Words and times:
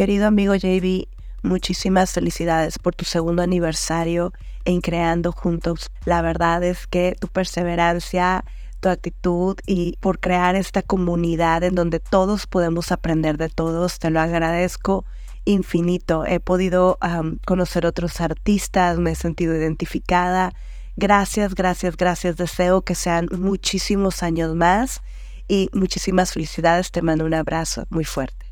Querido 0.00 0.26
amigo 0.26 0.54
JB, 0.54 1.08
muchísimas 1.42 2.12
felicidades 2.12 2.78
por 2.78 2.94
tu 2.94 3.04
segundo 3.04 3.42
aniversario 3.42 4.32
en 4.64 4.80
Creando 4.80 5.30
Juntos. 5.30 5.90
La 6.06 6.22
verdad 6.22 6.64
es 6.64 6.86
que 6.86 7.14
tu 7.20 7.28
perseverancia, 7.28 8.46
tu 8.80 8.88
actitud 8.88 9.58
y 9.66 9.98
por 10.00 10.18
crear 10.18 10.56
esta 10.56 10.80
comunidad 10.80 11.64
en 11.64 11.74
donde 11.74 12.00
todos 12.00 12.46
podemos 12.46 12.92
aprender 12.92 13.36
de 13.36 13.50
todos, 13.50 13.98
te 13.98 14.08
lo 14.08 14.20
agradezco 14.20 15.04
infinito. 15.44 16.24
He 16.24 16.40
podido 16.40 16.98
conocer 17.44 17.84
otros 17.84 18.22
artistas, 18.22 18.96
me 18.96 19.10
he 19.10 19.14
sentido 19.14 19.54
identificada. 19.54 20.54
Gracias, 20.96 21.54
gracias, 21.54 21.98
gracias. 21.98 22.38
Deseo 22.38 22.80
que 22.80 22.94
sean 22.94 23.28
muchísimos 23.32 24.22
años 24.22 24.54
más 24.54 25.02
y 25.46 25.68
muchísimas 25.74 26.32
felicidades. 26.32 26.90
Te 26.90 27.02
mando 27.02 27.26
un 27.26 27.34
abrazo 27.34 27.84
muy 27.90 28.06
fuerte. 28.06 28.49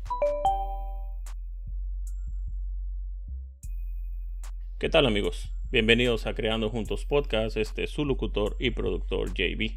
¿Qué 4.79 4.87
tal 4.87 5.05
amigos? 5.05 5.51
Bienvenidos 5.71 6.25
a 6.25 6.33
Creando 6.33 6.69
Juntos 6.69 7.03
Podcast, 7.03 7.57
este 7.57 7.83
es 7.83 7.89
su 7.89 8.05
locutor 8.05 8.55
y 8.59 8.71
productor 8.71 9.33
JB. 9.33 9.73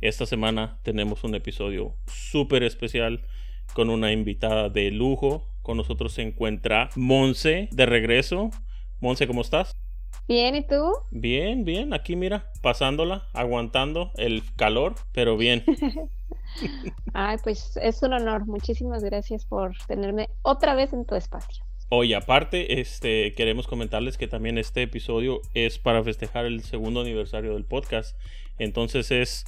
Esta 0.00 0.26
semana 0.26 0.78
tenemos 0.84 1.24
un 1.24 1.34
episodio 1.34 1.96
súper 2.06 2.62
especial 2.62 3.26
con 3.74 3.90
una 3.90 4.12
invitada 4.12 4.68
de 4.68 4.92
lujo. 4.92 5.42
Con 5.62 5.76
nosotros 5.76 6.12
se 6.12 6.22
encuentra 6.22 6.88
Monse 6.94 7.68
de 7.72 7.84
regreso. 7.84 8.50
Monse, 9.00 9.26
¿cómo 9.26 9.40
estás? 9.40 9.72
Bien, 10.28 10.54
¿y 10.54 10.64
tú? 10.64 10.92
Bien, 11.10 11.64
bien, 11.64 11.92
aquí 11.92 12.14
mira, 12.14 12.52
pasándola, 12.62 13.26
aguantando 13.32 14.12
el 14.18 14.44
calor, 14.54 14.94
pero 15.10 15.36
bien. 15.36 15.64
Ay, 17.12 17.38
pues 17.42 17.76
es 17.82 18.00
un 18.04 18.12
honor. 18.12 18.46
Muchísimas 18.46 19.02
gracias 19.02 19.44
por 19.44 19.76
tenerme 19.88 20.28
otra 20.42 20.76
vez 20.76 20.92
en 20.92 21.04
tu 21.06 21.16
espacio. 21.16 21.64
Oye, 21.90 22.14
aparte, 22.14 22.80
este, 22.80 23.32
queremos 23.34 23.66
comentarles 23.66 24.18
que 24.18 24.28
también 24.28 24.58
este 24.58 24.82
episodio 24.82 25.40
es 25.54 25.78
para 25.78 26.04
festejar 26.04 26.44
el 26.44 26.62
segundo 26.62 27.00
aniversario 27.00 27.54
del 27.54 27.64
podcast. 27.64 28.18
Entonces 28.58 29.10
es, 29.10 29.46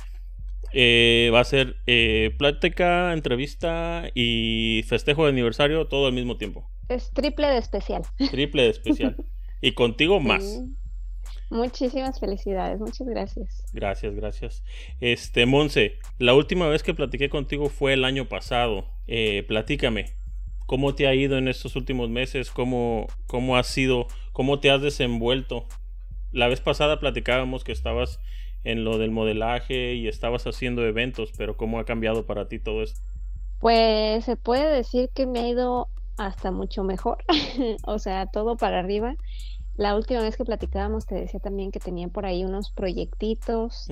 eh, 0.72 1.30
va 1.34 1.41
a 1.41 1.44
ser 1.44 1.77
eh, 1.86 2.34
plática, 2.38 3.12
entrevista 3.12 4.05
y 4.14 4.84
festejo 4.86 5.24
de 5.24 5.30
aniversario 5.30 5.86
todo 5.86 6.06
al 6.06 6.14
mismo 6.14 6.38
tiempo. 6.38 6.66
Es 6.88 7.11
triple 7.12 7.48
de 7.48 7.58
especial. 7.58 8.02
Triple 8.30 8.62
de 8.62 8.70
especial. 8.70 9.16
y 9.61 9.72
contigo 9.72 10.18
más. 10.18 10.62
Muchísimas 11.50 12.20
felicidades, 12.20 12.78
muchas 12.78 13.06
gracias. 13.08 13.64
Gracias, 13.72 14.14
gracias. 14.14 14.62
Este, 15.00 15.46
Monse, 15.46 15.98
la 16.18 16.33
última 16.33 16.68
vez 16.68 16.84
que 16.84 16.94
platiqué 16.94 17.28
contigo 17.28 17.68
fue 17.68 17.92
el 17.92 18.05
año 18.05 18.28
pasado. 18.28 18.86
Eh, 19.08 19.44
platícame, 19.48 20.06
¿Cómo 20.70 20.94
te 20.94 21.08
ha 21.08 21.14
ido 21.16 21.36
en 21.36 21.48
estos 21.48 21.74
últimos 21.74 22.10
meses? 22.10 22.52
¿Cómo, 22.52 23.08
cómo 23.26 23.56
has 23.56 23.66
sido? 23.66 24.06
¿Cómo 24.32 24.60
te 24.60 24.70
has 24.70 24.80
desenvuelto? 24.80 25.64
La 26.30 26.46
vez 26.46 26.60
pasada 26.60 27.00
platicábamos 27.00 27.64
que 27.64 27.72
estabas 27.72 28.20
en 28.62 28.84
lo 28.84 28.96
del 28.96 29.10
modelaje 29.10 29.94
y 29.94 30.06
estabas 30.06 30.46
haciendo 30.46 30.86
eventos, 30.86 31.32
pero 31.36 31.56
¿cómo 31.56 31.80
ha 31.80 31.84
cambiado 31.84 32.24
para 32.24 32.46
ti 32.46 32.60
todo 32.60 32.84
esto? 32.84 33.00
Pues 33.58 34.24
se 34.24 34.36
puede 34.36 34.72
decir 34.72 35.10
que 35.12 35.27
me 35.27 35.40
ha 35.40 35.48
ido 35.48 35.88
hasta 36.16 36.52
mucho 36.52 36.84
mejor, 36.84 37.18
o 37.84 37.98
sea, 37.98 38.27
todo 38.27 38.56
para 38.56 38.78
arriba. 38.78 39.16
La 39.80 39.96
última 39.96 40.20
vez 40.20 40.36
que 40.36 40.45
platicábamos 40.45 41.07
te 41.07 41.14
decía 41.14 41.41
también 41.41 41.70
que 41.70 41.80
tenía 41.80 42.07
por 42.08 42.27
ahí 42.27 42.45
unos 42.45 42.70
proyectitos. 42.70 43.89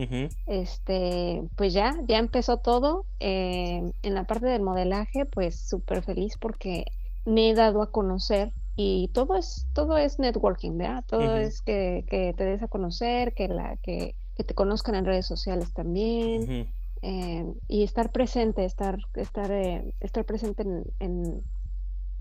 Este, 0.46 1.42
pues 1.56 1.72
ya, 1.72 1.96
ya 2.06 2.18
empezó 2.18 2.58
todo. 2.58 3.06
Eh, 3.20 3.90
en 4.02 4.14
la 4.14 4.24
parte 4.24 4.44
del 4.44 4.60
modelaje, 4.60 5.24
pues 5.24 5.58
súper 5.58 6.02
feliz 6.02 6.36
porque 6.38 6.84
me 7.24 7.48
he 7.48 7.54
dado 7.54 7.80
a 7.80 7.90
conocer 7.90 8.52
y 8.76 9.08
todo 9.14 9.34
es, 9.38 9.66
todo 9.72 9.96
es 9.96 10.18
networking, 10.18 10.76
¿verdad? 10.76 11.04
Todo 11.06 11.38
es 11.38 11.62
que, 11.62 12.04
te 12.36 12.44
des 12.44 12.62
a 12.62 12.68
conocer, 12.68 13.32
que 13.32 13.48
la, 13.48 13.78
que, 13.78 14.14
te 14.36 14.54
conozcan 14.54 14.94
en 14.94 15.06
redes 15.06 15.24
sociales 15.24 15.72
también. 15.72 16.70
Eh, 17.00 17.46
y 17.66 17.82
estar 17.82 18.12
presente, 18.12 18.66
estar, 18.66 18.98
estar, 19.14 19.50
eh, 19.50 19.94
estar 20.00 20.26
presente 20.26 20.64
en, 20.64 20.84
en, 20.98 21.42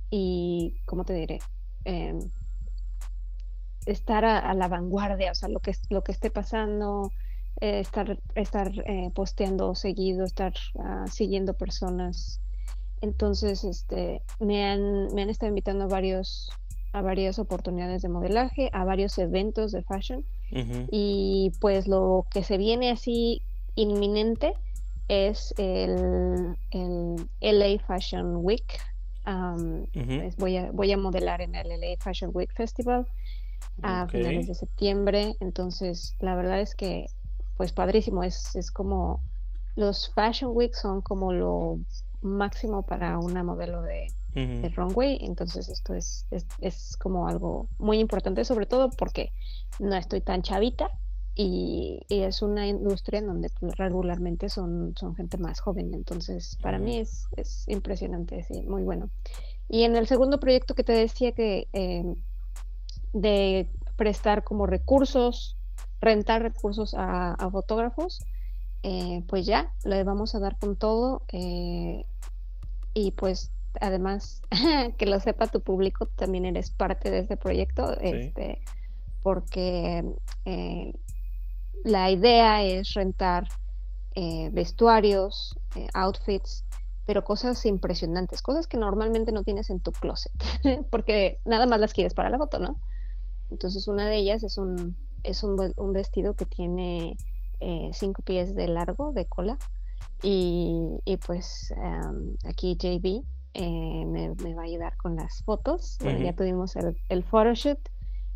y, 0.09 0.77
¿cómo 0.85 1.03
te 1.03 1.13
diré? 1.13 1.39
Estar 3.87 4.25
a, 4.25 4.53
la 4.53 4.67
vanguardia, 4.67 5.31
o 5.31 5.35
sea, 5.35 5.49
lo 5.49 5.59
que, 5.59 5.73
lo 5.89 6.03
que 6.03 6.11
esté 6.11 6.29
pasando, 6.29 7.11
eh, 7.61 7.79
estar, 7.79 8.19
estar 8.35 8.71
eh, 8.85 9.11
posteando 9.15 9.73
seguido, 9.75 10.25
estar 10.25 10.53
ah, 10.79 11.05
siguiendo 11.09 11.53
personas. 11.53 12.41
Entonces, 13.01 13.63
este, 13.63 14.21
me 14.39 14.65
han, 14.65 15.13
me 15.13 15.21
han 15.21 15.29
estado 15.29 15.49
invitando 15.49 15.85
a 15.85 15.87
varios 15.87 16.49
a 16.93 17.01
varias 17.01 17.37
oportunidades 17.37 18.01
de 18.01 18.09
modelaje, 18.09 18.69
a 18.73 18.83
varios 18.83 19.17
eventos 19.17 19.71
de 19.71 19.83
fashion. 19.83 20.25
Y 20.89 21.51
pues 21.59 21.87
lo 21.87 22.25
que 22.31 22.41
se 22.41 22.57
viene 22.57 22.89
así 22.89 23.41
inminente 23.75 24.53
es 25.09 25.53
el, 25.57 26.55
el 26.71 27.29
LA 27.41 27.79
Fashion 27.85 28.37
Week. 28.37 28.79
voy, 30.37 30.57
a, 30.57 30.71
voy 30.71 30.91
a 30.91 30.97
modelar 30.97 31.41
en 31.41 31.53
el 31.53 31.67
LA 31.67 31.97
Fashion 31.99 32.31
Week 32.33 32.51
Festival 32.55 33.05
a 33.81 34.07
finales 34.07 34.47
de 34.47 34.55
septiembre. 34.55 35.35
Entonces, 35.39 36.15
la 36.19 36.35
verdad 36.35 36.59
es 36.59 36.75
que, 36.75 37.07
pues 37.57 37.71
padrísimo, 37.71 38.23
es, 38.23 38.55
es 38.55 38.71
como 38.71 39.21
los 39.75 40.11
Fashion 40.13 40.51
Week 40.53 40.73
son 40.73 41.01
como 41.01 41.31
lo 41.31 41.79
máximo 42.21 42.83
para 42.83 43.19
una 43.19 43.43
modelo 43.43 43.81
de, 43.83 44.07
runway. 44.75 45.17
Entonces, 45.21 45.69
esto 45.69 45.93
es, 45.95 46.27
es, 46.59 46.97
como 46.97 47.27
algo 47.27 47.69
muy 47.79 47.99
importante, 47.99 48.45
sobre 48.45 48.67
todo 48.67 48.89
porque 48.91 49.31
no 49.79 49.95
estoy 49.95 50.21
tan 50.21 50.41
chavita. 50.41 50.89
Y, 51.35 51.99
es 52.09 52.41
una 52.41 52.67
industria 52.67 53.19
en 53.19 53.27
donde 53.27 53.49
pues, 53.59 53.75
regularmente 53.77 54.49
son, 54.49 54.95
son 54.97 55.15
gente 55.15 55.37
más 55.37 55.59
joven. 55.59 55.93
Entonces, 55.93 56.57
para 56.61 56.79
mí 56.79 56.97
es, 56.97 57.27
es 57.35 57.67
impresionante, 57.67 58.43
sí, 58.43 58.63
muy 58.63 58.83
bueno. 58.83 59.09
Y 59.69 59.83
en 59.83 59.95
el 59.95 60.07
segundo 60.07 60.39
proyecto 60.39 60.75
que 60.75 60.83
te 60.83 60.93
decía 60.93 61.33
que 61.33 61.67
eh, 61.73 62.15
de 63.21 63.69
prestar 63.95 64.43
como 64.43 64.65
recursos, 64.65 65.57
rentar 65.99 66.41
recursos 66.41 66.93
a, 66.97 67.35
fotógrafos, 67.51 68.19
eh, 68.83 69.23
pues 69.27 69.45
ya, 69.45 69.73
le 69.83 70.03
vamos 70.03 70.35
a 70.35 70.39
dar 70.39 70.57
con 70.57 70.75
todo. 70.75 71.23
Eh, 71.31 72.05
y 72.93 73.11
pues 73.11 73.51
además, 73.81 74.41
que 74.97 75.05
lo 75.05 75.19
sepa 75.19 75.47
tu 75.47 75.61
público, 75.61 76.05
también 76.05 76.45
eres 76.45 76.71
parte 76.71 77.11
de 77.11 77.19
este 77.19 77.37
proyecto, 77.37 77.99
este, 77.99 78.61
porque 79.23 80.03
eh, 80.45 80.93
la 81.83 82.09
idea 82.11 82.63
es 82.63 82.93
rentar 82.93 83.47
vestuarios, 84.51 85.59
outfits, 85.93 86.65
pero 87.05 87.23
cosas 87.23 87.63
impresionantes, 87.67 88.41
cosas 88.41 88.65
que 88.65 88.77
normalmente 88.77 89.31
no 89.31 89.43
tienes 89.43 89.69
en 89.69 89.79
tu 89.79 89.91
closet, 89.91 90.33
porque 90.89 91.39
nada 91.45 91.67
más 91.67 91.79
las 91.79 91.93
quieres 91.93 92.15
para 92.15 92.31
la 92.31 92.39
foto, 92.39 92.57
¿no? 92.57 92.79
Entonces 93.51 93.87
una 93.87 94.07
de 94.07 94.17
ellas 94.17 94.43
es 94.43 94.57
un, 94.57 94.95
es 95.23 95.43
un, 95.43 95.73
un 95.77 95.93
vestido 95.93 96.33
que 96.35 96.45
tiene 96.45 97.17
eh, 97.59 97.89
cinco 97.93 98.21
pies 98.21 98.55
de 98.55 98.67
largo, 98.67 99.11
de 99.13 99.25
cola, 99.25 99.57
y, 100.23 100.99
y 101.05 101.17
pues 101.17 101.73
aquí 102.45 102.75
JB 102.75 103.23
eh, 103.53 104.05
me, 104.05 104.35
me, 104.35 104.53
va 104.53 104.61
a 104.61 104.65
ayudar 104.65 104.97
con 104.97 105.15
las 105.15 105.43
fotos. 105.43 105.97
ya 105.99 106.33
tuvimos 106.35 106.75
el, 106.75 106.95
el 107.09 107.23
photoshoot. 107.23 107.79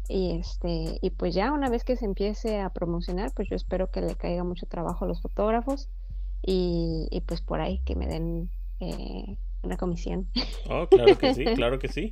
Y 0.09 0.31
este 0.31 0.97
y 0.99 1.11
pues 1.11 1.33
ya 1.33 1.53
una 1.53 1.69
vez 1.69 1.83
que 1.83 1.95
se 1.95 2.05
empiece 2.05 2.59
a 2.59 2.69
promocionar, 2.71 3.31
pues 3.33 3.47
yo 3.47 3.55
espero 3.55 3.91
que 3.91 4.01
le 4.01 4.15
caiga 4.15 4.43
mucho 4.43 4.65
trabajo 4.65 5.05
a 5.05 5.07
los 5.07 5.21
fotógrafos. 5.21 5.89
Y, 6.41 7.07
y 7.11 7.21
pues 7.21 7.41
por 7.41 7.61
ahí 7.61 7.79
que 7.85 7.95
me 7.95 8.07
den 8.07 8.49
eh, 8.79 9.37
una 9.63 9.77
comisión. 9.77 10.27
Oh, 10.69 10.87
claro 10.87 11.17
que 11.17 11.33
sí, 11.33 11.45
claro 11.55 11.79
que 11.79 11.87
sí. 11.87 12.11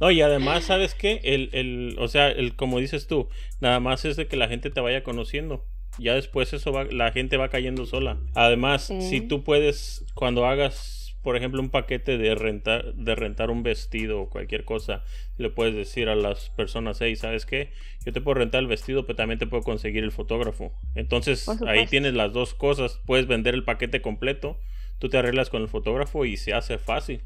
No, 0.00 0.10
y 0.10 0.20
además, 0.22 0.64
¿sabes 0.64 0.94
qué? 0.94 1.20
El, 1.24 1.50
el, 1.52 1.96
o 1.98 2.08
sea, 2.08 2.30
el, 2.30 2.56
como 2.56 2.78
dices 2.78 3.06
tú, 3.06 3.28
nada 3.60 3.80
más 3.80 4.04
es 4.04 4.16
de 4.16 4.26
que 4.26 4.36
la 4.36 4.48
gente 4.48 4.70
te 4.70 4.80
vaya 4.80 5.02
conociendo. 5.02 5.64
Ya 5.98 6.14
después 6.14 6.52
eso 6.52 6.72
va, 6.72 6.84
la 6.84 7.12
gente 7.12 7.36
va 7.36 7.48
cayendo 7.48 7.86
sola. 7.86 8.18
Además, 8.34 8.92
si 9.00 9.22
tú 9.22 9.44
puedes, 9.44 10.04
cuando 10.14 10.44
hagas, 10.44 11.16
por 11.22 11.36
ejemplo, 11.36 11.60
un 11.62 11.70
paquete 11.70 12.18
de 12.18 12.34
rentar, 12.34 12.94
de 12.94 13.14
rentar 13.14 13.50
un 13.50 13.62
vestido 13.62 14.20
o 14.20 14.28
cualquier 14.28 14.64
cosa, 14.64 15.04
le 15.38 15.48
puedes 15.48 15.74
decir 15.74 16.10
a 16.10 16.14
las 16.14 16.50
personas, 16.50 16.98
hey, 17.00 17.16
¿sabes 17.16 17.46
qué? 17.46 17.72
Yo 18.04 18.12
te 18.12 18.20
puedo 18.20 18.34
rentar 18.34 18.60
el 18.60 18.66
vestido, 18.66 19.06
pero 19.06 19.16
también 19.16 19.38
te 19.38 19.46
puedo 19.46 19.62
conseguir 19.62 20.04
el 20.04 20.12
fotógrafo. 20.12 20.72
Entonces, 20.94 21.48
ahí 21.66 21.86
tienes 21.86 22.12
las 22.12 22.32
dos 22.32 22.52
cosas. 22.52 23.00
Puedes 23.06 23.26
vender 23.26 23.54
el 23.54 23.64
paquete 23.64 24.02
completo 24.02 24.58
tú 24.98 25.08
te 25.08 25.18
arreglas 25.18 25.50
con 25.50 25.62
el 25.62 25.68
fotógrafo 25.68 26.24
y 26.24 26.36
se 26.36 26.54
hace 26.54 26.78
fácil. 26.78 27.24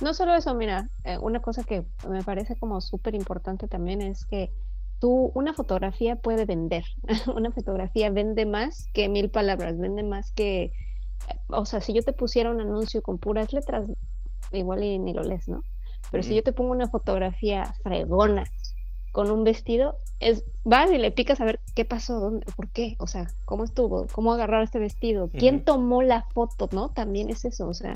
No 0.00 0.12
solo 0.12 0.34
eso, 0.34 0.54
mira, 0.54 0.90
eh, 1.04 1.16
una 1.18 1.40
cosa 1.40 1.64
que 1.64 1.84
me 2.08 2.22
parece 2.22 2.56
como 2.56 2.80
súper 2.80 3.14
importante 3.14 3.66
también 3.66 4.02
es 4.02 4.26
que 4.26 4.52
tú, 5.00 5.32
una 5.34 5.54
fotografía 5.54 6.16
puede 6.16 6.44
vender. 6.44 6.84
una 7.34 7.50
fotografía 7.50 8.10
vende 8.10 8.44
más 8.44 8.88
que 8.92 9.08
mil 9.08 9.30
palabras, 9.30 9.78
vende 9.78 10.02
más 10.02 10.32
que, 10.32 10.72
o 11.48 11.64
sea, 11.64 11.80
si 11.80 11.94
yo 11.94 12.02
te 12.02 12.12
pusiera 12.12 12.50
un 12.50 12.60
anuncio 12.60 13.02
con 13.02 13.18
puras 13.18 13.52
letras, 13.52 13.90
igual 14.52 14.84
y 14.84 14.98
ni 14.98 15.14
lo 15.14 15.22
lees, 15.22 15.48
¿no? 15.48 15.62
Pero 16.10 16.22
si 16.22 16.34
yo 16.36 16.42
te 16.42 16.52
pongo 16.52 16.70
una 16.70 16.88
fotografía 16.88 17.74
fregona 17.82 18.44
con 19.16 19.30
un 19.30 19.44
vestido, 19.44 19.96
es 20.20 20.44
vas 20.62 20.92
y 20.92 20.98
le 20.98 21.10
picas 21.10 21.40
a 21.40 21.46
ver 21.46 21.58
qué 21.74 21.86
pasó, 21.86 22.20
dónde, 22.20 22.44
por 22.54 22.68
qué, 22.68 22.96
o 22.98 23.06
sea, 23.06 23.30
cómo 23.46 23.64
estuvo, 23.64 24.06
cómo 24.12 24.34
agarrar 24.34 24.62
este 24.62 24.78
vestido, 24.78 25.30
quién 25.30 25.64
tomó 25.64 26.02
la 26.02 26.24
foto, 26.34 26.68
¿no? 26.70 26.90
También 26.90 27.30
es 27.30 27.46
eso, 27.46 27.66
o 27.66 27.72
sea, 27.72 27.94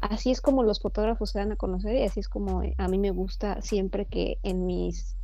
así 0.00 0.30
es 0.30 0.40
como 0.40 0.62
los 0.62 0.78
fotógrafos 0.78 1.30
se 1.30 1.40
dan 1.40 1.50
a 1.50 1.56
conocer 1.56 1.96
y 1.96 2.04
así 2.04 2.20
es 2.20 2.28
como 2.28 2.62
a 2.78 2.86
mí 2.86 2.98
me 2.98 3.10
gusta 3.10 3.60
siempre 3.62 4.04
que 4.04 4.38
en 4.44 4.64
mis 4.64 5.16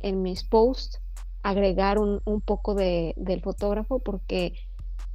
en 0.00 0.22
mis 0.22 0.44
posts 0.44 0.98
agregar 1.42 1.98
un, 1.98 2.22
un 2.24 2.40
poco 2.40 2.74
de, 2.74 3.12
del 3.18 3.42
fotógrafo 3.42 3.98
porque 3.98 4.54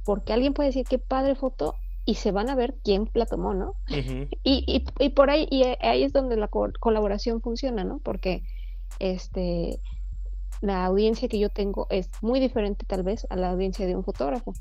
porque 0.04 0.32
alguien 0.32 0.54
puede 0.54 0.68
decir 0.68 0.86
qué 0.88 0.98
padre 0.98 1.34
foto 1.34 1.74
y 2.04 2.14
se 2.14 2.30
van 2.30 2.50
a 2.50 2.54
ver 2.54 2.76
quién 2.84 3.10
la 3.14 3.26
tomó, 3.26 3.52
¿no? 3.52 3.74
y, 4.44 4.84
y, 5.00 5.08
por 5.08 5.30
ahí, 5.30 5.48
y 5.50 5.64
ahí 5.80 6.04
es 6.04 6.12
donde 6.12 6.36
la 6.36 6.46
colaboración 6.46 7.40
funciona, 7.40 7.82
¿no? 7.82 7.98
Porque 7.98 8.44
este, 8.98 9.78
la 10.60 10.84
audiencia 10.84 11.28
que 11.28 11.38
yo 11.38 11.48
tengo 11.48 11.86
es 11.90 12.08
muy 12.22 12.40
diferente 12.40 12.84
tal 12.86 13.02
vez 13.02 13.26
a 13.30 13.36
la 13.36 13.50
audiencia 13.50 13.86
de 13.86 13.96
un 13.96 14.04
fotógrafo. 14.04 14.54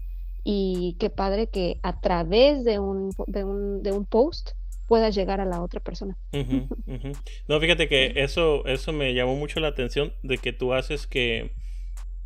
Y 0.44 0.98
qué 1.00 1.10
padre 1.10 1.48
que 1.48 1.80
a 1.84 2.02
través 2.02 2.66
de 2.66 2.80
un, 2.80 3.12
de 3.28 3.44
un, 3.44 3.84
de 3.84 3.92
un 3.92 4.06
post 4.06 4.52
puedas 4.88 5.16
llegar 5.16 5.40
a 5.40 5.46
la 5.46 5.62
otra 5.62 5.80
persona. 5.80 6.18
No, 7.48 7.60
fíjate 7.60 7.88
que 7.88 8.14
eso, 8.18 8.66
eso 8.66 8.92
me 8.92 9.14
llamó 9.14 9.36
mucho 9.36 9.60
la 9.60 9.70
atención 9.70 10.14
de 10.22 10.38
que 10.38 10.52
tú 10.52 10.74
haces 10.74 11.08
que, 11.08 11.52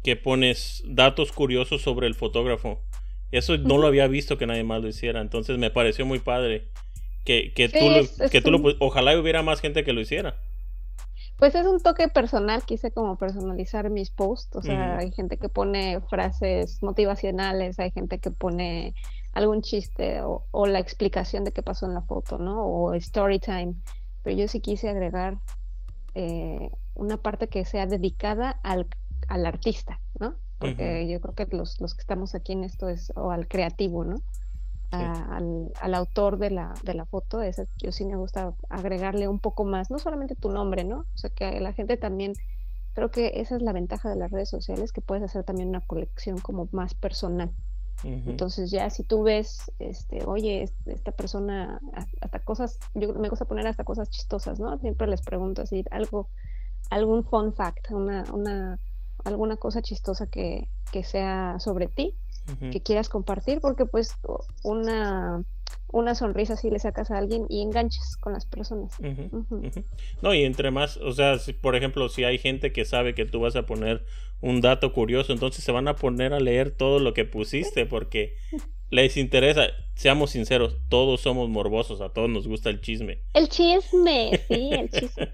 que 0.04 0.16
pones 0.16 0.84
datos 0.88 1.32
curiosos 1.32 1.82
sobre 1.82 2.08
el 2.08 2.16
fotógrafo. 2.16 2.82
Eso 3.32 3.58
no 3.58 3.78
lo 3.78 3.88
había 3.88 4.08
visto 4.08 4.38
que 4.38 4.48
nadie 4.48 4.64
más 4.64 4.82
lo 4.82 4.88
hiciera, 4.88 5.22
entonces 5.22 5.58
me 5.58 5.70
pareció 5.70 6.06
muy 6.06 6.20
padre 6.20 6.70
que, 7.24 7.54
que 7.54 7.70
tú, 7.70 7.90
lo, 7.90 8.30
que 8.30 8.42
tú 8.42 8.52
lo, 8.52 8.62
ojalá 8.80 9.20
hubiera 9.20 9.44
más 9.44 9.62
gente 9.62 9.84
que 9.84 9.94
lo 9.94 10.02
hiciera. 10.02 10.36
Pues 11.38 11.54
es 11.56 11.66
un 11.66 11.82
toque 11.82 12.08
personal, 12.08 12.64
quise 12.64 12.92
como 12.92 13.18
personalizar 13.18 13.90
mis 13.90 14.10
posts, 14.10 14.56
o 14.56 14.62
sea, 14.62 14.98
hay 14.98 15.12
gente 15.12 15.38
que 15.38 15.50
pone 15.50 16.00
frases 16.02 16.82
motivacionales, 16.82 17.78
hay 17.78 17.92
gente 17.92 18.20
que 18.20 18.32
pone 18.32 18.96
algún 19.34 19.62
chiste 19.62 20.22
o, 20.22 20.66
la 20.66 20.80
explicación 20.80 21.44
de 21.44 21.52
qué 21.52 21.62
pasó 21.62 21.88
en 21.88 21.94
la 21.94 22.02
foto, 22.02 22.38
¿no? 22.38 22.66
O 22.66 22.94
story 22.94 23.40
time, 23.40 23.76
pero 24.24 24.38
yo 24.38 24.48
sí 24.48 24.62
quise 24.62 24.88
agregar 24.88 25.38
eh, 26.14 26.70
una 26.94 27.18
parte 27.18 27.50
que 27.50 27.66
sea 27.66 27.86
dedicada 27.86 28.52
al, 28.64 28.88
al 29.28 29.46
artista, 29.46 30.00
¿no? 30.18 30.36
porque 30.58 31.08
yo 31.08 31.20
creo 31.20 31.36
que 31.36 31.56
los, 31.56 31.80
los, 31.82 31.94
que 31.94 32.02
estamos 32.02 32.34
aquí 32.36 32.54
en 32.54 32.64
esto 32.64 32.90
es, 32.90 33.12
o 33.16 33.32
al 33.32 33.48
creativo, 33.48 34.06
¿no? 34.06 34.22
Al, 34.92 35.72
al, 35.82 35.94
autor 35.94 36.38
de 36.38 36.50
la, 36.50 36.74
de 36.84 36.94
la 36.94 37.06
foto, 37.06 37.42
yo 37.78 37.92
sí 37.92 38.06
me 38.06 38.16
gusta 38.16 38.54
agregarle 38.70 39.28
un 39.28 39.40
poco 39.40 39.66
más, 39.66 39.92
no 39.92 40.00
solamente 40.00 40.36
tu 40.36 40.50
nombre, 40.50 40.84
¿no? 40.84 41.00
O 41.00 41.18
sea, 41.18 41.30
que 41.30 41.60
la 41.60 41.74
gente 41.74 41.98
también, 41.98 42.34
creo 42.94 43.12
que 43.12 43.34
esa 43.36 43.56
es 43.56 43.62
la 43.62 43.74
ventaja 43.74 44.10
de 44.10 44.16
las 44.16 44.32
redes 44.32 44.50
sociales, 44.50 44.92
que 44.92 45.02
puedes 45.02 45.24
hacer 45.24 45.44
también 45.44 45.70
una 45.70 45.82
colección 45.82 46.40
como 46.40 46.68
más 46.72 46.94
personal. 46.94 47.52
Entonces 48.04 48.70
ya 48.70 48.90
si 48.90 49.04
tú 49.04 49.24
ves, 49.24 49.72
este, 49.80 50.26
oye, 50.26 50.70
esta 50.86 51.12
persona, 51.12 51.80
hasta 52.22 52.40
cosas, 52.40 52.78
yo 52.94 53.14
me 53.14 53.30
gusta 53.30 53.46
poner 53.46 53.66
hasta 53.66 53.84
cosas 53.84 54.10
chistosas, 54.10 54.60
¿no? 54.60 54.78
Siempre 54.78 55.08
les 55.08 55.22
pregunto 55.22 55.64
así, 55.64 55.84
algo, 55.90 56.30
algún 56.92 57.24
fun 57.24 57.54
fact, 57.54 57.92
una, 57.92 58.24
una 58.32 58.80
alguna 59.26 59.58
cosa 59.58 59.82
chistosa 59.82 60.28
que, 60.28 60.70
que 60.92 61.04
sea 61.04 61.58
sobre 61.60 61.88
ti, 61.88 62.16
que 62.72 62.82
quieras 62.82 63.10
compartir, 63.10 63.60
porque 63.60 63.86
pues 63.86 64.16
una, 64.64 65.44
una 65.92 66.16
sonrisa 66.16 66.56
si 66.56 66.70
le 66.70 66.80
sacas 66.80 67.12
a 67.12 67.18
alguien 67.18 67.46
y 67.50 67.62
enganchas 67.62 68.18
con 68.18 68.34
las 68.34 68.46
personas. 68.46 68.94
No, 70.22 70.34
y 70.34 70.44
entre 70.44 70.72
más, 70.72 70.98
o 70.98 71.12
sea, 71.14 71.40
si, 71.40 71.54
por 71.54 71.76
ejemplo, 71.76 72.10
si 72.10 72.24
hay 72.24 72.38
gente 72.38 72.72
que 72.72 72.86
sabe 72.86 73.16
que 73.16 73.26
tú 73.26 73.40
vas 73.40 73.56
a 73.56 73.66
poner 73.66 74.06
un 74.42 74.62
dato 74.62 74.94
curioso, 74.94 75.34
entonces 75.34 75.64
se 75.64 75.72
van 75.72 75.88
a 75.88 75.96
poner 75.96 76.34
a 76.34 76.40
leer 76.40 76.72
todo 76.72 77.00
lo 77.00 77.14
que 77.14 77.26
pusiste 77.26 77.86
porque 77.86 78.36
les 78.90 79.18
interesa, 79.18 79.68
seamos 79.96 80.32
sinceros, 80.32 80.78
todos 80.90 81.22
somos 81.22 81.50
morbosos, 81.50 82.02
a 82.02 82.10
todos 82.10 82.30
nos 82.30 82.48
gusta 82.48 82.70
el 82.70 82.82
chisme. 82.82 83.20
El 83.34 83.50
chisme, 83.50 84.40
sí, 84.48 84.70
el 84.72 84.90
chisme. 84.90 85.34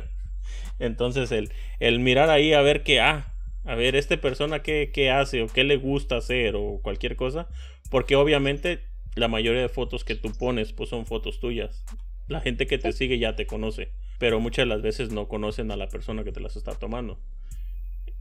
Entonces, 0.78 1.32
el, 1.32 1.50
el 1.80 2.00
mirar 2.00 2.30
ahí 2.30 2.52
a 2.52 2.60
ver 2.60 2.82
qué, 2.82 3.00
ah, 3.00 3.35
a 3.66 3.74
ver, 3.74 3.96
esta 3.96 4.16
persona 4.20 4.62
qué, 4.62 4.90
qué 4.94 5.10
hace 5.10 5.42
o 5.42 5.48
qué 5.48 5.64
le 5.64 5.76
gusta 5.76 6.16
hacer 6.16 6.54
o 6.56 6.78
cualquier 6.82 7.16
cosa, 7.16 7.48
porque 7.90 8.14
obviamente 8.14 8.80
la 9.16 9.26
mayoría 9.26 9.60
de 9.60 9.68
fotos 9.68 10.04
que 10.04 10.14
tú 10.14 10.32
pones 10.32 10.72
pues 10.72 10.90
son 10.90 11.04
fotos 11.04 11.40
tuyas. 11.40 11.84
La 12.28 12.40
gente 12.40 12.66
que 12.68 12.78
te 12.78 12.92
sigue 12.92 13.18
ya 13.18 13.34
te 13.34 13.46
conoce, 13.46 13.90
pero 14.18 14.38
muchas 14.38 14.64
de 14.64 14.66
las 14.66 14.82
veces 14.82 15.10
no 15.10 15.26
conocen 15.26 15.72
a 15.72 15.76
la 15.76 15.88
persona 15.88 16.22
que 16.22 16.32
te 16.32 16.40
las 16.40 16.56
está 16.56 16.74
tomando. 16.74 17.18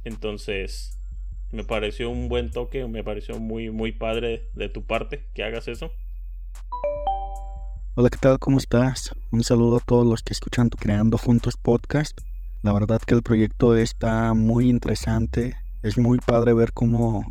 Entonces, 0.04 0.98
me 1.52 1.64
pareció 1.64 2.10
un 2.10 2.28
buen 2.28 2.50
toque, 2.50 2.88
me 2.88 3.04
pareció 3.04 3.40
muy 3.40 3.70
muy 3.70 3.92
padre 3.92 4.50
de 4.56 4.70
tu 4.70 4.84
parte 4.86 5.28
que 5.36 5.44
hagas 5.44 5.68
eso. 5.68 5.92
Hola, 7.94 8.10
¿qué 8.10 8.18
tal? 8.18 8.40
¿Cómo 8.40 8.58
estás? 8.58 9.16
Un 9.32 9.44
saludo 9.44 9.78
a 9.78 9.80
todos 9.80 10.08
los 10.08 10.24
que 10.24 10.34
escuchan 10.34 10.70
tu 10.70 10.78
Creando 10.78 11.18
Juntos 11.20 11.56
podcast. 11.56 12.20
La 12.66 12.74
verdad 12.74 13.00
que 13.00 13.14
el 13.14 13.22
proyecto 13.22 13.76
está 13.76 14.34
muy 14.34 14.72
interesante. 14.72 15.56
Es 15.84 16.00
muy 16.00 16.18
padre 16.18 16.52
ver 16.56 16.74
cómo 16.74 17.24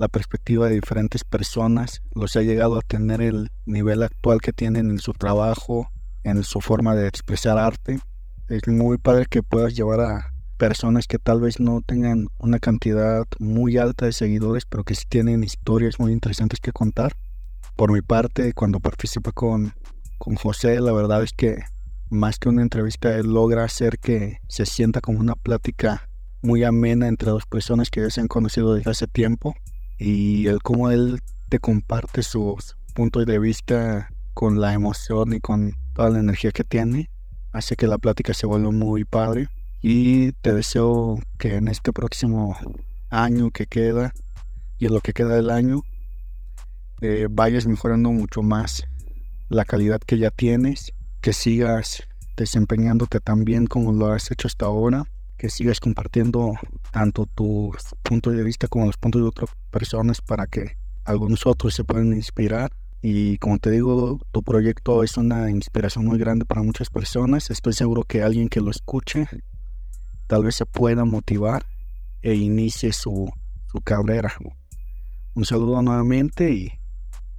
la 0.00 0.08
perspectiva 0.08 0.66
de 0.66 0.74
diferentes 0.74 1.22
personas 1.22 2.02
los 2.12 2.34
ha 2.34 2.42
llegado 2.42 2.76
a 2.76 2.82
tener 2.82 3.22
el 3.22 3.52
nivel 3.66 4.02
actual 4.02 4.40
que 4.40 4.52
tienen 4.52 4.90
en 4.90 4.98
su 4.98 5.12
trabajo, 5.12 5.92
en 6.24 6.42
su 6.42 6.60
forma 6.60 6.96
de 6.96 7.06
expresar 7.06 7.56
arte. 7.56 8.00
Es 8.48 8.66
muy 8.66 8.98
padre 8.98 9.26
que 9.30 9.44
puedas 9.44 9.76
llevar 9.76 10.00
a 10.00 10.34
personas 10.56 11.06
que 11.06 11.20
tal 11.20 11.40
vez 11.40 11.60
no 11.60 11.80
tengan 11.80 12.26
una 12.40 12.58
cantidad 12.58 13.28
muy 13.38 13.76
alta 13.76 14.06
de 14.06 14.12
seguidores, 14.12 14.64
pero 14.66 14.82
que 14.82 14.96
sí 14.96 15.04
tienen 15.08 15.44
historias 15.44 16.00
muy 16.00 16.10
interesantes 16.12 16.58
que 16.58 16.72
contar. 16.72 17.12
Por 17.76 17.92
mi 17.92 18.02
parte, 18.02 18.52
cuando 18.54 18.80
participé 18.80 19.30
con, 19.30 19.72
con 20.18 20.34
José, 20.34 20.80
la 20.80 20.90
verdad 20.90 21.22
es 21.22 21.32
que 21.32 21.62
más 22.14 22.38
que 22.38 22.48
una 22.48 22.62
entrevista, 22.62 23.14
él 23.16 23.32
logra 23.32 23.64
hacer 23.64 23.98
que 23.98 24.38
se 24.48 24.64
sienta 24.64 25.00
como 25.00 25.20
una 25.20 25.34
plática 25.34 26.08
muy 26.42 26.64
amena 26.64 27.08
entre 27.08 27.30
dos 27.30 27.46
personas 27.46 27.90
que 27.90 28.00
ya 28.00 28.10
se 28.10 28.20
han 28.20 28.28
conocido 28.28 28.74
desde 28.74 28.90
hace 28.90 29.06
tiempo 29.06 29.54
y 29.98 30.46
el 30.46 30.62
cómo 30.62 30.90
él 30.90 31.20
te 31.48 31.58
comparte 31.58 32.22
sus 32.22 32.76
puntos 32.94 33.26
de 33.26 33.38
vista 33.38 34.08
con 34.32 34.60
la 34.60 34.72
emoción 34.72 35.34
y 35.34 35.40
con 35.40 35.72
toda 35.94 36.10
la 36.10 36.18
energía 36.20 36.52
que 36.52 36.64
tiene 36.64 37.10
hace 37.52 37.76
que 37.76 37.86
la 37.86 37.98
plática 37.98 38.34
se 38.34 38.46
vuelva 38.46 38.70
muy 38.70 39.04
padre. 39.04 39.48
Y 39.80 40.32
te 40.32 40.54
deseo 40.54 41.18
que 41.38 41.56
en 41.56 41.68
este 41.68 41.92
próximo 41.92 42.56
año 43.10 43.50
que 43.50 43.66
queda 43.66 44.12
y 44.78 44.86
en 44.86 44.94
lo 44.94 45.00
que 45.00 45.12
queda 45.12 45.36
del 45.36 45.50
año 45.50 45.82
eh, 47.00 47.28
vayas 47.30 47.66
mejorando 47.66 48.10
mucho 48.10 48.42
más 48.42 48.84
la 49.50 49.64
calidad 49.64 50.00
que 50.00 50.18
ya 50.18 50.30
tienes 50.30 50.93
que 51.24 51.32
sigas 51.32 52.02
desempeñándote 52.36 53.18
tan 53.18 53.46
bien 53.46 53.66
como 53.66 53.94
lo 53.94 54.12
has 54.12 54.30
hecho 54.30 54.46
hasta 54.46 54.66
ahora, 54.66 55.06
que 55.38 55.48
sigas 55.48 55.80
compartiendo 55.80 56.52
tanto 56.92 57.24
tus 57.24 57.76
puntos 58.02 58.36
de 58.36 58.42
vista 58.42 58.68
como 58.68 58.84
los 58.84 58.98
puntos 58.98 59.22
de 59.22 59.28
otras 59.28 59.48
personas 59.70 60.20
para 60.20 60.46
que 60.46 60.76
algunos 61.06 61.46
otros 61.46 61.72
se 61.72 61.82
puedan 61.82 62.12
inspirar. 62.12 62.74
Y 63.00 63.38
como 63.38 63.58
te 63.58 63.70
digo, 63.70 64.20
tu 64.32 64.42
proyecto 64.42 65.02
es 65.02 65.16
una 65.16 65.50
inspiración 65.50 66.04
muy 66.04 66.18
grande 66.18 66.44
para 66.44 66.62
muchas 66.62 66.90
personas. 66.90 67.48
Estoy 67.48 67.72
seguro 67.72 68.02
que 68.02 68.22
alguien 68.22 68.50
que 68.50 68.60
lo 68.60 68.70
escuche 68.70 69.26
tal 70.26 70.44
vez 70.44 70.56
se 70.56 70.66
pueda 70.66 71.06
motivar 71.06 71.64
e 72.20 72.34
inicie 72.34 72.92
su, 72.92 73.32
su 73.72 73.80
carrera. 73.80 74.34
Un 75.32 75.46
saludo 75.46 75.80
nuevamente 75.80 76.52
y 76.52 76.70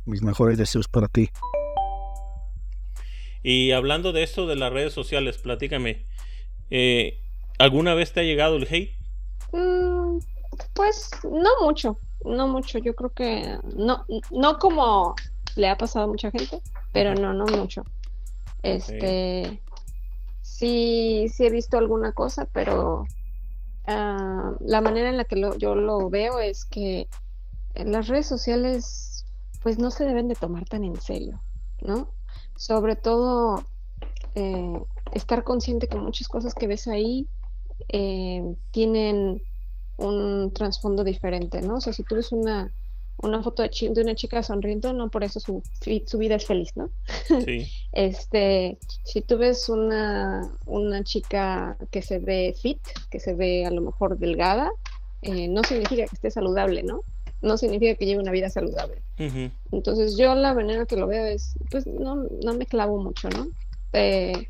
mis 0.05 0.23
mejores 0.23 0.57
deseos 0.57 0.87
para 0.87 1.07
ti. 1.07 1.29
Y 3.47 3.73
hablando 3.73 4.11
de 4.11 4.23
esto 4.23 4.47
de 4.47 4.55
las 4.55 4.73
redes 4.73 4.91
sociales, 4.91 5.37
platícame, 5.37 6.07
eh, 6.71 7.19
¿alguna 7.59 7.93
vez 7.93 8.11
te 8.11 8.21
ha 8.21 8.23
llegado 8.23 8.55
el 8.55 8.63
hate? 8.63 8.97
Mm, 9.51 10.17
pues 10.73 11.11
no 11.23 11.51
mucho, 11.61 11.99
no 12.23 12.47
mucho. 12.47 12.79
Yo 12.79 12.95
creo 12.95 13.11
que 13.11 13.59
no, 13.75 14.03
no 14.31 14.57
como 14.57 15.13
le 15.55 15.69
ha 15.69 15.77
pasado 15.77 16.05
a 16.05 16.07
mucha 16.07 16.31
gente, 16.31 16.59
pero 16.91 17.13
no, 17.13 17.35
no 17.35 17.45
mucho. 17.45 17.83
Este, 18.63 19.61
sí, 20.41 21.27
sí 21.31 21.45
he 21.45 21.51
visto 21.51 21.77
alguna 21.77 22.13
cosa, 22.13 22.47
pero 22.51 23.05
ah, 23.85 24.53
la 24.59 24.81
manera 24.81 25.09
en 25.09 25.17
la 25.17 25.25
que 25.25 25.39
yo 25.59 25.75
lo 25.75 26.09
veo 26.09 26.39
es 26.39 26.65
que 26.65 27.07
las 27.75 28.07
redes 28.07 28.25
sociales, 28.25 29.23
pues 29.61 29.77
no 29.77 29.91
se 29.91 30.05
deben 30.05 30.29
de 30.29 30.35
tomar 30.35 30.65
tan 30.65 30.83
en 30.83 30.99
serio, 30.99 31.39
¿no? 31.83 32.14
Sobre 32.55 32.95
todo 32.95 33.63
eh, 34.35 34.79
estar 35.13 35.43
consciente 35.43 35.88
que 35.88 35.97
muchas 35.97 36.27
cosas 36.27 36.53
que 36.53 36.67
ves 36.67 36.88
ahí 36.88 37.27
eh, 37.89 38.43
tienen 38.71 39.41
un 39.97 40.51
trasfondo 40.53 41.03
diferente, 41.03 41.62
¿no? 41.62 41.75
O 41.75 41.81
sea, 41.81 41.93
si 41.93 42.03
tú 42.03 42.15
ves 42.15 42.31
una, 42.31 42.71
una 43.17 43.41
foto 43.41 43.63
de, 43.63 43.69
de, 43.69 44.01
una 44.01 44.15
chica 44.15 44.43
sonriendo, 44.43 44.91
no 44.93 45.09
por 45.09 45.24
eso 45.24 45.39
su, 45.39 45.63
su 46.05 46.17
vida 46.17 46.35
es 46.35 46.45
feliz, 46.45 46.71
¿no? 46.75 46.89
Sí. 47.45 47.67
este, 47.93 48.77
si 49.03 49.21
tú 49.21 49.38
ves 49.38 49.69
una, 49.69 50.51
una 50.65 51.03
chica 51.03 51.77
que 51.91 52.01
se 52.01 52.19
ve 52.19 52.55
fit, 52.62 52.81
que 53.09 53.19
se 53.19 53.33
ve 53.33 53.65
a 53.65 53.71
lo 53.71 53.81
mejor 53.81 54.17
delgada, 54.17 54.69
eh, 55.21 55.47
no 55.47 55.63
significa 55.63 56.05
que 56.05 56.15
esté 56.15 56.29
saludable, 56.29 56.83
¿no? 56.83 57.01
No 57.45 57.57
significa 57.57 57.95
que 57.95 58.05
lleve 58.05 58.21
una 58.21 58.31
vida 58.31 58.49
saludable. 58.49 59.01
Entonces 59.71 60.17
yo 60.17 60.35
la 60.35 60.53
manera 60.53 60.85
que 60.85 60.97
lo 60.97 61.07
veo 61.07 61.25
es, 61.25 61.53
pues 61.71 61.87
no, 61.87 62.27
no 62.43 62.53
me 62.53 62.65
clavo 62.65 63.01
mucho, 63.01 63.29
¿no? 63.29 63.47
Eh, 63.93 64.49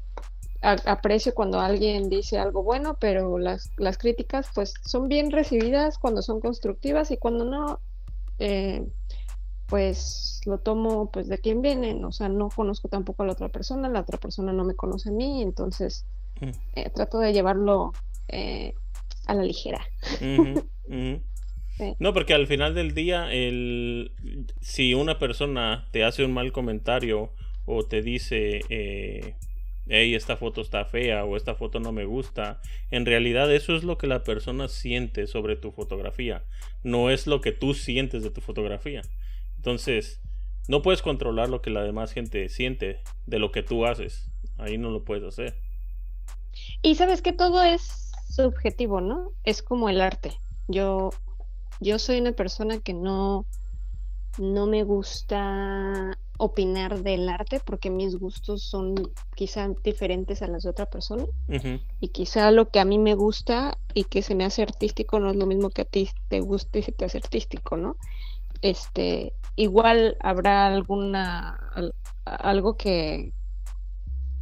aprecio 0.62 1.36
cuando 1.36 1.60
alguien 1.60 2.10
dice 2.10 2.40
algo 2.40 2.64
bueno, 2.64 2.98
pero 3.00 3.38
las, 3.38 3.70
las 3.78 3.98
críticas 3.98 4.48
pues 4.56 4.74
son 4.84 5.08
bien 5.08 5.32
recibidas 5.32 6.00
cuando 6.00 6.22
son 6.22 6.40
constructivas 6.40 7.12
y 7.12 7.18
cuando 7.18 7.46
no, 7.46 7.80
eh, 8.40 8.84
pues 9.68 10.42
lo 10.46 10.60
tomo 10.60 11.12
pues 11.12 11.28
de 11.28 11.38
quien 11.38 11.62
viene, 11.62 12.04
o 12.04 12.12
sea, 12.12 12.30
no 12.30 12.50
conozco 12.50 12.88
tampoco 12.88 13.24
a 13.24 13.26
la 13.28 13.34
otra 13.34 13.50
persona, 13.50 13.90
la 13.90 14.02
otra 14.02 14.18
persona 14.18 14.54
no 14.54 14.64
me 14.64 14.76
conoce 14.76 15.10
a 15.10 15.12
mí, 15.12 15.42
entonces 15.42 16.06
mm. 16.42 16.50
eh, 16.76 16.90
trato 16.90 17.20
de 17.20 17.34
llevarlo 17.34 17.92
eh, 18.28 18.74
a 19.28 19.34
la 19.34 19.44
ligera. 19.44 19.86
No, 22.00 22.14
porque 22.14 22.34
al 22.34 22.48
final 22.48 22.74
del 22.74 22.94
día, 22.94 23.32
el, 23.34 24.12
si 24.62 24.94
una 24.94 25.20
persona 25.20 25.88
te 25.92 26.04
hace 26.04 26.24
un 26.24 26.34
mal 26.34 26.52
comentario 26.52 27.34
o 27.66 27.86
te 27.86 28.02
dice, 28.02 28.62
hey, 29.88 30.16
esta 30.16 30.38
foto 30.38 30.62
está 30.62 30.86
fea 30.86 31.26
o 31.26 31.36
esta 31.36 31.56
foto 31.56 31.80
no 31.80 31.92
me 31.92 32.06
gusta. 32.06 32.62
En 32.92 33.06
realidad 33.06 33.54
eso 33.54 33.76
es 33.76 33.84
lo 33.84 33.98
que 33.98 34.08
la 34.08 34.24
persona 34.24 34.68
siente 34.68 35.28
sobre 35.28 35.56
tu 35.56 35.72
fotografía, 35.72 36.44
no 36.84 37.10
es 37.10 37.28
lo 37.28 37.42
que 37.42 37.52
tú 37.52 37.74
sientes 37.74 38.24
de 38.24 38.32
tu 38.32 38.42
fotografía. 38.42 39.02
Entonces, 39.58 40.22
no 40.68 40.82
puedes 40.82 41.02
controlar 41.02 41.50
lo 41.50 41.62
que 41.62 41.70
la 41.70 41.84
demás 41.84 42.12
gente 42.12 42.50
siente 42.50 43.02
de 43.26 43.40
lo 43.40 43.52
que 43.52 43.64
tú 43.64 43.86
haces. 43.86 44.32
Ahí 44.58 44.78
no 44.78 44.90
lo 44.90 45.04
puedes 45.04 45.24
hacer. 45.24 45.56
Y 46.82 46.96
sabes 46.96 47.22
que 47.22 47.34
todo 47.34 47.62
es 47.64 48.12
subjetivo, 48.30 49.02
¿no? 49.02 49.32
Es 49.44 49.62
como 49.62 49.90
el 49.90 50.02
arte. 50.02 50.32
Yo, 50.68 51.10
yo 51.80 52.00
soy 52.00 52.20
una 52.20 52.32
persona 52.32 52.80
que 52.80 52.94
no, 52.94 53.46
no 54.38 54.68
me 54.68 54.84
gusta 54.84 56.18
opinar 56.38 57.02
del 57.02 57.30
arte 57.30 57.62
porque 57.64 57.90
mis 57.90 58.18
gustos 58.18 58.64
son 58.64 58.96
quizá 59.36 59.70
diferentes 59.84 60.42
a 60.42 60.48
las 60.48 60.64
de 60.64 60.70
otra 60.70 60.86
persona 60.86 61.26
y 62.02 62.10
quizá 62.10 62.52
lo 62.52 62.70
que 62.70 62.80
a 62.80 62.86
mí 62.86 62.98
me 63.00 63.16
gusta 63.16 63.78
y 63.94 64.04
que 64.04 64.22
se 64.22 64.36
me 64.36 64.44
hace 64.44 64.62
artístico 64.62 65.20
no 65.20 65.30
es 65.30 65.38
lo 65.38 65.46
mismo 65.46 65.70
que 65.70 65.84
a 65.84 65.86
ti 65.86 66.10
te 66.28 66.42
guste 66.42 66.80
y 66.80 66.84
se 66.84 66.92
te 66.92 67.06
hace 67.06 67.20
artístico, 67.20 67.78
¿no? 67.78 67.96
Este, 68.62 69.34
igual 69.56 70.18
habrá 70.20 70.68
alguna 70.68 71.58
algo 72.26 72.76
que 72.76 73.34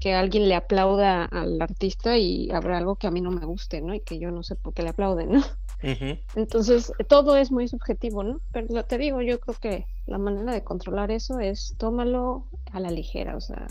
que 0.04 0.14
alguien 0.14 0.50
le 0.50 0.56
aplauda 0.56 1.24
al 1.24 1.62
artista 1.62 2.18
y 2.18 2.52
habrá 2.52 2.78
algo 2.78 2.98
que 2.98 3.08
a 3.08 3.12
mí 3.12 3.22
no 3.22 3.32
me 3.32 3.46
guste, 3.46 3.80
¿no? 3.80 3.94
Y 3.94 4.02
que 4.02 4.20
yo 4.20 4.32
no 4.32 4.44
sé 4.44 4.58
por 4.58 4.74
qué 4.74 4.84
le 4.84 4.90
aplauden, 4.90 5.32
¿no? 5.32 5.42
Entonces, 6.36 6.92
todo 7.08 7.38
es 7.38 7.54
muy 7.54 7.70
subjetivo, 7.70 8.22
¿no? 8.22 8.42
Pero 8.52 8.84
te 8.84 8.98
digo, 8.98 9.22
yo 9.22 9.40
creo 9.40 9.56
que 9.62 9.86
la 10.06 10.18
manera 10.18 10.52
de 10.52 10.62
controlar 10.62 11.10
eso 11.10 11.40
es 11.40 11.76
tómalo 11.78 12.50
a 12.74 12.82
la 12.82 12.92
ligera, 12.92 13.38
o 13.38 13.40
sea, 13.40 13.66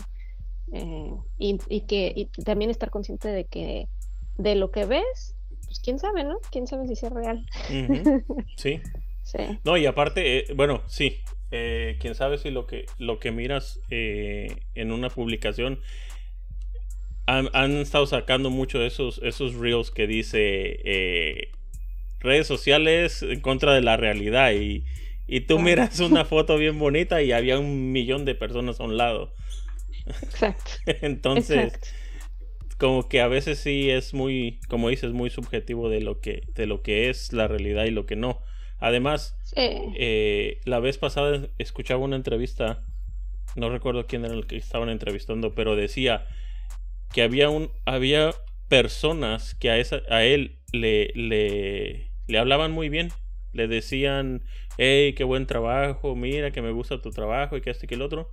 eh, 0.71 1.11
y, 1.37 1.81
que 1.81 2.29
también 2.43 2.71
estar 2.71 2.89
consciente 2.89 3.27
de 3.27 3.45
que 3.45 3.87
de 4.39 4.55
lo 4.55 4.71
que 4.71 4.85
ves, 4.85 5.35
pues 5.65 5.79
quién 5.81 5.99
sabe, 5.99 6.23
¿no? 6.23 6.39
Quién 6.51 6.65
sabe 6.65 6.87
si 6.87 6.93
es 6.93 7.11
real. 7.11 7.45
Sí. 8.57 8.81
sí. 9.21 9.59
No, 9.63 9.77
y 9.77 9.85
aparte, 9.85 10.39
eh, 10.39 10.53
bueno, 10.55 10.81
sí, 10.87 11.19
eh, 11.51 11.95
quién 11.99 12.15
sabe 12.15 12.39
si 12.39 12.49
lo 12.49 12.65
que, 12.65 12.87
lo 12.97 13.19
que 13.19 13.31
miras 13.31 13.79
en 13.91 14.91
una 14.91 15.11
publicación 15.11 15.79
han, 17.25 17.71
estado 17.77 18.05
sacando 18.05 18.49
mucho 18.49 18.83
esos, 18.83 19.19
esos 19.23 19.55
reels 19.55 19.91
que 19.91 20.07
dice 20.07 21.49
redes 22.23 22.47
sociales 22.47 23.21
en 23.21 23.41
contra 23.41 23.73
de 23.73 23.81
la 23.81 23.97
realidad 23.97 24.53
y, 24.53 24.83
tú 25.47 25.59
miras 25.59 25.99
una 25.99 26.25
foto 26.25 26.57
bien 26.57 26.79
bonita 26.79 27.21
y 27.21 27.31
había 27.31 27.59
un 27.59 27.91
millón 27.91 28.25
de 28.25 28.35
personas 28.35 28.79
a 28.79 28.83
un 28.83 28.97
lado. 28.97 29.33
Exacto. 30.05 30.71
Entonces, 30.85 31.73
como 32.77 33.07
que 33.09 33.21
a 33.21 33.27
veces 33.27 33.59
sí 33.59 33.89
es 33.89 34.13
muy, 34.13 34.59
como 34.69 34.89
dices, 34.89 35.11
muy 35.11 35.29
subjetivo 35.29 35.89
de 35.89 36.01
lo 36.01 36.19
que, 36.19 36.43
de 36.55 36.65
lo 36.65 36.81
que 36.81 37.09
es 37.09 37.33
la 37.33 37.47
realidad 37.47 37.85
y 37.85 37.91
lo 37.91 38.05
que 38.05 38.15
no. 38.15 38.41
Además, 38.79 39.37
eh, 39.55 40.59
la 40.65 40.79
vez 40.79 40.97
pasada 40.97 41.47
escuchaba 41.57 42.03
una 42.03 42.15
entrevista, 42.15 42.83
no 43.55 43.69
recuerdo 43.69 44.07
quién 44.07 44.25
era 44.25 44.33
el 44.33 44.45
que 44.45 44.57
estaban 44.57 44.89
entrevistando, 44.89 45.55
pero 45.55 45.75
decía 45.75 46.27
que 47.13 47.21
había 47.21 47.49
un, 47.49 47.71
había 47.85 48.31
personas 48.67 49.55
que 49.55 49.69
a 49.69 49.77
esa, 49.77 50.01
a 50.09 50.23
él 50.23 50.59
le, 50.71 51.11
le 51.15 52.13
le 52.27 52.37
hablaban 52.37 52.71
muy 52.71 52.89
bien. 52.89 53.11
Le 53.51 53.67
decían, 53.67 54.43
hey, 54.77 55.13
qué 55.13 55.23
buen 55.23 55.45
trabajo, 55.45 56.15
mira 56.15 56.51
que 56.51 56.61
me 56.61 56.71
gusta 56.71 57.01
tu 57.01 57.11
trabajo 57.11 57.55
y 57.55 57.61
que 57.61 57.69
este 57.69 57.85
y 57.85 57.89
que 57.89 57.95
el 57.95 58.01
otro. 58.01 58.31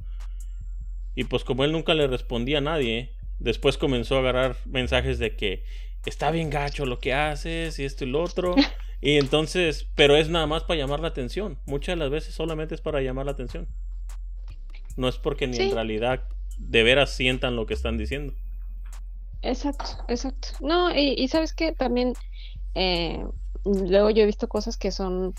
Y 1.14 1.24
pues 1.24 1.44
como 1.44 1.64
él 1.64 1.72
nunca 1.72 1.94
le 1.94 2.06
respondía 2.06 2.58
a 2.58 2.62
nadie, 2.62 3.14
después 3.38 3.76
comenzó 3.76 4.16
a 4.16 4.20
agarrar 4.20 4.56
mensajes 4.64 5.18
de 5.18 5.36
que 5.36 5.64
está 6.06 6.30
bien 6.30 6.48
gacho 6.48 6.86
lo 6.86 6.98
que 6.98 7.12
haces 7.12 7.78
y 7.78 7.84
esto 7.84 8.04
y 8.04 8.08
lo 8.08 8.22
otro. 8.22 8.54
Y 9.02 9.16
entonces, 9.16 9.88
pero 9.94 10.14
es 10.14 10.28
nada 10.28 10.46
más 10.46 10.64
para 10.64 10.78
llamar 10.78 11.00
la 11.00 11.08
atención. 11.08 11.58
Muchas 11.64 11.94
de 11.94 12.00
las 12.00 12.10
veces 12.10 12.34
solamente 12.34 12.74
es 12.74 12.82
para 12.82 13.00
llamar 13.00 13.24
la 13.24 13.32
atención. 13.32 13.66
No 14.98 15.08
es 15.08 15.16
porque 15.16 15.46
ni 15.46 15.56
en 15.56 15.72
realidad 15.72 16.28
de 16.58 16.82
veras 16.82 17.10
sientan 17.10 17.56
lo 17.56 17.64
que 17.64 17.72
están 17.72 17.96
diciendo. 17.96 18.34
Exacto, 19.42 20.04
exacto. 20.08 20.48
No, 20.60 20.94
y, 20.94 21.26
sabes 21.28 21.54
que 21.54 21.72
también 21.72 22.14
eh, 22.74 23.24
luego 23.64 24.10
yo 24.10 24.22
he 24.22 24.26
visto 24.26 24.48
cosas 24.48 24.76
que 24.76 24.90
son 24.90 25.34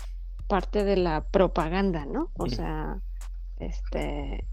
parte 0.48 0.84
de 0.84 0.96
la 0.96 1.24
propaganda, 1.24 2.04
¿no? 2.04 2.30
O 2.36 2.48
sea, 2.48 3.00
este, 3.58 4.46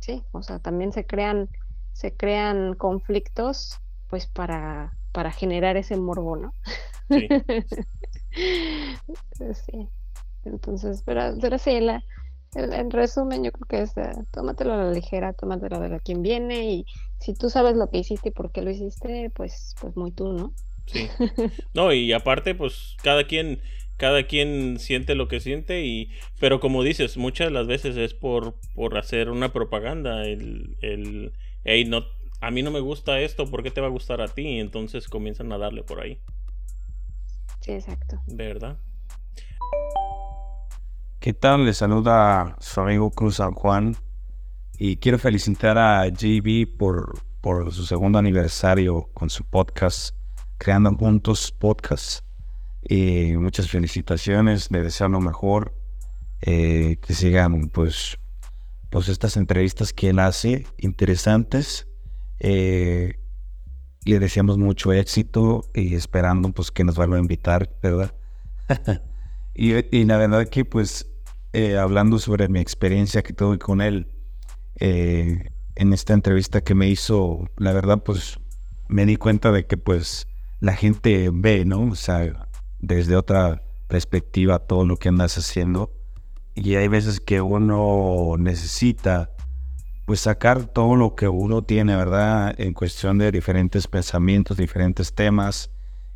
sí, 0.00 0.24
o 0.32 0.42
sea, 0.42 0.58
también 0.58 0.92
se 0.92 1.06
crean, 1.06 1.48
se 1.92 2.14
crean 2.14 2.74
conflictos, 2.74 3.78
pues 4.08 4.26
para, 4.26 4.96
para 5.12 5.30
generar 5.30 5.76
ese 5.76 5.96
morbo, 5.96 6.36
¿no? 6.36 6.54
Sí. 7.08 7.28
sí. 9.66 9.88
Entonces, 10.44 11.02
pero, 11.04 11.34
pero 11.40 11.58
sí, 11.58 11.80
la, 11.80 12.02
en 12.54 12.90
resumen, 12.90 13.44
yo 13.44 13.52
creo 13.52 13.66
que 13.66 13.82
es 13.82 13.96
uh, 13.96 14.24
tómatelo 14.30 14.72
a 14.72 14.84
la 14.84 14.90
ligera, 14.90 15.32
tómatelo 15.32 15.80
de 15.80 15.88
la 15.88 16.00
quien 16.00 16.22
viene 16.22 16.70
y 16.70 16.86
si 17.20 17.34
tú 17.34 17.50
sabes 17.50 17.76
lo 17.76 17.90
que 17.90 17.98
hiciste 17.98 18.30
y 18.30 18.32
por 18.32 18.52
qué 18.52 18.62
lo 18.62 18.70
hiciste, 18.70 19.30
pues, 19.34 19.74
pues 19.80 19.96
muy 19.96 20.12
tú, 20.12 20.32
¿no? 20.32 20.52
Sí. 20.86 21.08
No, 21.74 21.92
y 21.92 22.12
aparte, 22.12 22.54
pues 22.54 22.96
cada 23.02 23.26
quien, 23.26 23.60
cada 23.96 24.26
quien 24.26 24.78
siente 24.78 25.14
lo 25.14 25.28
que 25.28 25.40
siente 25.40 25.84
y, 25.84 26.10
pero 26.40 26.60
como 26.60 26.82
dices, 26.82 27.16
muchas 27.16 27.48
de 27.48 27.52
las 27.52 27.66
veces 27.66 27.96
es 27.96 28.14
por, 28.14 28.54
por 28.74 28.96
hacer 28.96 29.28
una 29.28 29.52
propaganda, 29.52 30.24
el, 30.24 30.76
el, 30.80 31.32
hey, 31.64 31.84
no, 31.84 32.04
a 32.40 32.50
mí 32.50 32.62
no 32.62 32.70
me 32.70 32.80
gusta 32.80 33.20
esto, 33.20 33.50
¿por 33.50 33.62
qué 33.62 33.70
te 33.70 33.80
va 33.80 33.88
a 33.88 33.90
gustar 33.90 34.20
a 34.20 34.28
ti? 34.28 34.58
Entonces 34.58 35.08
comienzan 35.08 35.52
a 35.52 35.58
darle 35.58 35.82
por 35.82 36.00
ahí. 36.00 36.18
Sí, 37.60 37.72
exacto. 37.72 38.22
¿Verdad? 38.26 38.78
¿Qué 41.20 41.32
tal? 41.32 41.64
Le 41.64 41.74
saluda 41.74 42.56
su 42.60 42.80
amigo 42.80 43.10
Cruz 43.10 43.36
San 43.36 43.52
Juan 43.52 43.96
y 44.78 44.98
quiero 44.98 45.18
felicitar 45.18 45.76
a 45.76 46.06
JB 46.06 46.76
por, 46.78 47.20
por 47.40 47.72
su 47.72 47.84
segundo 47.86 48.20
aniversario 48.20 49.10
con 49.14 49.28
su 49.28 49.42
podcast 49.42 50.14
Creando 50.58 50.94
Juntos 50.94 51.50
Podcast. 51.50 52.24
y 52.88 53.32
muchas 53.36 53.68
felicitaciones, 53.68 54.70
le 54.70 54.80
deseo 54.80 55.08
lo 55.08 55.20
mejor. 55.20 55.74
Eh, 56.40 56.98
que 57.02 57.14
sigan 57.14 57.68
pues, 57.70 58.16
pues 58.88 59.08
estas 59.08 59.36
entrevistas 59.36 59.92
que 59.92 60.10
él 60.10 60.20
hace, 60.20 60.68
interesantes. 60.78 61.88
Eh, 62.38 63.18
le 64.04 64.20
deseamos 64.20 64.56
mucho 64.56 64.92
éxito 64.92 65.64
y 65.74 65.96
esperando 65.96 66.52
pues 66.52 66.70
que 66.70 66.84
nos 66.84 66.94
vuelva 66.94 67.16
a 67.16 67.20
invitar, 67.20 67.68
¿verdad? 67.82 68.14
y, 69.58 70.04
la 70.04 70.16
verdad 70.16 70.48
que 70.48 70.64
pues 70.64 71.10
eh, 71.52 71.76
hablando 71.76 72.18
sobre 72.18 72.48
mi 72.48 72.60
experiencia 72.60 73.22
que 73.22 73.32
tuve 73.32 73.58
con 73.58 73.80
él 73.80 74.06
en 74.80 75.92
esta 75.92 76.14
entrevista 76.14 76.60
que 76.60 76.76
me 76.76 76.88
hizo, 76.88 77.48
la 77.56 77.72
verdad 77.72 78.02
pues 78.04 78.38
me 78.88 79.06
di 79.06 79.16
cuenta 79.16 79.50
de 79.50 79.66
que 79.66 79.76
pues 79.76 80.28
la 80.60 80.74
gente 80.74 81.30
ve, 81.32 81.64
¿no? 81.64 81.82
O 81.82 81.94
sea, 81.94 82.48
desde 82.78 83.16
otra 83.16 83.62
perspectiva 83.86 84.58
todo 84.60 84.86
lo 84.86 84.96
que 84.96 85.08
andas 85.08 85.38
haciendo. 85.38 85.92
Y 86.54 86.74
hay 86.74 86.88
veces 86.88 87.20
que 87.20 87.40
uno 87.40 88.34
necesita 88.38 89.30
pues 90.06 90.20
sacar 90.20 90.64
todo 90.64 90.96
lo 90.96 91.14
que 91.14 91.28
uno 91.28 91.62
tiene, 91.62 91.94
¿verdad? 91.94 92.54
En 92.58 92.72
cuestión 92.72 93.18
de 93.18 93.30
diferentes 93.30 93.86
pensamientos, 93.86 94.56
diferentes 94.56 95.14
temas 95.14 95.70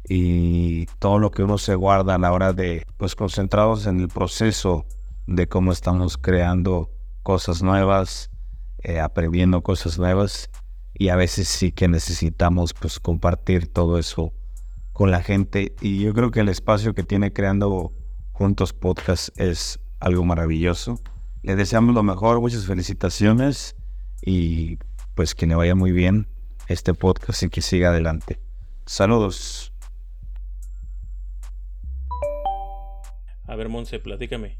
y 0.09 0.87
todo 0.99 1.18
lo 1.18 1.30
que 1.30 1.42
uno 1.42 1.59
se 1.59 1.75
guarda 1.75 2.14
a 2.14 2.18
la 2.18 2.32
hora 2.32 2.52
de, 2.52 2.87
pues 2.97 3.14
concentrados 3.14 3.87
en 3.87 4.00
el 4.00 4.09
proceso 4.09 4.87
de 5.26 5.49
cómo 5.49 5.73
estamos 5.73 6.18
creando 6.18 6.90
cosas 7.23 7.62
nuevas, 7.62 8.30
eh, 8.82 9.00
aprendiendo 9.00 9.62
cosas 9.62 9.99
nuevas 9.99 10.50
y 10.94 11.09
a 11.09 11.16
veces 11.16 11.49
sí 11.49 11.73
que 11.73 11.88
necesitamos 11.88 12.75
pues 12.75 12.99
compartir 12.99 13.73
todo 13.73 13.99
eso 13.99 14.32
con 14.92 15.11
la 15.11 15.23
gente 15.23 15.75
y 15.80 16.00
yo 16.00 16.12
creo 16.12 16.30
que 16.30 16.40
el 16.40 16.49
espacio 16.49 16.94
que 16.94 17.02
tiene 17.02 17.32
creando 17.32 17.92
juntos 18.32 18.73
podcast 18.73 19.28
es 19.38 19.80
algo 20.00 20.25
maravilloso. 20.25 21.00
Le 21.42 21.56
deseamos 21.56 21.94
lo 21.94 22.02
mejor, 22.02 22.40
muchas 22.40 22.66
felicitaciones 22.66 23.76
y 24.21 24.78
pues 25.14 25.35
que 25.35 25.47
le 25.47 25.54
vaya 25.54 25.75
muy 25.75 25.92
bien 25.92 26.28
este 26.68 26.94
podcast 26.94 27.42
y 27.42 27.49
que 27.49 27.62
siga 27.62 27.90
adelante. 27.90 28.40
Saludos. 28.87 29.72
A 33.52 33.54
ver, 33.54 33.68
Monse, 33.68 33.99
platícame. 33.99 34.56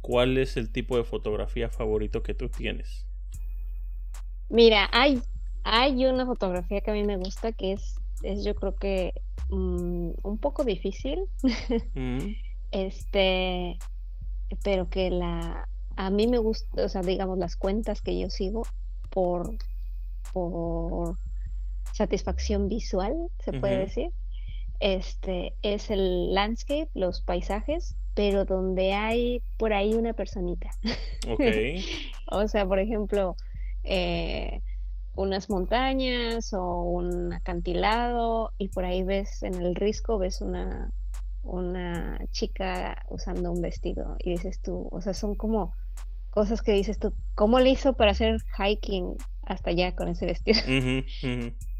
¿Cuál 0.00 0.38
es 0.38 0.56
el 0.56 0.72
tipo 0.72 0.96
de 0.96 1.04
fotografía 1.04 1.68
favorito 1.68 2.24
que 2.24 2.34
tú 2.34 2.48
tienes? 2.48 3.06
Mira, 4.48 4.88
hay, 4.92 5.22
hay 5.62 6.04
una 6.04 6.26
fotografía 6.26 6.80
que 6.80 6.90
a 6.90 6.94
mí 6.94 7.04
me 7.04 7.16
gusta 7.16 7.52
que 7.52 7.74
es, 7.74 7.94
es 8.24 8.44
yo 8.44 8.56
creo 8.56 8.74
que 8.74 9.12
mm, 9.50 10.10
un 10.20 10.38
poco 10.38 10.64
difícil. 10.64 11.26
Mm, 11.94 12.34
este, 12.72 13.78
pero 14.64 14.90
que 14.90 15.10
la, 15.10 15.68
a 15.94 16.10
mí 16.10 16.26
me 16.26 16.38
gusta, 16.38 16.86
o 16.86 16.88
sea, 16.88 17.02
digamos, 17.02 17.38
las 17.38 17.54
cuentas 17.54 18.02
que 18.02 18.18
yo 18.18 18.30
sigo 18.30 18.62
por, 19.10 19.56
por 20.32 21.16
satisfacción 21.92 22.68
visual, 22.68 23.14
se 23.44 23.52
puede 23.52 23.78
decir, 23.78 24.10
este, 24.80 25.54
es 25.62 25.90
el 25.90 26.34
landscape, 26.34 26.90
los 26.94 27.20
paisajes, 27.20 27.96
pero 28.18 28.44
donde 28.44 28.94
hay 28.94 29.40
por 29.58 29.72
ahí 29.72 29.94
una 29.94 30.12
personita. 30.12 30.70
ok. 31.28 31.40
O 32.32 32.48
sea, 32.48 32.66
por 32.66 32.80
ejemplo, 32.80 33.36
eh, 33.84 34.60
unas 35.14 35.48
montañas 35.48 36.52
o 36.52 36.82
un 36.82 37.32
acantilado 37.32 38.52
y 38.58 38.68
por 38.68 38.84
ahí 38.84 39.04
ves 39.04 39.44
en 39.44 39.54
el 39.54 39.76
risco, 39.76 40.18
ves 40.18 40.40
una, 40.40 40.90
una 41.44 42.18
chica 42.32 43.06
usando 43.08 43.52
un 43.52 43.62
vestido 43.62 44.16
y 44.18 44.30
dices 44.30 44.60
tú, 44.60 44.88
o 44.90 45.00
sea, 45.00 45.14
son 45.14 45.36
como 45.36 45.72
cosas 46.30 46.60
que 46.60 46.72
dices 46.72 46.98
tú, 46.98 47.14
¿cómo 47.36 47.60
le 47.60 47.70
hizo 47.70 47.92
para 47.92 48.10
hacer 48.10 48.38
hiking 48.58 49.14
hasta 49.42 49.70
allá 49.70 49.94
con 49.94 50.08
ese 50.08 50.26
vestido? 50.26 50.58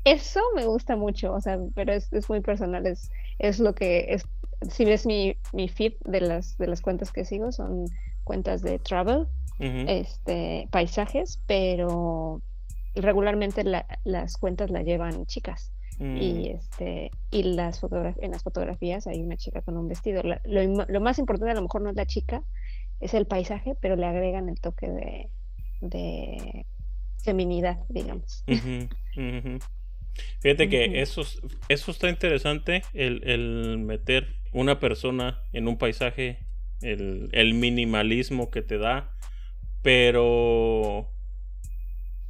Eso 0.05 0.41
me 0.55 0.65
gusta 0.67 0.95
mucho, 0.95 1.35
o 1.35 1.41
sea, 1.41 1.59
pero 1.75 1.93
es, 1.93 2.13
es 2.13 2.31
muy 2.31 2.41
personal, 2.41 2.87
es, 2.87 3.11
es 3.41 3.59
lo 3.59 3.75
que 3.75 4.07
es, 4.15 4.25
si 4.71 4.85
ves 4.85 5.07
mi, 5.07 5.37
mi 5.53 5.69
feed 5.69 5.95
de 6.05 6.21
las, 6.21 6.57
de 6.59 6.67
las 6.67 6.81
cuentas 6.81 7.13
que 7.13 7.25
sigo, 7.25 7.53
son 7.53 7.85
cuentas 8.25 8.63
de 8.63 8.79
travel, 8.79 9.27
este, 9.89 10.69
paisajes, 10.71 11.41
pero 11.47 12.43
regularmente 12.95 13.65
la- 13.65 13.87
las 14.05 14.37
cuentas 14.37 14.71
la 14.71 14.83
llevan 14.83 15.27
chicas 15.27 15.73
Mm, 16.01 16.17
y 16.17 16.49
este 16.51 17.11
y 17.33 17.43
las 17.43 17.81
en 18.21 18.31
las 18.31 18.45
fotografías 18.45 19.09
hay 19.09 19.21
una 19.21 19.37
chica 19.37 19.63
con 19.63 19.77
un 19.77 19.89
vestido. 19.89 20.23
La- 20.23 20.41
lo, 20.45 20.85
lo 20.87 21.01
más 21.01 21.19
importante 21.19 21.51
a 21.51 21.55
lo 21.57 21.63
mejor 21.63 21.83
no 21.83 21.91
es 21.91 21.97
la 21.97 22.07
chica, 22.07 22.45
es 23.01 23.15
el 23.15 23.27
paisaje, 23.27 23.75
pero 23.81 23.97
le 23.97 24.07
agregan 24.07 24.49
el 24.49 24.61
toque 24.61 24.89
de, 24.89 25.31
de 25.81 26.67
feminidad, 27.25 27.79
digamos. 27.89 28.45
Ujú. 28.47 29.59
Fíjate 30.41 30.69
que 30.69 31.01
eso, 31.01 31.23
es- 31.23 31.41
eso 31.69 31.91
está 31.91 32.09
interesante, 32.09 32.83
el, 32.95 33.23
el 33.29 33.79
meter 33.79 34.29
una 34.53 34.81
persona 34.81 35.43
en 35.53 35.69
un 35.69 35.79
paisaje, 35.79 36.39
el, 36.83 37.29
el 37.33 37.55
minimalismo 37.55 38.51
que 38.51 38.63
te 38.63 38.79
da, 38.79 39.11
pero... 39.83 41.09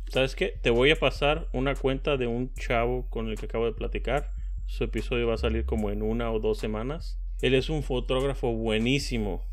¿Sabes 0.08 0.34
qué? 0.34 0.54
Te 0.62 0.70
voy 0.70 0.90
a 0.90 0.96
pasar 0.96 1.48
una 1.52 1.74
cuenta 1.74 2.16
de 2.16 2.26
un 2.26 2.54
chavo 2.54 3.08
con 3.10 3.28
el 3.28 3.36
que 3.38 3.44
acabo 3.46 3.66
de 3.66 3.72
platicar. 3.72 4.32
Su 4.66 4.84
episodio 4.84 5.26
va 5.26 5.34
a 5.34 5.38
salir 5.38 5.66
como 5.66 5.90
en 5.90 6.02
una 6.02 6.30
o 6.32 6.40
dos 6.40 6.58
semanas. 6.58 7.20
Él 7.42 7.54
es 7.54 7.68
un 7.68 7.82
fotógrafo 7.82 8.52
buenísimo, 8.52 9.44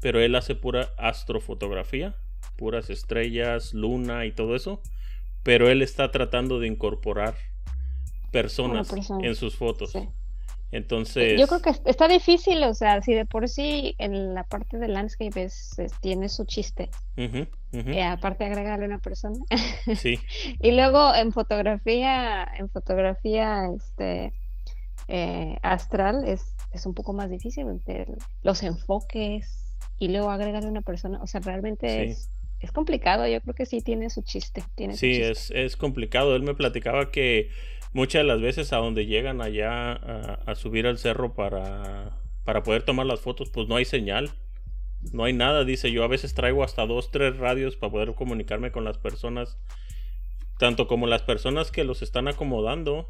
pero 0.00 0.20
él 0.20 0.34
hace 0.34 0.54
pura 0.54 0.90
astrofotografía, 0.96 2.14
puras 2.56 2.90
estrellas, 2.90 3.74
luna 3.74 4.26
y 4.26 4.32
todo 4.32 4.54
eso 4.54 4.82
pero 5.48 5.70
él 5.70 5.80
está 5.80 6.10
tratando 6.10 6.60
de 6.60 6.66
incorporar 6.66 7.34
personas 8.30 8.86
persona, 8.90 9.26
en 9.26 9.34
sus 9.34 9.56
fotos. 9.56 9.92
sí. 9.92 10.06
Entonces, 10.70 11.40
Yo 11.40 11.46
creo 11.46 11.62
que 11.62 11.70
es- 11.70 11.80
está 11.86 12.06
difícil, 12.06 12.62
o 12.64 12.74
sea, 12.74 13.00
si 13.00 13.14
de 13.14 13.24
por 13.24 13.48
sí 13.48 13.94
en 13.96 14.34
la 14.34 14.44
parte 14.44 14.76
de 14.76 14.88
landscape 14.88 15.42
es- 15.44 15.78
es- 15.78 15.98
tiene 16.02 16.28
su 16.28 16.44
chiste, 16.44 16.90
Ujú, 17.16 17.46
ujú, 17.72 17.90
y 17.90 17.98
aparte 18.00 18.44
agregarle 18.44 18.84
una 18.84 18.98
persona. 18.98 19.38
sí, 19.96 20.18
Y 20.60 20.72
luego 20.72 21.14
en 21.14 21.32
fotografía, 21.32 22.46
en 22.58 22.68
fotografía 22.68 23.70
este 23.74 24.34
eh, 25.10 25.56
astral 25.62 26.24
es, 26.26 26.54
es 26.72 26.84
un 26.84 26.92
poco 26.92 27.14
más 27.14 27.30
difícil 27.30 27.64
los 28.42 28.62
enfoques 28.62 29.74
y 29.98 30.08
luego 30.08 30.30
agregarle 30.30 30.68
una 30.68 30.82
persona. 30.82 31.18
O 31.22 31.26
sea, 31.26 31.40
realmente 31.40 31.88
Sí. 31.88 32.10
es, 32.10 32.28
es 32.60 32.72
complicado. 32.72 33.26
Yo 33.26 33.40
creo 33.40 33.54
que 33.54 33.66
sí 33.66 33.80
tiene 33.80 34.10
su 34.10 34.22
chiste. 34.22 34.64
Tiene 34.74 34.94
su 34.94 35.00
sí, 35.00 35.12
chiste. 35.12 35.30
es, 35.30 35.50
es 35.50 35.76
complicado. 35.76 36.34
Él 36.34 36.42
me 36.42 36.54
platicaba 36.54 37.10
que 37.10 37.50
muchas 37.92 38.22
de 38.22 38.28
las 38.28 38.40
veces 38.40 38.72
a 38.72 38.78
donde 38.78 39.06
llegan 39.06 39.40
allá 39.40 39.92
a, 39.92 40.40
a 40.46 40.54
subir 40.54 40.86
al 40.86 40.98
cerro 40.98 41.34
para, 41.34 42.18
para 42.44 42.62
poder 42.62 42.82
tomar 42.82 43.06
las 43.06 43.20
fotos, 43.20 43.50
pues 43.50 43.68
no 43.68 43.76
hay 43.76 43.84
señal. 43.84 44.30
No 45.12 45.24
hay 45.24 45.32
nada, 45.32 45.64
dice 45.64 45.92
yo. 45.92 46.02
A 46.02 46.08
veces 46.08 46.34
traigo 46.34 46.64
hasta 46.64 46.84
dos, 46.86 47.10
tres 47.10 47.36
radios 47.36 47.76
para 47.76 47.92
poder 47.92 48.14
comunicarme 48.14 48.72
con 48.72 48.84
las 48.84 48.98
personas. 48.98 49.56
Tanto 50.58 50.88
como 50.88 51.06
las 51.06 51.22
personas 51.22 51.70
que 51.70 51.84
los 51.84 52.02
están 52.02 52.26
acomodando. 52.26 53.08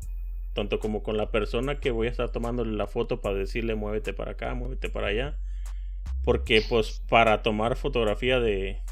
Tanto 0.52 0.80
como 0.80 1.02
con 1.02 1.16
la 1.16 1.30
persona 1.30 1.80
que 1.80 1.90
voy 1.90 2.08
a 2.08 2.11
estar 2.11 2.30
tomándole 2.30 2.76
la 2.76 2.87
foto 2.87 3.20
para 3.20 3.37
decirle 3.37 3.76
muévete 3.76 4.12
para 4.12 4.32
acá, 4.32 4.54
muévete 4.54 4.90
para 4.90 5.08
allá. 5.08 5.38
Porque 6.24 6.62
pues 6.68 7.00
para 7.08 7.42
tomar 7.42 7.76
fotografía 7.76 8.40
de, 8.40 8.82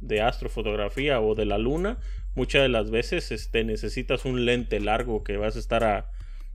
de 0.00 0.20
astrofotografía 0.20 1.20
o 1.20 1.34
de 1.34 1.46
la 1.46 1.58
luna, 1.58 1.98
muchas 2.34 2.62
de 2.62 2.68
las 2.68 2.90
veces 2.90 3.32
este, 3.32 3.64
necesitas 3.64 4.24
un 4.24 4.44
lente 4.44 4.78
largo 4.80 5.24
que 5.24 5.36
vas 5.36 5.56
a 5.56 5.58
estar 5.58 5.84
a, 5.84 6.10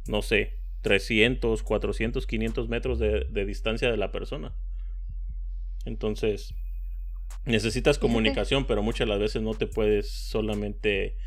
no 0.08 0.21
sé, 0.21 0.54
300, 0.82 1.63
400, 1.63 2.25
500 2.27 2.69
metros 2.69 2.99
de, 2.99 3.25
de 3.30 3.45
distancia 3.45 3.89
de 3.91 3.97
la 3.97 4.12
persona. 4.12 4.54
Entonces, 5.86 6.54
necesitas 7.45 7.97
comunicación, 7.97 8.65
pero 8.65 8.84
muchas 8.84 9.08
de 9.08 9.13
las 9.13 9.19
veces 9.19 9.41
no 9.41 9.54
te 9.54 9.67
puedes 9.67 10.10
solamente 10.12 11.17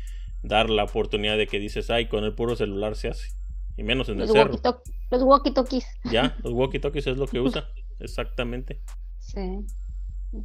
dar 0.43 0.69
la 0.69 0.83
oportunidad 0.83 1.37
de 1.37 1.47
que 1.47 1.59
dices, 1.59 1.89
ay, 1.89 2.07
con 2.07 2.23
el 2.23 2.33
puro 2.35 2.55
celular 2.55 2.95
se 2.95 3.09
hace. 3.09 3.29
Y 3.77 3.83
menos 3.83 4.07
en 4.07 4.15
el 4.15 4.27
Los 4.27 4.31
cerro. 4.31 4.53
walkie-talk- 4.53 4.81
los 5.11 5.21
walkie-talkies. 5.23 5.85
Ya, 6.11 6.37
los 6.43 6.53
walkie-talkies 6.53 7.07
es 7.11 7.17
lo 7.17 7.27
que 7.27 7.39
usa. 7.39 7.69
Exactamente. 7.99 8.81
Sí. 9.19 9.65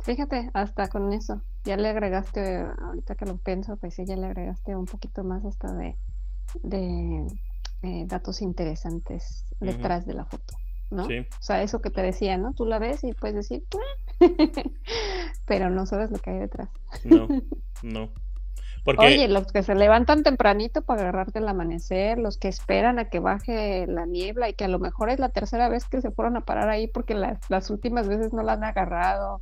Fíjate, 0.03 0.51
hasta 0.55 0.89
con 0.89 1.13
eso. 1.13 1.43
Ya 1.65 1.77
le 1.77 1.89
agregaste, 1.89 2.67
ahorita 2.83 3.15
que 3.15 3.27
lo 3.27 3.37
pienso, 3.37 3.77
pues 3.77 3.95
sí, 3.95 4.05
ya 4.07 4.17
le 4.17 4.27
agregaste 4.27 4.77
un 4.77 4.87
poquito 4.87 5.25
más 5.25 5.45
hasta 5.45 5.73
de, 5.73 5.97
de 6.63 7.27
eh, 7.83 8.05
datos 8.07 8.43
interesantes 8.43 9.45
detrás 9.61 10.07
de 10.07 10.15
la 10.15 10.25
foto, 10.25 10.55
¿no? 10.91 11.07
Sí. 11.07 11.19
O 11.19 11.43
sea, 11.43 11.63
eso 11.63 11.81
que 11.81 11.91
te 11.91 12.03
decía, 12.03 12.39
¿no? 12.39 12.53
Tú 12.55 12.67
la 12.67 12.79
ves 12.79 13.05
y 13.05 13.13
puedes 13.13 13.37
decir, 13.37 13.65
pero 15.47 15.71
no 15.71 15.87
sabes 15.87 16.11
lo 16.11 16.19
que 16.19 16.31
hay 16.31 16.39
detrás. 16.39 16.69
No, 17.05 17.27
no. 17.83 18.11
Porque 18.85 19.07
Oye, 19.07 19.29
los 19.29 19.53
que 19.53 19.63
se 19.63 19.75
levantan 19.75 20.23
tempranito 20.23 20.83
para 20.83 21.03
agarrarte 21.03 21.39
el 21.39 21.49
amanecer, 21.49 22.19
los 22.19 22.39
que 22.39 22.49
esperan 22.49 22.99
a 22.99 23.11
que 23.11 23.19
baje 23.19 23.87
la 23.87 24.07
niebla 24.07 24.49
y 24.49 24.55
que 24.55 24.65
a 24.65 24.69
lo 24.69 24.79
mejor 24.79 25.11
es 25.11 25.19
la 25.19 25.29
tercera 25.29 25.69
vez 25.69 25.85
que 25.85 26.01
se 26.01 26.11
fueron 26.11 26.37
a 26.39 26.47
parar 26.47 26.71
ahí 26.71 26.87
porque 26.87 27.15
las, 27.15 27.39
las 27.51 27.69
últimas 27.69 28.09
veces 28.09 28.33
no 28.33 28.43
la 28.43 28.55
han 28.55 28.65
agarrado. 28.65 29.41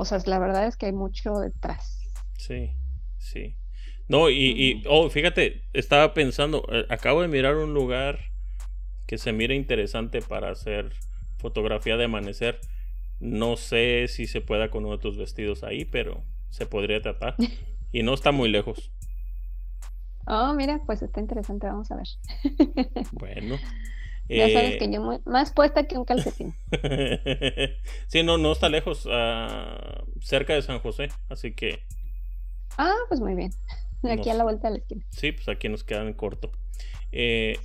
O 0.00 0.06
sea, 0.06 0.18
la 0.24 0.38
verdad 0.38 0.66
es 0.66 0.78
que 0.78 0.86
hay 0.86 0.92
mucho 0.92 1.34
detrás. 1.34 2.00
Sí, 2.38 2.70
sí. 3.18 3.54
No, 4.08 4.30
y, 4.30 4.36
y 4.36 4.82
oh, 4.88 5.10
fíjate, 5.10 5.68
estaba 5.74 6.14
pensando, 6.14 6.64
eh, 6.72 6.86
acabo 6.88 7.20
de 7.20 7.28
mirar 7.28 7.56
un 7.56 7.74
lugar 7.74 8.18
que 9.06 9.18
se 9.18 9.34
mira 9.34 9.54
interesante 9.54 10.22
para 10.22 10.50
hacer 10.50 10.94
fotografía 11.36 11.98
de 11.98 12.04
amanecer. 12.04 12.60
No 13.20 13.58
sé 13.58 14.06
si 14.08 14.26
se 14.26 14.40
pueda 14.40 14.70
con 14.70 14.86
uno 14.86 14.96
de 14.96 15.02
tus 15.02 15.18
vestidos 15.18 15.64
ahí, 15.64 15.84
pero 15.84 16.24
se 16.48 16.64
podría 16.64 17.02
tratar. 17.02 17.36
Y 17.92 18.04
no 18.04 18.14
está 18.14 18.30
muy 18.30 18.48
lejos. 18.48 18.92
Oh, 20.24 20.54
mira, 20.54 20.80
pues 20.86 21.02
está 21.02 21.18
interesante, 21.18 21.66
vamos 21.66 21.90
a 21.90 21.96
ver. 21.96 22.06
Bueno. 23.12 23.58
Ya 24.32 24.50
sabes 24.50 24.76
eh, 24.76 24.78
que 24.78 24.90
yo 24.92 25.00
muy, 25.02 25.20
más 25.26 25.52
puesta 25.52 25.84
que 25.86 25.98
un 25.98 26.04
calcetín. 26.04 26.56
sí, 28.08 28.22
no, 28.22 28.38
no 28.38 28.52
está 28.52 28.68
lejos, 28.68 29.06
ah, 29.10 30.04
cerca 30.20 30.54
de 30.54 30.62
San 30.62 30.78
José, 30.80 31.08
así 31.28 31.54
que 31.54 31.84
Ah, 32.76 32.94
pues 33.08 33.20
muy 33.20 33.34
bien. 33.34 33.52
Aquí 34.10 34.30
a 34.30 34.34
la 34.34 34.44
vuelta 34.44 34.68
de 34.68 34.74
la 34.74 34.78
esquina. 34.80 35.04
sí, 35.10 35.32
pues 35.32 35.48
aquí 35.48 35.68
nos 35.68 35.84
quedan 35.84 36.14
corto. 36.14 36.52
Eh, 37.12 37.58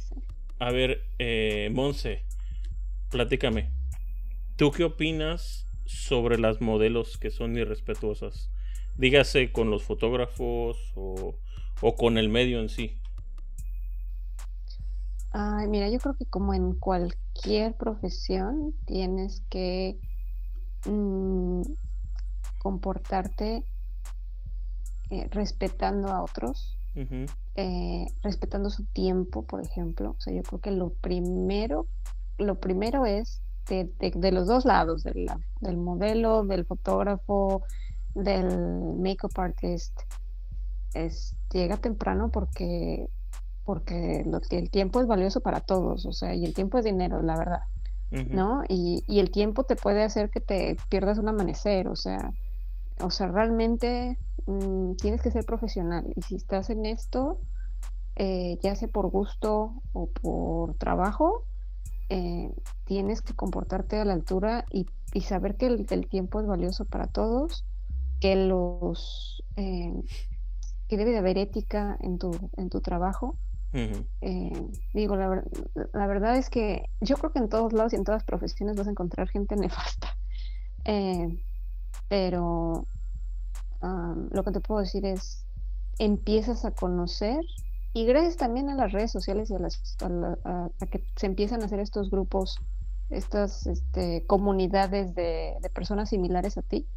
A 0.59 0.71
ver, 0.71 1.03
eh, 1.19 1.69
Monse, 1.73 2.25
platícame. 3.09 3.71
¿Tú 4.57 4.71
qué 4.71 4.83
opinas 4.85 5.67
sobre 5.85 6.37
las 6.39 6.61
modelos 6.61 7.17
que 7.17 7.31
son 7.31 7.57
irrespetuosas? 7.57 8.51
Dígase 8.95 9.51
con 9.51 9.69
los 9.71 9.83
fotógrafos 9.83 10.77
o, 10.95 11.39
con 11.97 12.17
el 12.17 12.29
medio 12.29 12.59
en 12.61 12.69
sí. 12.69 13.01
Ay, 15.37 15.67
mira, 15.67 15.89
yo 15.89 15.99
creo 15.99 16.13
que 16.13 16.25
como 16.25 16.53
en 16.53 16.75
cualquier 16.75 17.75
profesión 17.75 18.73
tienes 18.85 19.43
que 19.49 19.99
mm, 20.85 21.61
comportarte 22.57 23.65
eh, 25.09 25.27
respetando 25.31 26.07
a 26.07 26.23
otros, 26.23 26.77
eh, 27.55 28.05
respetando 28.23 28.69
su 28.69 28.85
tiempo, 28.85 29.45
por 29.45 29.61
ejemplo. 29.61 30.15
O 30.17 30.21
sea, 30.21 30.33
yo 30.33 30.41
creo 30.41 30.61
que 30.61 30.71
lo 30.71 30.93
primero, 30.93 31.85
lo 32.37 32.61
primero 32.61 33.05
es 33.05 33.41
de, 33.67 33.91
de, 33.99 34.31
los 34.31 34.47
dos 34.47 34.63
lados, 34.63 35.03
del, 35.03 35.29
del 35.59 35.75
modelo, 35.75 36.45
del 36.45 36.65
fotógrafo, 36.65 37.61
del 38.13 38.57
makeup 38.99 39.37
artist, 39.37 39.99
es, 40.93 41.35
llega 41.51 41.75
temprano 41.75 42.29
porque 42.31 43.09
porque 43.65 44.25
el 44.51 44.69
tiempo 44.69 45.01
es 45.01 45.07
valioso 45.07 45.41
para 45.41 45.59
todos, 45.59 46.05
o 46.05 46.13
sea, 46.13 46.33
y 46.35 46.45
el 46.45 46.53
tiempo 46.53 46.77
es 46.77 46.85
dinero, 46.85 47.21
la 47.21 47.37
verdad, 47.37 47.61
¿no? 48.29 48.63
Y, 48.69 49.03
y, 49.07 49.19
el 49.19 49.31
tiempo 49.31 49.63
te 49.63 49.75
puede 49.75 50.03
hacer 50.03 50.29
que 50.29 50.39
te 50.39 50.77
pierdas 50.89 51.17
un 51.17 51.27
amanecer, 51.27 51.87
o 51.87 51.95
sea, 51.95 52.31
o 53.01 53.09
sea, 53.09 53.27
realmente 53.27 54.17
mm, 54.45 54.93
tienes 54.93 55.21
que 55.21 55.31
ser 55.31 55.45
profesional. 55.45 56.13
Y 56.15 56.21
si 56.21 56.35
estás 56.35 56.69
en 56.69 56.85
esto, 56.85 57.39
eh, 58.15 58.57
ya 58.61 58.75
sea 58.75 58.87
por 58.87 59.09
gusto 59.09 59.81
o 59.93 60.07
por 60.07 60.75
trabajo, 60.75 61.43
eh, 62.09 62.51
tienes 62.85 63.21
que 63.21 63.33
comportarte 63.33 63.99
a 63.99 64.05
la 64.05 64.13
altura 64.13 64.65
y, 64.71 64.87
saber 65.21 65.55
que 65.55 65.67
el, 65.67 66.07
tiempo 66.09 66.41
es 66.41 66.47
valioso 66.47 66.83
para 66.83 67.07
todos, 67.07 67.63
que 68.19 68.35
los 68.35 69.41
eh, 69.55 69.93
que 70.89 70.97
debe 70.97 71.11
de 71.11 71.17
haber 71.19 71.37
ética 71.37 71.97
en 72.01 72.17
tu, 72.17 72.31
en 72.57 72.69
tu 72.69 72.81
trabajo. 72.81 73.37
Digo, 74.93 75.15
la, 75.15 75.43
la, 75.93 76.07
verdad 76.07 76.37
es 76.37 76.49
que 76.49 76.89
yo 77.01 77.17
creo 77.17 77.31
que 77.31 77.39
en 77.39 77.49
todos 77.49 77.73
lados 77.73 77.93
y 77.93 77.97
en 77.97 78.03
todas 78.03 78.23
profesiones 78.23 78.75
vas 78.77 78.87
a 78.87 78.91
encontrar 78.91 79.27
gente 79.27 79.55
nefasta. 79.57 80.17
Pero 82.07 82.87
lo 83.81 84.43
que 84.43 84.51
te 84.51 84.59
puedo 84.59 84.81
decir 84.81 85.05
es, 85.05 85.45
empiezas 85.99 86.65
a 86.65 86.71
conocer 86.71 87.39
y 87.93 88.05
gracias 88.05 88.35
también 88.35 88.69
a 88.69 88.75
las 88.75 88.91
redes 88.91 89.11
sociales 89.11 89.49
y 89.49 89.55
a, 89.55 89.59
las, 89.59 89.97
a, 90.01 90.85
que 90.91 91.05
se 91.15 91.25
empiezan 91.27 91.61
a 91.61 91.65
hacer 91.65 91.79
estos 91.79 92.09
grupos, 92.09 92.59
estas 93.09 93.67
este, 93.67 94.25
comunidades 94.25 95.15
de, 95.15 95.55
personas 95.73 96.09
similares 96.09 96.57
a 96.57 96.61
ti, 96.61 96.87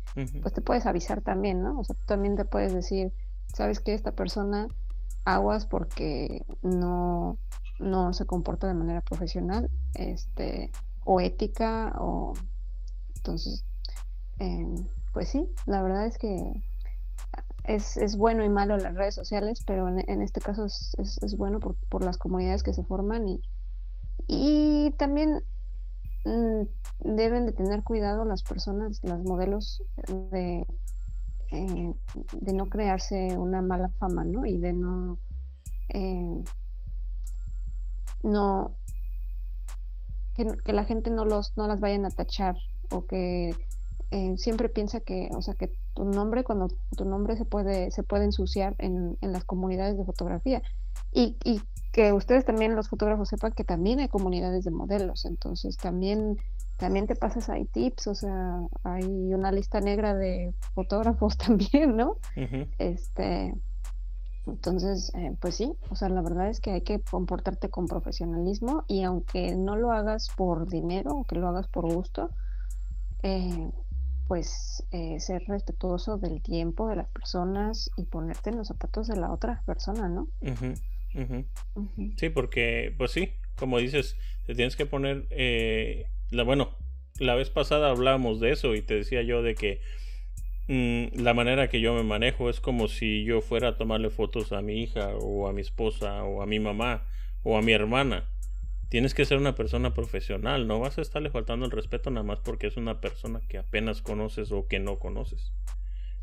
pues 0.42 0.52
te 0.52 0.60
puedes 0.60 0.86
avisar 0.86 1.20
también, 1.20 1.62
¿no? 1.62 1.78
O 1.78 1.84
sea, 1.84 1.94
tú 1.94 2.04
también 2.06 2.34
te 2.34 2.44
puedes 2.44 2.72
decir, 2.72 3.12
sabes 3.54 3.78
que 3.80 3.94
esta 3.94 4.12
persona 4.12 4.68
aguas 5.24 5.66
porque 5.66 6.44
no, 6.62 7.38
no 7.78 8.12
se 8.12 8.26
comporta 8.26 8.66
de 8.66 8.74
manera 8.74 9.00
profesional, 9.00 9.70
este, 9.94 10.70
o 11.04 11.20
ética, 11.20 11.94
o 11.98 12.34
entonces 13.16 13.64
em, 14.38 14.86
pues 15.12 15.28
sí, 15.28 15.48
la 15.66 15.82
verdad 15.82 16.06
es 16.06 16.18
que 16.18 16.62
es, 17.64 18.16
bueno 18.16 18.44
y 18.44 18.48
malo 18.48 18.76
las 18.78 18.94
redes 18.94 19.14
sociales, 19.14 19.62
pero 19.66 19.88
en, 19.88 20.22
este 20.22 20.40
caso 20.40 20.64
es, 20.64 21.36
bueno 21.36 21.60
por, 21.60 22.02
las 22.02 22.16
comunidades 22.16 22.62
que 22.62 22.72
se 22.72 22.82
forman 22.82 23.28
y, 23.28 23.42
y 24.26 24.90
también 24.92 25.42
mm, 26.24 26.62
deben 27.00 27.44
de 27.44 27.52
tener 27.52 27.82
cuidado 27.82 28.24
las 28.24 28.42
personas, 28.42 29.00
las 29.02 29.22
modelos 29.22 29.82
de, 30.30 30.66
eh, 31.50 31.94
de 32.32 32.52
no 32.52 32.68
crearse 32.68 33.37
una 33.38 33.62
mala 33.62 33.88
fama, 33.98 34.24
¿no? 34.24 34.46
Y 34.46 34.58
de 34.58 34.72
no, 34.72 35.18
eh, 35.88 36.42
no 38.22 38.72
que, 40.34 40.72
la 40.72 40.84
gente 40.84 41.11
no 41.11 41.24
los 41.24 41.56
no 41.56 41.66
las 41.66 41.80
vayan 41.80 42.06
a 42.06 42.11
tachar 42.11 42.56
o 42.90 43.06
que 43.06 43.54
eh, 44.11 44.34
siempre 44.38 44.68
piensa 44.68 45.00
que, 45.00 45.28
o 45.34 45.42
sea, 45.42 45.54
que 45.54 45.70
tu 45.94 46.04
nombre, 46.04 46.44
cuando 46.44 46.68
tu 46.96 47.04
nombre 47.04 47.37
se 47.37 47.44
puede, 47.44 47.90
se 47.90 48.02
puede 48.02 48.24
ensuciar 48.24 48.74
en, 48.78 49.18
en 49.20 49.32
las 49.32 49.44
comunidades 49.44 49.98
de 49.98 50.04
fotografía. 50.04 50.62
Y, 51.12 51.37
y, 51.44 51.61
que 51.92 52.12
ustedes 52.12 52.44
también, 52.44 52.76
los 52.76 52.88
fotógrafos, 52.88 53.28
sepan 53.28 53.52
que 53.52 53.64
también 53.64 53.98
hay 53.98 54.08
comunidades 54.08 54.64
de 54.64 54.70
modelos. 54.70 55.24
Entonces 55.24 55.76
también, 55.76 56.38
también 56.78 57.06
te 57.06 57.16
pasas 57.16 57.48
ahí 57.48 57.66
tips, 57.66 58.06
o 58.06 58.14
sea, 58.14 58.60
hay 58.84 59.04
una 59.34 59.52
lista 59.52 59.80
negra 59.80 60.14
de 60.14 60.54
fotógrafos 60.74 61.36
también, 61.38 61.96
¿no? 61.96 62.16
Este. 62.78 63.54
Entonces, 64.46 65.12
eh, 65.14 65.36
pues 65.38 65.56
sí, 65.56 65.74
o 65.90 65.94
sea, 65.94 66.08
la 66.08 66.22
verdad 66.22 66.48
es 66.48 66.60
que 66.60 66.70
hay 66.70 66.80
que 66.80 67.00
comportarte 67.00 67.68
con 67.68 67.86
profesionalismo 67.86 68.84
y 68.88 69.02
aunque 69.02 69.54
no 69.54 69.76
lo 69.76 69.92
hagas 69.92 70.30
por 70.34 70.66
dinero, 70.68 71.10
aunque 71.10 71.36
lo 71.36 71.48
hagas 71.48 71.68
por 71.68 71.92
gusto, 71.92 72.30
eh, 73.22 73.70
pues 74.26 74.86
eh, 74.90 75.20
ser 75.20 75.42
respetuoso 75.48 76.16
del 76.16 76.40
tiempo 76.40 76.88
de 76.88 76.96
las 76.96 77.08
personas 77.08 77.90
y 77.98 78.04
ponerte 78.04 78.48
en 78.48 78.56
los 78.56 78.68
zapatos 78.68 79.08
de 79.08 79.16
la 79.16 79.30
otra 79.30 79.62
persona, 79.66 80.08
¿no? 80.08 80.28
Sí, 82.16 82.30
porque, 82.30 82.94
pues 82.96 83.10
sí, 83.10 83.32
como 83.58 83.78
dices, 83.78 84.16
te 84.46 84.54
tienes 84.54 84.76
que 84.76 84.86
poner, 84.86 85.26
eh, 85.30 86.06
la, 86.30 86.42
bueno, 86.42 86.76
la 87.18 87.34
vez 87.34 87.50
pasada 87.50 87.90
hablábamos 87.90 88.40
de 88.40 88.52
eso 88.52 88.74
y 88.74 88.82
te 88.82 88.94
decía 88.94 89.22
yo 89.22 89.42
de 89.42 89.54
que 89.54 89.80
mm, 90.68 91.20
la 91.20 91.34
manera 91.34 91.68
que 91.68 91.80
yo 91.80 91.94
me 91.94 92.02
manejo 92.02 92.50
es 92.50 92.60
como 92.60 92.88
si 92.88 93.24
yo 93.24 93.40
fuera 93.40 93.68
a 93.68 93.76
tomarle 93.76 94.10
fotos 94.10 94.52
a 94.52 94.62
mi 94.62 94.82
hija 94.82 95.14
o 95.20 95.48
a 95.48 95.52
mi 95.52 95.60
esposa 95.60 96.22
o 96.24 96.42
a 96.42 96.46
mi 96.46 96.60
mamá 96.60 97.06
o 97.42 97.56
a 97.56 97.62
mi 97.62 97.72
hermana 97.72 98.28
tienes 98.88 99.14
que 99.14 99.24
ser 99.24 99.38
una 99.38 99.54
persona 99.54 99.94
profesional, 99.94 100.66
no 100.66 100.80
vas 100.80 100.98
a 100.98 101.02
estarle 101.02 101.30
faltando 101.30 101.66
el 101.66 101.72
respeto 101.72 102.10
nada 102.10 102.24
más 102.24 102.40
porque 102.40 102.66
es 102.66 102.76
una 102.76 103.00
persona 103.00 103.40
que 103.48 103.58
apenas 103.58 104.02
conoces 104.02 104.50
o 104.52 104.66
que 104.66 104.78
no 104.78 104.98
conoces. 104.98 105.52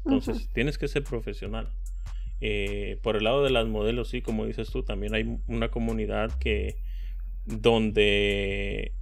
Entonces, 0.03 0.49
tienes 0.53 0.77
que 0.77 0.87
ser 0.87 1.03
profesional. 1.03 1.69
Eh, 2.41 2.99
por 3.01 3.15
el 3.15 3.23
lado 3.23 3.43
de 3.43 3.49
las 3.49 3.65
modelos, 3.65 4.09
sí, 4.09 4.21
como 4.21 4.45
dices 4.45 4.69
tú, 4.69 4.83
también 4.83 5.15
hay 5.15 5.39
una 5.47 5.69
comunidad 5.69 6.37
que 6.37 6.75
donde 7.45 8.93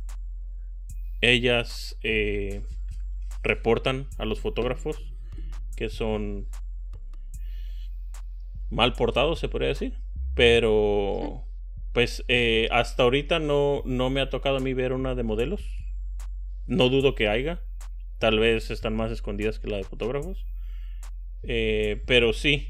ellas 1.24 1.98
eh, 2.04 2.62
reportan 3.44 4.08
a 4.18 4.26
los 4.26 4.42
fotógrafos 4.42 4.98
que 5.78 5.90
son 5.90 6.48
mal 8.70 8.94
portados, 8.94 9.40
se 9.40 9.48
podría 9.48 9.70
decir, 9.70 9.94
pero 10.36 11.46
pues 11.94 12.26
eh, 12.28 12.68
hasta 12.72 13.04
ahorita 13.04 13.40
no, 13.40 13.84
no 13.86 14.10
me 14.10 14.20
ha 14.20 14.30
tocado 14.30 14.58
a 14.58 14.60
mí 14.60 14.74
ver 14.74 14.92
una 14.92 15.16
de 15.16 15.24
modelos. 15.24 15.64
No 16.66 16.90
dudo 16.90 17.16
que 17.16 17.28
haya. 17.28 17.62
Tal 18.20 18.40
vez 18.40 18.72
están 18.72 18.96
más 18.96 19.12
escondidas 19.12 19.60
que 19.60 19.68
la 19.68 19.78
de 19.78 19.84
fotógrafos. 19.84 20.46
Eh, 21.44 22.02
pero 22.06 22.34
sí, 22.34 22.70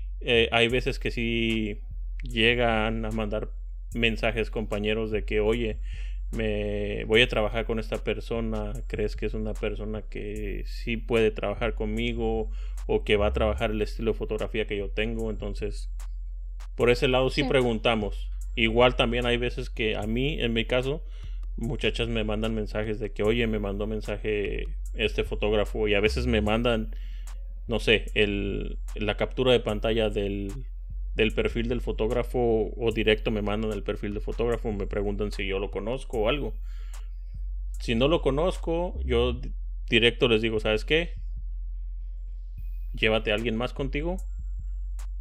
hay 0.52 0.68
veces 0.68 1.00
que 1.00 1.12
sí 1.12 1.82
llegan 2.22 3.06
a 3.06 3.12
mandar 3.12 3.52
mensajes 3.94 4.50
compañeros 4.50 5.12
de 5.12 5.26
que, 5.26 5.40
oye, 5.40 5.80
me 6.36 7.06
voy 7.06 7.22
a 7.22 7.28
trabajar 7.28 7.66
con 7.66 7.80
esta 7.80 7.98
persona, 8.04 8.74
crees 8.88 9.16
que 9.16 9.26
es 9.26 9.34
una 9.34 9.54
persona 9.54 10.02
que 10.02 10.64
sí 10.66 10.98
puede 10.98 11.32
trabajar 11.32 11.74
conmigo 11.76 12.50
o 12.88 13.04
que 13.04 13.18
va 13.18 13.28
a 13.28 13.34
trabajar 13.34 13.72
el 13.72 13.82
estilo 13.82 14.12
de 14.12 14.18
fotografía 14.18 14.68
que 14.68 14.78
yo 14.78 14.90
tengo, 14.90 15.30
entonces 15.30 15.90
por 16.76 16.90
ese 16.90 17.08
lado 17.08 17.30
sí. 17.30 17.44
preguntamos, 17.44 18.30
Igual 18.56 18.96
también 18.96 19.26
hay 19.26 19.38
veces 19.38 19.70
que 19.70 19.96
a 19.96 20.04
mí, 20.04 20.40
en 20.40 20.54
mi 20.54 20.66
caso, 20.66 21.04
muchachas 21.58 22.08
me 22.08 22.24
mandan 22.24 22.54
mensajes 22.54 23.00
de 23.00 23.12
que, 23.12 23.24
oye, 23.24 23.48
me 23.48 23.60
mandó 23.60 23.88
mensaje 23.88 24.68
este 24.94 25.24
fotógrafo 25.24 25.88
y 25.88 25.96
a 25.96 26.00
veces 26.00 26.28
me 26.28 26.42
mandan, 26.42 26.96
no 27.68 27.80
sé, 27.80 28.06
el, 28.14 28.78
la 28.96 29.18
captura 29.18 29.52
de 29.52 29.60
pantalla 29.60 30.10
del, 30.10 30.52
del 31.16 31.34
perfil 31.34 31.68
del 31.68 31.82
fotógrafo 31.82 32.72
o 32.76 32.92
directo 32.92 33.32
me 33.32 33.42
mandan 33.42 33.72
el 33.72 33.84
perfil 33.84 34.14
del 34.14 34.22
fotógrafo, 34.22 34.72
me 34.72 34.88
preguntan 34.88 35.32
si 35.32 35.46
yo 35.46 35.60
lo 35.60 35.72
conozco 35.72 36.20
o 36.20 36.30
algo. 36.30 36.54
Si 37.80 37.96
no 37.96 38.08
lo 38.08 38.22
conozco, 38.22 39.00
yo 39.04 39.40
directo 39.90 40.28
les 40.28 40.42
digo, 40.42 40.60
¿sabes 40.60 40.86
qué? 40.86 41.16
Llévate 42.94 43.32
a 43.32 43.36
alguien 43.36 43.56
más 43.56 43.74
contigo. 43.74 44.18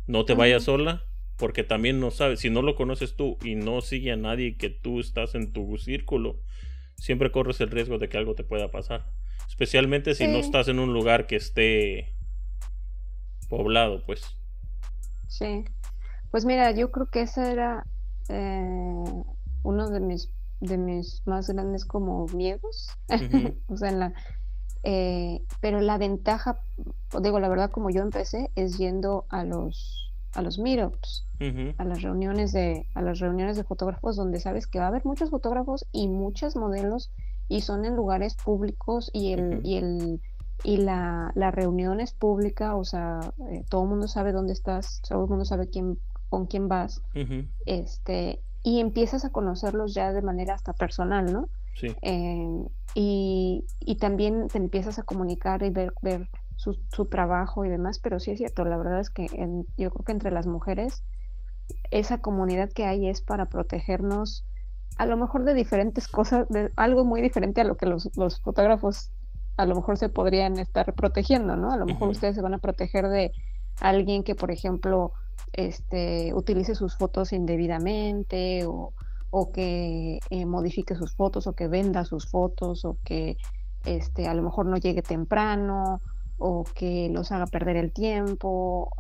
No 0.07 0.25
te 0.25 0.35
vayas 0.35 0.65
sola 0.65 1.05
porque 1.37 1.65
también 1.65 1.99
no 2.01 2.11
sabes, 2.11 2.41
si 2.41 2.51
no 2.51 2.63
lo 2.63 2.77
conoces 2.77 3.17
tú 3.17 3.37
y 3.43 3.55
no 3.55 3.81
sigue 3.81 4.13
a 4.13 4.17
nadie 4.17 4.57
que 4.57 4.71
tú 4.71 5.01
estás 5.01 5.35
en 5.35 5.53
tu 5.53 5.77
círculo, 5.77 6.39
siempre 6.97 7.33
corres 7.33 7.61
el 7.61 7.71
riesgo 7.71 7.99
de 7.99 8.09
que 8.09 8.17
algo 8.17 8.35
te 8.35 8.45
pueda 8.45 8.71
pasar. 8.71 9.07
Especialmente 9.49 10.15
si 10.15 10.27
no 10.27 10.39
estás 10.39 10.69
en 10.69 10.79
un 10.79 10.93
lugar 10.93 11.27
que 11.27 11.37
esté 11.37 12.15
poblado, 13.49 14.05
pues. 14.07 14.25
Sí. 15.29 15.65
Pues 16.33 16.47
mira, 16.47 16.71
yo 16.71 16.91
creo 16.91 17.07
que 17.07 17.21
esa 17.21 17.53
era 17.53 17.87
eh, 18.29 19.05
uno 19.63 19.91
de 19.91 20.01
mis, 20.01 20.31
de 20.61 20.79
mis 20.79 21.23
más 21.27 21.49
grandes 21.49 21.85
como 21.85 22.27
miedos. 22.29 22.89
o 23.69 23.77
sea, 23.77 23.91
en 23.91 23.99
la, 24.01 24.15
eh, 24.83 25.43
pero 25.61 25.83
la 25.83 25.99
ventaja, 25.99 26.59
digo, 27.21 27.39
la 27.39 27.51
verdad, 27.51 27.71
como 27.71 27.91
yo 27.91 28.01
empecé, 28.01 28.51
es 28.57 28.79
yendo 28.79 29.27
a 29.29 29.45
los 29.45 29.99
a 30.35 30.41
los 30.41 30.59
meetups, 30.59 31.27
a 31.77 31.85
las 31.85 32.01
reuniones 32.01 32.53
de 32.53 32.87
a 32.95 33.03
las 33.03 33.19
reuniones 33.19 33.59
de 33.59 33.65
fotógrafos 33.65 34.17
donde 34.17 34.41
sabes 34.41 34.67
que 34.67 34.79
va 34.79 34.87
a 34.87 34.89
haber 34.89 35.05
muchos 35.05 35.29
fotógrafos 35.29 35.85
y 35.93 36.09
muchas 36.09 36.57
modelos 36.57 37.11
y 37.49 37.61
son 37.61 37.85
en 37.85 37.97
lugares 37.97 38.35
públicos 38.37 39.11
y 39.13 39.35
el 39.35 39.61
y 39.63 39.77
el 39.77 40.23
y 40.65 40.79
la, 40.79 41.33
la, 41.35 41.51
reunión 41.51 42.01
es 42.01 42.13
pública, 42.15 42.77
o 42.77 42.85
sea, 42.85 43.19
eh, 43.51 43.65
todo 43.69 43.83
el 43.83 43.89
mundo 43.89 44.07
sabe 44.07 44.33
dónde 44.33 44.53
estás, 44.53 45.03
todo 45.07 45.25
el 45.25 45.29
mundo 45.29 45.45
sabe 45.45 45.69
quién 45.69 45.99
con 46.33 46.47
quién 46.47 46.67
vas, 46.67 47.03
este 47.67 48.41
y 48.63 48.81
empiezas 48.81 49.27
a 49.27 49.31
conocerlos 49.31 49.93
ya 49.93 50.15
de 50.15 50.23
manera 50.23 50.55
hasta 50.55 50.73
personal, 50.73 51.31
¿no? 51.31 51.51
Sí. 51.75 51.95
Eh, 52.01 52.65
y, 52.95 53.67
y, 53.81 53.97
también 53.97 54.49
te 54.49 54.57
empiezas 54.57 54.99
a 54.99 55.03
comunicar 55.03 55.63
y 55.63 55.69
ver, 55.69 55.93
ver 56.01 56.31
su, 56.57 56.79
su, 56.91 57.05
trabajo 57.05 57.67
y 57.67 57.69
demás, 57.69 57.99
pero 57.99 58.19
sí 58.19 58.31
es 58.31 58.39
cierto, 58.39 58.65
la 58.65 58.79
verdad 58.79 59.01
es 59.01 59.11
que 59.11 59.27
en, 59.35 59.67
yo 59.77 59.91
creo 59.91 60.05
que 60.07 60.13
entre 60.13 60.31
las 60.31 60.47
mujeres 60.47 61.05
esa 61.91 62.23
comunidad 62.23 62.71
que 62.71 62.87
hay 62.87 63.09
es 63.09 63.21
para 63.21 63.51
protegernos 63.51 64.47
a 64.97 65.05
lo 65.05 65.19
mejor 65.19 65.45
de 65.45 65.53
diferentes 65.53 66.09
cosas, 66.09 66.49
de 66.49 66.73
algo 66.77 67.05
muy 67.05 67.21
diferente 67.21 67.61
a 67.61 67.65
lo 67.65 67.77
que 67.77 67.85
los, 67.85 68.09
los 68.17 68.41
fotógrafos 68.41 69.11
a 69.59 69.67
lo 69.67 69.75
mejor 69.75 69.99
se 69.99 70.09
podrían 70.09 70.59
estar 70.59 70.95
protegiendo, 70.95 71.57
¿no? 71.57 71.73
A 71.73 71.77
lo 71.77 71.85
mejor 71.85 72.09
ustedes 72.09 72.37
se 72.37 72.43
van 72.43 72.55
a 72.55 72.59
proteger 72.59 73.09
de 73.09 73.33
alguien 73.81 74.23
que, 74.23 74.35
por 74.35 74.51
ejemplo, 74.51 75.13
este, 75.53 76.33
utilice 76.35 76.75
sus 76.75 76.97
fotos 76.97 77.33
indebidamente 77.33 78.65
o, 78.67 78.93
o 79.31 79.51
que 79.51 80.21
eh, 80.31 80.47
modifique 80.47 80.95
sus 80.95 81.15
fotos 81.15 81.47
o 81.47 81.55
que 81.55 81.69
venda 81.69 82.05
sus 82.05 82.27
fotos 82.31 82.85
o 82.85 82.99
que 83.05 83.37
este, 83.85 84.29
a 84.29 84.35
lo 84.35 84.43
mejor 84.43 84.67
no 84.67 84.77
llegue 84.77 85.03
temprano 85.03 86.01
o 86.39 86.65
que 86.75 87.09
los 87.11 87.33
haga 87.33 87.47
perder 87.47 87.77
el 87.77 87.93
tiempo. 87.93 88.91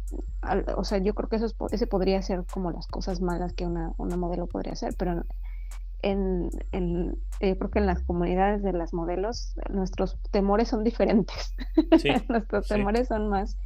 o 0.76 0.84
sea, 0.84 0.98
yo 0.98 1.14
creo 1.14 1.28
que 1.28 1.36
eso 1.36 1.46
es, 1.46 1.54
ese 1.72 1.86
podría 1.86 2.22
ser 2.22 2.44
como 2.44 2.70
las 2.70 2.86
cosas 2.86 3.20
malas 3.20 3.52
que 3.52 3.66
una, 3.66 3.92
una 3.98 4.16
modelo 4.16 4.46
podría 4.46 4.72
hacer, 4.72 4.94
pero 4.96 5.22
en, 6.02 6.50
en, 6.72 7.16
yo 7.40 7.58
creo 7.58 7.70
que 7.70 7.78
en 7.78 7.86
las 7.86 8.02
comunidades 8.02 8.62
de 8.62 8.72
las 8.72 8.92
modelos 8.94 9.54
nuestros 9.70 10.18
temores 10.30 10.68
son 10.68 10.84
diferentes. 10.84 11.54
nuestros 12.28 12.68
temores 12.68 13.08
son 13.08 13.28
más 13.28 13.56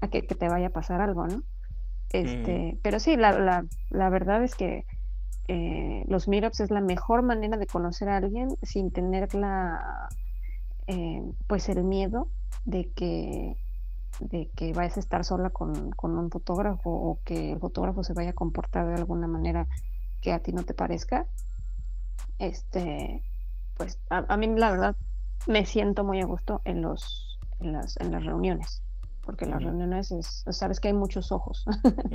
a 0.00 0.08
que, 0.08 0.26
que, 0.26 0.34
te 0.34 0.48
vaya 0.48 0.68
a 0.68 0.70
pasar 0.70 1.00
algo, 1.00 1.26
¿no? 1.26 1.42
Este, 2.14 2.74
mm. 2.74 2.78
Pero 2.80 3.00
sí, 3.00 3.16
la, 3.16 3.32
la, 3.32 3.66
la 3.90 4.08
verdad 4.08 4.44
es 4.44 4.54
que 4.54 4.86
eh, 5.48 6.04
los 6.06 6.28
meetups 6.28 6.60
es 6.60 6.70
la 6.70 6.80
mejor 6.80 7.22
manera 7.22 7.56
de 7.56 7.66
conocer 7.66 8.08
a 8.08 8.18
alguien 8.18 8.56
sin 8.62 8.92
tener 8.92 9.34
la 9.34 10.08
eh, 10.86 11.22
pues 11.48 11.68
el 11.68 11.82
miedo 11.82 12.28
de 12.66 12.88
que 12.90 13.56
de 14.20 14.48
que 14.54 14.72
vayas 14.72 14.96
a 14.96 15.00
estar 15.00 15.24
sola 15.24 15.50
con, 15.50 15.90
con, 15.90 16.16
un 16.16 16.30
fotógrafo 16.30 16.88
o 16.88 17.18
que 17.24 17.50
el 17.50 17.58
fotógrafo 17.58 18.04
se 18.04 18.12
vaya 18.12 18.30
a 18.30 18.34
comportar 18.34 18.86
de 18.86 18.94
alguna 18.94 19.26
manera 19.26 19.66
que 20.20 20.32
a 20.32 20.38
ti 20.38 20.52
no 20.52 20.62
te 20.62 20.72
parezca 20.72 21.26
este 22.38 23.24
pues 23.76 23.98
a, 24.08 24.36
mí 24.36 24.46
la 24.54 24.70
verdad 24.70 24.96
me 25.48 25.66
siento 25.66 26.04
muy 26.04 26.20
a 26.20 26.26
gusto 26.26 26.62
en 26.64 26.80
los 26.80 27.40
en 27.58 27.72
las, 27.72 27.96
en 27.96 28.12
las 28.12 28.24
reuniones 28.24 28.83
porque 29.24 29.46
las 29.46 29.62
reuniones 29.62 30.10
es, 30.12 30.44
sabes 30.50 30.80
que 30.80 30.88
hay 30.88 30.94
muchos 30.94 31.32
ojos 31.32 31.64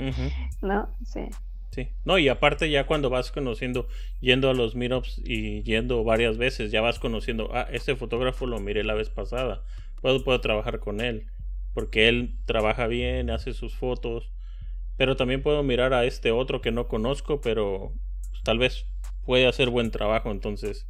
no 0.62 0.88
sí. 1.04 1.28
Sí, 1.70 1.88
no, 2.04 2.18
y 2.18 2.28
aparte 2.28 2.68
ya 2.68 2.84
cuando 2.84 3.10
vas 3.10 3.30
conociendo, 3.30 3.86
yendo 4.20 4.50
a 4.50 4.54
los 4.54 4.74
meetups 4.74 5.20
y 5.24 5.62
yendo 5.62 6.02
varias 6.02 6.36
veces, 6.36 6.72
ya 6.72 6.80
vas 6.80 6.98
conociendo, 6.98 7.50
ah, 7.54 7.68
este 7.70 7.94
fotógrafo 7.94 8.46
lo 8.46 8.58
miré 8.58 8.82
la 8.82 8.94
vez 8.94 9.08
pasada, 9.08 9.62
puedo, 10.02 10.24
puedo 10.24 10.40
trabajar 10.40 10.80
con 10.80 11.00
él, 11.00 11.28
porque 11.72 12.08
él 12.08 12.34
trabaja 12.44 12.88
bien, 12.88 13.30
hace 13.30 13.52
sus 13.52 13.76
fotos, 13.76 14.32
pero 14.96 15.16
también 15.16 15.44
puedo 15.44 15.62
mirar 15.62 15.94
a 15.94 16.04
este 16.04 16.32
otro 16.32 16.60
que 16.60 16.72
no 16.72 16.88
conozco, 16.88 17.40
pero 17.40 17.92
pues, 18.30 18.42
tal 18.42 18.58
vez 18.58 18.86
puede 19.24 19.46
hacer 19.46 19.70
buen 19.70 19.92
trabajo, 19.92 20.32
entonces 20.32 20.88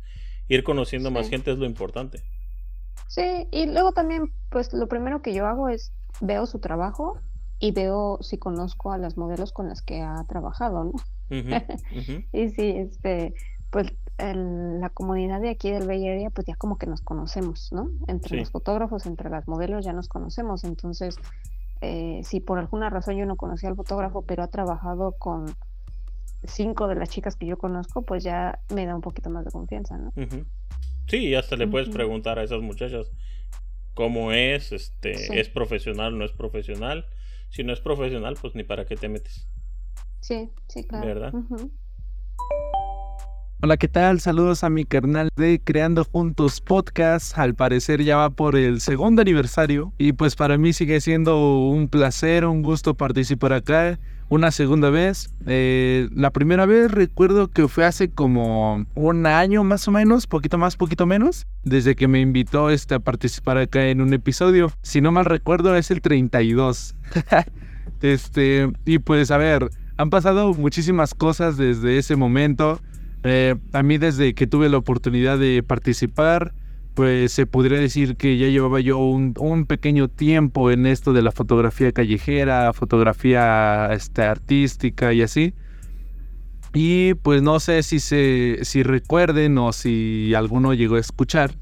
ir 0.48 0.64
conociendo 0.64 1.11
más 1.11 1.28
gente 1.28 1.52
es 1.52 1.59
lo 1.59 1.66
importante. 1.66 2.22
Sí, 3.06 3.46
y 3.50 3.66
luego 3.66 3.92
también, 3.92 4.33
pues 4.50 4.72
lo 4.72 4.88
primero 4.88 5.20
que 5.20 5.35
yo 5.35 5.46
hago 5.46 5.68
es 5.68 5.92
veo 6.20 6.46
su 6.46 6.59
trabajo 6.59 7.18
y 7.59 7.73
veo 7.73 8.18
si 8.23 8.38
conozco 8.38 8.92
a 8.92 8.99
las 8.99 9.16
modelos 9.16 9.53
con 9.53 9.68
las 9.68 9.83
que 9.83 10.01
ha 10.01 10.25
trabajado, 10.29 10.85
¿no? 10.85 10.92
y 12.33 12.49
sí, 12.51 12.75
este, 12.77 13.35
pues 13.70 13.92
la 14.18 14.90
comunidad 14.90 15.40
de 15.40 15.51
aquí 15.51 15.70
del 15.70 15.87
Bay 15.87 16.07
Area, 16.09 16.31
pues 16.31 16.46
ya 16.46 16.55
como 16.55 16.77
que 16.77 16.87
nos 16.87 17.01
conocemos, 17.01 17.73
¿no? 17.73 17.90
Entre 18.07 18.37
los 18.38 18.51
fotógrafos, 18.51 19.07
entre 19.07 19.31
las 19.31 19.49
modelos 19.49 19.85
ya 19.85 19.92
nos 19.92 20.09
conocemos, 20.09 20.64
entonces, 20.64 21.16
eh, 21.81 22.20
si 22.25 22.40
por 22.40 22.59
alguna 22.59 22.90
razón 22.90 23.16
yo 23.16 23.27
no 23.27 23.37
conocía 23.37 23.68
al 23.68 23.77
fotógrafo, 23.77 24.23
pero 24.23 24.42
ha 24.42 24.49
trabajado 24.49 25.12
con 25.12 25.46
cinco 26.44 26.88
de 26.88 26.96
las 26.96 27.11
chicas 27.11 27.37
que 27.37 27.46
yo 27.46 27.59
conozco, 27.59 28.03
pues 28.03 28.25
ya 28.25 28.59
me 28.75 28.87
da 28.87 28.94
un 28.94 29.01
poquito 29.01 29.31
más 29.31 29.44
de 29.44 29.51
confianza, 29.51 29.96
¿no? 29.96 30.12
Sí, 31.07 31.35
hasta 31.35 31.57
le 31.57 31.66
puedes 31.66 31.88
preguntar 31.88 32.38
a 32.38 32.42
esas 32.42 32.61
muchachas 32.61 33.11
cómo 33.94 34.33
es, 34.33 34.72
este, 34.72 35.40
es 35.40 35.48
profesional, 35.48 36.18
no 36.18 36.24
es 36.24 36.33
profesional 36.33 37.07
si 37.50 37.64
no 37.64 37.72
es 37.72 37.81
profesional, 37.81 38.37
pues 38.40 38.55
ni 38.55 38.64
para 38.64 38.87
qué 38.87 38.96
te 38.96 39.09
metes. 39.09 39.48
Sí, 40.20 40.50
sí, 40.68 40.85
claro. 40.85 41.07
¿Verdad? 41.07 41.33
Hola, 43.62 43.76
¿qué 43.76 43.88
tal? 43.88 44.20
Saludos 44.20 44.64
a 44.64 44.70
mi 44.70 44.85
carnal 44.85 45.29
de 45.37 45.61
Creando 45.62 46.05
Juntos 46.05 46.61
Podcast. 46.61 47.37
Al 47.37 47.55
parecer 47.55 48.03
ya 48.03 48.16
va 48.16 48.31
por 48.31 48.57
el 48.57 48.81
segundo 48.81 49.20
aniversario 49.20 49.92
y 49.98 50.12
pues 50.12 50.37
para 50.37 50.57
mí 50.57 50.72
sigue 50.72 51.00
siendo 51.00 51.59
un 51.68 51.88
placer, 51.88 52.46
un 52.46 52.62
gusto 52.62 52.94
participar 52.94 53.53
acá 53.53 53.98
una 54.30 54.52
segunda 54.52 54.88
vez. 54.88 55.28
Eh, 55.46 56.08
la 56.14 56.30
primera 56.30 56.64
vez 56.64 56.90
recuerdo 56.90 57.48
que 57.48 57.68
fue 57.68 57.84
hace 57.84 58.08
como 58.10 58.86
un 58.94 59.26
año 59.26 59.62
más 59.64 59.86
o 59.88 59.90
menos, 59.90 60.26
poquito 60.26 60.56
más, 60.56 60.76
poquito 60.76 61.04
menos, 61.04 61.46
desde 61.64 61.96
que 61.96 62.08
me 62.08 62.20
invitó 62.20 62.70
este, 62.70 62.94
a 62.94 63.00
participar 63.00 63.58
acá 63.58 63.88
en 63.88 64.00
un 64.00 64.14
episodio. 64.14 64.72
Si 64.82 65.00
no 65.00 65.12
mal 65.12 65.26
recuerdo 65.26 65.76
es 65.76 65.90
el 65.90 66.00
32. 66.00 66.94
este, 68.02 68.72
y 68.86 69.00
pues 69.00 69.30
a 69.32 69.36
ver, 69.36 69.68
han 69.98 70.10
pasado 70.10 70.54
muchísimas 70.54 71.12
cosas 71.12 71.56
desde 71.56 71.98
ese 71.98 72.16
momento. 72.16 72.80
Eh, 73.24 73.56
a 73.72 73.82
mí 73.82 73.98
desde 73.98 74.32
que 74.34 74.46
tuve 74.46 74.68
la 74.68 74.78
oportunidad 74.78 75.38
de 75.38 75.62
participar, 75.62 76.54
pues 77.00 77.32
se 77.32 77.46
podría 77.46 77.78
decir 77.78 78.16
que 78.16 78.36
ya 78.36 78.48
llevaba 78.48 78.78
yo 78.78 78.98
un, 78.98 79.64
pequeño 79.66 80.08
tiempo 80.08 80.70
en 80.70 80.84
esto 80.84 81.14
de 81.14 81.22
la 81.22 81.32
fotografía 81.32 81.92
callejera, 81.92 82.74
fotografía 82.74 83.88
este, 83.94 84.20
artística 84.20 85.14
y 85.14 85.22
así. 85.22 85.54
Y 86.74 87.14
pues 87.14 87.40
no 87.40 87.58
sé 87.58 87.82
si, 87.84 88.00
se, 88.00 88.58
si 88.64 88.82
recuerden 88.82 89.56
o 89.56 89.72
si 89.72 90.34
alguno 90.34 90.74
llegó 90.74 90.96
a 90.96 91.00
escuchar 91.00 91.54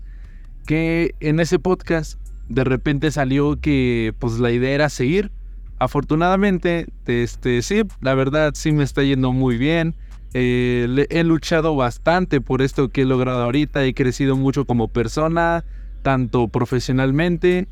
que 0.66 1.14
en 1.20 1.38
ese 1.38 1.60
podcast 1.60 2.18
de 2.48 2.64
repente 2.64 3.12
salió 3.12 3.60
que 3.60 4.16
pues 4.18 4.40
la 4.40 4.50
idea 4.50 4.72
era 4.72 4.88
seguir. 4.88 5.30
Afortunadamente, 5.78 6.88
este, 7.06 7.62
sí, 7.62 7.82
la 8.00 8.14
verdad 8.14 8.54
sí 8.56 8.72
me 8.72 8.82
está 8.82 9.04
yendo 9.04 9.32
muy 9.32 9.56
bien. 9.56 9.94
Eh, 10.34 11.06
he 11.10 11.24
luchado 11.24 11.74
bastante 11.74 12.40
por 12.40 12.62
esto 12.62 12.90
que 12.90 13.02
he 13.02 13.04
logrado 13.04 13.42
ahorita. 13.42 13.84
He 13.84 13.94
crecido 13.94 14.36
mucho 14.36 14.64
como 14.64 14.88
persona, 14.88 15.64
tanto 16.02 16.48
profesionalmente. 16.48 17.68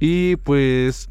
Y 0.00 0.36
pues 0.36 1.08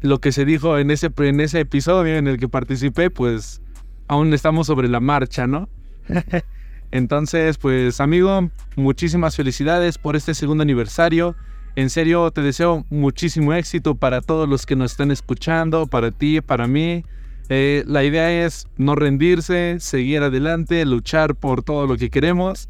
lo 0.00 0.20
que 0.20 0.32
se 0.32 0.44
dijo 0.44 0.78
en 0.78 0.90
ese, 0.90 1.10
en 1.18 1.40
ese 1.40 1.60
episodio 1.60 2.16
en 2.16 2.28
el 2.28 2.38
que 2.38 2.48
participé, 2.48 3.10
pues 3.10 3.60
aún 4.06 4.32
estamos 4.32 4.66
sobre 4.66 4.88
la 4.88 5.00
marcha, 5.00 5.46
¿no? 5.46 5.68
Entonces, 6.90 7.58
pues 7.58 8.00
amigo, 8.00 8.50
muchísimas 8.76 9.36
felicidades 9.36 9.98
por 9.98 10.16
este 10.16 10.34
segundo 10.34 10.62
aniversario. 10.62 11.36
En 11.76 11.90
serio, 11.90 12.30
te 12.30 12.40
deseo 12.40 12.86
muchísimo 12.90 13.52
éxito 13.52 13.94
para 13.94 14.20
todos 14.20 14.48
los 14.48 14.64
que 14.64 14.74
nos 14.74 14.92
están 14.92 15.10
escuchando, 15.10 15.86
para 15.86 16.10
ti, 16.10 16.40
para 16.40 16.66
mí. 16.66 17.04
Eh, 17.50 17.82
la 17.86 18.04
idea 18.04 18.44
es 18.44 18.68
no 18.76 18.94
rendirse, 18.94 19.80
seguir 19.80 20.22
adelante, 20.22 20.84
luchar 20.84 21.34
por 21.34 21.62
todo 21.62 21.86
lo 21.86 21.96
que 21.96 22.10
queremos 22.10 22.68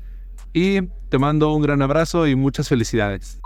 y 0.53 0.83
te 1.09 1.19
mando 1.19 1.53
un 1.53 1.63
gran 1.63 1.83
abrazo 1.83 2.27
y 2.27 2.37
muchas 2.37 2.69
felicidades. 2.69 3.41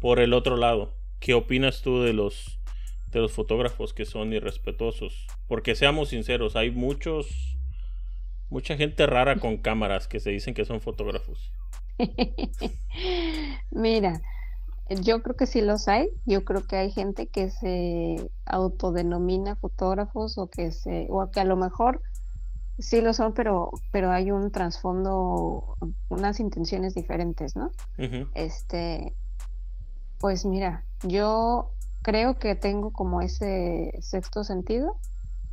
Por 0.00 0.18
el 0.18 0.32
otro 0.32 0.56
lado, 0.56 0.92
¿qué 1.20 1.34
opinas 1.34 1.82
tú 1.82 2.02
de 2.02 2.12
los 2.12 2.58
de 3.12 3.20
los 3.20 3.32
fotógrafos 3.32 3.92
que 3.92 4.04
son 4.04 4.32
irrespetuosos? 4.32 5.26
Porque 5.46 5.74
seamos 5.74 6.08
sinceros, 6.08 6.56
hay 6.56 6.70
muchos 6.70 7.58
mucha 8.52 8.76
gente 8.76 9.06
rara 9.06 9.36
con 9.36 9.56
cámaras 9.56 10.08
que 10.08 10.20
se 10.20 10.30
dicen 10.30 10.54
que 10.54 10.64
son 10.64 10.80
fotógrafos. 10.80 11.52
Mira, 13.70 14.20
yo 14.88 15.22
creo 15.22 15.36
que 15.36 15.46
sí 15.46 15.60
los 15.60 15.88
hay. 15.88 16.08
Yo 16.26 16.44
creo 16.44 16.66
que 16.66 16.76
hay 16.76 16.90
gente 16.90 17.26
que 17.26 17.50
se 17.50 18.30
autodenomina 18.44 19.56
fotógrafos 19.56 20.38
o 20.38 20.48
que 20.48 20.72
se, 20.72 21.06
o 21.10 21.30
que 21.30 21.40
a 21.40 21.44
lo 21.44 21.56
mejor 21.56 22.02
sí 22.78 23.00
lo 23.00 23.12
son, 23.12 23.32
pero, 23.32 23.70
pero 23.90 24.10
hay 24.10 24.30
un 24.30 24.50
trasfondo, 24.50 25.76
unas 26.08 26.40
intenciones 26.40 26.94
diferentes, 26.94 27.56
¿no? 27.56 27.70
Este, 28.34 29.14
pues 30.18 30.44
mira, 30.44 30.84
yo 31.02 31.72
creo 32.02 32.38
que 32.38 32.54
tengo 32.54 32.92
como 32.92 33.20
ese 33.20 33.92
sexto 34.00 34.44
sentido. 34.44 34.98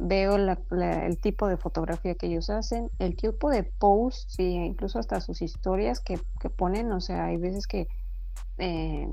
Veo 0.01 0.37
el 0.37 1.19
tipo 1.19 1.47
de 1.47 1.57
fotografía 1.57 2.15
que 2.15 2.27
ellos 2.27 2.49
hacen, 2.49 2.89
el 2.99 3.17
tipo 3.17 3.49
de 3.49 3.63
posts 3.63 4.39
y 4.39 4.55
incluso 4.55 4.97
hasta 4.97 5.19
sus 5.19 5.41
historias 5.41 5.99
que, 5.99 6.17
ponen. 6.55 6.91
O 6.93 7.01
sea, 7.01 7.25
hay 7.25 7.37
veces 7.37 7.67
que, 7.67 7.89
eh, 8.57 9.07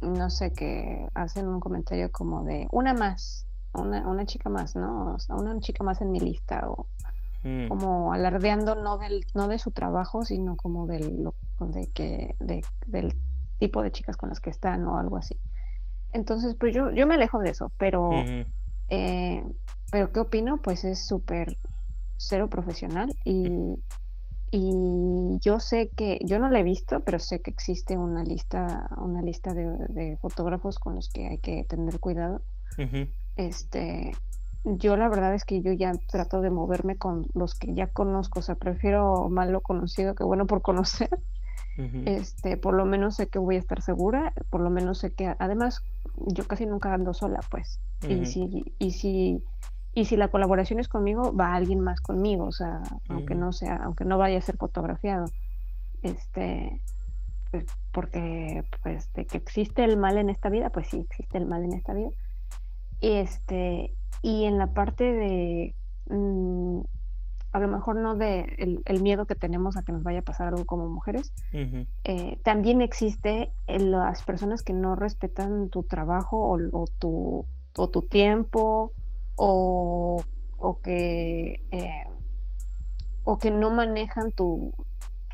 no 0.00 0.30
sé, 0.30 0.52
que 0.52 1.08
hacen 1.14 1.48
un 1.48 1.60
comentario 1.60 2.10
como 2.12 2.44
de 2.44 2.68
una 2.70 2.94
más, 2.94 3.46
una, 3.72 4.06
una 4.06 4.26
chica 4.26 4.50
más, 4.50 4.76
¿no? 4.76 5.14
O 5.14 5.18
sea, 5.18 5.36
una 5.36 5.58
chica 5.60 5.84
más 5.84 6.00
en 6.00 6.10
mi 6.10 6.20
lista 6.20 6.68
o 6.68 6.86
mm. 7.44 7.68
como 7.68 8.12
alardeando 8.12 8.74
no 8.74 8.98
del 8.98 9.24
no 9.34 9.48
de 9.48 9.58
su 9.58 9.70
trabajo, 9.70 10.24
sino 10.24 10.56
como 10.56 10.86
del 10.86 11.28
de 11.60 11.86
que 11.92 12.36
del 12.86 13.14
tipo 13.58 13.82
de 13.82 13.90
chicas 13.90 14.16
con 14.16 14.28
las 14.28 14.40
que 14.40 14.50
están 14.50 14.86
o 14.86 14.98
algo 14.98 15.16
así. 15.16 15.38
Entonces, 16.12 16.54
pues 16.58 16.74
yo, 16.74 16.90
yo 16.92 17.06
me 17.06 17.14
alejo 17.14 17.38
de 17.40 17.50
eso, 17.50 17.72
pero, 17.78 18.10
eh, 18.88 19.44
pero 19.90 20.12
¿qué 20.12 20.20
opino? 20.20 20.58
Pues 20.58 20.84
es 20.84 21.06
súper 21.06 21.58
cero 22.16 22.48
profesional 22.48 23.14
y, 23.24 23.76
y 24.50 25.38
yo 25.40 25.60
sé 25.60 25.90
que, 25.96 26.18
yo 26.24 26.38
no 26.38 26.48
la 26.48 26.60
he 26.60 26.62
visto, 26.62 27.00
pero 27.00 27.18
sé 27.18 27.40
que 27.40 27.50
existe 27.50 27.96
una 27.96 28.24
lista, 28.24 28.88
una 28.98 29.22
lista 29.22 29.54
de, 29.54 30.16
fotógrafos 30.20 30.78
con 30.78 30.94
los 30.94 31.08
que 31.08 31.28
hay 31.28 31.38
que 31.38 31.64
tener 31.64 32.00
cuidado. 32.00 32.42
Este, 33.36 34.12
yo 34.64 34.96
la 34.96 35.08
verdad 35.08 35.34
es 35.34 35.44
que 35.44 35.62
yo 35.62 35.72
ya 35.72 35.92
trato 36.08 36.40
de 36.40 36.50
moverme 36.50 36.96
con 36.96 37.26
los 37.34 37.54
que 37.54 37.74
ya 37.74 37.88
conozco, 37.88 38.40
o 38.40 38.42
sea, 38.42 38.54
prefiero 38.54 39.28
malo 39.28 39.60
conocido 39.60 40.14
que 40.14 40.24
bueno 40.24 40.46
por 40.46 40.62
conocer 40.62 41.10
este, 42.06 42.56
por 42.56 42.74
lo 42.74 42.86
menos 42.86 43.16
sé 43.16 43.28
que 43.28 43.38
voy 43.38 43.56
a 43.56 43.58
estar 43.58 43.82
segura, 43.82 44.32
por 44.48 44.62
lo 44.62 44.70
menos 44.70 44.98
sé 44.98 45.12
que 45.12 45.34
además 45.38 45.82
yo 46.16 46.46
casi 46.46 46.64
nunca 46.64 46.94
ando 46.94 47.12
sola, 47.12 47.40
pues. 47.50 47.80
Y 48.08 48.24
si, 48.24 48.64
y 48.78 48.92
si, 48.92 49.42
y 49.96 50.04
si 50.04 50.18
la 50.18 50.28
colaboración 50.28 50.78
es 50.78 50.88
conmigo, 50.88 51.34
va 51.34 51.54
alguien 51.54 51.80
más 51.80 52.02
conmigo, 52.02 52.44
o 52.44 52.52
sea, 52.52 52.82
aunque 53.08 53.34
no 53.34 53.54
sea, 53.54 53.76
aunque 53.76 54.04
no 54.04 54.18
vaya 54.18 54.36
a 54.36 54.42
ser 54.42 54.58
fotografiado. 54.58 55.24
Este, 56.02 56.82
pues, 57.50 57.64
porque 57.92 58.62
pues 58.82 59.10
de 59.14 59.24
que 59.24 59.38
existe 59.38 59.84
el 59.84 59.96
mal 59.96 60.18
en 60.18 60.28
esta 60.28 60.50
vida, 60.50 60.68
pues 60.68 60.88
sí 60.88 60.98
existe 60.98 61.38
el 61.38 61.46
mal 61.46 61.64
en 61.64 61.72
esta 61.72 61.94
vida. 61.94 62.10
Y 63.00 63.12
este, 63.12 63.94
y 64.20 64.44
en 64.44 64.58
la 64.58 64.66
parte 64.66 65.02
de 65.02 65.74
mm, 66.10 66.80
a 67.52 67.58
lo 67.58 67.68
mejor 67.68 67.96
no 67.96 68.16
de 68.16 68.82
el, 68.84 69.02
miedo 69.02 69.24
que 69.24 69.34
tenemos 69.34 69.78
a 69.78 69.82
que 69.82 69.92
nos 69.92 70.02
vaya 70.02 70.18
a 70.18 70.24
pasar 70.24 70.48
algo 70.48 70.66
como 70.66 70.90
mujeres, 70.90 71.32
eh, 72.04 72.38
también 72.44 72.82
existe 72.82 73.50
en 73.66 73.92
las 73.92 74.22
personas 74.24 74.62
que 74.62 74.74
no 74.74 74.94
respetan 74.94 75.70
tu 75.70 75.84
trabajo 75.84 76.54
o, 76.70 76.86
tu, 76.98 77.46
o 77.78 77.88
tu 77.88 78.02
tiempo 78.02 78.92
o, 79.36 80.22
o 80.58 80.80
que, 80.80 81.64
eh, 81.70 82.04
o 83.24 83.38
que 83.38 83.50
no 83.50 83.70
manejan 83.70 84.32
tu, 84.32 84.74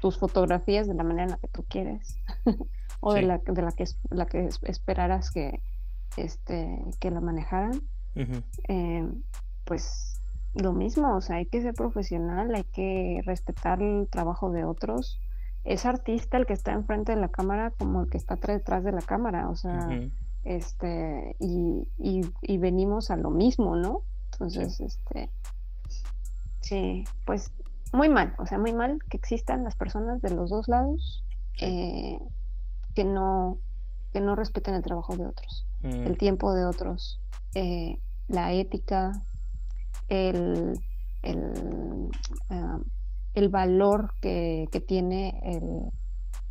tus 0.00 0.18
fotografías 0.18 0.86
de 0.86 0.94
la 0.94 1.04
manera 1.04 1.24
en 1.24 1.30
la 1.30 1.36
que 1.38 1.48
tú 1.48 1.64
quieres 1.68 2.18
o 3.00 3.14
de, 3.14 3.22
la, 3.22 3.38
de 3.38 3.62
la 3.62 3.72
que, 3.72 3.84
la 4.10 4.26
que 4.26 4.48
esperaras 4.62 5.30
que, 5.30 5.62
este, 6.16 6.84
que 7.00 7.10
la 7.10 7.20
manejaran. 7.20 7.80
Eh, 8.68 9.08
pues 9.64 10.20
lo 10.54 10.72
mismo, 10.72 11.16
o 11.16 11.20
sea, 11.20 11.36
hay 11.36 11.46
que 11.46 11.62
ser 11.62 11.74
profesional, 11.74 12.54
hay 12.54 12.64
que 12.64 13.22
respetar 13.24 13.80
el 13.80 14.08
trabajo 14.10 14.50
de 14.50 14.64
otros. 14.64 15.20
Es 15.64 15.86
artista 15.86 16.36
el 16.36 16.46
que 16.46 16.52
está 16.52 16.72
enfrente 16.72 17.14
de 17.14 17.20
la 17.20 17.28
cámara 17.28 17.70
como 17.78 18.02
el 18.02 18.10
que 18.10 18.18
está 18.18 18.36
detrás 18.36 18.84
de 18.84 18.92
la 18.92 19.00
cámara, 19.00 19.48
o 19.48 19.56
sea, 19.56 19.88
este, 20.44 21.36
y, 21.38 21.88
y, 21.98 22.58
venimos 22.58 23.10
a 23.10 23.16
lo 23.16 23.30
mismo, 23.30 23.76
¿no? 23.76 24.02
Entonces, 24.32 24.80
este, 24.80 25.30
sí, 26.60 27.04
pues 27.24 27.52
muy 27.92 28.08
mal, 28.08 28.34
o 28.38 28.46
sea, 28.46 28.58
muy 28.58 28.72
mal 28.72 28.98
que 29.08 29.16
existan 29.16 29.64
las 29.64 29.76
personas 29.76 30.22
de 30.22 30.30
los 30.30 30.50
dos 30.50 30.68
lados 30.68 31.22
eh, 31.60 32.18
que 32.94 33.04
no 33.04 33.58
que 34.12 34.20
no 34.20 34.36
respeten 34.36 34.74
el 34.74 34.82
trabajo 34.82 35.16
de 35.16 35.26
otros, 35.26 35.66
el 35.82 36.12
mm. 36.12 36.16
tiempo 36.16 36.52
de 36.52 36.66
otros, 36.66 37.18
eh, 37.54 37.98
la 38.28 38.52
ética, 38.52 39.12
el, 40.08 40.78
el, 41.22 42.10
ah, 42.50 42.78
el 43.32 43.48
valor 43.48 44.12
que, 44.20 44.68
que, 44.70 44.80
tiene 44.80 45.40
el, 45.44 45.90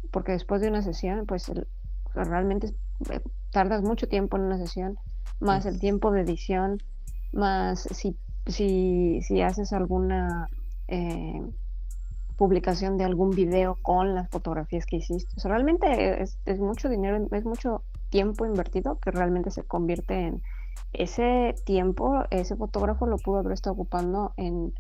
porque 0.10 0.32
después 0.32 0.62
de 0.62 0.70
una 0.70 0.82
sesión, 0.82 1.28
pues 1.28 1.52
realmente 2.16 2.74
eh, 3.12 3.22
tardas 3.52 3.84
mucho 3.84 4.08
tiempo 4.08 4.38
en 4.38 4.44
una 4.44 4.58
sesión, 4.58 4.98
más 5.40 5.66
el 5.66 5.80
tiempo 5.80 6.12
de 6.12 6.22
edición, 6.22 6.82
más 7.32 7.82
si, 7.82 8.16
si, 8.48 9.22
si 9.22 9.42
haces 9.42 9.74
alguna 9.74 10.48
eh, 10.88 11.42
publicación 12.38 12.98
de 12.98 13.06
algún 13.06 13.32
video 13.32 13.78
con 13.82 14.16
las 14.16 14.30
fotografías 14.30 14.86
que 14.86 14.98
hiciste. 14.98 15.34
realmente 15.48 16.22
es, 16.22 16.38
es, 16.46 16.60
mucho 16.60 16.90
dinero, 16.90 17.28
es 17.32 17.46
mucho 17.46 17.84
tiempo 18.10 18.46
invertido 18.46 18.98
que 19.00 19.12
realmente 19.12 19.52
se 19.52 19.64
convierte 19.64 20.28
en, 20.28 20.42
ese 20.94 21.56
tiempo, 21.66 22.24
ese 22.32 22.56
fotógrafo 22.56 23.06
lo 23.06 23.18
pudo 23.18 23.40
haber 23.40 23.54
estado 23.54 23.74
ocupando 23.74 24.34
en, 24.38 24.74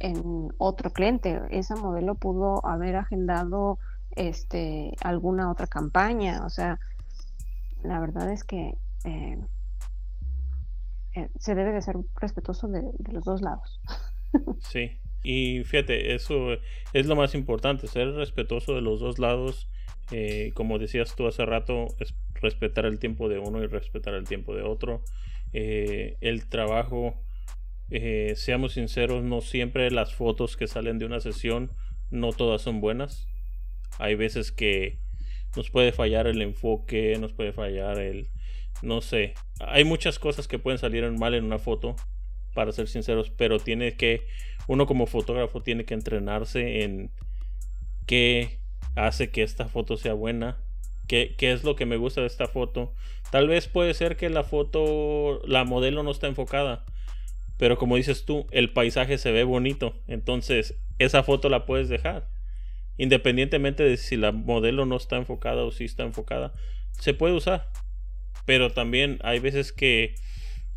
en 0.00 0.52
otro 0.58 0.90
cliente. 0.90 1.40
Esa 1.50 1.76
modelo 1.76 2.14
pudo 2.16 2.64
haber 2.66 2.96
agendado 2.96 3.78
este, 4.16 4.96
alguna 5.02 5.50
otra 5.50 5.66
campaña. 5.66 6.44
O 6.44 6.50
sea, 6.50 6.80
la 7.82 8.00
verdad 8.00 8.30
es 8.32 8.44
que 8.44 8.74
eh, 9.04 9.38
eh, 11.14 11.28
se 11.38 11.54
debe 11.54 11.72
de 11.72 11.82
ser 11.82 11.96
respetuoso 12.20 12.68
de, 12.68 12.82
los 13.12 13.24
dos 13.24 13.42
lados. 13.42 13.80
Sí, 14.60 14.98
y 15.22 15.64
fíjate, 15.64 16.14
eso 16.14 16.58
es 16.92 17.06
lo 17.06 17.16
más 17.16 17.34
importante, 17.34 17.86
ser 17.86 18.12
respetuoso 18.12 18.74
de 18.74 18.82
los 18.82 19.00
dos 19.00 19.18
lados. 19.18 19.70
Eh, 20.10 20.50
como 20.52 20.78
decías 20.78 21.14
tú 21.16 21.26
hace 21.26 21.46
rato, 21.46 21.86
es 22.00 22.14
respetar 22.34 22.84
el 22.84 22.98
tiempo 22.98 23.30
de 23.30 23.38
uno 23.38 23.62
y 23.62 23.66
respetar 23.66 24.12
el 24.12 24.24
tiempo 24.24 24.54
de 24.54 24.62
otro. 24.62 25.02
El 25.52 26.48
trabajo, 26.48 27.14
seamos 28.34 28.74
sinceros, 28.74 29.24
no 29.24 29.40
siempre 29.40 29.90
las 29.90 30.14
fotos 30.14 30.58
que 30.58 30.66
salen 30.66 30.98
de 30.98 31.06
una 31.06 31.20
sesión, 31.20 31.70
no 32.10 32.32
todas 32.32 32.60
son 32.60 32.82
buenas. 32.82 33.26
Hay 33.98 34.16
veces 34.16 34.52
que 34.52 34.98
nos 35.56 35.70
puede 35.70 35.92
fallar 35.92 36.26
el 36.26 36.42
enfoque, 36.42 37.16
nos 37.18 37.32
puede 37.32 37.52
fallar 37.52 37.98
el, 37.98 38.28
no 38.82 39.00
sé, 39.00 39.34
hay 39.60 39.84
muchas 39.84 40.18
cosas 40.18 40.48
que 40.48 40.58
pueden 40.58 40.78
salir 40.78 41.10
mal 41.12 41.34
en 41.34 41.44
una 41.44 41.58
foto, 41.58 41.96
para 42.54 42.72
ser 42.72 42.88
sinceros, 42.88 43.30
pero 43.30 43.58
tiene 43.58 43.96
que, 43.96 44.26
uno 44.66 44.86
como 44.86 45.06
fotógrafo 45.06 45.62
tiene 45.62 45.84
que 45.84 45.94
entrenarse 45.94 46.82
en 46.82 47.10
qué 48.06 48.60
hace 48.94 49.30
que 49.30 49.42
esta 49.42 49.68
foto 49.68 49.96
sea 49.96 50.14
buena, 50.14 50.58
qué, 51.06 51.34
qué 51.36 51.52
es 51.52 51.64
lo 51.64 51.76
que 51.76 51.86
me 51.86 51.96
gusta 51.96 52.22
de 52.22 52.26
esta 52.26 52.46
foto, 52.46 52.94
Tal 53.30 53.48
vez 53.48 53.66
puede 53.66 53.92
ser 53.94 54.16
que 54.16 54.30
la 54.30 54.44
foto, 54.44 55.40
la 55.46 55.64
modelo 55.64 56.02
no 56.02 56.10
está 56.10 56.26
enfocada. 56.26 56.84
Pero 57.58 57.76
como 57.78 57.96
dices 57.96 58.24
tú, 58.24 58.46
el 58.50 58.72
paisaje 58.72 59.18
se 59.18 59.32
ve 59.32 59.44
bonito. 59.44 59.94
Entonces, 60.06 60.78
esa 60.98 61.22
foto 61.22 61.48
la 61.48 61.66
puedes 61.66 61.88
dejar. 61.88 62.28
Independientemente 62.98 63.82
de 63.82 63.96
si 63.96 64.16
la 64.16 64.32
modelo 64.32 64.86
no 64.86 64.96
está 64.96 65.16
enfocada 65.16 65.64
o 65.64 65.70
si 65.70 65.84
está 65.84 66.02
enfocada, 66.04 66.54
se 66.92 67.14
puede 67.14 67.34
usar. 67.34 67.68
Pero 68.44 68.72
también 68.72 69.18
hay 69.22 69.38
veces 69.38 69.72
que 69.72 70.14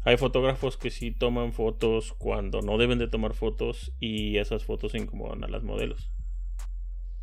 hay 0.04 0.18
fotógrafos 0.18 0.78
que 0.78 0.90
sí 0.90 1.12
toman 1.12 1.54
fotos 1.54 2.14
cuando 2.14 2.62
no 2.62 2.78
deben 2.78 3.00
de 3.00 3.08
tomar 3.08 3.34
fotos 3.34 3.94
y 4.00 4.38
esas 4.38 4.64
fotos 4.64 4.96
incomodan 4.96 5.44
a 5.44 5.48
las 5.48 5.64
modelos. 5.64 6.12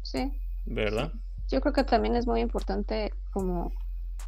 Sí. 0.03 0.31
¿Verdad? 0.67 1.13
Yo 1.49 1.61
creo 1.61 1.73
que 1.73 1.85
también 1.85 2.17
es 2.17 2.27
muy 2.27 2.41
importante 2.41 3.13
como 3.33 3.73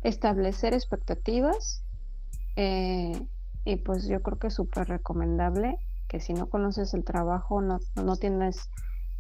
establecer 0.02 0.74
expectativas 0.74 1.84
eh, 2.56 3.12
y 3.64 3.76
pues 3.76 4.08
yo 4.08 4.22
creo 4.22 4.38
que 4.38 4.48
es 4.48 4.54
súper 4.54 4.88
recomendable 4.88 5.76
que 6.08 6.20
si 6.20 6.32
no 6.32 6.48
conoces 6.48 6.94
el 6.94 7.04
trabajo, 7.04 7.60
no, 7.60 7.78
no 7.96 8.16
tienes 8.16 8.70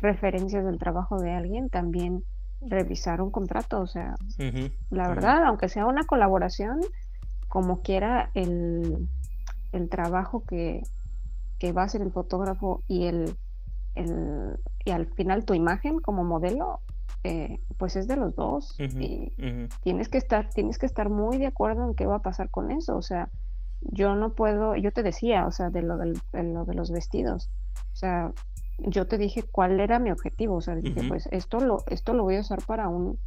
referencias 0.00 0.64
del 0.64 0.78
trabajo 0.78 1.18
de 1.18 1.32
alguien, 1.32 1.68
también 1.68 2.24
revisar 2.60 3.20
un 3.20 3.30
contrato, 3.30 3.80
o 3.80 3.86
sea, 3.86 4.14
la 4.90 5.08
verdad, 5.08 5.44
aunque 5.44 5.68
sea 5.68 5.86
una 5.86 6.04
colaboración, 6.04 6.80
como 7.48 7.82
quiera 7.82 8.30
el, 8.34 9.08
el 9.72 9.88
trabajo 9.88 10.44
que, 10.44 10.82
que, 11.58 11.72
va 11.72 11.82
a 11.82 11.84
hacer 11.86 12.02
el 12.02 12.12
fotógrafo 12.12 12.82
y 12.88 13.06
el, 13.06 13.36
el, 13.94 14.58
y 14.84 14.90
al 14.90 15.06
final 15.06 15.44
tu 15.44 15.54
imagen 15.54 16.00
como 16.00 16.24
modelo 16.24 16.80
eh, 17.24 17.60
pues 17.78 17.96
es 17.96 18.06
de 18.06 18.16
los 18.16 18.36
dos 18.36 18.76
y 18.78 19.32
tienes 19.82 20.08
que 20.08 20.18
estar 20.18 20.50
tienes 20.50 20.78
que 20.78 20.86
estar 20.86 21.08
muy 21.08 21.38
de 21.38 21.46
acuerdo 21.46 21.84
en 21.88 21.94
qué 21.94 22.06
va 22.06 22.16
a 22.16 22.22
pasar 22.22 22.48
con 22.48 22.70
eso 22.70 22.96
o 22.96 23.02
sea 23.02 23.28
yo 23.80 24.14
no 24.14 24.34
puedo 24.34 24.76
yo 24.76 24.92
te 24.92 25.02
decía 25.02 25.46
o 25.46 25.50
sea 25.50 25.70
de 25.70 25.82
lo, 25.82 25.96
del, 25.96 26.20
de, 26.32 26.42
lo 26.44 26.64
de 26.64 26.74
los 26.74 26.90
vestidos 26.92 27.50
O 27.92 27.96
sea, 27.96 28.32
yo 28.78 29.06
te 29.06 29.18
dije 29.18 29.42
cuál 29.42 29.80
era 29.80 29.98
mi 29.98 30.10
objetivo, 30.10 30.56
o 30.56 30.60
sea, 30.60 30.76
dije, 30.76 31.02
pues 31.08 31.28
esto 31.32 31.60
lo, 31.60 31.84
esto 31.88 32.12
lo 32.14 32.22
voy 32.22 32.36
a 32.36 32.40
usar 32.40 32.64
para 32.64 32.88
un, 32.88 33.18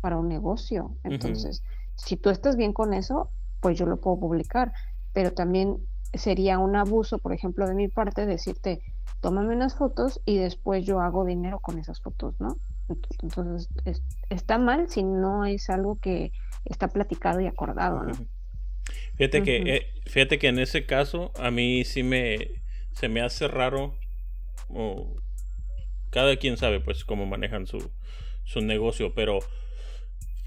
para 0.00 0.16
un 0.16 0.28
negocio. 0.28 0.96
Entonces, 1.04 1.62
si 1.94 2.16
tú 2.16 2.30
estás 2.30 2.56
bien 2.56 2.72
con 2.72 2.94
eso, 2.94 3.30
pues 3.60 3.78
yo 3.78 3.86
lo 3.86 4.00
puedo 4.00 4.18
publicar. 4.18 4.72
Pero 5.12 5.32
también 5.32 5.78
sería 6.12 6.58
un 6.58 6.76
abuso, 6.76 7.18
por 7.18 7.32
ejemplo, 7.32 7.66
de 7.66 7.74
mi 7.74 7.88
parte, 7.88 8.26
decirte, 8.26 8.80
tómame 9.20 9.54
unas 9.54 9.76
fotos 9.76 10.20
y 10.24 10.38
después 10.38 10.84
yo 10.84 11.00
hago 11.00 11.24
dinero 11.24 11.60
con 11.60 11.78
esas 11.78 12.00
fotos, 12.00 12.34
¿no? 12.40 12.56
Entonces, 13.22 13.68
está 14.28 14.58
mal 14.58 14.88
si 14.88 15.02
no 15.02 15.44
es 15.44 15.70
algo 15.70 15.98
que 16.00 16.32
está 16.64 16.88
platicado 16.88 17.40
y 17.40 17.46
acordado, 17.46 18.02
¿no? 18.02 18.14
Fíjate 19.16 19.42
que, 19.42 19.56
eh, 19.56 19.86
fíjate 20.06 20.38
que 20.38 20.48
en 20.48 20.58
ese 20.58 20.84
caso 20.84 21.32
a 21.38 21.50
mí 21.50 21.84
sí 21.84 22.02
me 22.02 22.62
se 22.94 23.08
me 23.08 23.20
hace 23.20 23.48
raro 23.48 23.96
cada 26.10 26.36
quien 26.36 26.56
sabe 26.56 26.80
pues 26.80 27.04
cómo 27.04 27.26
manejan 27.26 27.66
su, 27.66 27.90
su 28.44 28.60
negocio, 28.60 29.14
pero 29.14 29.40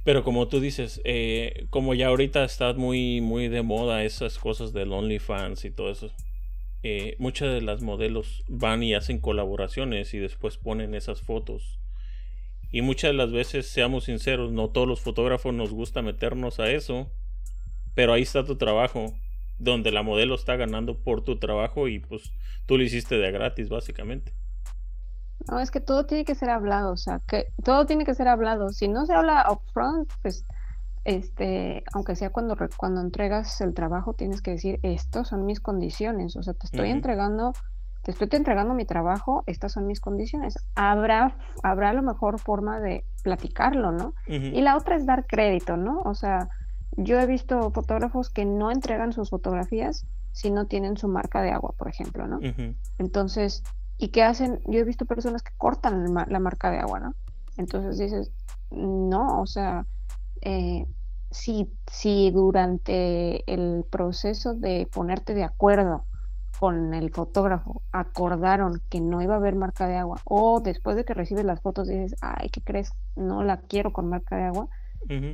pero 0.04 0.24
como 0.24 0.48
tú 0.48 0.62
dices, 0.62 1.02
eh, 1.04 1.66
como 1.70 1.94
ya 1.94 2.08
ahorita 2.08 2.44
está 2.46 2.74
muy 2.74 3.20
muy 3.22 3.50
de 3.50 3.62
moda 3.62 4.04
esas 4.04 4.38
cosas 4.40 4.72
del 4.74 4.94
OnlyFans 4.94 5.66
y 5.66 5.72
todo 5.72 5.92
eso, 5.92 6.12
eh, 6.84 7.16
muchas 7.20 7.54
de 7.54 7.62
las 7.62 7.82
modelos 7.82 8.44
van 8.48 8.84
y 8.84 8.94
hacen 8.94 9.20
colaboraciones 9.20 10.14
y 10.14 10.20
después 10.20 10.58
ponen 10.58 10.96
esas 10.96 11.22
fotos. 11.22 11.80
Y 12.72 12.82
muchas 12.82 13.12
de 13.12 13.18
las 13.18 13.32
veces, 13.32 13.68
seamos 13.68 14.06
sinceros, 14.06 14.52
no 14.52 14.70
todos 14.70 14.88
los 14.88 15.02
fotógrafos 15.02 15.54
nos 15.54 15.72
gusta 15.72 16.02
meternos 16.02 16.60
a 16.60 16.70
eso 16.72 17.12
pero 17.98 18.14
ahí 18.14 18.22
está 18.22 18.46
tu 18.46 18.56
trabajo, 18.58 19.16
donde 19.60 19.92
la 19.92 20.04
modelo 20.04 20.36
está 20.36 20.56
ganando 20.56 20.98
por 20.98 21.24
tu 21.24 21.40
trabajo 21.40 21.88
y 21.88 22.00
pues 22.00 22.32
tú 22.66 22.78
lo 22.78 22.84
hiciste 22.84 23.18
de 23.18 23.32
gratis, 23.32 23.70
básicamente. 23.70 24.34
No, 25.50 25.60
es 25.60 25.72
que 25.72 25.80
todo 25.80 26.06
tiene 26.06 26.26
que 26.26 26.36
ser 26.36 26.50
hablado, 26.50 26.92
o 26.92 26.98
sea, 26.98 27.22
que 27.28 27.48
todo 27.64 27.86
tiene 27.86 28.06
que 28.06 28.16
ser 28.16 28.28
hablado. 28.28 28.70
Si 28.70 28.88
no 28.88 29.06
se 29.06 29.14
habla 29.14 29.48
upfront, 29.50 30.12
pues, 30.22 30.46
este, 31.06 31.84
aunque 31.94 32.16
sea 32.16 32.32
cuando, 32.32 32.58
cuando 32.76 33.02
entregas 33.02 33.62
el 33.62 33.74
trabajo, 33.74 34.14
tienes 34.14 34.42
que 34.42 34.52
decir, 34.52 34.80
estas 34.84 35.30
son 35.30 35.46
mis 35.46 35.60
condiciones, 35.62 36.36
o 36.36 36.44
sea, 36.44 36.54
te 36.54 36.66
estoy 36.66 36.90
entregando, 36.90 37.54
te 38.04 38.12
estoy 38.12 38.28
entregando 38.34 38.74
mi 38.74 38.86
trabajo, 38.86 39.44
estas 39.46 39.72
son 39.72 39.88
mis 39.88 40.02
condiciones. 40.02 40.58
Habrá, 40.76 41.38
habrá 41.64 41.92
a 41.92 41.94
lo 41.94 42.02
mejor 42.02 42.40
forma 42.40 42.82
de 42.82 43.06
platicarlo, 43.24 43.92
¿no? 43.92 44.14
Y 44.28 44.60
la 44.62 44.76
otra 44.76 44.98
es 44.98 45.06
dar 45.06 45.28
crédito, 45.28 45.78
¿no? 45.78 46.02
O 46.02 46.14
sea, 46.14 46.50
yo 46.96 47.20
he 47.20 47.26
visto 47.26 47.72
fotógrafos 47.72 48.30
que 48.30 48.46
no 48.46 48.72
entregan 48.72 49.14
sus 49.14 49.30
fotografías 49.30 50.06
si 50.32 50.52
no 50.52 50.68
tienen 50.68 50.98
su 50.98 51.08
marca 51.08 51.42
de 51.42 51.52
agua, 51.52 51.74
por 51.78 51.88
ejemplo, 51.88 52.28
¿no? 52.28 52.40
Entonces, 52.98 53.64
¿y 53.98 54.10
qué 54.10 54.24
hacen? 54.24 54.62
Yo 54.66 54.80
he 54.80 54.84
visto 54.84 55.06
personas 55.06 55.42
que 55.42 55.52
cortan 55.58 56.14
la 56.14 56.40
marca 56.40 56.70
de 56.70 56.78
agua, 56.78 57.00
¿no? 57.00 57.16
Entonces 57.58 57.98
dices, 57.98 58.32
no, 58.70 59.42
o 59.42 59.48
sea, 59.48 59.86
eh, 60.42 60.86
si, 61.32 61.70
si 61.92 62.32
durante 62.32 63.52
el 63.52 63.84
proceso 63.90 64.54
de 64.54 64.88
ponerte 64.92 65.34
de 65.34 65.44
acuerdo 65.44 66.06
con 66.60 66.94
el 66.94 67.12
fotógrafo 67.12 67.82
acordaron 67.92 68.82
que 68.90 69.00
no 69.00 69.22
iba 69.22 69.36
a 69.36 69.38
haber 69.38 69.56
marca 69.56 69.88
de 69.88 69.98
agua 69.98 70.20
o 70.26 70.60
después 70.60 70.96
de 70.96 71.06
que 71.06 71.14
recibes 71.14 71.46
las 71.46 71.62
fotos 71.62 71.88
dices, 71.88 72.16
ay, 72.22 72.50
¿qué 72.50 72.62
crees? 72.62 72.92
No 73.16 73.44
la 73.44 73.58
quiero 73.58 73.94
con 73.94 74.10
marca 74.10 74.36
de 74.38 74.44
agua, 74.44 74.68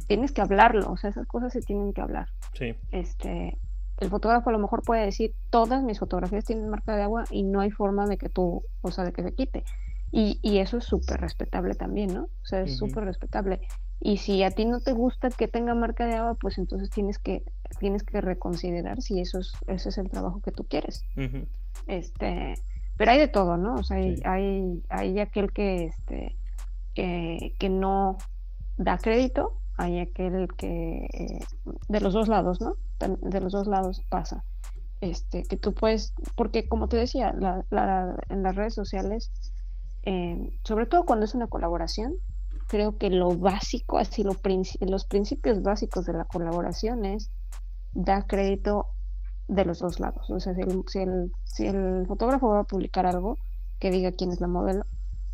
tienes 0.07 0.31
que 0.31 0.41
hablarlo, 0.41 0.91
o 0.91 0.97
sea, 0.97 1.09
esas 1.09 1.27
cosas 1.27 1.53
se 1.53 1.61
tienen 1.61 1.93
que 1.93 2.01
hablar. 2.01 2.27
Sí. 2.53 2.75
Este, 2.91 3.57
el 3.99 4.09
fotógrafo 4.09 4.49
a 4.49 4.53
lo 4.53 4.59
mejor 4.59 4.83
puede 4.83 5.05
decir, 5.05 5.33
todas 5.49 5.83
mis 5.83 5.99
fotografías 5.99 6.45
tienen 6.45 6.69
marca 6.69 6.95
de 6.95 7.03
agua 7.03 7.23
y 7.31 7.43
no 7.43 7.61
hay 7.61 7.71
forma 7.71 8.07
de 8.07 8.17
que 8.17 8.29
tú, 8.29 8.63
o 8.81 8.91
sea, 8.91 9.03
de 9.03 9.13
que 9.13 9.23
se 9.23 9.33
quite. 9.33 9.63
Y, 10.11 10.39
y 10.43 10.59
eso 10.59 10.77
es 10.77 10.83
súper 10.83 11.21
respetable 11.21 11.73
también, 11.73 12.13
¿no? 12.13 12.23
O 12.23 12.45
sea, 12.45 12.61
es 12.61 12.77
súper 12.77 13.05
respetable. 13.05 13.61
Y 13.99 14.17
si 14.17 14.43
a 14.43 14.51
ti 14.51 14.65
no 14.65 14.79
te 14.79 14.91
gusta 14.91 15.29
que 15.29 15.47
tenga 15.47 15.73
marca 15.73 16.05
de 16.05 16.13
agua, 16.13 16.35
pues 16.35 16.59
entonces 16.59 16.91
tienes 16.91 17.17
que, 17.17 17.43
tienes 17.79 18.03
que 18.03 18.21
reconsiderar 18.21 19.01
si 19.01 19.19
eso 19.19 19.39
es, 19.39 19.53
ese 19.65 19.89
es 19.89 19.97
el 19.97 20.09
trabajo 20.09 20.39
que 20.41 20.51
tú 20.51 20.65
quieres. 20.65 21.03
Este, 21.87 22.53
pero 22.95 23.11
hay 23.11 23.17
de 23.17 23.27
todo, 23.27 23.57
¿no? 23.57 23.75
O 23.75 23.83
sea, 23.83 23.97
hay, 23.97 24.21
hay, 24.23 24.83
hay, 24.89 25.19
aquel 25.19 25.51
que, 25.51 25.85
este, 25.85 26.35
que, 26.93 27.55
que 27.57 27.69
no 27.69 28.17
da 28.77 28.97
crédito 28.99 29.57
hay 29.77 29.99
aquel 29.99 30.47
que 30.55 31.07
eh, 31.13 31.39
de 31.87 31.99
los 32.01 32.13
dos 32.13 32.27
lados, 32.27 32.61
¿no? 32.61 32.75
De 32.99 33.41
los 33.41 33.51
dos 33.51 33.67
lados 33.67 34.01
pasa. 34.09 34.43
Este, 35.01 35.43
que 35.43 35.57
tú 35.57 35.73
puedes, 35.73 36.13
porque 36.35 36.67
como 36.67 36.87
te 36.87 36.95
decía, 36.95 37.35
en 38.29 38.43
las 38.43 38.55
redes 38.55 38.73
sociales, 38.73 39.31
eh, 40.03 40.57
sobre 40.63 40.85
todo 40.85 41.05
cuando 41.05 41.25
es 41.25 41.35
una 41.35 41.47
colaboración, 41.47 42.15
creo 42.67 42.97
que 42.97 43.09
lo 43.09 43.35
básico, 43.35 43.97
así 43.97 44.23
lo 44.23 44.35
los 44.79 45.05
principios 45.05 45.61
básicos 45.61 46.05
de 46.05 46.13
la 46.13 46.25
colaboración 46.25 47.05
es 47.05 47.31
dar 47.93 48.25
crédito 48.27 48.87
de 49.47 49.65
los 49.65 49.79
dos 49.79 49.99
lados. 49.99 50.29
O 50.29 50.39
sea, 50.39 50.53
si 50.55 50.61
el, 50.61 51.31
si 51.43 51.67
el 51.67 52.05
fotógrafo 52.07 52.49
va 52.49 52.59
a 52.61 52.63
publicar 52.63 53.05
algo, 53.05 53.37
que 53.79 53.91
diga 53.91 54.11
quién 54.11 54.31
es 54.31 54.39
la 54.39 54.47
modelo, 54.47 54.85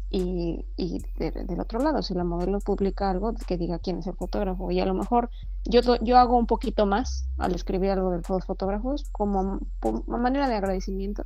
y, 0.10 0.66
y 0.76 1.04
del 1.18 1.60
otro 1.60 1.80
lado, 1.80 2.02
si 2.02 2.14
la 2.16 2.24
modelo 2.24 2.60
publica 2.60 3.10
algo, 3.10 3.34
que 3.48 3.58
diga 3.58 3.80
quién 3.80 4.00
es 4.00 4.08
el 4.08 4.16
fotógrafo. 4.16 4.72
Y 4.72 4.80
a 4.80 4.86
lo 4.86 4.94
mejor 4.94 5.30
yo, 5.66 5.82
yo 6.02 6.18
hago 6.18 6.38
un 6.38 6.48
poquito 6.48 6.86
más 6.86 7.28
al 7.38 7.54
escribir 7.54 7.92
algo 7.92 8.12
de 8.12 8.22
los 8.28 8.46
fotógrafos 8.46 9.06
como, 9.12 9.60
manera 10.08 10.50
de 10.50 10.56
agradecimiento 10.56 11.26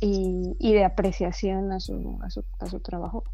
y, 0.00 0.56
y 0.60 0.72
de 0.72 0.84
apreciación 0.84 1.72
a 1.72 1.80
su, 1.80 2.18
a 2.22 2.30
su, 2.30 2.44
a 2.60 2.66
su 2.66 2.80
trabajo. 2.80 3.24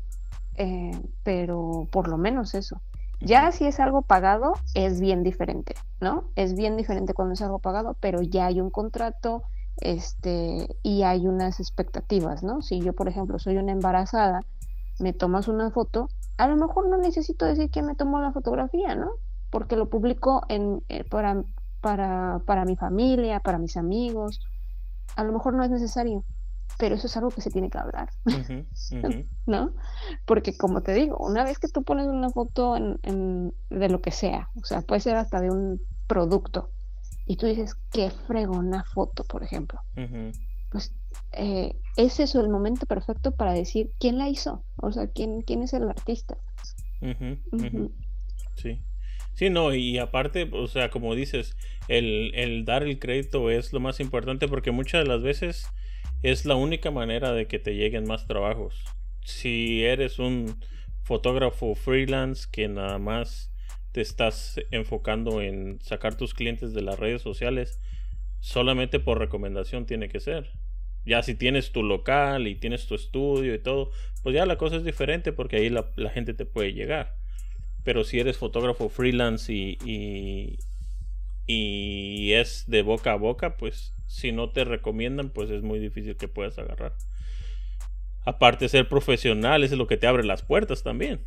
Eh, 0.57 0.99
pero 1.23 1.89
por 1.91 2.09
lo 2.09 2.17
menos 2.17 2.55
eso. 2.55 2.81
Ya 3.21 3.53
si 3.53 3.67
es 3.67 3.79
algo 3.79 4.03
pagado, 4.03 4.55
es 4.75 5.01
bien 5.01 5.23
diferente, 5.23 5.75
¿no? 6.01 6.25
Es 6.35 6.55
bien 6.55 6.77
diferente 6.77 7.15
cuando 7.15 7.35
es 7.35 7.43
algo 7.43 7.61
pagado, 7.61 7.97
pero 8.01 8.21
ya 8.21 8.47
hay 8.47 8.61
un 8.61 8.71
contrato 8.71 9.45
este, 9.81 10.77
y 10.83 11.03
hay 11.03 11.29
unas 11.29 11.61
expectativas, 11.61 12.43
¿no? 12.43 12.63
Si 12.63 12.81
yo, 12.81 12.95
por 12.95 13.09
ejemplo, 13.09 13.39
soy 13.39 13.59
una 13.59 13.73
embarazada 13.73 14.45
me 14.99 15.13
tomas 15.13 15.49
una 15.49 15.71
foto, 15.71 16.09
a 16.37 16.47
lo 16.47 16.57
mejor 16.57 16.89
no 16.89 16.99
necesito 16.99 17.47
decir 17.47 17.71
que 17.71 17.83
me 17.83 17.95
tomó 17.95 18.21
la 18.21 18.33
fotografía, 18.33 18.95
¿no? 18.95 19.13
Porque 19.51 19.77
lo 19.77 19.89
publico 19.89 20.43
en, 20.49 20.83
eh, 20.89 21.05
para, 21.05 21.43
para, 21.81 22.41
para 22.47 22.65
mi 22.65 22.77
familia, 22.77 23.41
para 23.41 23.59
mis 23.59 23.77
amigos. 23.77 24.41
A 25.17 25.25
lo 25.25 25.33
mejor 25.33 25.55
no 25.55 25.63
es 25.63 25.71
necesario, 25.71 26.25
pero 26.79 26.95
eso 26.95 27.07
es 27.07 27.17
algo 27.17 27.31
que 27.31 27.43
se 27.43 27.51
tiene 27.51 27.71
que 27.71 27.79
hablar, 27.79 28.11
¿no? 29.47 29.73
Porque 30.27 30.57
como 30.57 30.83
te 30.83 30.95
digo, 30.95 31.19
una 31.19 31.45
vez 31.45 31.59
que 31.59 31.69
tú 31.69 31.83
pones 31.83 32.07
una 32.07 32.31
foto 32.31 32.77
en, 32.77 33.55
de 33.71 33.89
lo 33.89 34.01
que 34.01 34.11
sea, 34.11 34.49
o 34.61 34.65
sea, 34.65 34.83
puede 34.83 35.01
ser 35.01 35.17
hasta 35.17 35.41
de 35.41 35.51
un 35.51 35.81
producto, 36.07 36.71
y 37.27 37.37
tú 37.37 37.47
dices, 37.47 37.77
qué 37.91 38.11
fregona 38.11 38.85
foto, 38.85 39.25
por 39.25 39.43
ejemplo, 39.43 39.81
pues 40.71 40.93
eh, 41.33 41.75
es 41.97 42.21
eso 42.21 42.41
el 42.41 42.49
momento 42.49 42.87
perfecto 42.87 43.33
para 43.33 43.53
decir 43.53 43.91
quién 43.99 44.19
la 44.19 44.29
hizo, 44.29 44.65
o 44.77 44.93
sea, 44.93 45.07
quién, 45.09 45.43
quién 45.43 45.63
es 45.63 45.73
el 45.73 45.89
artista. 45.89 46.37
Sí. 48.57 48.81
Sí, 49.35 49.49
no, 49.49 49.75
y 49.75 49.99
aparte, 49.99 50.49
o 50.53 50.67
sea, 50.67 50.91
como 50.91 51.15
dices, 51.15 51.57
el, 51.89 52.33
el, 52.35 52.65
dar 52.65 52.83
el 52.83 52.99
crédito 52.99 53.51
es 53.51 53.73
lo 53.73 53.81
más 53.81 53.99
importante 53.99 54.47
porque 54.47 54.73
muchas 54.73 55.03
de 55.03 55.09
las 55.09 55.23
veces 55.23 55.67
es 56.23 56.45
la 56.45 56.55
única 56.55 56.91
manera 56.91 57.33
de 57.33 57.47
que 57.47 57.59
te 57.59 57.75
lleguen 57.75 58.05
más 58.05 58.27
trabajos. 58.27 58.85
Si 59.25 59.85
eres 59.85 60.19
un 60.19 60.63
fotógrafo 61.03 61.75
freelance 61.75 62.47
que 62.51 62.69
nada 62.69 62.99
más 62.99 63.53
te 63.93 64.01
estás 64.01 64.61
enfocando 64.71 65.41
en 65.41 65.81
sacar 65.81 66.17
tus 66.17 66.35
clientes 66.35 66.73
de 66.73 66.83
las 66.83 66.99
redes 66.99 67.23
sociales, 67.23 67.81
solamente 68.41 69.01
por 69.01 69.19
recomendación 69.19 69.87
tiene 69.87 70.09
que 70.09 70.21
ser. 70.21 70.51
Ya 71.05 71.23
si 71.23 71.35
tienes 71.35 71.73
tu 71.73 71.83
local 71.83 72.47
y 72.47 72.55
tienes 72.55 72.87
tu 72.87 72.95
estudio 72.95 73.55
y 73.55 73.59
todo, 73.59 73.91
pues 74.23 74.35
ya 74.35 74.47
la 74.47 74.57
cosa 74.57 74.77
es 74.77 74.85
diferente 74.85 75.33
porque 75.33 75.57
ahí 75.57 75.69
la, 75.69 75.85
gente 76.11 76.35
te 76.35 76.47
puede 76.47 76.73
llegar. 76.73 77.17
Pero 77.83 78.05
si 78.05 78.21
eres 78.21 78.39
fotógrafo 78.39 78.89
freelance 78.89 79.53
y, 79.53 80.59
y, 81.47 82.33
es 82.33 82.65
de 82.69 82.83
boca 82.83 83.13
a 83.13 83.17
boca, 83.17 83.57
pues 83.57 83.95
si 84.07 84.31
no 84.31 84.51
te 84.51 84.65
recomiendan, 84.65 85.31
pues 85.31 85.51
es 85.51 85.63
muy 85.63 85.81
difícil 85.81 86.17
que 86.17 86.29
puedas 86.29 86.59
agarrar. 86.59 86.93
Aparte 88.25 88.69
ser 88.69 88.89
profesional, 88.89 89.65
es 89.65 89.73
lo 89.73 89.89
que 89.89 89.97
te 89.97 90.07
abre 90.07 90.23
las 90.23 90.43
puertas 90.43 90.85
también. 90.85 91.27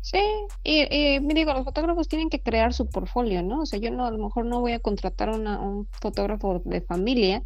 Sí, 0.00 0.22
y, 0.64 0.82
y 0.94 1.20
me 1.20 1.34
digo, 1.34 1.52
los 1.52 1.64
fotógrafos 1.64 2.08
tienen 2.08 2.30
que 2.30 2.40
crear 2.40 2.72
su 2.72 2.88
portfolio, 2.88 3.42
¿no? 3.42 3.60
O 3.60 3.66
sea, 3.66 3.78
yo 3.78 3.90
no, 3.90 4.06
a 4.06 4.10
lo 4.10 4.16
mejor 4.16 4.46
no 4.46 4.60
voy 4.60 4.72
a 4.72 4.80
contratar 4.80 5.28
a 5.28 5.32
un 5.34 5.86
fotógrafo 6.00 6.62
de 6.64 6.80
familia 6.80 7.42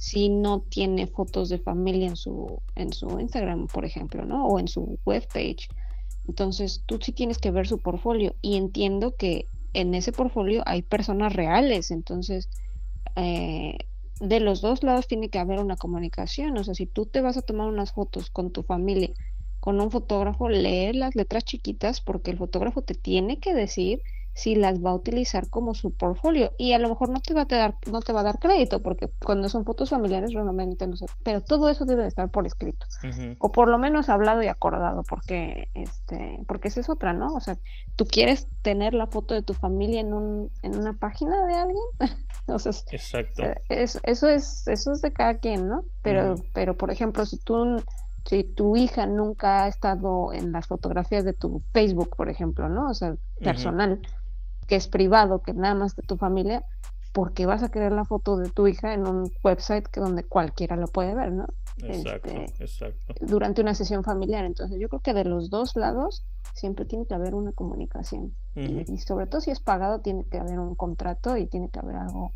si 0.00 0.30
no 0.30 0.62
tiene 0.62 1.06
fotos 1.06 1.50
de 1.50 1.58
familia 1.58 2.08
en 2.08 2.16
su, 2.16 2.62
en 2.74 2.90
su 2.94 3.20
Instagram, 3.20 3.66
por 3.66 3.84
ejemplo, 3.84 4.24
¿no? 4.24 4.46
O 4.46 4.58
en 4.58 4.66
su 4.66 4.98
webpage. 5.04 5.68
Entonces, 6.26 6.82
tú 6.86 6.98
sí 7.02 7.12
tienes 7.12 7.36
que 7.36 7.50
ver 7.50 7.68
su 7.68 7.76
portfolio 7.82 8.34
y 8.40 8.56
entiendo 8.56 9.14
que 9.14 9.44
en 9.74 9.92
ese 9.92 10.12
portfolio 10.12 10.62
hay 10.64 10.80
personas 10.80 11.34
reales, 11.34 11.90
entonces, 11.90 12.48
eh, 13.14 13.76
de 14.20 14.40
los 14.40 14.62
dos 14.62 14.82
lados 14.82 15.06
tiene 15.06 15.28
que 15.28 15.38
haber 15.38 15.60
una 15.60 15.76
comunicación. 15.76 16.56
O 16.56 16.64
sea, 16.64 16.72
si 16.72 16.86
tú 16.86 17.04
te 17.04 17.20
vas 17.20 17.36
a 17.36 17.42
tomar 17.42 17.68
unas 17.68 17.92
fotos 17.92 18.30
con 18.30 18.52
tu 18.52 18.62
familia, 18.62 19.10
con 19.60 19.78
un 19.82 19.90
fotógrafo, 19.90 20.48
lee 20.48 20.94
las 20.94 21.14
letras 21.14 21.44
chiquitas 21.44 22.00
porque 22.00 22.30
el 22.30 22.38
fotógrafo 22.38 22.80
te 22.80 22.94
tiene 22.94 23.38
que 23.38 23.52
decir 23.52 24.00
si 24.34 24.54
las 24.54 24.82
va 24.84 24.90
a 24.90 24.94
utilizar 24.94 25.48
como 25.48 25.74
su 25.74 25.92
portfolio 25.92 26.52
y 26.56 26.72
a 26.72 26.78
lo 26.78 26.88
mejor 26.88 27.10
no 27.10 27.20
te 27.20 27.34
va 27.34 27.42
a 27.42 27.44
dar 27.46 27.74
no 27.90 28.00
te 28.00 28.12
va 28.12 28.20
a 28.20 28.24
dar 28.24 28.38
crédito 28.38 28.80
porque 28.80 29.10
cuando 29.24 29.48
son 29.48 29.64
fotos 29.64 29.90
familiares 29.90 30.32
realmente 30.32 30.86
no 30.86 30.96
sé 30.96 31.06
pero 31.22 31.40
todo 31.40 31.68
eso 31.68 31.84
debe 31.84 32.02
de 32.02 32.08
estar 32.08 32.30
por 32.30 32.46
escrito 32.46 32.86
o 33.38 33.52
por 33.52 33.68
lo 33.68 33.78
menos 33.78 34.08
hablado 34.08 34.42
y 34.42 34.48
acordado 34.48 35.02
porque 35.02 35.68
este 35.74 36.38
porque 36.46 36.68
esa 36.68 36.80
es 36.80 36.88
otra 36.88 37.12
no 37.12 37.34
o 37.34 37.40
sea 37.40 37.58
tú 37.96 38.06
quieres 38.06 38.46
tener 38.62 38.94
la 38.94 39.06
foto 39.06 39.34
de 39.34 39.42
tu 39.42 39.54
familia 39.54 40.00
en 40.00 40.14
un 40.14 40.50
en 40.62 40.78
una 40.78 40.92
página 40.92 41.46
de 41.46 41.54
alguien 41.54 41.84
sea, 42.58 42.72
exacto. 42.90 43.42
eh, 43.42 43.56
eso 43.68 44.28
es 44.28 44.66
eso 44.66 44.92
es 44.92 45.02
de 45.02 45.12
cada 45.12 45.38
quien 45.38 45.68
no 45.68 45.84
pero 46.02 46.36
pero 46.52 46.76
por 46.76 46.90
ejemplo 46.90 47.26
si 47.26 47.38
tú 47.38 47.82
si 48.26 48.44
tu 48.44 48.76
hija 48.76 49.06
nunca 49.06 49.64
ha 49.64 49.68
estado 49.68 50.32
en 50.32 50.52
las 50.52 50.66
fotografías 50.66 51.24
de 51.24 51.32
tu 51.32 51.62
Facebook, 51.72 52.14
por 52.16 52.28
ejemplo, 52.28 52.68
¿no? 52.68 52.90
O 52.90 52.94
sea, 52.94 53.16
personal, 53.42 54.00
que 54.70 54.76
es 54.76 54.86
privado, 54.86 55.42
que 55.42 55.52
nada 55.52 55.74
más 55.74 55.96
de 55.96 56.04
tu 56.04 56.16
familia, 56.16 56.64
porque 57.12 57.44
vas 57.44 57.64
a 57.64 57.72
querer 57.72 57.90
la 57.90 58.04
foto 58.04 58.36
de 58.36 58.50
tu 58.50 58.68
hija 58.68 58.94
en 58.94 59.04
un 59.04 59.32
website 59.42 59.88
que 59.88 59.98
donde 59.98 60.22
cualquiera 60.22 60.76
lo 60.76 60.86
puede 60.86 61.12
ver, 61.12 61.32
¿no? 61.32 61.48
Exacto, 61.82 62.30
este, 62.30 62.62
exacto. 62.62 63.14
Durante 63.20 63.62
una 63.62 63.74
sesión 63.74 64.04
familiar. 64.04 64.44
Entonces, 64.44 64.78
yo 64.78 64.88
creo 64.88 65.00
que 65.00 65.12
de 65.12 65.24
los 65.24 65.50
dos 65.50 65.74
lados 65.74 66.22
siempre 66.54 66.84
tiene 66.84 67.04
que 67.04 67.14
haber 67.14 67.34
una 67.34 67.50
comunicación. 67.50 68.32
y, 68.54 68.98
sobre 68.98 69.26
todo 69.26 69.40
si 69.40 69.50
es 69.50 69.58
pagado, 69.58 70.02
tiene 70.02 70.24
que 70.30 70.38
haber 70.38 70.60
un 70.60 70.76
contrato 70.76 71.36
y 71.36 71.48
tiene 71.48 71.68
que 71.68 71.80
haber 71.80 71.96
algo 71.96 72.30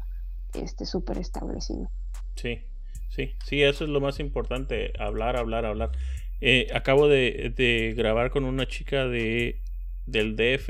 este 0.54 0.86
súper 0.86 1.18
establecido. 1.18 1.88
Sí, 2.34 2.62
sí, 3.10 3.30
sí, 3.44 3.62
eso 3.62 3.84
es 3.84 3.90
lo 3.90 4.00
más 4.00 4.18
importante, 4.18 4.92
hablar, 4.98 5.36
hablar, 5.36 5.66
hablar. 5.66 5.92
Eh, 6.40 6.66
acabo 6.74 7.06
de, 7.06 7.54
de, 7.56 7.94
grabar 7.96 8.30
con 8.30 8.44
una 8.44 8.66
chica 8.66 9.06
de 9.06 9.60
del 10.06 10.34
DF. 10.34 10.68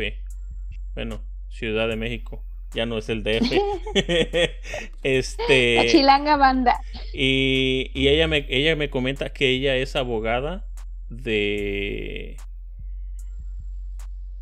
Bueno, 0.95 1.21
Ciudad 1.55 1.89
de 1.89 1.95
México. 1.95 2.43
Ya 2.75 2.85
no 2.85 2.99
es 2.99 3.09
el 3.09 3.23
DF. 3.23 3.53
este. 5.05 5.77
La 5.77 5.87
chilanga 5.87 6.37
banda. 6.37 6.81
Y, 7.13 7.93
y, 7.95 8.09
ella 8.09 8.27
me, 8.27 8.45
ella 8.49 8.75
me 8.75 8.91
comenta 8.91 9.33
que 9.33 9.51
ella 9.51 9.77
es 9.77 9.95
abogada 9.95 10.67
de. 11.09 12.37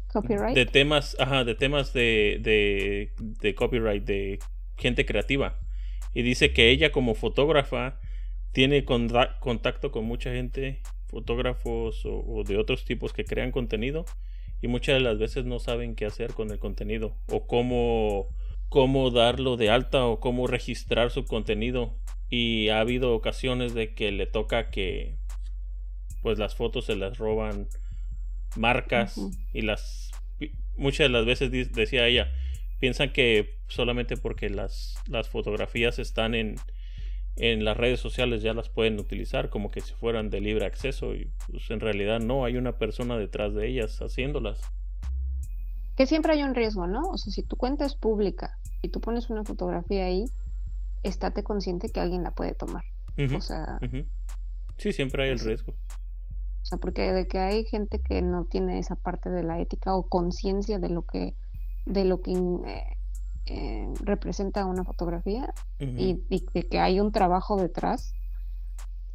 Copyright. 0.08 0.54
De 0.54 0.64
temas, 0.64 1.14
ajá, 1.20 1.44
de 1.44 1.54
temas 1.54 1.92
de, 1.92 2.38
de, 2.40 3.12
de 3.18 3.54
copyright, 3.54 4.04
de 4.04 4.38
gente 4.78 5.04
creativa. 5.04 5.58
Y 6.14 6.22
dice 6.22 6.54
que 6.54 6.70
ella 6.70 6.92
como 6.92 7.14
fotógrafa 7.14 8.00
tiene 8.52 8.84
contacto 8.84 9.90
con 9.90 10.04
mucha 10.04 10.30
gente, 10.32 10.80
fotógrafos 11.08 12.02
o, 12.06 12.42
de 12.46 12.56
otros 12.56 12.84
tipos 12.86 13.12
que 13.12 13.24
crean 13.24 13.50
contenido 13.50 14.06
y 14.62 14.68
muchas 14.68 14.94
de 14.94 15.00
las 15.00 15.18
veces 15.18 15.44
no 15.44 15.58
saben 15.58 15.96
qué 15.96 16.06
hacer 16.06 16.32
con 16.32 16.50
el 16.52 16.60
contenido 16.60 17.16
o 17.28 17.48
cómo, 17.48 18.28
cómo 18.68 19.10
darlo 19.10 19.56
de 19.56 19.70
alta 19.70 20.06
o 20.06 20.20
cómo 20.20 20.46
registrar 20.46 21.10
su 21.10 21.26
contenido. 21.26 21.98
Y 22.30 22.68
ha 22.68 22.80
habido 22.80 23.12
ocasiones 23.12 23.74
de 23.74 23.92
que 23.92 24.12
le 24.12 24.26
toca 24.26 24.70
que 24.70 25.18
pues 26.22 26.38
las 26.38 26.54
fotos 26.54 26.86
se 26.86 26.94
las 26.94 27.18
roban 27.18 27.66
marcas 28.56 29.20
y 29.52 29.62
las 29.62 30.12
muchas 30.76 31.06
de 31.06 31.08
las 31.08 31.26
veces 31.26 31.50
decía 31.72 32.06
ella 32.06 32.30
piensan 32.78 33.12
que 33.12 33.58
solamente 33.68 34.16
porque 34.16 34.48
las, 34.48 34.94
las 35.08 35.28
fotografías 35.28 35.98
están 35.98 36.34
en, 36.34 36.56
en 37.36 37.64
las 37.64 37.76
redes 37.76 38.00
sociales 38.00 38.42
ya 38.42 38.52
las 38.54 38.68
pueden 38.68 38.98
utilizar 39.00 39.48
como 39.48 39.70
que 39.70 39.80
si 39.80 39.94
fueran 39.94 40.30
de 40.30 40.40
libre 40.40 40.66
acceso 40.66 41.14
y 41.14 41.30
pues 41.48 41.70
en 41.70 41.80
realidad 41.80 42.20
no, 42.20 42.44
hay 42.44 42.56
una 42.56 42.78
persona 42.78 43.16
detrás 43.16 43.54
de 43.54 43.68
ellas 43.68 43.98
haciéndolas. 44.00 44.60
Que 45.96 46.06
siempre 46.06 46.34
hay 46.34 46.42
un 46.42 46.54
riesgo, 46.54 46.86
¿no? 46.86 47.02
O 47.10 47.18
sea, 47.18 47.32
si 47.32 47.42
tu 47.42 47.56
cuenta 47.56 47.84
es 47.84 47.94
pública 47.94 48.58
y 48.82 48.88
tú 48.88 49.00
pones 49.00 49.30
una 49.30 49.44
fotografía 49.44 50.06
ahí, 50.06 50.24
estate 51.02 51.42
consciente 51.42 51.88
que 51.90 52.00
alguien 52.00 52.22
la 52.22 52.32
puede 52.32 52.54
tomar. 52.54 52.84
o 53.34 53.40
sea... 53.40 53.78
Sí, 54.78 54.92
siempre 54.92 55.24
hay 55.24 55.30
el 55.30 55.38
riesgo. 55.38 55.72
O 55.72 56.64
sea, 56.64 56.78
porque 56.78 57.12
de 57.12 57.26
que 57.26 57.38
hay 57.38 57.64
gente 57.64 58.00
que 58.00 58.22
no 58.22 58.44
tiene 58.44 58.78
esa 58.78 58.96
parte 58.96 59.30
de 59.30 59.42
la 59.42 59.60
ética 59.60 59.94
o 59.94 60.08
conciencia 60.08 60.78
de 60.78 60.88
lo 60.88 61.02
que 61.02 61.34
de 61.84 62.04
lo 62.04 62.20
que 62.20 62.32
eh, 62.32 62.96
eh, 63.46 63.88
representa 64.00 64.64
una 64.66 64.84
fotografía 64.84 65.52
y, 65.78 66.22
de 66.54 66.68
que 66.68 66.78
hay 66.78 67.00
un 67.00 67.12
trabajo 67.12 67.56
detrás, 67.56 68.14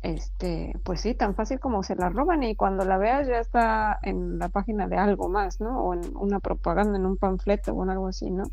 este, 0.01 0.73
pues 0.83 1.01
sí, 1.01 1.13
tan 1.13 1.33
fácil 1.33 1.59
como 1.59 1.81
se 1.83 1.95
la 1.95 2.09
roban 2.09 2.43
y 2.43 2.55
cuando 2.55 2.85
la 2.85 2.97
veas 2.97 3.27
ya 3.27 3.39
está 3.39 3.99
en 4.03 4.37
la 4.37 4.49
página 4.49 4.87
de 4.87 4.97
algo 4.97 5.29
más, 5.29 5.59
¿no? 5.59 5.81
O 5.81 5.93
en 5.93 6.15
una 6.15 6.39
propaganda, 6.39 6.97
en 6.97 7.05
un 7.05 7.17
panfleto 7.17 7.73
o 7.73 7.83
en 7.83 7.89
algo 7.89 8.07
así, 8.07 8.29
¿no? 8.29 8.43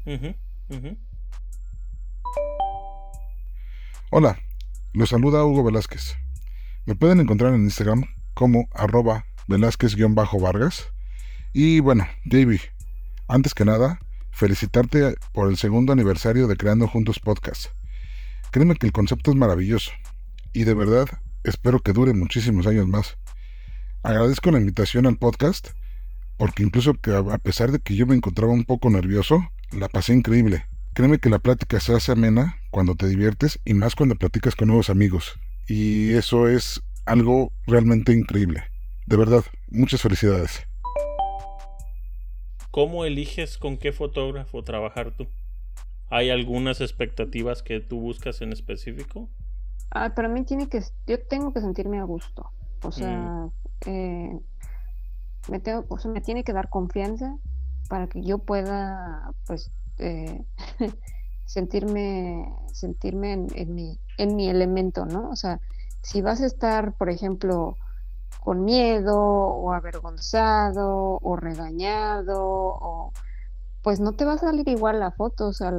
Hola, 4.11 4.39
los 4.93 5.09
saluda 5.09 5.45
Hugo 5.45 5.65
Velázquez. 5.65 6.15
Me 6.87 6.95
pueden 6.95 7.21
encontrar 7.21 7.53
en 7.55 7.63
Instagram 7.63 8.05
como 8.35 8.69
arroba 8.73 9.25
Velázquez-Vargas. 9.49 10.93
Y 11.53 11.81
bueno, 11.81 12.07
David, 12.25 12.61
antes 13.27 13.55
que 13.55 13.65
nada, 13.65 13.99
felicitarte 14.35 15.15
por 15.33 15.49
el 15.49 15.57
segundo 15.57 15.93
aniversario 15.93 16.49
de 16.49 16.57
Creando 16.57 16.89
Juntos 16.89 17.21
Podcast. 17.21 17.67
Créeme 18.51 18.75
que 18.75 18.87
el 18.87 18.93
concepto 18.93 19.31
es 19.31 19.37
maravilloso 19.37 19.93
y 20.53 20.65
de 20.65 20.75
verdad 20.75 21.07
espero 21.45 21.79
que 21.79 21.93
dure 21.93 22.13
muchísimos 22.15 22.67
años 22.67 22.89
más. 22.89 23.17
Agradezco 24.03 24.51
la 24.51 24.59
invitación 24.59 25.07
al 25.07 25.19
podcast 25.19 25.69
porque 26.37 26.65
incluso 26.65 26.95
a 27.33 27.39
pesar 27.39 27.71
de 27.71 27.79
que 27.79 27.95
yo 27.95 28.07
me 28.07 28.17
encontraba 28.17 28.53
un 28.53 28.65
poco 28.65 28.91
nervioso, 28.91 29.41
la 29.71 29.89
pasé 29.89 30.15
increíble. 30.15 30.67
Créeme 30.95 31.19
que 31.19 31.31
la 31.31 31.39
plática 31.39 31.79
se 31.79 31.95
hace 31.95 32.11
amena 32.11 32.57
cuando 32.71 32.97
te 32.97 33.07
diviertes 33.07 33.61
y 33.65 33.75
más 33.75 33.95
cuando 33.95 34.17
platicas 34.17 34.57
con 34.57 34.67
nuevos 34.69 34.91
amigos. 34.91 35.39
Y 35.69 36.13
eso 36.13 36.49
es 36.49 36.83
algo 37.07 37.53
realmente 37.69 38.13
increíble. 38.13 38.65
De 39.07 39.17
verdad, 39.17 39.45
muchas 39.71 40.03
felicidades. 40.03 40.67
¿Cómo 42.75 43.05
eliges 43.05 43.57
con 43.57 43.77
qué 43.77 43.93
fotógrafo 43.93 44.65
trabajar 44.65 45.13
tú? 45.13 45.29
¿Hay 46.11 46.31
algunas 46.31 46.81
expectativas 46.81 47.63
que 47.63 47.79
tú 47.79 48.01
buscas 48.01 48.41
en 48.41 48.53
específico? 48.53 49.29
Ah, 49.93 50.13
para 50.17 50.29
mí 50.29 50.43
tiene 50.43 50.69
que, 50.69 50.83
yo 51.07 51.25
tengo 51.25 51.53
que 51.53 51.61
sentirme 51.61 52.01
a 52.01 52.03
gusto. 52.03 52.51
O 52.83 52.91
sea, 52.91 53.17
mm. 53.17 53.53
eh, 53.87 54.41
me, 55.49 55.61
tengo, 55.61 55.85
o 55.89 56.01
sea, 56.01 56.11
me 56.11 56.21
tiene 56.21 56.43
que 56.43 56.53
dar 56.53 56.69
confianza 56.69 57.37
para 57.89 58.09
que 58.09 58.23
yo 58.23 58.39
pueda, 58.39 59.33
pues, 59.47 59.71
eh, 59.99 60.43
sentirme, 61.47 62.45
sentirme 62.73 63.35
en, 63.55 63.73
mi, 63.73 64.01
en 64.19 64.35
mi 64.35 64.49
elemento, 64.49 65.07
¿no? 65.07 65.31
O 65.31 65.37
sea, 65.37 65.61
si 66.03 66.23
vas 66.23 66.41
a 66.41 66.47
estar, 66.47 66.97
por 66.97 67.09
ejemplo, 67.09 67.79
con 68.45 68.65
miedo 68.65 69.17
o 69.17 69.73
avergonzado 69.73 71.19
o 71.21 71.37
regañado 71.37 72.37
o 72.39 73.13
pues 73.83 74.01
no 74.01 74.13
te 74.13 74.25
va 74.25 74.35
a 74.35 74.39
salir 74.39 74.69
igual 74.69 75.01
la 75.01 75.11
foto, 75.11 75.49
o 75.49 75.53
sea, 75.53 75.73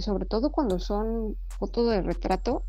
sobre 0.00 0.24
todo 0.24 0.52
cuando 0.52 0.78
son 0.78 1.36
fotos 1.48 1.90
de 1.90 2.00
retrato, 2.00 2.62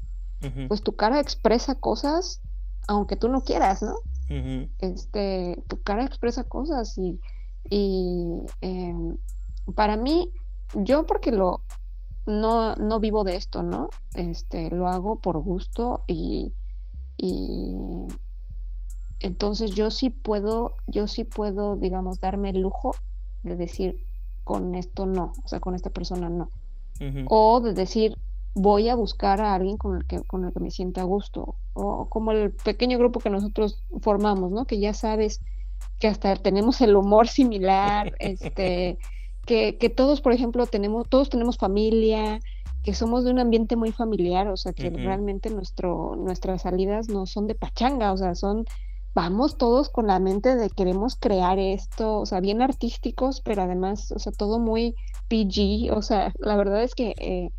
pues 0.68 0.82
tu 0.82 0.96
cara 0.96 1.20
expresa 1.20 1.76
cosas 1.76 2.42
aunque 2.88 3.18
tú 3.18 3.28
no 3.28 3.42
quieras, 3.42 3.84
¿no? 3.84 3.96
Este, 4.80 5.62
tu 5.68 5.82
cara 5.82 6.06
expresa 6.06 6.44
cosas 6.44 6.98
y, 6.98 7.20
y 7.70 8.42
em, 8.62 9.18
para 9.76 9.98
mí, 9.98 10.32
yo 10.74 11.06
porque 11.06 11.32
lo 11.32 11.62
no, 12.26 12.76
no 12.76 13.00
vivo 13.00 13.24
de 13.24 13.36
esto, 13.36 13.64
¿no? 13.64 13.90
Este, 14.16 14.70
lo 14.70 14.88
hago 14.88 15.20
por 15.20 15.38
gusto 15.40 16.04
y, 16.08 16.54
y 17.18 17.76
entonces 19.20 19.72
yo 19.72 19.92
sí 19.92 20.10
puedo, 20.10 20.76
yo 20.88 21.08
sí 21.08 21.24
puedo, 21.24 21.76
digamos, 21.76 22.20
darme 22.20 22.52
el 22.52 22.62
lujo 22.62 22.96
de 23.44 23.56
decir, 23.56 24.04
con 24.44 24.76
esto 24.76 25.06
no, 25.06 25.34
o 25.44 25.48
sea, 25.48 25.60
con 25.60 25.76
esta 25.76 25.90
persona 25.90 26.30
no. 26.30 26.50
O 27.30 27.60
de 27.60 27.74
decir, 27.74 28.18
voy 28.56 28.90
a 28.90 28.96
buscar 28.96 29.40
a 29.42 29.54
alguien 29.54 29.78
con 29.78 29.98
el 29.98 30.06
que, 30.06 30.22
con 30.24 30.46
el 30.46 30.54
que 30.54 30.60
me 30.60 30.72
sienta 30.72 31.02
a 31.02 31.04
gusto. 31.04 31.56
O 31.74 32.10
como 32.10 32.32
el 32.32 32.52
pequeño 32.52 32.98
grupo 32.98 33.20
que 33.20 33.30
nosotros 33.30 33.84
formamos, 34.02 34.52
¿no? 34.52 34.66
Que 34.66 34.80
ya 34.80 34.94
sabes 34.94 35.42
que 36.00 36.08
hasta 36.08 36.36
tenemos 36.38 36.82
el 36.82 36.96
humor 36.96 37.28
similar, 37.28 38.14
este, 38.20 38.98
que, 39.46 39.78
que 39.78 39.90
todos, 39.90 40.22
por 40.22 40.34
ejemplo, 40.34 40.66
tenemos, 40.66 41.08
todos 41.08 41.30
tenemos 41.30 41.58
familia, 41.58 42.40
que 42.84 42.94
somos 42.94 43.26
de 43.26 43.32
un 43.32 43.40
ambiente 43.40 43.76
muy 43.76 43.92
familiar, 43.92 44.48
o 44.48 44.58
sea, 44.58 44.72
que 44.72 44.90
realmente 44.90 45.50
nuestro, 45.50 46.16
nuestras 46.16 46.62
salidas 46.62 47.10
no 47.10 47.26
son 47.26 47.46
de 47.46 47.54
pachanga, 47.54 48.14
o 48.14 48.18
sea, 48.18 48.34
son 48.34 48.66
vamos 49.18 49.58
todos 49.58 49.90
con 49.90 50.06
la 50.06 50.20
mente 50.20 50.56
de 50.56 50.70
queremos 50.70 51.16
crear 51.16 51.58
esto, 51.58 52.20
o 52.20 52.28
sea, 52.28 52.40
bien 52.40 52.62
artísticos, 52.62 53.42
pero 53.42 53.64
además, 53.64 54.12
o 54.12 54.20
sea, 54.20 54.32
todo 54.32 54.60
muy 54.60 54.94
PG, 55.28 55.92
o 55.92 56.04
sea, 56.04 56.32
la 56.38 56.56
verdad 56.56 56.84
es 56.84 56.94
que 56.94 57.16
eh, 57.18 57.50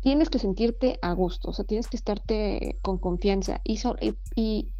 tienes 0.00 0.30
que 0.30 0.38
sentirte 0.38 0.98
a 1.02 1.12
gusto, 1.12 1.50
o 1.50 1.52
sea, 1.52 1.66
tienes 1.66 1.88
que 1.88 1.98
estarte 1.98 2.78
con 2.80 2.96
confianza 2.96 3.60
y, 3.64 3.78
y, 4.34 4.72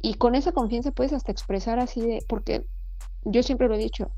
y 0.00 0.14
con 0.14 0.34
esa 0.34 0.52
confianza 0.52 0.92
puedes 0.92 1.12
hasta 1.12 1.30
expresar 1.30 1.78
así 1.78 2.00
de, 2.00 2.24
porque 2.26 2.64
yo 3.26 3.42
siempre 3.42 3.68
lo 3.68 3.74
he 3.74 3.78
dicho, 3.78 4.10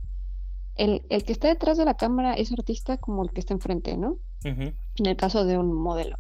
el, 0.77 1.03
el, 1.09 1.25
que 1.25 1.33
está 1.33 1.49
detrás 1.49 1.77
de 1.77 1.85
la 1.85 1.95
cámara 1.95 2.35
es 2.35 2.53
artista 2.53 2.99
como 2.99 3.25
el 3.25 3.33
que 3.33 3.41
está 3.41 3.53
enfrente, 3.53 3.97
¿no? 3.97 4.19
En 4.45 4.77
el 5.07 5.17
caso 5.17 5.45
de 5.45 5.59
un 5.59 5.75
modelo. 5.75 6.19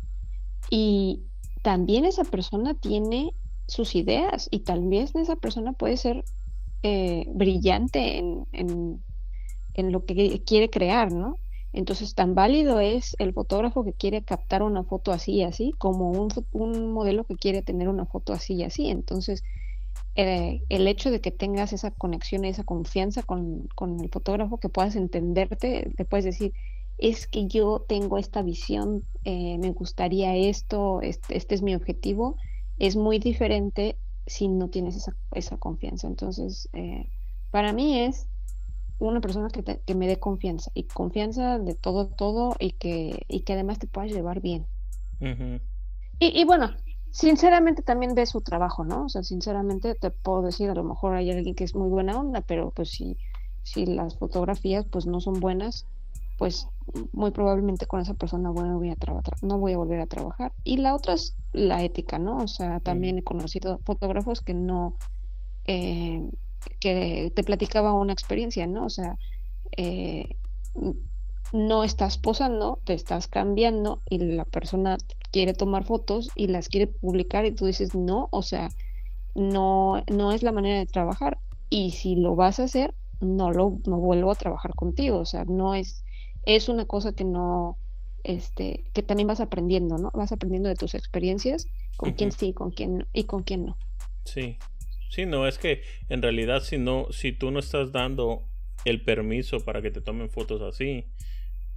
Y 0.68 1.22
también 1.62 2.04
esa 2.06 2.24
persona 2.24 2.74
tiene 2.74 3.34
sus 3.68 3.94
ideas 3.94 4.48
y 4.50 4.60
también 4.60 5.08
esa 5.14 5.36
persona 5.36 5.72
puede 5.72 5.96
ser 5.96 6.24
eh, 6.82 7.24
brillante 7.32 8.18
en, 8.18 8.46
en, 8.52 9.02
en, 9.74 9.92
lo 9.92 10.04
que 10.04 10.42
quiere 10.44 10.70
crear, 10.70 11.12
¿no? 11.12 11.36
Entonces, 11.72 12.14
tan 12.14 12.34
válido 12.34 12.80
es 12.80 13.14
el 13.18 13.32
fotógrafo 13.32 13.84
que 13.84 13.92
quiere 13.92 14.22
captar 14.22 14.62
una 14.62 14.82
foto 14.84 15.12
así 15.12 15.42
así, 15.42 15.72
como 15.78 16.10
un, 16.10 16.28
un 16.52 16.92
modelo 16.92 17.24
que 17.24 17.36
quiere 17.36 17.62
tener 17.62 17.88
una 17.88 18.06
foto 18.06 18.32
así 18.32 18.64
así. 18.64 18.88
Entonces, 18.88 19.44
eh, 20.14 20.62
el 20.68 20.88
hecho 20.88 21.10
de 21.10 21.20
que 21.20 21.30
tengas 21.30 21.72
esa 21.72 21.90
conexión 21.92 22.44
esa 22.44 22.64
confianza 22.64 23.22
con, 23.22 23.68
con, 23.74 24.00
el 24.00 24.08
fotógrafo, 24.08 24.58
que 24.58 24.68
puedas 24.68 24.96
entenderte, 24.96 25.92
te 25.96 26.04
puedes 26.04 26.24
decir, 26.24 26.52
es 26.96 27.28
que 27.28 27.46
yo 27.46 27.84
tengo 27.86 28.18
esta 28.18 28.42
visión, 28.42 29.04
eh, 29.24 29.58
me 29.58 29.70
gustaría 29.70 30.34
esto, 30.34 31.00
este, 31.02 31.36
este, 31.36 31.54
es 31.54 31.62
mi 31.62 31.74
objetivo, 31.74 32.36
es 32.78 32.96
muy 32.96 33.18
diferente 33.18 33.96
si 34.26 34.48
no 34.48 34.68
tienes 34.68 34.96
esa, 34.96 35.16
esa 35.32 35.56
confianza. 35.56 36.06
Entonces, 36.06 36.68
eh, 36.72 37.08
para 37.50 37.72
mí 37.72 38.00
es 38.00 38.26
una 38.98 39.20
persona 39.20 39.48
que, 39.48 39.62
que, 39.62 39.94
me 39.94 40.06
dé 40.06 40.18
confianza, 40.18 40.70
y 40.74 40.84
confianza 40.84 41.58
de 41.58 41.74
todo, 41.74 42.08
todo, 42.08 42.56
y 42.58 42.72
que, 42.72 43.24
y 43.28 43.40
que 43.40 43.52
además 43.52 43.78
te 43.78 43.86
puedas 43.86 44.12
llevar 44.12 44.40
bien. 44.40 44.66
y, 45.20 46.40
y, 46.40 46.44
bueno, 46.44 46.70
sinceramente 47.10 47.82
también 47.82 48.14
ve 48.14 48.26
su 48.26 48.40
trabajo, 48.40 48.84
¿no? 48.84 49.04
O 49.04 49.08
sea, 49.08 49.22
sinceramente 49.22 49.94
te 49.94 50.10
puedo 50.10 50.42
decir, 50.42 50.70
a 50.70 50.74
lo 50.74 50.84
mejor 50.84 51.14
hay 51.14 51.30
alguien 51.30 51.54
que 51.54 51.64
es 51.64 51.74
muy 51.74 51.88
buena 51.88 52.18
onda, 52.18 52.40
pero 52.40 52.70
pues 52.70 52.90
si, 52.90 53.16
si 53.62 53.86
las 53.86 54.16
fotografías 54.16 54.84
pues 54.84 55.06
no 55.06 55.20
son 55.20 55.40
buenas, 55.40 55.86
pues 56.38 56.68
muy 57.12 57.32
probablemente 57.32 57.86
con 57.86 58.00
esa 58.00 58.14
persona 58.14 58.50
bueno, 58.50 58.78
voy 58.78 58.90
a 58.90 58.96
no 59.42 59.58
voy 59.58 59.72
a 59.72 59.76
volver 59.76 60.00
a 60.00 60.06
trabajar. 60.06 60.52
Y 60.64 60.78
la 60.78 60.94
otra 60.94 61.14
es 61.14 61.36
la 61.52 61.82
ética, 61.82 62.18
¿no? 62.18 62.38
O 62.38 62.48
sea, 62.48 62.80
también 62.80 63.18
he 63.18 63.24
conocido 63.24 63.80
fotógrafos 63.84 64.40
que 64.40 64.54
no, 64.54 64.96
eh, 65.66 66.30
que 66.80 67.32
te 67.34 67.44
platicaba 67.44 67.92
una 67.92 68.12
experiencia, 68.12 68.66
¿no? 68.66 68.86
O 68.86 68.90
sea, 68.90 69.18
eh, 69.76 70.36
no 71.52 71.84
estás 71.84 72.18
posando, 72.18 72.80
te 72.84 72.94
estás 72.94 73.26
cambiando 73.26 74.00
y 74.08 74.18
la 74.18 74.44
persona 74.44 74.98
quiere 75.32 75.54
tomar 75.54 75.84
fotos 75.84 76.30
y 76.34 76.46
las 76.46 76.68
quiere 76.68 76.86
publicar 76.86 77.46
y 77.46 77.52
tú 77.52 77.66
dices 77.66 77.94
no, 77.94 78.28
o 78.30 78.42
sea, 78.42 78.68
no, 79.34 80.02
no 80.10 80.32
es 80.32 80.42
la 80.42 80.52
manera 80.52 80.78
de 80.78 80.86
trabajar 80.86 81.38
y 81.70 81.92
si 81.92 82.16
lo 82.16 82.36
vas 82.36 82.60
a 82.60 82.64
hacer, 82.64 82.94
no 83.20 83.50
lo 83.50 83.78
no 83.86 83.98
vuelvo 83.98 84.30
a 84.30 84.36
trabajar 84.36 84.74
contigo, 84.74 85.18
o 85.18 85.26
sea, 85.26 85.44
no 85.44 85.74
es, 85.74 86.04
es 86.44 86.68
una 86.68 86.86
cosa 86.86 87.12
que 87.12 87.24
no, 87.24 87.76
este, 88.24 88.84
que 88.92 89.02
también 89.02 89.28
vas 89.28 89.40
aprendiendo, 89.40 89.98
¿no? 89.98 90.10
Vas 90.12 90.32
aprendiendo 90.32 90.68
de 90.68 90.74
tus 90.74 90.94
experiencias, 90.94 91.66
con 91.96 92.12
quién 92.12 92.32
sí, 92.32 92.52
con 92.52 92.70
quién 92.70 93.06
y 93.12 93.24
con 93.24 93.42
quién 93.42 93.66
no. 93.66 93.78
Sí, 94.24 94.58
sí, 95.10 95.26
no, 95.26 95.46
es 95.46 95.58
que 95.58 95.82
en 96.08 96.22
realidad 96.22 96.62
si 96.62 96.78
no, 96.78 97.06
si 97.10 97.32
tú 97.32 97.50
no 97.50 97.58
estás 97.58 97.92
dando 97.92 98.44
el 98.84 99.02
permiso 99.02 99.60
para 99.60 99.82
que 99.82 99.90
te 99.90 100.00
tomen 100.00 100.30
fotos 100.30 100.62
así, 100.62 101.06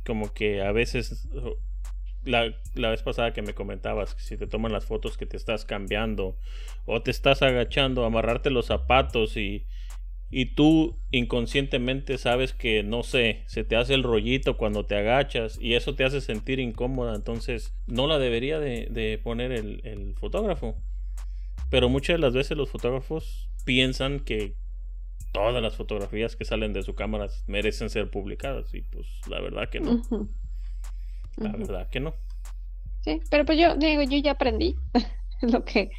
como 0.05 0.33
que 0.33 0.61
a 0.61 0.71
veces 0.71 1.27
la, 2.23 2.53
la, 2.75 2.89
vez 2.89 3.03
pasada 3.03 3.33
que 3.33 3.41
me 3.41 3.53
comentabas 3.53 4.15
que 4.15 4.21
si 4.21 4.37
te 4.37 4.47
toman 4.47 4.71
las 4.71 4.85
fotos 4.85 5.17
que 5.17 5.25
te 5.25 5.37
estás 5.37 5.65
cambiando 5.65 6.37
o 6.85 7.01
te 7.01 7.11
estás 7.11 7.41
agachando, 7.41 8.05
amarrarte 8.05 8.49
los 8.49 8.67
zapatos 8.67 9.37
y, 9.37 9.65
y 10.31 10.55
tú 10.55 10.97
inconscientemente 11.11 12.17
sabes 12.17 12.53
que 12.53 12.83
no 12.83 13.03
sé, 13.03 13.43
se 13.47 13.65
te 13.65 13.75
hace 13.75 13.93
el 13.93 14.03
rollito 14.03 14.55
cuando 14.55 14.85
te 14.85 14.95
agachas 14.95 15.59
y 15.61 15.73
eso 15.75 15.93
te 15.93 16.05
hace 16.05 16.21
sentir 16.21 16.59
incómoda, 16.59 17.15
entonces 17.15 17.75
no 17.85 18.07
la 18.07 18.17
debería 18.17 18.57
de, 18.59 18.87
de 18.89 19.19
poner 19.21 19.51
el, 19.51 19.81
el 19.83 20.15
fotógrafo. 20.15 20.75
Pero 21.69 21.89
muchas 21.89 22.15
de 22.15 22.19
las 22.19 22.33
veces 22.33 22.57
los 22.57 22.69
fotógrafos 22.69 23.49
piensan 23.65 24.21
que 24.21 24.55
todas 25.33 25.61
las 25.61 25.75
fotografías 25.75 26.35
que 26.35 26.45
salen 26.45 26.73
de 26.73 26.83
su 26.83 26.95
cámara 26.95 27.27
merecen 27.47 27.89
ser 27.89 28.09
publicadas 28.09 28.73
y 28.73 28.81
pues 28.81 29.07
la 29.27 29.39
verdad 29.41 29.69
que 29.69 29.79
no. 29.79 30.01
La 31.37 31.51
verdad 31.51 31.89
que 31.89 31.99
no. 31.99 32.13
Sí, 33.01 33.19
pero 33.29 33.45
pues 33.45 33.57
yo 33.57 33.75
digo, 33.75 34.03
yo 34.03 34.17
ya 34.17 34.31
aprendí 34.31 34.75
lo 35.41 35.65
que 35.65 35.91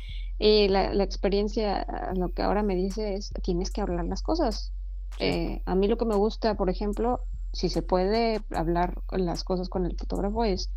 y 0.44 0.66
la, 0.66 0.92
la, 0.92 1.04
experiencia, 1.04 1.86
lo 2.16 2.30
que 2.30 2.42
ahora 2.42 2.64
me 2.64 2.74
dice 2.74 3.14
es, 3.14 3.32
tienes 3.44 3.70
que 3.70 3.80
hablar 3.80 4.06
las 4.06 4.22
cosas. 4.22 4.72
Eh, 5.20 5.62
a 5.66 5.76
mí 5.76 5.86
lo 5.86 5.96
que 5.96 6.04
me 6.04 6.16
gusta, 6.16 6.56
por 6.56 6.68
ejemplo, 6.68 7.20
si 7.52 7.68
se 7.68 7.80
puede 7.80 8.40
hablar 8.50 9.00
las 9.12 9.44
cosas 9.44 9.68
con 9.68 9.86
el 9.86 9.96
fotógrafo 9.96 10.42
es, 10.42 10.68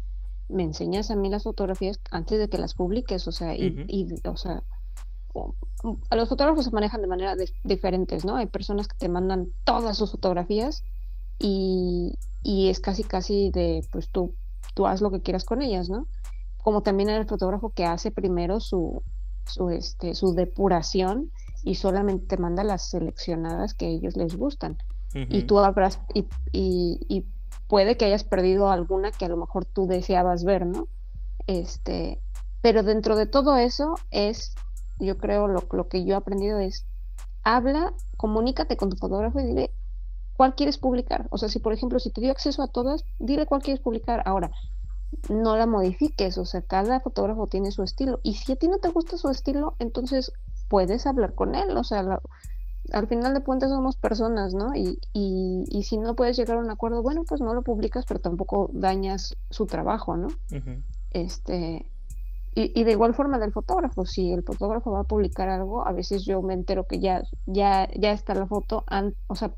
me 0.49 0.61
enseñas 0.61 1.09
a 1.09 1.15
mí 1.15 1.31
las 1.31 1.45
fotografías 1.45 1.99
antes 2.11 2.37
de 2.37 2.47
que 2.47 2.59
las 2.59 2.75
publiques, 2.75 3.27
o 3.27 3.31
sea, 3.31 3.55
y, 3.55 3.85
y 3.87 4.07
o 4.27 4.37
sea, 4.37 4.61
a 6.11 6.15
los 6.15 6.29
fotógrafos 6.29 6.65
se 6.65 6.71
manejan 6.71 7.01
de 7.01 7.07
manera 7.07 7.35
diferentes, 7.63 8.23
¿no? 8.23 8.35
Hay 8.35 8.45
personas 8.45 8.87
que 8.87 8.97
te 8.99 9.09
mandan 9.09 9.47
todas 9.63 9.97
sus 9.97 10.11
fotografías 10.11 10.83
y, 11.39 12.19
y, 12.43 12.69
es 12.69 12.79
casi 12.79 13.03
casi 13.03 13.49
de, 13.49 13.83
pues 13.91 14.09
tú, 14.09 14.35
tú 14.75 14.85
haz 14.85 15.01
lo 15.01 15.09
que 15.09 15.23
quieras 15.23 15.43
con 15.43 15.63
ellas, 15.63 15.89
¿no? 15.89 16.05
Como 16.61 16.83
también 16.83 17.09
el 17.09 17.25
fotógrafo 17.25 17.71
que 17.71 17.85
hace 17.85 18.11
primero 18.11 18.59
su, 18.59 19.01
su, 19.47 19.69
este, 19.69 20.15
su 20.15 20.33
depuración 20.33 21.31
y 21.63 21.75
solamente 21.75 22.27
te 22.27 22.37
manda 22.37 22.63
las 22.63 22.89
seleccionadas 22.89 23.73
que 23.73 23.85
a 23.85 23.89
ellos 23.89 24.15
les 24.15 24.35
gustan. 24.35 24.77
Y 25.13 25.43
tú 25.43 25.59
habrás, 25.59 26.01
y, 26.13 26.27
y, 26.51 26.99
y, 27.07 27.25
puede 27.67 27.95
que 27.95 28.03
hayas 28.03 28.25
perdido 28.25 28.69
alguna 28.69 29.11
que 29.11 29.23
a 29.23 29.29
lo 29.29 29.37
mejor 29.37 29.63
tú 29.63 29.87
deseabas 29.87 30.43
ver, 30.43 30.65
¿no? 30.65 30.89
Este, 31.47 32.19
pero 32.61 32.83
dentro 32.83 33.15
de 33.15 33.25
todo 33.25 33.55
eso 33.55 33.95
es 34.11 34.53
yo 34.99 35.17
creo 35.17 35.47
lo, 35.47 35.63
lo 35.71 35.87
que 35.87 36.03
yo 36.03 36.13
he 36.13 36.17
aprendido 36.17 36.59
es, 36.59 36.85
habla, 37.43 37.93
comunícate 38.17 38.77
con 38.77 38.89
tu 38.89 38.97
fotógrafo 38.97 39.39
y 39.39 39.45
dile 39.45 39.71
cuál 40.35 40.55
quieres 40.55 40.77
publicar. 40.77 41.27
O 41.31 41.37
sea, 41.37 41.49
si 41.49 41.59
por 41.59 41.73
ejemplo, 41.73 41.99
si 41.99 42.11
te 42.11 42.21
dio 42.21 42.31
acceso 42.31 42.61
a 42.63 42.67
todas, 42.67 43.03
dile 43.19 43.45
cuál 43.45 43.61
quieres 43.61 43.81
publicar. 43.81 44.21
Ahora, 44.25 44.51
no 45.29 45.57
la 45.57 45.65
modifiques, 45.65 46.37
o 46.37 46.45
sea, 46.45 46.61
cada 46.61 46.99
fotógrafo 46.99 47.47
tiene 47.47 47.71
su 47.71 47.83
estilo. 47.83 48.19
Y 48.23 48.35
si 48.35 48.51
a 48.51 48.55
ti 48.55 48.67
no 48.67 48.77
te 48.77 48.89
gusta 48.89 49.17
su 49.17 49.29
estilo, 49.29 49.75
entonces 49.79 50.31
puedes 50.69 51.05
hablar 51.05 51.35
con 51.35 51.55
él. 51.55 51.75
O 51.77 51.83
sea, 51.83 52.19
al 52.91 53.07
final 53.07 53.33
de 53.33 53.43
cuentas 53.43 53.69
somos 53.69 53.95
personas, 53.97 54.53
¿no? 54.53 54.75
Y, 54.75 54.99
y, 55.13 55.65
y, 55.69 55.83
si 55.83 55.97
no 55.97 56.15
puedes 56.15 56.37
llegar 56.37 56.57
a 56.57 56.61
un 56.61 56.69
acuerdo, 56.69 57.01
bueno, 57.01 57.23
pues 57.27 57.41
no 57.41 57.53
lo 57.53 57.63
publicas, 57.63 58.05
pero 58.05 58.19
tampoco 58.19 58.69
dañas 58.73 59.35
su 59.49 59.65
trabajo, 59.65 60.17
¿no? 60.17 60.27
Este, 61.11 61.89
y, 62.57 62.85
de 62.85 62.91
igual 62.91 63.13
forma 63.13 63.37
del 63.37 63.51
fotógrafo, 63.51 64.05
si 64.05 64.31
el 64.31 64.41
fotógrafo 64.41 64.91
va 64.91 65.01
a 65.01 65.03
publicar 65.03 65.49
algo, 65.49 65.85
a 65.85 65.91
veces 65.91 66.23
yo 66.23 66.41
me 66.41 66.53
entero 66.53 66.87
que 66.87 66.99
ya, 66.99 67.21
ya, 67.45 67.89
ya 67.93 68.11
está 68.13 68.33
la 68.33 68.47
foto, 68.47 68.85
o 69.27 69.35
sea, 69.35 69.53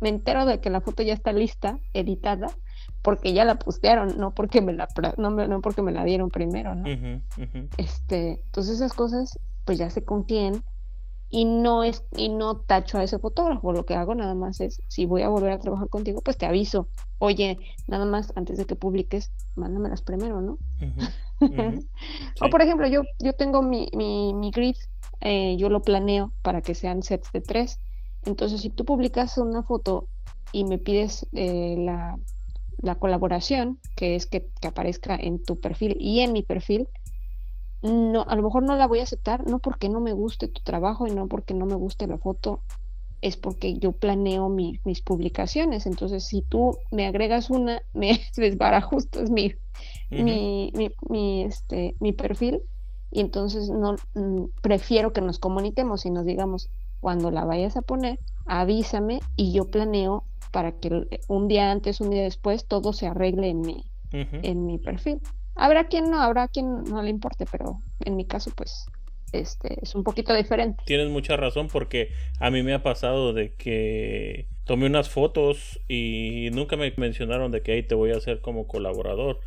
me 0.00 0.10
entero 0.10 0.46
de 0.46 0.60
que 0.60 0.70
la 0.70 0.80
foto 0.80 1.02
ya 1.02 1.14
está 1.14 1.32
lista, 1.32 1.80
editada, 1.92 2.46
porque 3.02 3.32
ya 3.32 3.44
la 3.44 3.58
postearon, 3.58 4.18
no 4.18 4.34
porque 4.34 4.60
me 4.60 4.72
la 4.72 4.88
no, 5.16 5.30
no 5.30 5.60
porque 5.60 5.82
me 5.82 5.92
la 5.92 6.04
dieron 6.04 6.30
primero, 6.30 6.74
¿no? 6.74 6.86
Este, 7.76 8.40
entonces 8.44 8.76
esas 8.76 8.92
cosas, 8.92 9.38
pues 9.64 9.78
ya 9.78 9.90
sé 9.90 10.04
con 10.04 10.24
quién, 10.24 10.62
y 11.28 11.44
no 11.44 11.82
es 11.82 12.04
y 12.16 12.28
no 12.28 12.56
tacho 12.56 12.98
a 12.98 13.04
ese 13.04 13.18
fotógrafo. 13.18 13.72
Lo 13.72 13.84
que 13.84 13.94
hago 13.94 14.14
nada 14.14 14.34
más 14.34 14.60
es 14.60 14.80
si 14.88 15.06
voy 15.06 15.22
a 15.22 15.28
volver 15.28 15.52
a 15.52 15.58
trabajar 15.58 15.88
contigo 15.88 16.20
pues 16.22 16.36
te 16.36 16.46
aviso. 16.46 16.88
Oye 17.18 17.58
nada 17.86 18.04
más 18.04 18.32
antes 18.36 18.58
de 18.58 18.64
que 18.64 18.76
publiques 18.76 19.32
mándamelas 19.54 20.02
primero 20.02 20.40
no 20.40 20.58
o 22.40 22.50
por 22.50 22.62
ejemplo 22.62 22.86
yo 22.86 23.02
yo 23.18 23.32
tengo 23.32 23.62
mi, 23.62 23.88
mi, 23.94 24.34
mi 24.34 24.50
grid 24.50 24.76
eh, 25.20 25.56
yo 25.56 25.68
lo 25.68 25.82
planeo 25.82 26.32
para 26.42 26.62
que 26.62 26.74
sean 26.74 27.02
sets 27.02 27.32
de 27.32 27.40
tres. 27.40 27.80
Entonces 28.24 28.60
si 28.60 28.70
tú 28.70 28.84
publicas 28.84 29.38
una 29.38 29.62
foto 29.62 30.08
y 30.52 30.64
me 30.64 30.78
pides 30.78 31.26
eh, 31.32 31.76
la, 31.78 32.16
la 32.78 32.96
colaboración 32.96 33.78
que 33.94 34.16
es 34.16 34.26
que, 34.26 34.48
que 34.60 34.68
aparezca 34.68 35.16
en 35.16 35.42
tu 35.42 35.58
perfil 35.60 35.96
y 35.98 36.20
en 36.20 36.32
mi 36.32 36.42
perfil 36.42 36.88
no, 37.82 38.24
a 38.26 38.36
lo 38.36 38.42
mejor 38.42 38.62
no 38.62 38.76
la 38.76 38.86
voy 38.86 39.00
a 39.00 39.04
aceptar, 39.04 39.46
no 39.46 39.58
porque 39.58 39.88
no 39.88 40.00
me 40.00 40.12
guste 40.12 40.48
tu 40.48 40.60
trabajo 40.62 41.06
y 41.06 41.10
no 41.10 41.28
porque 41.28 41.54
no 41.54 41.66
me 41.66 41.74
guste 41.74 42.06
la 42.06 42.18
foto, 42.18 42.62
es 43.20 43.36
porque 43.36 43.78
yo 43.78 43.92
planeo 43.92 44.48
mis 44.48 45.02
publicaciones. 45.02 45.86
Entonces, 45.86 46.24
si 46.24 46.42
tú 46.42 46.76
me 46.90 47.06
agregas 47.06 47.50
una, 47.50 47.82
me 47.94 48.20
desbarajustas 48.36 49.30
mi, 49.30 49.54
mi, 50.10 50.72
mi, 51.08 51.42
este, 51.44 51.96
mi 52.00 52.12
perfil 52.12 52.62
y 53.10 53.20
entonces 53.20 53.70
no 53.70 53.96
mm, 54.14 54.46
prefiero 54.62 55.12
que 55.12 55.20
nos 55.20 55.38
comuniquemos 55.38 56.06
y 56.06 56.10
nos 56.10 56.24
digamos 56.24 56.70
cuando 57.00 57.30
la 57.30 57.44
vayas 57.44 57.76
a 57.76 57.82
poner, 57.82 58.18
avísame 58.46 59.20
y 59.36 59.52
yo 59.52 59.70
planeo 59.70 60.24
para 60.52 60.72
que 60.72 61.08
un 61.28 61.48
día 61.48 61.70
antes, 61.70 62.00
un 62.00 62.10
día 62.10 62.22
después, 62.22 62.66
todo 62.66 62.92
se 62.92 63.06
arregle 63.06 63.48
en 63.48 63.60
mi, 63.60 63.84
en 64.12 64.66
mi 64.66 64.78
perfil. 64.78 65.20
Habrá 65.54 65.88
quien 65.88 66.10
no, 66.10 66.20
habrá 66.20 66.48
quien 66.48 66.84
no 66.84 67.02
le 67.02 67.10
importe, 67.10 67.46
pero 67.50 67.80
en 68.04 68.16
mi 68.16 68.26
caso, 68.26 68.50
pues, 68.54 68.86
este, 69.32 69.78
es 69.82 69.94
un 69.94 70.04
poquito 70.04 70.34
diferente. 70.34 70.82
Tienes 70.86 71.08
mucha 71.08 71.36
razón 71.36 71.68
porque 71.68 72.10
a 72.38 72.50
mí 72.50 72.62
me 72.62 72.74
ha 72.74 72.82
pasado 72.82 73.32
de 73.32 73.54
que 73.54 74.48
tomé 74.64 74.86
unas 74.86 75.08
fotos 75.08 75.80
y 75.88 76.50
nunca 76.52 76.76
me 76.76 76.92
mencionaron 76.96 77.52
de 77.52 77.62
que 77.62 77.72
ahí 77.72 77.82
te 77.82 77.94
voy 77.94 78.12
a 78.12 78.16
hacer 78.16 78.40
como 78.40 78.66
colaborador 78.66 79.40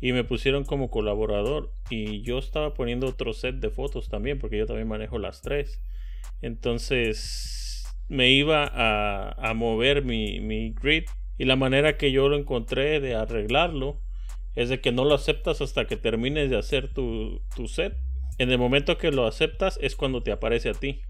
y 0.00 0.12
me 0.12 0.24
pusieron 0.24 0.64
como 0.64 0.90
colaborador 0.90 1.72
y 1.88 2.22
yo 2.22 2.38
estaba 2.38 2.74
poniendo 2.74 3.06
otro 3.06 3.32
set 3.32 3.56
de 3.56 3.70
fotos 3.70 4.08
también 4.08 4.38
porque 4.38 4.58
yo 4.58 4.66
también 4.66 4.88
manejo 4.88 5.18
las 5.18 5.40
tres 5.40 5.80
entonces 6.42 7.65
me 8.08 8.30
iba 8.30 8.64
a, 8.72 9.30
a 9.50 9.54
mover 9.54 10.04
mi, 10.04 10.40
mi 10.40 10.70
grid 10.72 11.04
y 11.38 11.44
la 11.44 11.56
manera 11.56 11.96
que 11.96 12.12
yo 12.12 12.28
lo 12.28 12.36
encontré 12.36 13.00
de 13.00 13.14
arreglarlo 13.14 13.96
es 14.54 14.68
de 14.68 14.80
que 14.80 14.92
no 14.92 15.04
lo 15.04 15.14
aceptas 15.14 15.60
hasta 15.60 15.86
que 15.86 15.96
termines 15.96 16.48
de 16.50 16.58
hacer 16.58 16.92
tu, 16.92 17.40
tu 17.54 17.68
set 17.68 17.94
en 18.38 18.50
el 18.50 18.58
momento 18.58 18.96
que 18.98 19.10
lo 19.10 19.26
aceptas 19.26 19.78
es 19.82 19.96
cuando 19.96 20.22
te 20.22 20.32
aparece 20.32 20.70
a 20.70 20.74
ti, 20.74 21.00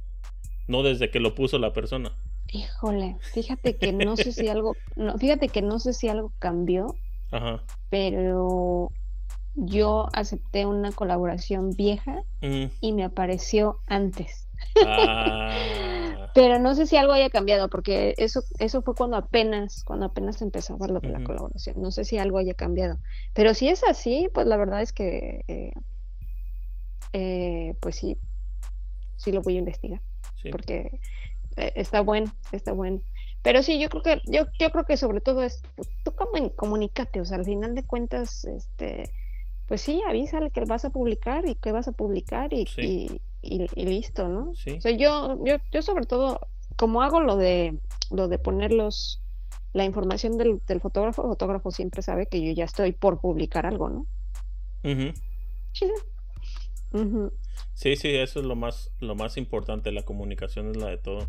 no 0.68 0.82
desde 0.82 1.10
que 1.10 1.20
lo 1.20 1.34
puso 1.34 1.58
la 1.58 1.72
persona. 1.72 2.12
Híjole, 2.52 3.16
fíjate 3.34 3.76
que 3.76 3.92
no 3.92 4.16
sé 4.16 4.32
si 4.32 4.48
algo, 4.48 4.76
no, 4.96 5.16
fíjate 5.18 5.48
que 5.48 5.62
no 5.62 5.78
sé 5.80 5.92
si 5.92 6.08
algo 6.08 6.32
cambió, 6.38 6.94
Ajá. 7.32 7.62
pero 7.90 8.90
yo 9.54 10.08
acepté 10.12 10.66
una 10.66 10.92
colaboración 10.92 11.70
vieja 11.70 12.22
Mm. 12.42 12.66
y 12.80 12.92
me 12.92 13.02
apareció 13.04 13.78
antes. 13.86 14.46
Ah, 14.84 15.50
Pero 16.36 16.58
no 16.58 16.74
sé 16.74 16.84
si 16.86 16.98
algo 16.98 17.14
haya 17.14 17.30
cambiado, 17.30 17.70
porque 17.70 18.14
eso, 18.18 18.42
eso 18.58 18.82
fue 18.82 18.94
cuando 18.94 19.16
apenas, 19.16 19.82
cuando 19.84 20.04
apenas 20.04 20.42
empezaba 20.42 20.86
lo 20.86 21.00
de 21.00 21.08
la 21.08 21.24
colaboración. 21.24 21.80
No 21.80 21.90
sé 21.90 22.04
si 22.04 22.18
algo 22.18 22.36
haya 22.36 22.52
cambiado. 22.52 22.98
Pero 23.32 23.54
si 23.54 23.70
es 23.70 23.82
así, 23.84 24.28
pues 24.34 24.46
la 24.46 24.58
verdad 24.58 24.82
es 24.82 24.92
que 24.92 25.46
eh, 25.48 25.72
eh, 27.14 27.74
pues 27.80 27.96
sí, 27.96 28.18
sí 29.16 29.32
lo 29.32 29.40
voy 29.40 29.56
a 29.56 29.60
investigar. 29.60 30.02
sí. 30.42 30.50
porque 30.50 31.00
eh, 31.56 31.72
está 31.74 32.02
bueno, 32.02 32.30
está 32.52 32.72
bueno. 32.72 33.00
Pero 33.40 33.62
sí, 33.62 33.80
yo 33.80 33.88
creo 33.88 34.02
que, 34.02 34.20
yo, 34.26 34.44
yo 34.58 34.70
creo 34.70 34.84
que 34.84 34.98
sobre 34.98 35.22
todo 35.22 35.42
es, 35.42 35.62
pues, 35.74 35.88
tú 36.04 36.12
como 36.14 36.54
comunícate, 36.54 37.22
o 37.22 37.24
sea, 37.24 37.38
al 37.38 37.46
final 37.46 37.74
de 37.74 37.82
cuentas, 37.82 38.44
este, 38.44 39.10
pues 39.68 39.80
sí, 39.80 40.02
avísale 40.06 40.50
que 40.50 40.66
vas 40.66 40.84
a 40.84 40.90
publicar 40.90 41.48
y 41.48 41.54
que 41.54 41.72
vas 41.72 41.88
a 41.88 41.92
publicar 41.92 42.52
y, 42.52 42.66
Sí. 42.66 42.82
y, 42.82 43.20
y- 43.48 43.66
y 43.74 43.86
listo, 43.86 44.28
¿no? 44.28 44.54
Sí. 44.54 44.72
O 44.72 44.80
sea, 44.80 44.92
yo, 44.92 45.38
yo, 45.44 45.56
yo 45.72 45.82
sobre 45.82 46.06
todo, 46.06 46.40
como 46.76 47.02
hago 47.02 47.20
lo 47.20 47.36
de, 47.36 47.78
lo 48.10 48.28
de 48.28 48.38
poner 48.38 48.72
los, 48.72 49.22
la 49.72 49.84
información 49.84 50.36
del, 50.38 50.60
del 50.66 50.80
fotógrafo, 50.80 51.22
el 51.22 51.28
fotógrafo 51.28 51.70
siempre 51.70 52.02
sabe 52.02 52.26
que 52.26 52.44
yo 52.44 52.52
ya 52.52 52.64
estoy 52.64 52.92
por 52.92 53.20
publicar 53.20 53.66
algo, 53.66 53.88
¿no? 53.88 54.06
Ujú. 54.84 55.12
Ujú. 56.92 57.32
Sí, 57.74 57.96
sí, 57.96 58.08
eso 58.14 58.40
es 58.40 58.46
lo 58.46 58.56
más, 58.56 58.90
lo 59.00 59.14
más 59.14 59.36
importante, 59.36 59.92
la 59.92 60.02
comunicación 60.04 60.70
es 60.70 60.76
la 60.76 60.86
de 60.88 60.98
todo. 60.98 61.28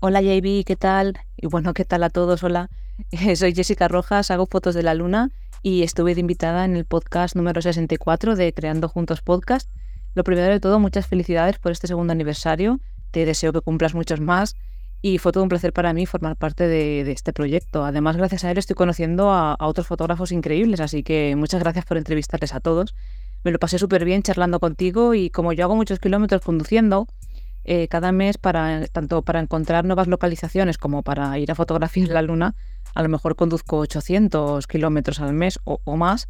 Hola 0.00 0.20
JB, 0.20 0.64
¿qué 0.64 0.76
tal? 0.76 1.14
Y 1.36 1.46
bueno, 1.46 1.72
¿qué 1.72 1.84
tal 1.84 2.02
a 2.04 2.10
todos? 2.10 2.42
Hola, 2.42 2.68
soy 3.36 3.54
Jessica 3.54 3.88
Rojas, 3.88 4.30
hago 4.30 4.46
fotos 4.46 4.74
de 4.74 4.82
la 4.82 4.94
luna 4.94 5.30
y 5.62 5.82
estuve 5.82 6.14
de 6.14 6.20
invitada 6.20 6.64
en 6.66 6.76
el 6.76 6.84
podcast 6.84 7.36
número 7.36 7.62
64 7.62 8.36
de 8.36 8.52
Creando 8.52 8.88
Juntos 8.88 9.22
Podcast. 9.22 9.70
Lo 10.14 10.22
primero 10.22 10.52
de 10.52 10.60
todo, 10.60 10.78
muchas 10.78 11.06
felicidades 11.06 11.58
por 11.58 11.72
este 11.72 11.88
segundo 11.88 12.12
aniversario. 12.12 12.80
Te 13.10 13.26
deseo 13.26 13.52
que 13.52 13.60
cumplas 13.60 13.94
muchos 13.94 14.20
más 14.20 14.56
y 15.02 15.18
fue 15.18 15.32
todo 15.32 15.42
un 15.42 15.48
placer 15.48 15.72
para 15.72 15.92
mí 15.92 16.06
formar 16.06 16.36
parte 16.36 16.68
de, 16.68 17.00
este 17.10 17.32
proyecto. 17.32 17.84
Además, 17.84 18.16
gracias 18.16 18.44
a 18.44 18.50
él 18.50 18.58
estoy 18.58 18.76
conociendo 18.76 19.30
a, 19.30 19.56
otros 19.60 19.86
fotógrafos 19.86 20.30
increíbles, 20.32 20.80
así 20.80 21.02
que 21.02 21.34
muchas 21.36 21.60
gracias 21.60 21.84
por 21.84 21.98
entrevistarles 21.98 22.54
a 22.54 22.60
todos. 22.60 22.94
Me 23.42 23.50
lo 23.50 23.58
pasé 23.58 23.78
súper 23.78 24.04
bien 24.04 24.22
charlando 24.22 24.60
contigo 24.60 25.14
y 25.14 25.30
como 25.30 25.52
yo 25.52 25.64
hago 25.64 25.76
muchos 25.76 25.98
kilómetros 25.98 26.42
conduciendo, 26.42 27.06
eh, 27.64 27.88
cada 27.88 28.12
mes 28.12 28.38
para 28.38 28.86
tanto 28.86 29.22
para 29.22 29.40
encontrar 29.40 29.84
nuevas 29.84 30.06
localizaciones 30.06 30.78
como 30.78 31.02
para 31.02 31.38
ir 31.38 31.50
a 31.50 31.54
fotografiar 31.54 32.08
la 32.08 32.22
luna, 32.22 32.54
a 32.94 33.02
lo 33.02 33.08
mejor 33.08 33.36
conduzco 33.36 33.78
800 33.78 34.66
kilómetros 34.66 35.20
al 35.20 35.34
mes 35.34 35.58
o 35.64 35.96
más. 35.96 36.28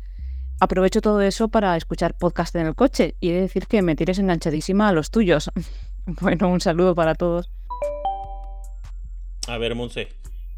Aprovecho 0.64 1.02
todo 1.02 1.20
eso 1.20 1.48
para 1.48 1.76
escuchar 1.76 2.16
podcast 2.16 2.56
en 2.56 2.66
el 2.66 2.74
coche 2.74 3.16
y 3.20 3.28
he 3.28 3.34
de 3.34 3.42
decir 3.42 3.66
que 3.66 3.82
me 3.82 3.96
tienes 3.96 4.18
enganchadísima 4.18 4.88
a 4.88 4.92
los 4.94 5.10
tuyos. 5.10 5.50
bueno, 6.06 6.48
un 6.48 6.62
saludo 6.62 6.94
para 6.94 7.14
todos. 7.14 7.50
A 9.46 9.58
ver, 9.58 9.74
Monse, 9.74 10.08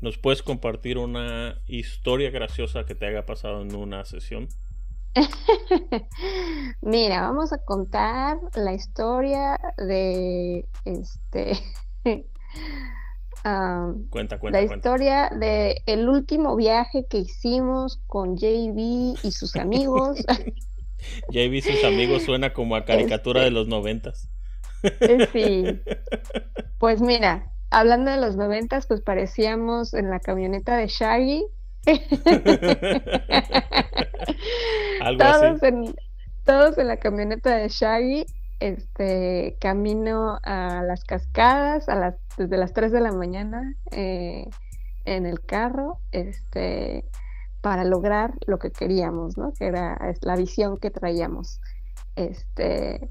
¿nos 0.01 0.17
puedes 0.17 0.45
compartir 0.45 0.97
una 0.97 1.61
historia 1.67 2.31
graciosa 2.31 2.87
que 2.87 2.95
te 2.95 3.07
haya 3.07 3.27
pasado 3.27 3.63
en 3.63 3.75
una 3.75 4.05
sesión? 4.05 4.47
Mira, 6.83 7.23
vamos 7.23 7.53
a 7.53 7.59
contar 7.65 8.39
la 8.55 8.75
historia 8.75 9.59
de 9.77 10.69
este 10.85 11.59
am, 13.45 14.09
Cuenta, 14.11 14.39
cuenta, 14.39 14.61
la 14.61 14.67
cuenta. 14.67 14.89
historia 14.91 15.31
de 15.31 15.83
el 15.87 16.09
último 16.09 16.57
viaje 16.57 17.07
que 17.09 17.19
hicimos 17.19 18.01
con 18.07 18.37
JB 18.37 19.19
y 19.23 19.33
sus 19.33 19.57
amigos. 19.57 20.25
JB 21.31 21.55
y 21.55 21.63
sus 21.63 21.85
amigos 21.85 22.25
suena 22.25 22.53
como 22.53 22.77
a 22.77 22.85
caricatura 22.85 23.41
Este. 23.41 23.45
de 23.45 23.51
los 23.51 23.69
noventas. 23.69 24.29
sí. 25.33 25.65
Pues 26.79 27.01
mira, 27.01 27.53
hablando 27.71 28.11
de 28.11 28.19
los 28.19 28.37
noventas, 28.37 28.87
pues 28.87 29.01
parecíamos 29.01 29.95
en 29.95 30.11
la 30.11 30.21
camioneta 30.21 30.77
de 30.77 30.89
Shaggy. 30.89 31.45
Algo 35.01 35.19
todos 35.19 35.63
así. 35.63 35.67
en, 35.67 35.95
todos 36.45 36.79
en 36.79 36.89
la 36.89 36.99
camioneta 36.99 37.57
de 37.57 37.69
Shaggy, 37.69 38.27
este, 38.61 39.57
camino 39.61 40.39
a 40.43 40.83
las 40.83 41.05
cascadas 41.05 41.89
a 41.89 41.95
las, 41.95 42.17
desde 42.37 42.57
las 42.57 42.73
3 42.73 42.93
de 42.93 43.01
la 43.01 43.13
mañana 43.13 43.75
eh, 43.91 44.49
en 45.05 45.27
el 45.27 45.41
carro, 45.41 46.01
este, 46.13 47.05
para 47.61 47.85
lograr 47.85 48.35
lo 48.47 48.59
que 48.59 48.71
queríamos, 48.71 49.37
¿no? 49.37 49.53
Que 49.53 49.67
era 49.67 49.99
la 50.21 50.37
visión 50.37 50.79
que 50.79 50.91
traíamos. 50.91 51.61
Este, 52.15 53.11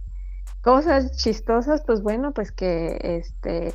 cosas 0.61 1.15
chistosas, 1.17 1.83
pues 1.85 2.01
bueno, 2.01 2.33
pues 2.33 2.51
que 2.51 2.97
este, 3.01 3.73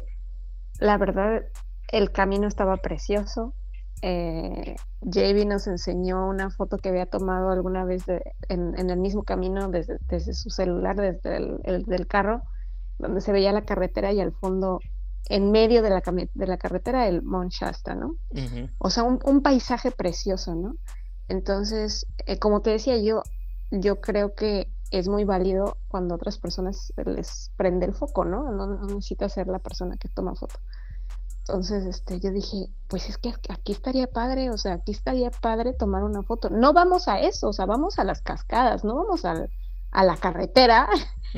la 0.78 0.98
verdad, 0.98 1.42
el 1.88 2.10
camino 2.12 2.48
estaba 2.48 2.76
precioso. 2.78 3.54
Eh, 4.03 4.76
JB 5.03 5.44
nos 5.46 5.66
enseñó 5.66 6.26
una 6.28 6.51
foto 6.51 6.78
que 6.78 6.88
había 6.88 7.07
tomado 7.07 7.51
alguna 7.51 7.84
vez 7.84 8.07
de- 8.07 8.22
en, 8.48 8.78
en 8.78 8.90
el 8.90 8.98
mismo 8.98 9.24
camino 9.24 9.68
desde, 9.68 9.98
desde 10.09 10.32
su 10.34 10.51
celular, 10.51 10.96
desde 10.96 11.36
el, 11.36 11.59
el- 11.64 11.84
del 11.84 12.07
carro, 12.07 12.42
donde 12.98 13.20
se 13.20 13.32
veía 13.32 13.53
la 13.53 13.64
carretera 13.64 14.12
y 14.12 14.20
al 14.20 14.32
fondo, 14.32 14.80
en 15.28 15.51
medio 15.51 15.82
de 15.82 15.90
la, 15.90 16.03
de 16.34 16.46
la 16.46 16.57
carretera, 16.59 17.09
el 17.09 17.22
Mount 17.22 17.53
Shasta, 17.53 17.94
¿no? 17.94 18.16
O 18.78 18.90
sea, 18.90 19.03
un, 19.03 19.18
un 19.24 19.42
paisaje 19.42 19.90
precioso, 19.90 20.55
¿no? 20.55 20.76
Entonces, 21.28 22.07
eh, 22.26 22.38
como 22.38 22.61
te 22.62 22.70
decía 22.70 22.96
yo, 22.98 23.22
yo 23.70 24.01
creo 24.01 24.34
que 24.34 24.68
es 24.90 25.09
muy 25.09 25.24
válido 25.24 25.76
cuando 25.88 26.14
a 26.14 26.16
otras 26.16 26.38
personas 26.38 26.92
les 27.07 27.53
prende 27.57 27.86
el 27.86 27.94
foco, 27.94 28.24
¿no? 28.24 28.51
No, 28.51 28.66
no 28.66 28.86
necesita 28.86 29.28
ser 29.28 29.46
la 29.46 29.61
persona 29.61 29.96
que 29.96 30.09
toma 30.09 30.34
foto. 30.34 30.59
Entonces, 31.51 31.84
este, 31.84 32.20
yo 32.20 32.30
dije, 32.30 32.68
pues 32.86 33.09
es 33.09 33.18
que 33.18 33.32
aquí 33.48 33.72
estaría 33.72 34.07
padre, 34.07 34.51
o 34.51 34.57
sea, 34.57 34.74
aquí 34.74 34.92
estaría 34.92 35.32
padre 35.32 35.72
tomar 35.72 36.05
una 36.05 36.22
foto. 36.22 36.48
No 36.48 36.72
vamos 36.72 37.09
a 37.09 37.18
eso, 37.20 37.48
o 37.48 37.53
sea, 37.53 37.66
vamos 37.66 37.98
a 37.98 38.05
las 38.05 38.22
cascadas, 38.22 38.84
no 38.84 38.94
vamos 38.94 39.24
al- 39.24 39.51
a 39.90 40.05
la 40.05 40.16
carretera, 40.16 40.88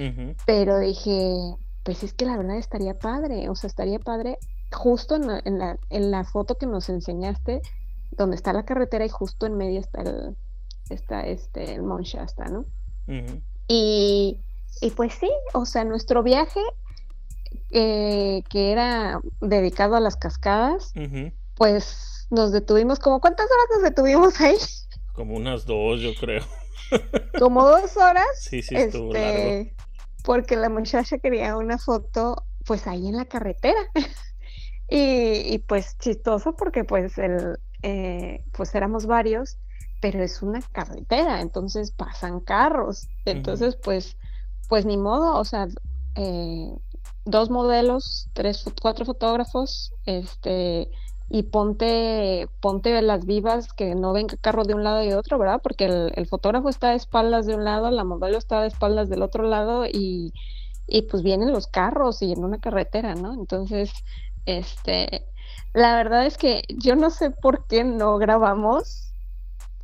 pero 0.47 0.79
dije, 0.79 1.35
pues 1.83 2.03
es 2.03 2.13
que 2.13 2.27
la 2.27 2.37
verdad 2.37 2.57
estaría 2.59 2.99
padre, 2.99 3.49
o 3.49 3.55
sea, 3.55 3.69
estaría 3.69 3.99
padre 3.99 4.39
justo 4.71 5.17
en 5.17 5.27
la, 5.27 5.41
en 5.45 5.59
la, 5.59 5.79
en 5.89 6.11
la 6.11 6.25
foto 6.25 6.57
que 6.57 6.67
nos 6.67 6.91
enseñaste, 6.91 7.63
donde 8.11 8.37
está 8.37 8.53
la 8.53 8.65
carretera 8.67 9.07
y 9.07 9.09
justo 9.09 9.47
en 9.47 9.57
medio 9.57 9.81
está 9.81 10.03
el, 10.03 10.37
está 10.91 11.27
este, 11.27 11.75
el 11.75 11.83
¿no? 11.83 12.67
Y, 13.67 14.39
y 14.83 14.91
pues 14.91 15.15
sí, 15.15 15.31
o 15.55 15.65
sea, 15.65 15.85
nuestro 15.85 16.23
viaje, 16.23 16.61
eh, 17.73 18.43
que 18.49 18.71
era 18.71 19.21
dedicado 19.41 19.97
a 19.97 20.01
las 20.01 20.17
cascadas, 20.17 20.93
pues 21.57 22.27
nos 22.31 22.53
detuvimos, 22.53 22.99
como 22.99 23.21
cuántas 23.21 23.47
horas 23.47 23.67
nos 23.71 23.83
detuvimos 23.83 24.41
ahí? 24.41 24.57
Como 25.13 25.37
unas 25.37 25.67
dos, 25.67 26.01
yo 26.01 26.15
creo. 26.19 26.43
Como 27.39 27.67
dos 27.67 27.99
horas. 27.99 28.27
Sí, 28.39 28.63
sí, 28.63 28.75
estuvo 28.75 29.13
largo. 29.13 29.29
este, 29.29 29.75
porque 30.23 30.57
la 30.57 30.69
muchacha 30.69 31.19
quería 31.19 31.57
una 31.57 31.79
foto 31.79 32.45
pues 32.65 32.87
ahí 32.87 33.09
en 33.09 33.17
la 33.17 33.25
carretera 33.25 33.81
y, 34.89 35.55
y, 35.55 35.59
pues 35.59 35.99
chistoso 35.99 36.55
porque 36.55 36.85
pues 36.85 37.19
el 37.19 37.59
eh, 37.83 38.45
pues 38.53 38.75
éramos 38.75 39.07
varios 39.07 39.59
pero 40.01 40.23
es 40.23 40.43
una 40.43 40.61
carretera 40.63 41.41
entonces 41.41 41.91
pasan 41.91 42.41
carros 42.41 43.09
entonces 43.25 43.77
pues 43.77 44.17
pues 44.69 44.87
ni 44.87 44.97
modo 44.97 45.37
o 45.37 45.45
sea 45.45 45.67
eh, 46.15 46.73
dos 47.25 47.51
modelos 47.51 48.29
tres 48.33 48.65
cuatro 48.81 49.05
fotógrafos 49.05 49.93
este 50.07 50.91
y 51.35 51.45
ponte, 51.45 52.47
ponte 52.61 53.01
las 53.01 53.25
vivas 53.25 53.73
que 53.73 53.95
no 53.95 54.13
venga 54.13 54.37
carro 54.37 54.65
de 54.65 54.75
un 54.75 54.85
lado 54.85 55.03
y 55.03 55.09
de 55.09 55.17
otro, 55.17 55.39
¿verdad? 55.39 55.61
Porque 55.63 55.87
el, 55.87 56.27
fotógrafo 56.27 56.69
está 56.69 56.91
de 56.91 56.97
espaldas 56.97 57.47
de 57.47 57.55
un 57.55 57.65
lado, 57.65 57.91
la 57.91 58.05
modelo 58.05 58.37
está 58.37 58.61
de 58.61 58.69
espaldas 58.69 59.09
del 59.09 59.23
otro 59.23 59.45
lado 59.45 59.87
y, 59.87 60.35
y 60.87 61.03
pues 61.03 61.23
vienen 61.23 61.51
los 61.51 61.69
carros 61.69 62.21
y 62.21 62.33
en 62.33 62.45
una 62.45 62.59
carretera, 62.59 63.15
¿no? 63.15 63.33
Entonces, 63.33 63.91
este, 64.45 65.25
la 65.73 65.97
verdad 65.97 66.27
es 66.27 66.37
que 66.37 66.65
yo 66.69 66.97
no 66.97 67.09
sé 67.09 67.31
por 67.31 67.67
qué 67.67 67.83
no 67.83 68.19
grabamos 68.19 69.15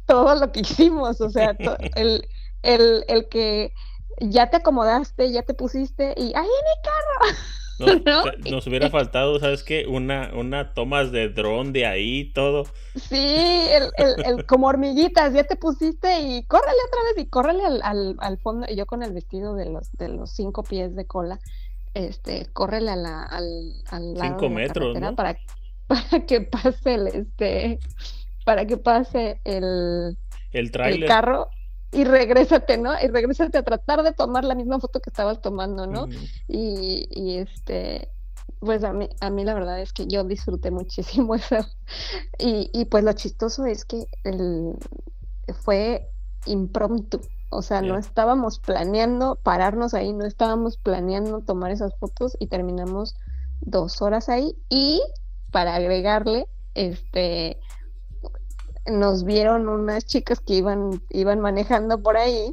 todo 0.04 0.34
lo 0.34 0.52
que 0.52 0.60
hicimos, 0.60 1.22
o 1.22 1.30
sea, 1.30 1.56
el, 1.96 2.28
el, 2.62 3.06
el 3.08 3.26
que 3.30 3.72
ya 4.20 4.50
te 4.50 4.58
acomodaste, 4.58 5.30
ya 5.30 5.42
te 5.42 5.54
pusiste 5.54 6.14
y 6.16 6.32
¡ahí 6.34 6.46
viene 6.46 6.74
carro! 6.82 7.36
Nos 8.50 8.66
hubiera 8.66 8.90
faltado, 8.90 9.38
¿sabes 9.38 9.62
qué? 9.62 9.86
Una, 9.86 10.32
una 10.34 10.74
tomas 10.74 11.12
de 11.12 11.28
dron 11.28 11.72
de 11.72 11.86
ahí, 11.86 12.32
todo. 12.32 12.64
Sí, 12.96 13.16
el, 13.16 13.90
el, 14.24 14.46
como 14.46 14.66
hormiguitas, 14.66 15.32
ya 15.32 15.44
te 15.44 15.54
pusiste 15.54 16.20
y 16.20 16.42
córrele 16.44 16.78
otra 16.88 17.02
vez 17.04 17.24
y 17.24 17.28
córrele 17.28 17.64
al, 17.64 17.80
al, 17.82 18.16
al 18.18 18.38
fondo. 18.38 18.66
Yo 18.74 18.86
con 18.86 19.04
el 19.04 19.12
vestido 19.12 19.54
de 19.54 19.66
los, 19.66 19.92
de 19.92 20.08
los 20.08 20.30
cinco 20.30 20.64
pies 20.64 20.96
de 20.96 21.06
cola, 21.06 21.38
este, 21.94 22.46
córrele 22.52 22.90
a 22.90 22.96
la, 22.96 23.22
al, 23.22 23.74
al 23.90 24.14
lado 24.14 24.40
Cinco 24.40 24.48
metros, 24.48 24.98
para, 25.14 25.38
para 25.86 26.26
que 26.26 26.40
pase 26.40 26.94
el, 26.94 27.06
este, 27.06 27.78
para 28.44 28.66
que 28.66 28.76
pase 28.76 29.40
el, 29.44 30.18
el, 30.50 30.70
el 30.74 31.06
carro 31.06 31.48
y 31.92 32.04
regrésate, 32.04 32.76
¿no? 32.78 32.92
Y 33.02 33.08
regrésate 33.08 33.58
a 33.58 33.62
tratar 33.62 34.02
de 34.02 34.12
tomar 34.12 34.44
la 34.44 34.54
misma 34.54 34.78
foto 34.78 35.00
que 35.00 35.10
estabas 35.10 35.40
tomando, 35.40 35.86
¿no? 35.86 36.06
y, 36.46 37.08
y, 37.10 37.38
este, 37.38 38.10
pues 38.60 38.84
a 38.84 38.92
mí, 38.92 39.08
a 39.20 39.30
mí 39.30 39.44
la 39.44 39.54
verdad 39.54 39.80
es 39.80 39.92
que 39.92 40.06
yo 40.06 40.24
disfruté 40.24 40.70
muchísimo 40.70 41.34
eso. 41.34 41.56
Y, 42.38 42.70
y 42.72 42.84
pues 42.86 43.04
lo 43.04 43.12
chistoso 43.12 43.64
es 43.66 43.84
que 43.84 44.06
el, 44.24 44.74
fue 45.62 46.10
impromptu. 46.46 47.20
O 47.50 47.62
sea, 47.62 47.80
no 47.80 47.96
estábamos 47.96 48.58
planeando 48.58 49.36
pararnos 49.42 49.94
ahí, 49.94 50.12
no 50.12 50.26
estábamos 50.26 50.76
planeando 50.76 51.40
tomar 51.40 51.70
esas 51.70 51.96
fotos 51.98 52.36
y 52.38 52.48
terminamos 52.48 53.16
dos 53.62 54.02
horas 54.02 54.28
ahí. 54.28 54.54
Y 54.68 55.00
para 55.50 55.74
agregarle, 55.74 56.46
este, 56.74 57.58
nos 58.90 59.24
vieron 59.24 59.68
unas 59.68 60.04
chicas 60.04 60.40
que 60.40 60.54
iban, 60.54 61.02
iban 61.10 61.40
manejando 61.40 62.02
por 62.02 62.16
ahí 62.16 62.50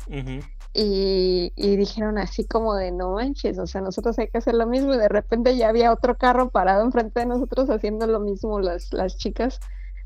y, 0.73 1.51
dijeron 1.55 2.17
así 2.17 2.45
como 2.45 2.75
de 2.75 2.91
no 2.91 3.13
manches, 3.13 3.57
o 3.59 3.65
sea, 3.65 3.81
nosotros 3.81 4.19
hay 4.19 4.27
que 4.27 4.39
hacer 4.39 4.55
lo 4.55 4.67
mismo 4.67 4.93
y 4.93 4.97
de 4.97 5.07
repente 5.07 5.55
ya 5.55 5.69
había 5.69 5.93
otro 5.93 6.17
carro 6.17 6.49
parado 6.49 6.83
enfrente 6.83 7.21
de 7.21 7.25
nosotros 7.25 7.69
haciendo 7.69 8.07
lo 8.07 8.19
mismo 8.19 8.59
las, 8.59 8.91
las 8.91 9.17
chicas, 9.17 9.59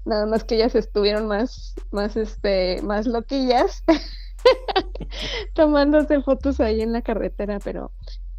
nada 0.06 0.28
más 0.28 0.44
que 0.44 0.56
ellas 0.56 0.76
estuvieron 0.76 1.28
más, 1.28 1.74
más, 1.92 2.16
este, 2.16 2.82
más 2.84 3.08
loquillas 3.08 3.84
tomándose 5.54 6.22
fotos 6.22 6.60
ahí 6.60 6.82
en 6.82 6.94
la 6.94 7.02
carretera, 7.02 7.60
pero 7.60 7.92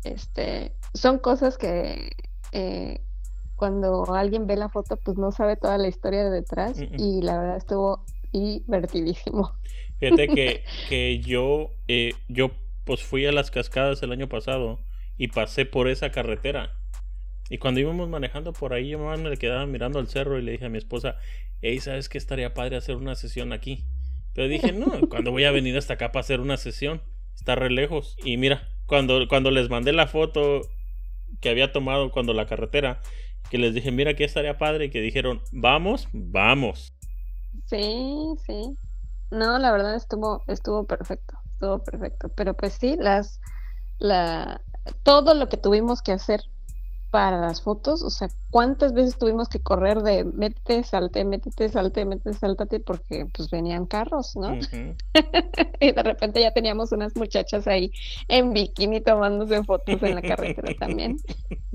este, 0.04 0.74
son 0.94 1.18
cosas 1.18 1.58
que... 1.58 2.12
Eh, 2.52 3.00
cuando 3.60 4.14
alguien 4.14 4.46
ve 4.46 4.56
la 4.56 4.70
foto, 4.70 4.96
pues 4.96 5.18
no 5.18 5.32
sabe 5.32 5.54
toda 5.54 5.76
la 5.76 5.86
historia 5.86 6.24
de 6.24 6.30
detrás 6.30 6.80
y 6.96 7.20
la 7.20 7.36
verdad 7.36 7.58
estuvo 7.58 8.06
divertidísimo. 8.32 9.52
Fíjate 10.00 10.28
que, 10.28 10.64
que 10.88 11.20
yo, 11.20 11.72
eh, 11.86 12.14
yo 12.28 12.52
pues 12.86 13.02
fui 13.02 13.26
a 13.26 13.32
las 13.32 13.50
cascadas 13.50 14.02
el 14.02 14.12
año 14.12 14.30
pasado 14.30 14.80
y 15.18 15.28
pasé 15.28 15.66
por 15.66 15.88
esa 15.88 16.10
carretera. 16.10 16.72
Y 17.50 17.58
cuando 17.58 17.80
íbamos 17.80 18.08
manejando 18.08 18.54
por 18.54 18.72
ahí, 18.72 18.88
yo 18.88 18.98
me 18.98 19.36
quedaba 19.36 19.66
mirando 19.66 19.98
al 19.98 20.08
cerro 20.08 20.38
y 20.38 20.42
le 20.42 20.52
dije 20.52 20.64
a 20.64 20.70
mi 20.70 20.78
esposa, 20.78 21.16
hey, 21.60 21.80
¿sabes 21.80 22.08
qué 22.08 22.16
estaría 22.16 22.54
padre 22.54 22.78
hacer 22.78 22.96
una 22.96 23.14
sesión 23.14 23.52
aquí? 23.52 23.84
Pero 24.32 24.48
dije, 24.48 24.72
no, 24.72 24.86
cuando 25.10 25.32
voy 25.32 25.44
a 25.44 25.50
venir 25.50 25.76
hasta 25.76 25.94
acá 25.94 26.12
para 26.12 26.22
hacer 26.22 26.40
una 26.40 26.56
sesión? 26.56 27.02
Está 27.34 27.56
re 27.56 27.68
lejos. 27.68 28.16
Y 28.24 28.38
mira, 28.38 28.70
cuando, 28.86 29.28
cuando 29.28 29.50
les 29.50 29.68
mandé 29.68 29.92
la 29.92 30.06
foto 30.06 30.62
que 31.42 31.50
había 31.50 31.72
tomado 31.72 32.10
cuando 32.10 32.32
la 32.32 32.46
carretera, 32.46 33.02
que 33.48 33.58
les 33.58 33.74
dije, 33.74 33.90
mira, 33.90 34.14
que 34.14 34.24
estaría 34.24 34.58
padre, 34.58 34.86
y 34.86 34.90
que 34.90 35.00
dijeron, 35.00 35.40
vamos, 35.52 36.08
vamos. 36.12 36.92
Sí, 37.66 38.34
sí. 38.46 38.76
No, 39.30 39.58
la 39.58 39.72
verdad 39.72 39.94
estuvo, 39.94 40.42
estuvo 40.48 40.86
perfecto, 40.86 41.38
estuvo 41.52 41.82
perfecto. 41.82 42.28
Pero 42.34 42.54
pues 42.54 42.74
sí, 42.74 42.96
las, 42.98 43.40
la, 43.98 44.60
todo 45.02 45.34
lo 45.34 45.48
que 45.48 45.56
tuvimos 45.56 46.02
que 46.02 46.12
hacer 46.12 46.42
para 47.10 47.40
las 47.40 47.62
fotos, 47.62 48.02
o 48.02 48.10
sea, 48.10 48.28
cuántas 48.50 48.92
veces 48.92 49.18
tuvimos 49.18 49.48
que 49.48 49.58
correr 49.60 50.02
de 50.02 50.24
métete, 50.24 50.84
salte, 50.84 51.24
métete, 51.24 51.68
salte, 51.68 52.04
métete, 52.04 52.34
sáltate, 52.34 52.78
porque 52.78 53.26
pues 53.32 53.50
venían 53.50 53.86
carros, 53.86 54.36
¿no? 54.36 54.56
y 55.80 55.92
de 55.92 56.02
repente 56.02 56.40
ya 56.40 56.52
teníamos 56.52 56.92
unas 56.92 57.16
muchachas 57.16 57.66
ahí 57.66 57.90
en 58.28 58.52
bikini 58.52 59.00
tomándose 59.00 59.62
fotos 59.64 60.00
en 60.02 60.14
la 60.14 60.22
carretera 60.22 60.72
también. 60.78 61.16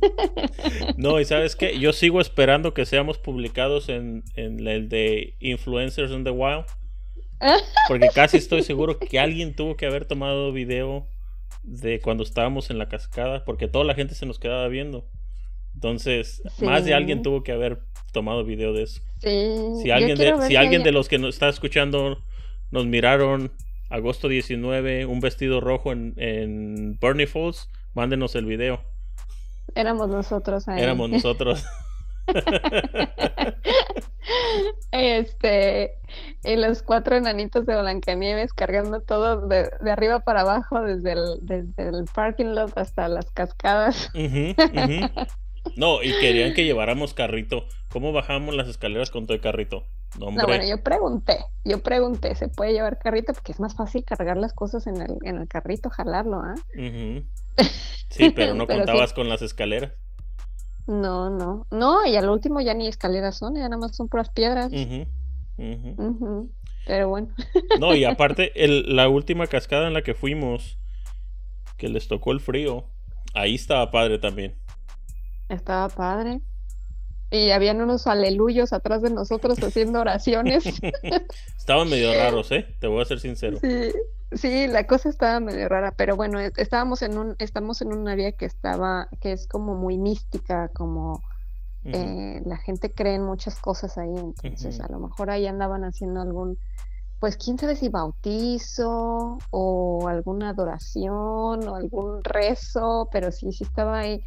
no, 0.98 1.20
y 1.20 1.26
sabes 1.26 1.58
qué, 1.58 1.78
yo 1.80 1.92
sigo 1.92 2.22
esperando 2.22 2.74
que 2.74 2.86
seamos 2.86 3.18
publicados 3.18 3.90
en, 3.90 4.24
en 4.36 4.66
el 4.66 4.88
de 4.88 5.36
Influencers 5.40 6.12
in 6.12 6.24
the 6.24 6.32
Wild, 6.32 6.66
porque 7.90 8.08
casi 8.14 8.38
estoy 8.38 8.64
seguro 8.64 9.00
que 9.00 9.20
alguien 9.20 9.54
tuvo 9.54 9.76
que 9.76 9.86
haber 9.86 10.06
tomado 10.06 10.54
video 10.54 11.08
de 11.64 12.00
cuando 12.00 12.24
estábamos 12.24 12.70
en 12.70 12.78
la 12.78 12.88
cascada, 12.88 13.44
porque 13.44 13.68
toda 13.68 13.84
la 13.84 13.96
gente 13.96 14.16
se 14.16 14.26
nos 14.26 14.40
quedaba 14.40 14.68
viendo. 14.70 15.06
Entonces, 15.76 16.42
más 16.62 16.86
de 16.86 16.94
alguien 16.94 17.22
tuvo 17.22 17.44
que 17.44 17.52
haber 17.52 17.80
tomado 18.12 18.44
video 18.44 18.74
de 18.74 18.84
eso. 18.84 19.02
Si 19.20 19.92
alguien, 19.92 20.18
de, 20.18 20.42
si 20.48 20.56
alguien 20.56 20.84
de 20.84 20.92
los 20.92 21.08
que 21.08 21.20
nos 21.20 21.36
está 21.36 21.50
escuchando 21.50 22.18
nos 22.72 22.86
miraron 22.86 23.52
agosto 23.90 24.28
19, 24.28 25.06
un 25.06 25.20
vestido 25.20 25.62
rojo 25.62 25.92
en, 25.92 26.14
en 26.18 26.98
Bernie 27.00 27.28
Falls, 27.28 27.70
mándenos 27.94 28.36
el 28.36 28.46
video. 28.46 28.82
Éramos 29.76 30.10
nosotros 30.10 30.68
ahí. 30.68 30.82
Éramos 30.82 31.10
nosotros. 31.12 31.66
este, 34.92 36.00
y 36.44 36.56
los 36.56 36.84
cuatro 36.84 37.16
enanitos 37.16 37.66
de 37.66 37.80
Blancanieves 37.80 38.54
cargando 38.54 39.02
todo 39.02 39.48
de, 39.48 39.70
arriba 39.90 40.22
para 40.22 40.42
abajo, 40.42 40.82
desde 40.82 41.14
el, 41.14 41.40
desde 41.42 41.90
el 41.90 42.06
parking 42.14 42.54
lot 42.54 42.78
hasta 42.78 43.08
las 43.08 43.30
cascadas. 43.32 44.10
No, 45.76 46.02
y 46.04 46.12
querían 46.20 46.54
que 46.54 46.64
lleváramos 46.64 47.14
carrito. 47.14 47.66
¿Cómo 47.90 48.12
bajamos 48.12 48.56
las 48.56 48.68
escaleras 48.68 49.10
con 49.10 49.26
todo 49.26 49.36
el 49.36 49.42
carrito? 49.42 49.84
No, 50.20 50.32
bueno, 50.32 50.64
yo 50.66 50.82
pregunté, 50.82 51.40
yo 51.66 51.82
pregunté, 51.82 52.36
¿se 52.36 52.48
puede 52.48 52.72
llevar 52.72 53.00
carrito? 53.00 53.34
Porque 53.34 53.52
es 53.52 53.60
más 53.60 53.76
fácil 53.76 54.04
cargar 54.06 54.38
las 54.38 54.54
cosas 54.54 54.88
en 54.88 55.02
el, 55.02 55.18
en 55.24 55.38
el 55.38 55.48
carrito, 55.48 55.90
jalarlo, 55.90 56.40
¿ah? 56.40 56.56
Sí, 58.10 58.30
pero 58.30 58.54
no 58.54 58.66
contabas 58.68 59.14
con 59.14 59.28
las 59.28 59.42
escaleras. 59.42 59.92
No, 60.88 61.30
no, 61.30 61.66
no, 61.72 62.06
y 62.06 62.16
al 62.16 62.30
último 62.30 62.62
ya 62.62 62.74
ni 62.74 62.88
escaleras 62.88 63.38
son, 63.38 63.56
ya 63.56 63.64
nada 63.64 63.78
más 63.78 63.96
son 63.96 64.08
puras 64.08 64.30
piedras. 64.30 64.72
Pero 66.86 67.10
bueno. 67.10 67.30
No, 67.80 67.96
y 67.96 68.06
aparte, 68.06 68.52
el, 68.64 68.96
la 68.96 69.10
última 69.10 69.48
cascada 69.48 69.88
en 69.88 69.94
la 69.94 70.04
que 70.04 70.14
fuimos, 70.14 70.78
que 71.78 71.90
les 71.90 72.08
tocó 72.08 72.32
el 72.32 72.40
frío, 72.40 72.86
ahí 73.34 73.56
estaba 73.56 73.92
padre 73.92 74.20
también. 74.20 74.56
Estaba 75.50 75.90
padre. 75.90 76.42
Y 77.32 77.52
habían 77.52 77.82
unos 77.82 78.08
aleluyos 78.08 78.72
atrás 78.72 79.02
de 79.02 79.10
nosotros 79.10 79.58
haciendo 79.62 80.00
oraciones. 80.00 80.64
Estaban 81.58 81.90
medio 81.90 82.14
raros, 82.18 82.52
¿eh? 82.52 82.76
Te 82.80 82.88
voy 82.88 83.02
a 83.02 83.06
ser 83.06 83.20
sincero. 83.20 83.58
Sí, 83.60 83.92
sí, 84.32 84.68
la 84.68 84.86
cosa 84.86 85.10
estaba 85.10 85.40
medio 85.40 85.68
rara, 85.68 85.92
pero 85.92 86.16
bueno, 86.16 86.40
estábamos 86.40 87.02
en 87.02 87.18
un, 87.18 87.36
estamos 87.40 87.82
en 87.82 87.94
un 87.94 88.08
área 88.08 88.32
que 88.32 88.46
estaba, 88.46 89.10
que 89.20 89.32
es 89.32 89.48
como 89.48 89.76
muy 89.76 89.98
mística, 89.98 90.70
como 90.70 91.22
eh, 91.84 92.42
la 92.46 92.58
gente 92.58 92.92
cree 92.92 93.16
en 93.16 93.24
muchas 93.24 93.60
cosas 93.60 93.98
ahí, 94.00 94.16
entonces 94.42 94.80
a 94.80 94.88
lo 94.92 95.00
mejor 95.00 95.30
ahí 95.30 95.46
andaban 95.46 95.84
haciendo 95.84 96.20
algún, 96.20 96.58
pues 97.20 97.38
quién 97.38 97.60
sabe 97.60 97.76
si 97.76 97.90
bautizo 97.90 99.38
o 99.52 100.08
alguna 100.08 100.50
adoración 100.50 101.68
o 101.68 101.76
algún 101.76 102.24
rezo, 102.24 103.08
pero 103.12 103.32
sí, 103.32 103.52
sí 103.52 103.64
estaba 103.64 104.00
ahí 104.00 104.24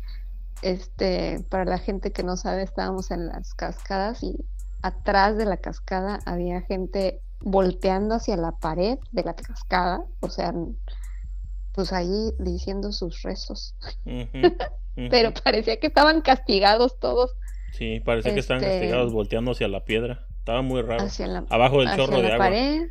este, 0.62 1.44
para 1.48 1.64
la 1.64 1.78
gente 1.78 2.12
que 2.12 2.22
no 2.22 2.36
sabe, 2.36 2.62
estábamos 2.62 3.10
en 3.10 3.26
las 3.26 3.54
cascadas 3.54 4.22
y 4.22 4.36
atrás 4.82 5.36
de 5.36 5.44
la 5.44 5.56
cascada 5.56 6.20
había 6.24 6.60
gente 6.62 7.20
volteando 7.40 8.14
hacia 8.14 8.36
la 8.36 8.52
pared 8.52 8.98
de 9.12 9.22
la 9.22 9.34
cascada, 9.34 10.04
o 10.20 10.28
sea, 10.28 10.52
pues 11.72 11.92
ahí 11.92 12.32
diciendo 12.38 12.92
sus 12.92 13.22
rezos. 13.22 13.74
Pero 15.10 15.32
parecía 15.32 15.78
que 15.78 15.86
estaban 15.86 16.22
castigados 16.22 16.98
todos. 16.98 17.36
Sí, 17.72 18.00
parecía 18.00 18.34
que 18.34 18.40
estaban 18.40 18.64
este, 18.64 18.78
castigados 18.78 19.12
volteando 19.12 19.52
hacia 19.52 19.68
la 19.68 19.84
piedra. 19.84 20.26
Estaba 20.38 20.62
muy 20.62 20.82
raro. 20.82 21.06
Abajo 21.50 21.80
del 21.80 21.94
chorro 21.94 22.20
de 22.20 22.32
agua. 22.32 22.38
Pared, 22.38 22.88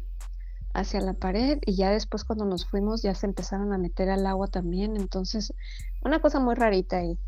hacia 0.73 1.01
la 1.01 1.13
pared 1.13 1.57
y 1.65 1.75
ya 1.75 1.89
después 1.89 2.23
cuando 2.23 2.45
nos 2.45 2.65
fuimos 2.65 3.01
ya 3.01 3.15
se 3.15 3.25
empezaron 3.25 3.73
a 3.73 3.77
meter 3.77 4.09
al 4.09 4.25
agua 4.25 4.47
también. 4.47 4.95
Entonces, 4.95 5.53
una 6.01 6.19
cosa 6.19 6.39
muy 6.39 6.55
rarita 6.55 6.97
ahí. 6.97 7.19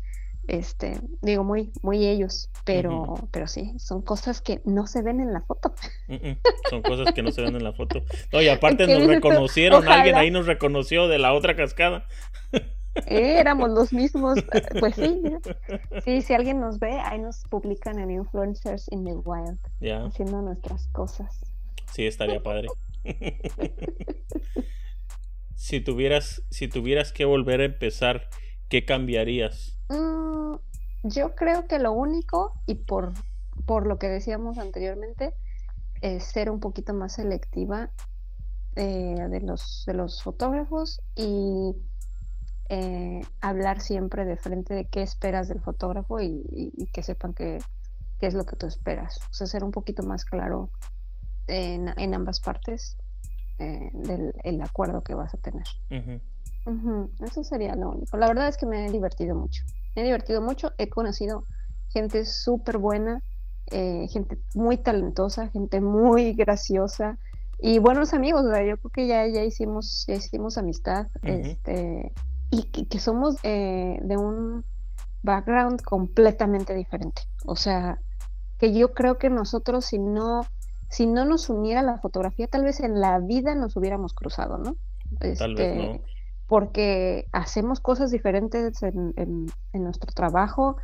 Este, 0.50 1.00
digo, 1.22 1.44
muy, 1.44 1.70
muy 1.80 2.08
ellos, 2.08 2.50
pero, 2.64 3.28
pero 3.30 3.46
sí, 3.46 3.72
son 3.78 4.02
cosas 4.02 4.42
que 4.42 4.60
no 4.64 4.88
se 4.88 5.00
ven 5.00 5.20
en 5.20 5.32
la 5.32 5.42
foto. 5.42 5.72
Son 6.68 6.82
cosas 6.82 7.14
que 7.14 7.22
no 7.22 7.30
se 7.30 7.40
ven 7.42 7.54
en 7.54 7.62
la 7.62 7.72
foto. 7.72 8.02
No, 8.32 8.42
y 8.42 8.48
aparte 8.48 8.88
nos 8.88 9.06
reconocieron, 9.06 9.86
alguien 9.86 10.16
ahí 10.16 10.32
nos 10.32 10.46
reconoció 10.46 11.06
de 11.06 11.18
la 11.20 11.34
otra 11.34 11.54
cascada. 11.54 12.04
Eh, 13.06 13.38
éramos 13.38 13.70
los 13.70 13.92
mismos, 13.92 14.38
eh, 14.52 14.62
pues 14.80 14.96
sí, 14.96 15.22
sí, 16.04 16.22
si 16.22 16.34
alguien 16.34 16.58
nos 16.58 16.80
ve, 16.80 16.98
ahí 16.98 17.20
nos 17.20 17.44
publican 17.48 18.00
en 18.00 18.10
Influencers 18.10 18.88
in 18.90 19.04
the 19.04 19.14
Wild, 19.14 19.58
haciendo 20.04 20.42
nuestras 20.42 20.88
cosas. 20.88 21.44
Sí, 21.92 22.06
estaría 22.06 22.42
padre. 22.42 22.66
si 25.54 25.80
tuvieras, 25.80 26.42
si 26.50 26.66
tuvieras 26.66 27.12
que 27.12 27.24
volver 27.24 27.60
a 27.60 27.66
empezar, 27.66 28.28
¿qué 28.68 28.84
cambiarías? 28.84 29.79
Mm, 29.90 30.54
yo 31.02 31.34
creo 31.34 31.66
que 31.66 31.78
lo 31.78 31.92
único, 31.92 32.54
y 32.66 32.76
por, 32.76 33.12
por 33.66 33.86
lo 33.86 33.98
que 33.98 34.08
decíamos 34.08 34.58
anteriormente, 34.58 35.34
es 36.00 36.24
ser 36.24 36.50
un 36.50 36.60
poquito 36.60 36.94
más 36.94 37.14
selectiva 37.14 37.90
eh, 38.76 39.26
de, 39.28 39.40
los, 39.40 39.84
de 39.86 39.94
los 39.94 40.22
fotógrafos 40.22 41.02
y 41.16 41.74
eh, 42.68 43.20
hablar 43.40 43.80
siempre 43.80 44.24
de 44.24 44.36
frente 44.36 44.74
de 44.74 44.84
qué 44.86 45.02
esperas 45.02 45.48
del 45.48 45.60
fotógrafo 45.60 46.20
y, 46.20 46.88
que 46.92 47.02
sepan 47.02 47.34
qué 47.34 47.58
es 48.20 48.34
lo 48.34 48.46
que 48.46 48.56
tú 48.56 48.66
esperas. 48.66 49.18
O 49.30 49.34
sea, 49.34 49.46
ser 49.46 49.64
un 49.64 49.72
poquito 49.72 50.02
más 50.04 50.24
claro 50.24 50.70
en, 51.48 52.14
ambas 52.14 52.40
partes 52.40 52.96
eh, 53.58 53.90
del 53.92 54.62
acuerdo 54.62 55.02
que 55.02 55.14
vas 55.14 55.34
a 55.34 55.38
tener. 55.38 55.66
Eso 57.20 57.42
sería 57.42 57.74
lo 57.74 57.90
único. 57.90 58.16
La 58.16 58.28
verdad 58.28 58.48
es 58.48 58.56
que 58.56 58.66
me 58.66 58.86
he 58.86 58.90
divertido 58.90 59.34
mucho. 59.34 59.64
Me 59.94 60.02
he 60.02 60.04
divertido 60.04 60.40
mucho. 60.40 60.72
He 60.78 60.88
conocido 60.88 61.44
gente 61.92 62.24
súper 62.24 62.78
buena, 62.78 63.22
eh, 63.70 64.06
gente 64.08 64.38
muy 64.54 64.76
talentosa, 64.78 65.48
gente 65.48 65.80
muy 65.80 66.32
graciosa 66.34 67.18
y 67.58 67.78
buenos 67.78 68.14
amigos. 68.14 68.44
yo 68.44 68.76
creo 68.76 68.90
que 68.92 69.06
ya, 69.06 69.26
ya, 69.26 69.44
hicimos, 69.44 70.04
ya 70.06 70.14
hicimos 70.14 70.58
amistad. 70.58 71.08
este, 71.22 72.12
y 72.50 72.64
que, 72.64 72.98
somos 72.98 73.36
eh, 73.42 73.98
de 74.02 74.16
un 74.16 74.64
background 75.22 75.82
completamente 75.82 76.74
diferente. 76.74 77.22
O 77.46 77.56
sea, 77.56 78.00
que 78.58 78.72
yo 78.72 78.92
creo 78.92 79.18
que 79.18 79.30
nosotros 79.30 79.86
si 79.86 79.98
no 79.98 80.42
si 80.90 81.06
no 81.06 81.24
nos 81.24 81.48
uniera 81.48 81.82
la 81.82 81.98
fotografía, 81.98 82.48
tal 82.48 82.64
vez 82.64 82.80
en 82.80 83.00
la 83.00 83.20
vida 83.20 83.54
nos 83.54 83.76
hubiéramos 83.76 84.12
cruzado, 84.12 84.58
¿no? 84.58 84.76
tal 85.38 85.54
vez 85.54 85.76
no. 85.76 86.00
Porque 86.50 87.28
hacemos 87.30 87.78
cosas 87.78 88.10
diferentes 88.10 88.82
en, 88.82 89.46
nuestro 89.72 90.10
trabajo, 90.12 90.78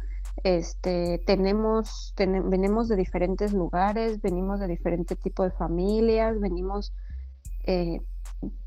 este, 0.45 1.19
tenemos, 1.27 2.15
venimos 2.17 2.87
de 2.87 2.95
diferentes 2.95 3.53
lugares, 3.53 4.23
venimos 4.23 4.61
de 4.61 4.69
diferente 4.69 5.17
tipo 5.17 5.43
de 5.43 5.51
familias, 5.51 6.39
venimos, 6.39 6.95
eh, 7.65 8.01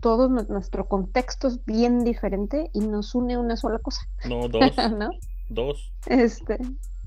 todo 0.02 0.28
nuestro 0.28 0.90
contexto 0.90 1.48
es 1.48 1.64
bien 1.64 2.04
diferente 2.04 2.70
y 2.74 2.82
nos 2.82 3.16
une 3.16 3.38
una 3.38 3.56
sola 3.56 3.80
cosa. 3.80 4.02
No, 4.28 4.50
dos. 4.50 4.76
¿No? 4.98 5.10
Dos. 5.48 5.94
Este, 6.06 6.58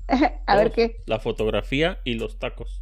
a 0.47 0.55
ver 0.55 0.71
qué. 0.71 1.03
La 1.05 1.19
fotografía 1.19 1.99
y 2.03 2.15
los 2.15 2.39
tacos. 2.39 2.81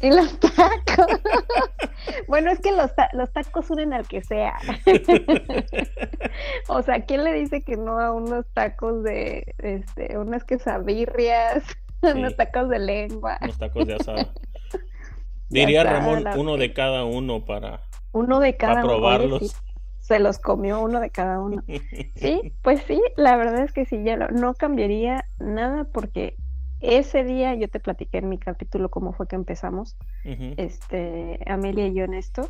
Y 0.00 0.10
los 0.10 0.38
tacos. 0.38 1.20
bueno, 2.28 2.50
es 2.50 2.60
que 2.60 2.72
los, 2.72 2.90
los 3.12 3.32
tacos 3.32 3.70
unen 3.70 3.92
al 3.92 4.06
que 4.06 4.22
sea. 4.22 4.58
o 6.68 6.82
sea, 6.82 7.04
¿quién 7.04 7.24
le 7.24 7.32
dice 7.32 7.62
que 7.62 7.76
no 7.76 7.98
a 7.98 8.12
unos 8.12 8.46
tacos 8.52 9.02
de, 9.02 9.54
este, 9.58 10.18
unas 10.18 10.44
quesabirrias, 10.44 11.64
unos 12.02 12.36
tacos 12.36 12.68
de 12.68 12.78
lengua? 12.80 13.38
Unos 13.40 13.58
tacos 13.58 13.86
de 13.86 13.94
asada. 13.94 14.28
Diría 15.48 15.84
Ramón, 15.84 16.24
uno 16.36 16.56
de 16.56 16.72
cada 16.72 17.04
uno 17.04 17.44
para, 17.44 17.80
uno 18.12 18.40
de 18.40 18.56
cada 18.56 18.74
para 18.74 18.86
probarlos. 18.86 19.56
se 20.00 20.18
los 20.18 20.38
comió 20.38 20.80
uno 20.80 21.00
de 21.00 21.10
cada 21.10 21.40
uno. 21.40 21.62
Sí, 22.16 22.52
pues 22.62 22.82
sí, 22.86 23.00
la 23.16 23.36
verdad 23.36 23.60
es 23.60 23.72
que 23.72 23.84
sí, 23.84 24.02
ya 24.02 24.16
no 24.16 24.54
cambiaría 24.54 25.26
nada 25.38 25.84
porque 25.84 26.36
ese 26.80 27.24
día 27.24 27.54
yo 27.54 27.68
te 27.68 27.80
platiqué 27.80 28.18
en 28.18 28.28
mi 28.28 28.38
capítulo 28.38 28.90
cómo 28.90 29.12
fue 29.12 29.26
que 29.26 29.36
empezamos, 29.36 29.96
este, 30.24 31.40
Amelia 31.46 31.86
y 31.86 31.94
yo 31.94 32.04
en 32.04 32.14
esto. 32.14 32.48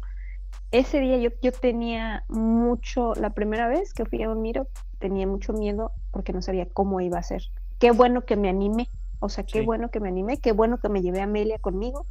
Ese 0.70 1.00
día 1.00 1.18
yo, 1.18 1.30
yo 1.42 1.52
tenía 1.52 2.24
mucho, 2.28 3.14
la 3.14 3.30
primera 3.30 3.68
vez 3.68 3.92
que 3.92 4.04
fui 4.04 4.22
a 4.22 4.30
un 4.30 4.42
miro, 4.42 4.68
tenía 4.98 5.26
mucho 5.26 5.52
miedo 5.52 5.92
porque 6.10 6.32
no 6.32 6.42
sabía 6.42 6.66
cómo 6.66 7.00
iba 7.00 7.18
a 7.18 7.22
ser. 7.22 7.42
Qué 7.78 7.90
bueno 7.90 8.24
que 8.24 8.36
me 8.36 8.48
animé, 8.48 8.88
o 9.20 9.28
sea, 9.28 9.44
qué 9.44 9.62
bueno 9.62 9.90
que 9.90 10.00
me 10.00 10.08
animé, 10.08 10.38
qué 10.38 10.52
bueno 10.52 10.78
que 10.78 10.88
me 10.88 11.02
llevé 11.02 11.20
a 11.20 11.24
Amelia 11.24 11.58
conmigo, 11.58 12.06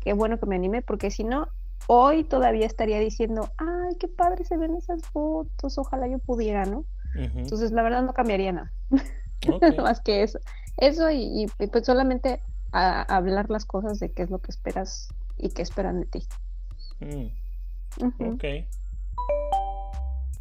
qué 0.00 0.12
bueno 0.12 0.38
que 0.38 0.46
me 0.46 0.56
animé, 0.56 0.82
porque 0.82 1.10
si 1.10 1.24
no, 1.24 1.48
hoy 1.86 2.24
todavía 2.24 2.66
estaría 2.66 2.98
diciendo, 2.98 3.50
ay, 3.56 3.96
qué 3.98 4.08
padre 4.08 4.44
se 4.44 4.56
ven 4.56 4.74
esas 4.76 5.02
fotos, 5.06 5.78
ojalá 5.78 6.08
yo 6.08 6.18
pudiera, 6.18 6.64
¿no? 6.64 6.84
Entonces, 7.14 7.72
la 7.72 7.82
verdad 7.82 8.02
no 8.02 8.12
cambiaría 8.12 8.52
nada, 8.52 8.72
más 9.82 10.00
que 10.00 10.22
eso. 10.22 10.38
Eso 10.78 11.10
y, 11.10 11.46
pues 11.58 11.84
solamente 11.84 12.40
a, 12.72 13.02
hablar 13.02 13.50
las 13.50 13.64
cosas 13.64 13.98
de 13.98 14.10
qué 14.10 14.22
es 14.22 14.30
lo 14.30 14.38
que 14.38 14.50
esperas 14.50 15.08
y 15.36 15.50
qué 15.50 15.62
esperan 15.62 16.00
de 16.00 16.06
ti. 16.06 16.26
Mm. 17.00 18.34
Ok. 18.34 18.44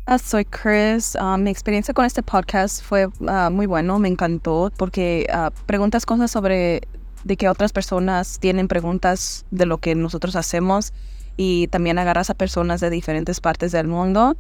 Ah, 0.06 0.18
soy 0.20 0.46
Chris. 0.46 1.18
Ah, 1.20 1.38
mi 1.38 1.50
experiencia 1.50 1.94
con 1.94 2.06
este 2.06 2.24
podcast 2.24 2.82
fue 2.84 3.10
ah, 3.28 3.50
muy 3.52 3.66
bueno, 3.66 4.00
me 4.00 4.08
encantó 4.08 4.72
porque 4.78 5.28
preguntas 5.66 6.06
cosas 6.06 6.32
sobre 6.32 6.82
de 7.24 7.36
que 7.36 7.50
otras 7.50 7.74
personas 7.74 8.40
tienen 8.40 8.68
preguntas 8.68 9.46
de 9.52 9.66
lo 9.66 9.80
que 9.80 9.96
nosotros 9.96 10.36
hacemos 10.36 10.94
y 11.36 11.68
también 11.68 12.00
agarras 12.00 12.30
a 12.30 12.36
personas 12.36 12.80
de 12.80 12.90
diferentes 12.90 13.42
partes 13.42 13.72
del 13.72 13.88
mundo. 13.88 14.38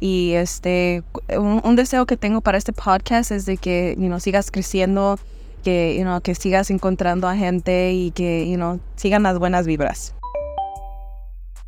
Y 0.00 0.32
este, 0.34 1.02
un, 1.36 1.74
deseo 1.74 2.06
que 2.06 2.16
tengo 2.16 2.40
para 2.40 2.56
este 2.56 2.72
podcast 2.72 3.32
es 3.32 3.46
de 3.46 3.56
que 3.56 3.96
you 3.98 4.20
sigas 4.20 4.50
creciendo 4.50 5.18
que, 5.58 5.96
you 5.96 6.02
know, 6.02 6.20
que 6.20 6.34
sigas 6.34 6.70
encontrando 6.70 7.28
a 7.28 7.36
gente 7.36 7.92
y 7.92 8.10
que 8.10 8.48
you 8.48 8.56
know, 8.56 8.80
sigan 8.96 9.22
las 9.22 9.38
buenas 9.38 9.66
vibras. 9.66 10.14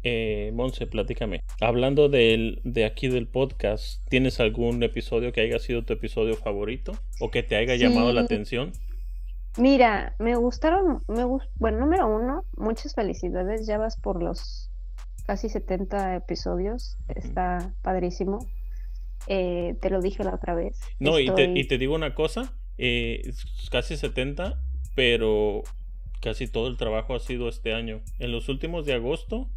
Eh, 0.03 0.51
Monse, 0.55 0.87
platícame. 0.87 1.43
Hablando 1.61 2.09
del, 2.09 2.61
de 2.65 2.87
aquí 2.87 3.09
del 3.09 3.29
podcast, 3.29 4.07
¿tienes 4.09 4.41
algún 4.41 4.83
episodio 4.83 5.33
que 5.33 5.43
haya 5.43 5.59
sido 5.59 5.85
tu 5.85 5.93
episodio 5.93 6.37
favorito 6.37 6.93
o 7.21 7.31
que 7.31 7.43
te 7.43 7.57
haya 7.57 7.77
llamado 7.77 8.13
la 8.13 8.23
atención? 8.23 8.73
Mira, 9.59 10.15
me 10.19 10.37
gustaron, 10.37 11.03
me 11.09 11.25
bueno, 11.57 11.81
número 11.81 12.07
uno, 12.07 12.45
muchas 12.57 12.95
felicidades, 12.95 13.67
ya 13.67 13.79
vas 13.79 13.99
por 14.01 14.23
los 14.23 14.71
casi 15.27 15.49
70 15.49 16.17
episodios, 16.17 16.97
está 17.09 17.75
padrísimo. 17.83 18.39
Eh, 19.27 19.77
te 19.81 19.91
lo 19.91 20.01
dije 20.01 20.25
la 20.25 20.35
otra 20.35 20.55
vez. 20.55 20.81
No, 20.99 21.19
y, 21.19 21.31
te, 21.35 21.45
y 21.55 21.67
te 21.67 21.77
digo 21.77 21.95
una 21.95 22.15
cosa, 22.15 22.55
eh, 22.83 23.35
casi 23.71 23.99
70, 23.99 24.59
pero 24.95 25.63
casi 26.23 26.49
todo 26.49 26.69
el 26.69 26.79
trabajo 26.79 27.15
ha 27.15 27.21
sido 27.21 27.49
este 27.49 27.75
año. 27.75 28.01
En 28.19 28.33
los 28.33 28.49
últimos 28.49 28.87
de 28.87 28.95
agosto 28.95 29.51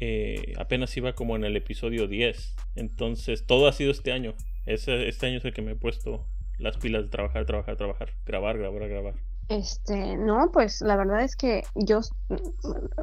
eh, 0.00 0.52
apenas 0.58 0.94
iba 0.96 1.14
como 1.14 1.34
en 1.34 1.44
el 1.44 1.56
episodio 1.56 2.06
10. 2.06 2.56
Entonces 2.76 3.46
todo 3.46 3.68
ha 3.68 3.72
sido 3.72 3.90
este 3.90 4.12
año. 4.12 4.34
Este, 4.66 5.08
este 5.08 5.26
año 5.26 5.38
es 5.38 5.44
el 5.46 5.54
que 5.54 5.62
me 5.62 5.72
he 5.72 5.76
puesto 5.76 6.26
las 6.58 6.76
pilas 6.76 7.04
de 7.04 7.08
trabajar, 7.08 7.46
trabajar, 7.46 7.76
trabajar, 7.76 8.10
grabar, 8.26 8.58
grabar, 8.58 8.88
grabar. 8.88 9.14
Este, 9.48 10.18
no, 10.18 10.50
pues 10.52 10.82
la 10.82 10.96
verdad 10.96 11.22
es 11.22 11.34
que 11.36 11.62
yo 11.74 12.00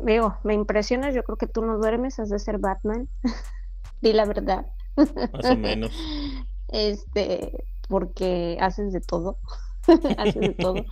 digo, 0.04 0.38
me 0.44 0.54
impresiona, 0.54 1.12
yo 1.12 1.24
creo 1.24 1.38
que 1.38 1.48
tú 1.48 1.66
no 1.66 1.80
duermes, 1.80 2.20
has 2.20 2.30
de 2.30 2.38
ser 2.38 2.60
Batman. 2.60 3.10
Di 4.02 4.14
la 4.14 4.26
verdad. 4.26 4.68
Más 4.96 5.46
o 5.46 5.56
menos. 5.56 5.92
Este, 6.68 7.64
porque 7.88 8.58
haces 8.60 8.94
de 8.94 9.02
todo, 9.02 9.38
haces 10.18 10.42
de 10.42 10.54
todo. 10.54 10.76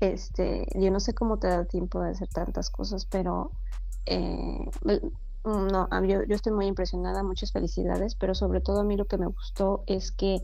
Este, 0.00 0.66
yo 0.76 0.90
no 0.90 0.98
sé 0.98 1.12
cómo 1.12 1.38
te 1.38 1.48
da 1.48 1.66
tiempo 1.66 2.00
de 2.00 2.12
hacer 2.12 2.28
tantas 2.28 2.70
cosas, 2.70 3.04
pero 3.04 3.50
eh, 4.06 4.70
no, 5.44 5.88
yo, 6.06 6.22
yo 6.22 6.34
estoy 6.34 6.52
muy 6.52 6.66
impresionada, 6.66 7.22
muchas 7.22 7.52
felicidades, 7.52 8.14
pero 8.14 8.34
sobre 8.34 8.62
todo 8.62 8.80
a 8.80 8.84
mí 8.84 8.96
lo 8.96 9.04
que 9.04 9.18
me 9.18 9.26
gustó 9.26 9.84
es 9.86 10.10
que 10.10 10.40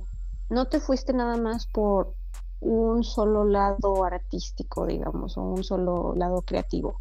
no 0.51 0.67
te 0.67 0.79
fuiste 0.79 1.15
nada 1.15 1.39
más 1.39 1.67
por 1.67 2.15
un 2.61 3.05
solo 3.05 3.45
lado 3.45 4.05
artístico, 4.05 4.87
digamos, 4.87 5.37
o 5.37 5.43
un 5.43 5.65
solo 5.65 6.15
lado 6.15 6.43
creativo. 6.43 7.01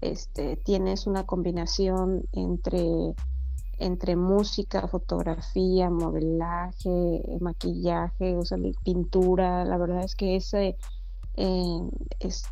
Este, 0.00 0.56
tienes 0.56 1.06
una 1.06 1.24
combinación 1.24 2.24
entre 2.32 3.14
entre 3.78 4.16
música, 4.16 4.88
fotografía, 4.88 5.90
modelaje, 5.90 7.22
maquillaje, 7.40 8.36
o 8.36 8.44
sea, 8.44 8.58
pintura, 8.82 9.64
la 9.64 9.76
verdad 9.78 10.04
es 10.04 10.14
que 10.14 10.36
ese, 10.36 10.76
eh, 11.36 11.80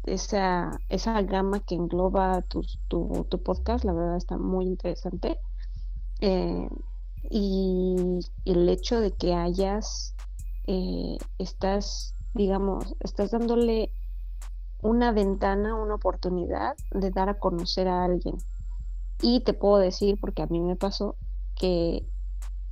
esa, 0.07 0.71
esa 0.89 1.23
gama 1.23 1.61
que 1.61 1.75
engloba 1.75 2.43
tu, 2.43 2.63
tu, 2.89 3.43
podcast, 3.43 3.85
la 3.85 3.93
verdad 3.93 4.17
está 4.17 4.39
muy 4.39 4.67
interesante. 4.67 5.39
Eh, 6.21 6.69
y 7.31 8.21
el 8.45 8.69
hecho 8.69 9.01
de 9.01 9.13
que 9.13 9.35
hayas, 9.35 10.15
eh, 10.67 11.19
estás 11.39 12.15
digamos, 12.35 12.95
estás 13.01 13.31
dándole 13.31 13.93
una 14.81 15.13
ventana, 15.13 15.75
una 15.75 15.95
oportunidad 15.95 16.75
de 16.91 17.11
dar 17.11 17.29
a 17.29 17.39
conocer 17.39 17.89
a 17.89 18.05
alguien. 18.05 18.37
Y 19.23 19.41
te 19.41 19.55
puedo 19.55 19.79
decir, 19.79 20.19
porque 20.21 20.43
a 20.43 20.47
mí 20.47 20.61
me 20.61 20.77
pasó, 20.77 21.17
que 21.55 22.05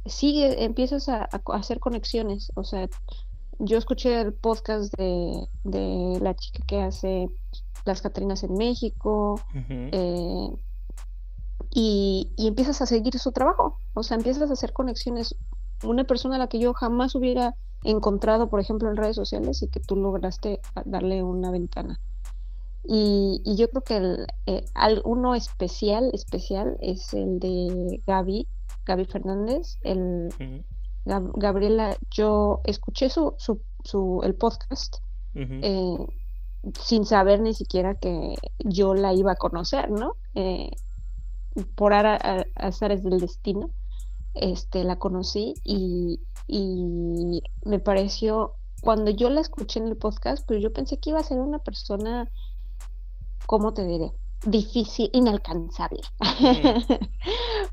sigue, 0.06 0.64
empiezas 0.64 1.08
a, 1.08 1.28
hacer 1.52 1.78
conexiones. 1.78 2.52
O 2.56 2.64
sea, 2.64 2.88
yo 3.58 3.78
escuché 3.78 4.20
el 4.20 4.34
podcast 4.34 4.92
de, 4.96 6.18
la 6.20 6.34
chica 6.34 6.64
que 6.66 6.82
hace 6.82 7.28
las 7.84 8.02
Catrinas 8.02 8.42
en 8.42 8.54
México. 8.54 9.40
Eh, 9.54 10.48
y, 11.72 12.32
y, 12.36 12.48
empiezas 12.48 12.82
a 12.82 12.86
seguir 12.86 13.16
su 13.18 13.30
trabajo, 13.30 13.78
o 13.94 14.02
sea, 14.02 14.16
empiezas 14.16 14.50
a 14.50 14.54
hacer 14.54 14.72
conexiones. 14.72 15.36
Una 15.84 16.04
persona 16.04 16.34
a 16.34 16.38
la 16.38 16.48
que 16.48 16.58
yo 16.58 16.74
jamás 16.74 17.14
hubiera 17.14 17.54
encontrado, 17.84 18.50
por 18.50 18.60
ejemplo, 18.60 18.90
en 18.90 18.96
redes 18.96 19.16
sociales 19.16 19.62
y 19.62 19.68
que 19.68 19.80
tú 19.80 19.96
lograste 19.96 20.60
darle 20.84 21.22
una 21.22 21.50
ventana. 21.50 22.00
Y, 22.84 23.42
yo 23.44 23.68
creo 23.70 23.82
que 23.82 23.96
el, 23.96 24.26
eh, 24.46 24.64
uno 25.04 25.34
especial, 25.34 26.10
especial 26.12 26.76
es 26.80 27.12
el 27.14 27.38
de 27.38 28.02
Gaby, 28.06 28.48
Gaby 28.86 29.04
Fernández. 29.04 29.78
El, 29.82 30.30
Gabriela, 31.04 31.96
yo 32.10 32.60
escuché 32.64 33.08
su, 33.08 33.34
su, 33.38 34.20
el 34.22 34.34
podcast 34.34 34.96
eh, 35.34 36.06
sin 36.78 37.06
saber 37.06 37.40
ni 37.40 37.54
siquiera 37.54 37.94
que 37.94 38.34
yo 38.58 38.94
la 38.94 39.14
iba 39.14 39.32
a 39.32 39.36
conocer, 39.36 39.90
¿no? 39.90 40.16
Eh, 40.34 40.70
por 41.74 41.94
azares 41.94 43.02
del 43.02 43.18
destino, 43.18 43.70
este, 44.34 44.84
la 44.84 44.98
conocí 44.98 45.54
y, 45.64 46.20
y 46.46 47.42
me 47.64 47.80
pareció, 47.80 48.54
cuando 48.82 49.10
yo 49.10 49.30
la 49.30 49.40
escuché 49.40 49.80
en 49.80 49.88
el 49.88 49.96
podcast, 49.96 50.46
pues 50.46 50.62
yo 50.62 50.72
pensé 50.72 50.98
que 50.98 51.10
iba 51.10 51.20
a 51.20 51.24
ser 51.24 51.38
una 51.38 51.58
persona, 51.58 52.30
¿cómo 53.50 53.74
te 53.74 53.84
diré? 53.84 54.12
difícil, 54.46 55.10
inalcanzable, 55.12 56.00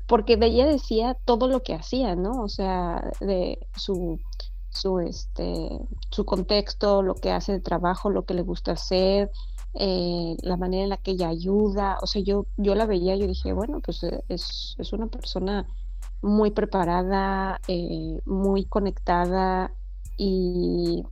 porque 0.06 0.36
ella 0.40 0.66
decía 0.66 1.16
todo 1.24 1.46
lo 1.46 1.62
que 1.62 1.72
hacía, 1.72 2.16
¿no? 2.16 2.42
O 2.42 2.48
sea, 2.48 3.10
de 3.20 3.60
su, 3.76 4.20
su, 4.68 4.98
este, 4.98 5.70
su 6.10 6.24
contexto, 6.24 7.00
lo 7.02 7.14
que 7.14 7.30
hace 7.30 7.52
de 7.52 7.60
trabajo, 7.60 8.10
lo 8.10 8.24
que 8.24 8.34
le 8.34 8.42
gusta 8.42 8.72
hacer, 8.72 9.30
eh, 9.74 10.36
la 10.42 10.56
manera 10.56 10.82
en 10.82 10.88
la 10.90 10.96
que 10.96 11.12
ella 11.12 11.28
ayuda, 11.28 11.96
o 12.02 12.08
sea, 12.08 12.22
yo, 12.22 12.46
yo 12.56 12.74
la 12.74 12.84
veía, 12.84 13.14
yo 13.14 13.28
dije, 13.28 13.52
bueno, 13.52 13.80
pues 13.80 14.02
eh, 14.02 14.24
es, 14.28 14.74
es 14.78 14.92
una 14.92 15.06
persona 15.06 15.64
muy 16.22 16.50
preparada, 16.50 17.60
eh, 17.68 18.20
muy 18.26 18.64
conectada 18.64 19.72
y, 20.18 21.04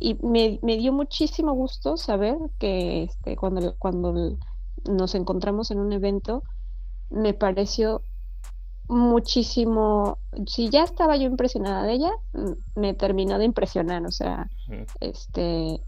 y 0.00 0.18
me, 0.22 0.58
dio 0.62 0.92
muchísimo 0.92 1.52
gusto 1.52 1.96
saber 1.96 2.36
que 2.58 3.04
este, 3.04 3.36
cuando, 3.36 3.74
cuando 3.78 4.36
nos 4.88 5.14
encontramos 5.14 5.70
en 5.70 5.78
un 5.78 5.92
evento, 5.92 6.42
me 7.10 7.34
pareció 7.34 8.02
muchísimo, 8.88 10.18
si 10.46 10.68
ya 10.68 10.82
estaba 10.82 11.16
yo 11.16 11.26
impresionada 11.26 11.84
de 11.84 11.92
ella, 11.92 12.10
me 12.74 12.94
terminó 12.94 13.38
de 13.38 13.44
impresionar, 13.44 14.04
o 14.04 14.10
sea, 14.10 14.50
este, 15.00 15.80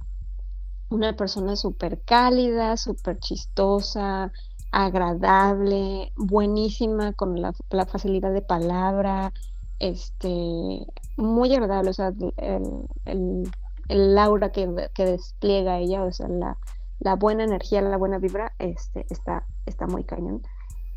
una 0.89 1.17
persona 1.17 1.57
súper 1.57 2.03
cálida, 2.03 2.77
súper 2.77 3.19
chistosa, 3.19 4.31
agradable, 4.71 6.13
buenísima 6.17 7.13
con 7.13 7.41
la, 7.41 7.53
facilidad 7.87 8.33
de 8.33 8.43
palabra, 8.43 9.33
este, 9.79 10.87
muy 11.17 11.55
agradable, 11.55 11.91
o 11.91 11.95
sea, 11.95 12.13
el, 12.37 12.87
el, 13.05 13.51
el 13.93 14.17
aura 14.17 14.53
que, 14.53 14.67
despliega 14.97 15.79
ella, 15.79 16.03
o 16.03 16.13
sea, 16.13 16.27
la, 16.29 16.57
la, 16.99 17.15
buena 17.15 17.45
energía, 17.45 17.83
la 17.83 17.99
buena 17.99 18.19
vibra, 18.19 18.53
este, 18.59 19.07
está, 19.11 19.47
está 19.67 19.87
muy 19.87 20.05
cañón. 20.05 20.43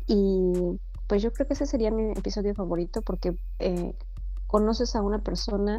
Y 0.06 0.78
pues 1.06 1.22
yo 1.22 1.32
creo 1.32 1.46
que 1.46 1.52
ese 1.52 1.66
sería 1.66 1.90
mi 1.90 2.12
episodio 2.12 2.54
favorito 2.54 3.02
porque 3.02 3.36
eh, 3.58 3.94
conoces 4.46 4.96
a 4.96 5.02
una 5.02 5.18
persona 5.18 5.78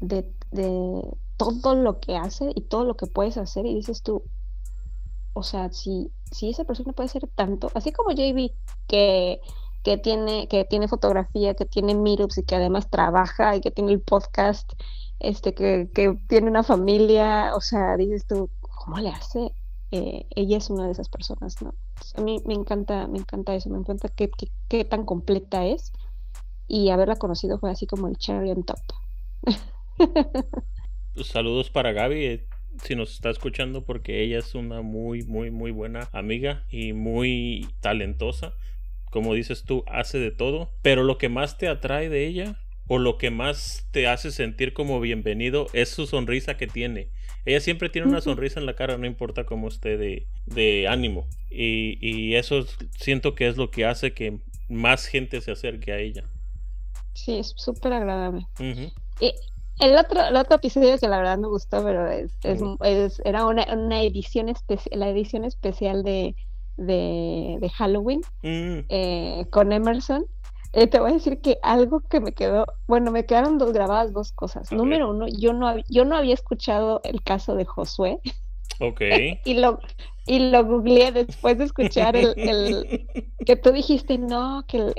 de, 0.00 0.30
de 0.50 1.02
todo 1.38 1.74
lo 1.74 1.98
que 1.98 2.16
hace 2.16 2.52
y 2.54 2.60
todo 2.62 2.84
lo 2.84 2.94
que 2.94 3.06
puedes 3.06 3.38
hacer 3.38 3.64
y 3.64 3.74
dices 3.74 4.02
tú, 4.02 4.22
o 5.32 5.42
sea, 5.42 5.72
si, 5.72 6.12
si 6.30 6.50
esa 6.50 6.64
persona 6.64 6.92
puede 6.92 7.08
ser 7.08 7.26
tanto, 7.34 7.70
así 7.74 7.90
como 7.90 8.10
JB, 8.10 8.52
que, 8.86 9.40
que, 9.82 9.96
tiene, 9.96 10.46
que 10.48 10.66
tiene 10.66 10.88
fotografía, 10.88 11.54
que 11.54 11.64
tiene 11.64 11.94
meetups 11.94 12.38
y 12.38 12.42
que 12.42 12.56
además 12.56 12.90
trabaja 12.90 13.56
y 13.56 13.62
que 13.62 13.70
tiene 13.70 13.92
el 13.92 14.02
podcast, 14.02 14.70
este, 15.20 15.54
que, 15.54 15.88
que 15.94 16.18
tiene 16.28 16.50
una 16.50 16.62
familia, 16.62 17.54
o 17.54 17.60
sea, 17.60 17.96
dices 17.96 18.26
tú, 18.26 18.50
¿cómo 18.60 18.98
le 18.98 19.10
hace? 19.10 19.52
Eh, 19.92 20.26
ella 20.34 20.56
es 20.56 20.70
una 20.70 20.86
de 20.86 20.92
esas 20.92 21.08
personas, 21.08 21.60
¿no? 21.62 21.74
a 22.16 22.20
mí 22.20 22.40
me 22.46 22.54
encanta, 22.54 23.06
me 23.06 23.18
encanta 23.18 23.54
eso, 23.54 23.68
me 23.68 23.78
encanta 23.78 24.08
qué, 24.08 24.30
qué, 24.68 24.84
tan 24.84 25.04
completa 25.04 25.66
es 25.66 25.92
y 26.66 26.90
haberla 26.90 27.16
conocido 27.16 27.58
fue 27.58 27.70
así 27.70 27.86
como 27.86 28.08
el 28.08 28.16
cherry 28.16 28.50
on 28.50 28.64
top. 28.64 28.78
Saludos 31.24 31.70
para 31.70 31.92
Gaby, 31.92 32.24
eh, 32.24 32.46
si 32.82 32.94
nos 32.94 33.12
está 33.12 33.30
escuchando 33.30 33.84
porque 33.84 34.22
ella 34.22 34.38
es 34.38 34.54
una 34.54 34.80
muy, 34.80 35.22
muy, 35.24 35.50
muy 35.50 35.72
buena 35.72 36.08
amiga 36.12 36.64
y 36.70 36.92
muy 36.92 37.68
talentosa. 37.80 38.54
Como 39.10 39.34
dices 39.34 39.64
tú, 39.64 39.84
hace 39.88 40.18
de 40.18 40.30
todo. 40.30 40.70
Pero 40.82 41.02
lo 41.02 41.18
que 41.18 41.28
más 41.28 41.58
te 41.58 41.68
atrae 41.68 42.08
de 42.08 42.26
ella 42.26 42.56
o 42.92 42.98
lo 42.98 43.18
que 43.18 43.30
más 43.30 43.86
te 43.92 44.08
hace 44.08 44.32
sentir 44.32 44.72
como 44.72 44.98
bienvenido 44.98 45.68
es 45.74 45.90
su 45.90 46.08
sonrisa 46.08 46.56
que 46.56 46.66
tiene. 46.66 47.08
Ella 47.44 47.60
siempre 47.60 47.88
tiene 47.88 48.08
una 48.08 48.20
sonrisa 48.20 48.58
en 48.58 48.66
la 48.66 48.74
cara, 48.74 48.98
no 48.98 49.06
importa 49.06 49.46
cómo 49.46 49.68
esté 49.68 49.96
de, 49.96 50.26
de 50.46 50.88
ánimo. 50.88 51.28
Y, 51.48 51.98
y, 52.00 52.34
eso 52.34 52.64
siento 52.98 53.36
que 53.36 53.46
es 53.46 53.56
lo 53.56 53.70
que 53.70 53.86
hace 53.86 54.12
que 54.12 54.40
más 54.68 55.06
gente 55.06 55.40
se 55.40 55.52
acerque 55.52 55.92
a 55.92 55.98
ella. 55.98 56.24
Sí, 57.12 57.38
es 57.38 57.54
súper 57.56 57.92
agradable. 57.92 58.48
El 58.58 59.96
otro, 59.96 60.26
el 60.26 60.34
otro 60.34 60.56
episodio 60.56 60.98
que 60.98 61.06
la 61.06 61.18
verdad 61.18 61.38
me 61.38 61.46
gustó, 61.46 61.84
pero 61.84 62.10
es, 62.10 62.32
es, 62.42 63.22
era 63.24 63.46
una, 63.46 63.72
una 63.72 64.02
edición 64.02 64.48
especial, 64.48 64.98
la 64.98 65.10
edición 65.10 65.44
especial 65.44 66.02
de, 66.02 66.34
de, 66.76 67.70
Halloween 67.72 68.22
mm. 68.42 68.78
eh, 68.88 69.46
con 69.50 69.70
Emerson. 69.70 70.26
Eh, 70.72 70.86
te 70.86 71.00
voy 71.00 71.10
a 71.10 71.14
decir 71.14 71.40
que 71.40 71.58
algo 71.62 72.00
que 72.00 72.20
me 72.20 72.32
quedó, 72.32 72.66
bueno, 72.86 73.10
me 73.10 73.26
quedaron 73.26 73.58
dos 73.58 73.72
grabadas 73.72 74.12
dos 74.12 74.32
cosas. 74.32 74.70
Número 74.70 75.10
uno, 75.10 75.26
yo 75.26 75.52
no, 75.52 75.76
yo 75.88 76.04
no 76.04 76.16
había 76.16 76.34
escuchado 76.34 77.00
el 77.04 77.22
caso 77.22 77.56
de 77.56 77.64
Josué. 77.64 78.20
Ok. 78.78 79.00
y 79.44 79.54
lo 79.54 79.80
y 80.26 80.38
lo 80.38 80.64
googleé 80.64 81.10
después 81.10 81.58
de 81.58 81.64
escuchar 81.64 82.14
el, 82.14 82.34
el 82.36 83.06
que 83.46 83.56
tú 83.56 83.72
dijiste 83.72 84.16
no, 84.16 84.64
que 84.68 84.76
el, 84.76 84.94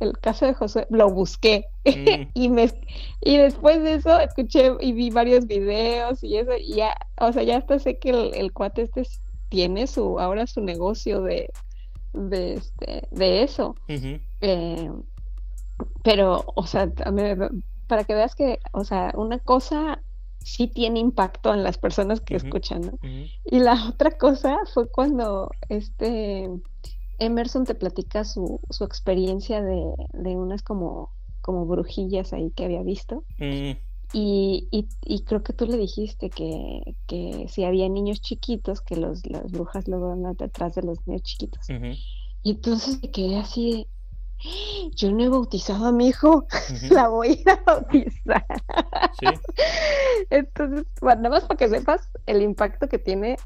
el, 0.00 0.18
caso 0.18 0.44
de 0.44 0.52
Josué, 0.52 0.86
lo 0.90 1.08
busqué 1.10 1.66
mm. 1.86 2.30
y 2.34 2.48
me 2.50 2.70
y 3.22 3.38
después 3.38 3.82
de 3.82 3.94
eso 3.94 4.18
escuché 4.18 4.72
y 4.80 4.92
vi 4.92 5.08
varios 5.08 5.46
videos 5.46 6.22
y 6.22 6.36
eso 6.36 6.50
y 6.58 6.74
ya, 6.74 6.94
o 7.20 7.32
sea, 7.32 7.44
ya 7.44 7.56
hasta 7.56 7.78
sé 7.78 7.98
que 7.98 8.10
el, 8.10 8.52
cuate 8.52 8.82
este 8.82 9.04
tiene 9.48 9.86
su 9.86 10.20
ahora 10.20 10.46
su 10.46 10.60
negocio 10.60 11.22
de 11.22 11.48
de 12.12 12.54
este 12.54 13.08
de 13.10 13.42
eso. 13.42 13.74
Eh, 13.88 14.90
pero, 16.02 16.44
o 16.54 16.66
sea, 16.66 16.90
para 17.86 18.04
que 18.04 18.14
veas 18.14 18.34
que, 18.34 18.58
o 18.72 18.84
sea, 18.84 19.12
una 19.14 19.38
cosa 19.38 20.02
sí 20.40 20.68
tiene 20.68 21.00
impacto 21.00 21.52
en 21.52 21.62
las 21.62 21.78
personas 21.78 22.20
que 22.20 22.36
escuchan, 22.36 22.98
Y 23.44 23.60
la 23.60 23.88
otra 23.88 24.12
cosa 24.12 24.58
fue 24.72 24.88
cuando 24.90 25.50
este 25.68 26.48
Emerson 27.18 27.64
te 27.64 27.74
platica 27.74 28.24
su, 28.24 28.60
su 28.70 28.84
experiencia 28.84 29.62
de, 29.62 29.92
de, 30.12 30.36
unas 30.36 30.62
como, 30.62 31.10
como 31.40 31.66
brujillas 31.66 32.32
ahí 32.32 32.50
que 32.52 32.64
había 32.64 32.82
visto. 32.82 33.24
Y, 34.12 34.68
y, 34.70 35.20
creo 35.24 35.42
que 35.42 35.52
tú 35.52 35.66
le 35.66 35.76
dijiste 35.76 36.30
que, 36.30 36.96
que 37.06 37.46
si 37.48 37.64
había 37.64 37.88
niños 37.90 38.22
chiquitos, 38.22 38.80
que 38.80 38.96
los, 38.96 39.26
las 39.26 39.50
brujas 39.52 39.86
luego 39.86 40.08
van 40.08 40.34
detrás 40.34 40.74
de 40.74 40.82
los 40.82 41.06
niños 41.06 41.22
chiquitos. 41.24 41.68
Y 42.42 42.50
entonces 42.52 43.02
me 43.02 43.10
quedé 43.10 43.36
así 43.36 43.86
yo 44.94 45.10
no 45.10 45.24
he 45.24 45.28
bautizado 45.28 45.86
a 45.86 45.92
mi 45.92 46.08
hijo, 46.08 46.46
la 46.90 47.08
voy 47.08 47.42
a 47.46 47.60
bautizar. 47.64 48.46
Entonces, 50.30 50.86
bueno, 51.00 51.22
nada 51.22 51.36
más 51.36 51.44
para 51.44 51.58
que 51.58 51.68
sepas 51.68 52.08
el 52.26 52.42
impacto 52.42 52.88
que 52.88 52.98
tiene 52.98 53.36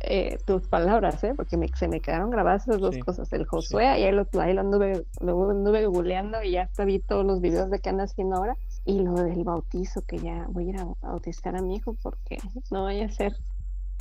eh, 0.00 0.38
tus 0.46 0.66
palabras, 0.66 1.22
¿eh? 1.24 1.34
porque 1.36 1.56
se 1.76 1.88
me 1.88 2.00
quedaron 2.00 2.30
grabadas 2.30 2.66
esas 2.66 2.80
dos 2.80 2.96
cosas, 2.98 3.32
el 3.32 3.46
Josué, 3.46 3.84
y 4.00 4.04
ahí 4.04 4.12
lo, 4.12 4.26
ahí 4.40 4.54
lo 4.54 4.62
anduve, 4.62 5.04
lo 5.20 5.50
anduve 5.50 5.86
googleando 5.86 6.42
y 6.42 6.52
ya 6.52 6.62
hasta 6.62 6.84
vi 6.84 6.98
todos 6.98 7.24
los 7.24 7.40
videos 7.40 7.70
de 7.70 7.80
qué 7.80 7.90
anda 7.90 8.04
haciendo 8.04 8.36
ahora, 8.36 8.56
y 8.90 9.00
lo 9.02 9.14
del 9.14 9.44
bautizo, 9.44 10.04
que 10.04 10.18
ya 10.18 10.46
voy 10.50 10.66
a 10.66 10.70
ir 10.70 10.76
a 10.78 10.86
bautizar 11.00 11.56
a 11.56 11.62
mi 11.62 11.76
hijo 11.76 11.96
porque 12.02 12.38
no 12.70 12.84
vaya 12.84 13.06
a 13.06 13.10
ser. 13.10 13.34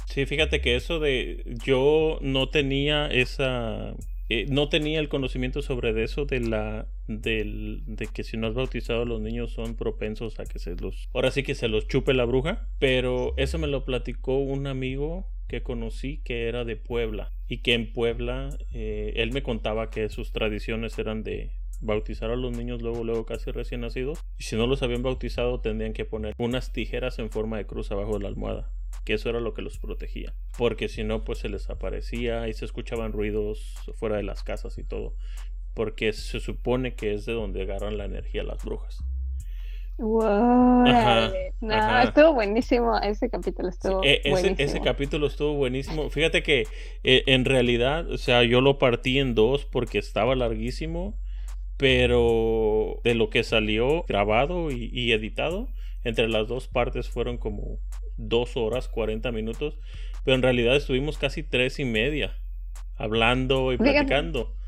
Sí, 0.07 0.25
fíjate 0.25 0.59
que 0.61 0.75
eso 0.75 0.99
de 0.99 1.43
yo 1.63 2.17
no 2.21 2.49
tenía 2.49 3.07
esa 3.07 3.93
eh, 4.27 4.45
no 4.49 4.69
tenía 4.69 4.99
el 4.99 5.09
conocimiento 5.09 5.61
sobre 5.61 6.03
eso 6.03 6.25
de 6.25 6.39
la 6.39 6.87
del, 7.07 7.83
de 7.85 8.07
que 8.07 8.23
si 8.23 8.35
no 8.37 8.47
has 8.47 8.55
bautizado 8.55 9.05
los 9.05 9.21
niños 9.21 9.51
son 9.51 9.75
propensos 9.75 10.39
a 10.39 10.45
que 10.45 10.57
se 10.57 10.75
los 10.75 11.09
ahora 11.13 11.29
sí 11.29 11.43
que 11.43 11.53
se 11.53 11.67
los 11.67 11.87
chupe 11.87 12.13
la 12.13 12.25
bruja 12.25 12.67
pero 12.79 13.33
eso 13.37 13.59
me 13.59 13.67
lo 13.67 13.85
platicó 13.85 14.37
un 14.37 14.65
amigo 14.65 15.27
que 15.47 15.61
conocí 15.61 16.21
que 16.23 16.47
era 16.47 16.63
de 16.63 16.75
Puebla 16.75 17.31
y 17.47 17.59
que 17.59 17.73
en 17.73 17.91
Puebla 17.91 18.49
eh, 18.71 19.13
él 19.17 19.31
me 19.31 19.43
contaba 19.43 19.89
que 19.89 20.09
sus 20.09 20.31
tradiciones 20.31 20.97
eran 20.97 21.23
de 21.23 21.51
bautizar 21.81 22.29
a 22.31 22.35
los 22.35 22.51
niños 22.55 22.81
luego 22.81 23.03
luego 23.03 23.25
casi 23.25 23.51
recién 23.51 23.81
nacidos 23.81 24.19
y 24.37 24.43
si 24.43 24.55
no 24.55 24.67
los 24.67 24.83
habían 24.83 25.03
bautizado 25.03 25.61
tendrían 25.61 25.93
que 25.93 26.05
poner 26.05 26.33
unas 26.37 26.71
tijeras 26.73 27.19
en 27.19 27.29
forma 27.29 27.57
de 27.57 27.65
cruz 27.65 27.91
abajo 27.91 28.13
de 28.13 28.19
la 28.23 28.27
almohada 28.29 28.71
que 29.05 29.13
eso 29.13 29.29
era 29.29 29.39
lo 29.39 29.53
que 29.53 29.61
los 29.61 29.77
protegía 29.77 30.33
porque 30.57 30.89
si 30.89 31.03
no 31.03 31.23
pues 31.23 31.39
se 31.39 31.49
les 31.49 31.69
aparecía 31.69 32.47
y 32.47 32.53
se 32.53 32.65
escuchaban 32.65 33.13
ruidos 33.13 33.75
fuera 33.95 34.17
de 34.17 34.23
las 34.23 34.43
casas 34.43 34.77
y 34.77 34.83
todo 34.83 35.15
porque 35.73 36.11
se 36.13 36.39
supone 36.39 36.95
que 36.95 37.13
es 37.13 37.25
de 37.25 37.33
donde 37.33 37.61
agarran 37.61 37.97
la 37.97 38.05
energía 38.05 38.43
las 38.43 38.63
brujas 38.65 38.97
Wow, 39.97 40.85
Ajá, 40.87 41.33
no, 41.59 41.73
ajá. 41.75 42.03
estuvo 42.03 42.33
buenísimo 42.33 42.97
ese 42.99 43.29
capítulo, 43.29 43.67
estuvo 43.67 44.01
E- 44.05 44.21
ese, 44.23 44.29
buenísimo. 44.29 44.69
ese 44.69 44.79
capítulo 44.81 45.27
estuvo 45.27 45.53
buenísimo. 45.55 46.09
Fíjate 46.09 46.41
que 46.41 46.67
eh, 47.03 47.23
en 47.27 47.43
realidad, 47.43 48.09
o 48.09 48.17
sea, 48.17 48.43
yo 48.43 48.61
lo 48.61 48.77
partí 48.79 49.19
en 49.19 49.35
dos 49.35 49.65
porque 49.65 49.97
estaba 49.99 50.35
larguísimo, 50.35 51.19
pero 51.79 52.99
de 53.05 53.15
lo 53.15 53.29
que 53.29 53.43
salió 53.45 54.03
grabado 54.03 54.69
y, 54.69 54.89
y 54.93 55.13
editado, 55.13 55.69
entre 56.03 56.27
las 56.27 56.47
dos 56.49 56.67
partes 56.67 57.09
fueron 57.09 57.37
como 57.37 57.79
dos 58.17 58.57
horas, 58.57 58.89
40 58.89 59.31
minutos, 59.31 59.79
pero 60.25 60.35
en 60.35 60.43
realidad 60.43 60.75
estuvimos 60.75 61.17
casi 61.17 61.41
tres 61.41 61.79
y 61.79 61.85
media 61.85 62.35
hablando 62.97 63.71
y 63.73 63.77
Fíjate. 63.77 64.03
platicando. 64.09 64.58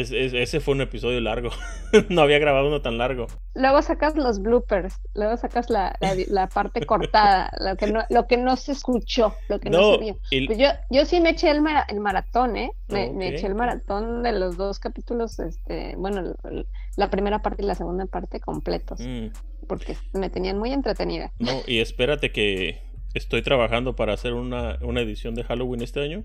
Es- 0.00 0.12
es- 0.12 0.32
ese 0.32 0.60
fue 0.60 0.74
un 0.74 0.80
episodio 0.80 1.20
largo. 1.20 1.50
no 2.08 2.22
había 2.22 2.38
grabado 2.38 2.68
uno 2.68 2.80
tan 2.82 2.98
largo. 2.98 3.26
Luego 3.54 3.82
sacas 3.82 4.14
los 4.16 4.40
bloopers, 4.40 4.94
luego 5.14 5.36
sacas 5.36 5.68
la, 5.70 5.96
la, 6.00 6.14
la 6.28 6.48
parte 6.48 6.84
cortada, 6.86 7.50
lo 7.60 7.76
que 7.76 7.88
no, 7.90 8.04
lo 8.10 8.26
que 8.26 8.36
no 8.36 8.56
se 8.56 8.72
escuchó, 8.72 9.34
lo 9.48 9.58
que 9.58 9.70
no, 9.70 9.78
No, 9.80 9.92
se 9.94 9.98
vio. 10.04 10.18
y- 10.30 10.46
Pues 10.46 10.58
yo, 10.58 10.68
yo 10.90 11.04
sí 11.04 11.20
me 11.20 11.30
eché 11.30 11.50
el, 11.50 11.60
mara- 11.62 11.86
el 11.88 12.00
maratón, 12.00 12.56
¿eh? 12.56 12.70
Me, 12.88 13.28
eché 13.28 13.46
el 13.46 13.54
maratón 13.54 14.22
de 14.22 14.32
los 14.32 14.56
dos 14.56 14.78
capítulos, 14.78 15.38
este, 15.38 15.94
bueno, 15.96 16.20
el- 16.20 16.36
el- 16.50 16.66
la 16.96 17.10
primera 17.10 17.40
parte 17.42 17.62
y 17.62 17.66
la 17.66 17.74
segunda 17.74 18.06
parte 18.06 18.40
completos, 18.40 19.00
Mm. 19.00 19.28
porque 19.66 19.96
me 20.12 20.30
tenían 20.30 20.58
muy 20.58 20.72
entretenida. 20.72 21.32
No, 21.38 21.52
y 21.66 21.80
espérate 21.80 22.30
que 22.32 22.80
estoy 23.14 23.42
trabajando 23.42 23.96
para 23.96 24.12
hacer 24.12 24.34
una, 24.34 24.78
una 24.82 25.00
edición 25.00 25.34
de 25.34 25.42
Halloween 25.44 25.82
este 25.82 26.00
año. 26.02 26.24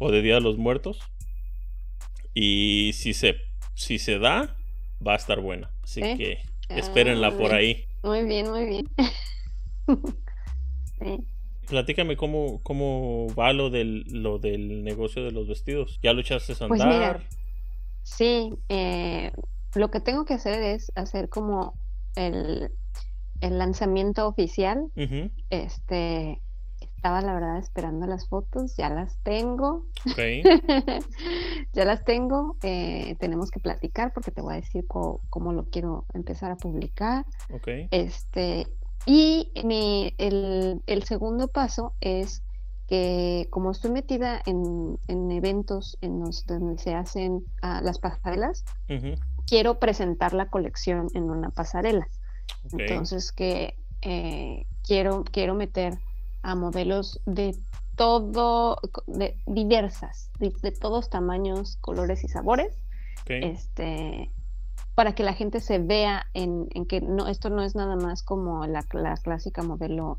O 0.00 0.12
de 0.12 0.22
Día 0.22 0.34
de 0.36 0.40
los 0.40 0.56
Muertos. 0.58 1.00
Y 2.40 2.92
si 2.92 3.14
se, 3.14 3.34
si 3.74 3.98
se 3.98 4.18
da, 4.20 4.56
va 5.04 5.14
a 5.14 5.16
estar 5.16 5.40
buena. 5.40 5.70
Así 5.82 6.00
¿Eh? 6.02 6.16
que 6.16 6.38
espérenla 6.68 7.28
Ah, 7.28 7.36
por 7.36 7.52
ahí. 7.52 7.84
Muy 8.04 8.22
bien, 8.24 8.48
muy 8.50 8.64
bien. 8.66 8.86
Sí. 11.00 11.18
Platícame 11.68 12.16
cómo, 12.16 12.60
cómo 12.62 13.28
va 13.38 13.52
lo 13.52 13.70
del, 13.70 14.02
lo 14.10 14.38
del 14.38 14.82
negocio 14.82 15.24
de 15.24 15.30
los 15.32 15.46
vestidos. 15.48 15.98
¿Ya 16.02 16.12
lo 16.12 16.20
echaste 16.20 16.52
a 16.52 16.68
Pues 16.68 16.80
andar? 16.80 17.18
mira, 17.20 17.28
Sí, 18.02 18.52
eh, 18.68 19.32
lo 19.74 19.90
que 19.90 20.00
tengo 20.00 20.24
que 20.24 20.34
hacer 20.34 20.62
es 20.62 20.90
hacer 20.96 21.28
como 21.28 21.74
el, 22.16 22.70
el 23.40 23.58
lanzamiento 23.58 24.26
oficial. 24.26 24.90
Este, 25.50 26.40
estaba 26.98 27.20
la 27.22 27.32
verdad 27.32 27.58
esperando 27.58 28.06
las 28.06 28.26
fotos, 28.28 28.76
ya 28.76 28.90
las 28.90 29.16
tengo. 29.22 29.86
ok, 30.10 30.18
Ya 31.72 31.84
las 31.84 32.04
tengo. 32.04 32.56
eh, 32.62 33.16
tenemos 33.20 33.50
que 33.50 33.60
platicar 33.60 34.12
porque 34.12 34.32
te 34.32 34.40
voy 34.42 34.54
a 34.54 34.56
decir 34.56 34.84
co- 34.86 35.20
cómo 35.30 35.52
lo 35.52 35.66
quiero 35.70 36.06
empezar 36.12 36.50
a 36.50 36.56
publicar. 36.56 37.24
ok. 37.52 37.68
Este, 37.92 38.66
y 39.06 39.52
mi, 39.64 40.12
el, 40.18 40.82
el 40.86 41.02
segundo 41.04 41.48
paso 41.48 41.94
es 42.00 42.42
que 42.88 43.46
como 43.50 43.70
estoy 43.70 43.92
metida 43.92 44.42
en, 44.44 44.98
en 45.06 45.30
eventos 45.30 45.96
en 46.00 46.18
los 46.20 46.44
donde 46.46 46.78
se 46.78 46.94
hacen 46.94 47.44
ah, 47.62 47.80
las 47.82 47.98
pasarelas, 48.00 48.64
quiero 49.46 49.78
presentar 49.78 50.32
la 50.34 50.50
colección 50.50 51.08
en 51.14 51.30
una 51.30 51.50
pasarela. 51.50 52.08
ok, 52.72 52.72
Entonces 52.80 53.32
que 53.32 53.74
eh, 54.02 54.66
quiero, 54.82 55.24
quiero 55.24 55.54
meter 55.54 55.98
a 56.48 56.54
modelos 56.54 57.20
de 57.26 57.54
todo, 57.96 58.78
de 59.06 59.36
diversas, 59.46 60.30
de, 60.38 60.52
de 60.62 60.72
todos 60.72 61.10
tamaños, 61.10 61.76
colores 61.80 62.24
y 62.24 62.28
sabores, 62.28 62.74
este, 63.26 64.30
para 64.94 65.14
que 65.14 65.22
la 65.22 65.34
gente 65.34 65.60
se 65.60 65.78
vea 65.78 66.26
en, 66.32 66.68
en 66.70 66.86
que 66.86 67.00
no, 67.02 67.26
esto 67.28 67.50
no 67.50 67.62
es 67.62 67.74
nada 67.74 67.96
más 67.96 68.22
como 68.22 68.66
la, 68.66 68.84
la 68.92 69.16
clásica 69.16 69.62
modelo 69.62 70.18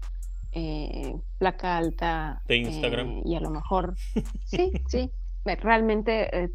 eh, 0.51 1.15
placa 1.39 1.77
alta 1.77 2.41
De 2.47 2.57
Instagram. 2.57 3.07
eh, 3.09 3.21
y 3.25 3.35
a 3.35 3.39
lo 3.39 3.49
mejor 3.49 3.95
sí, 4.45 4.71
sí, 4.87 5.11
realmente 5.43 6.43
eh, 6.43 6.49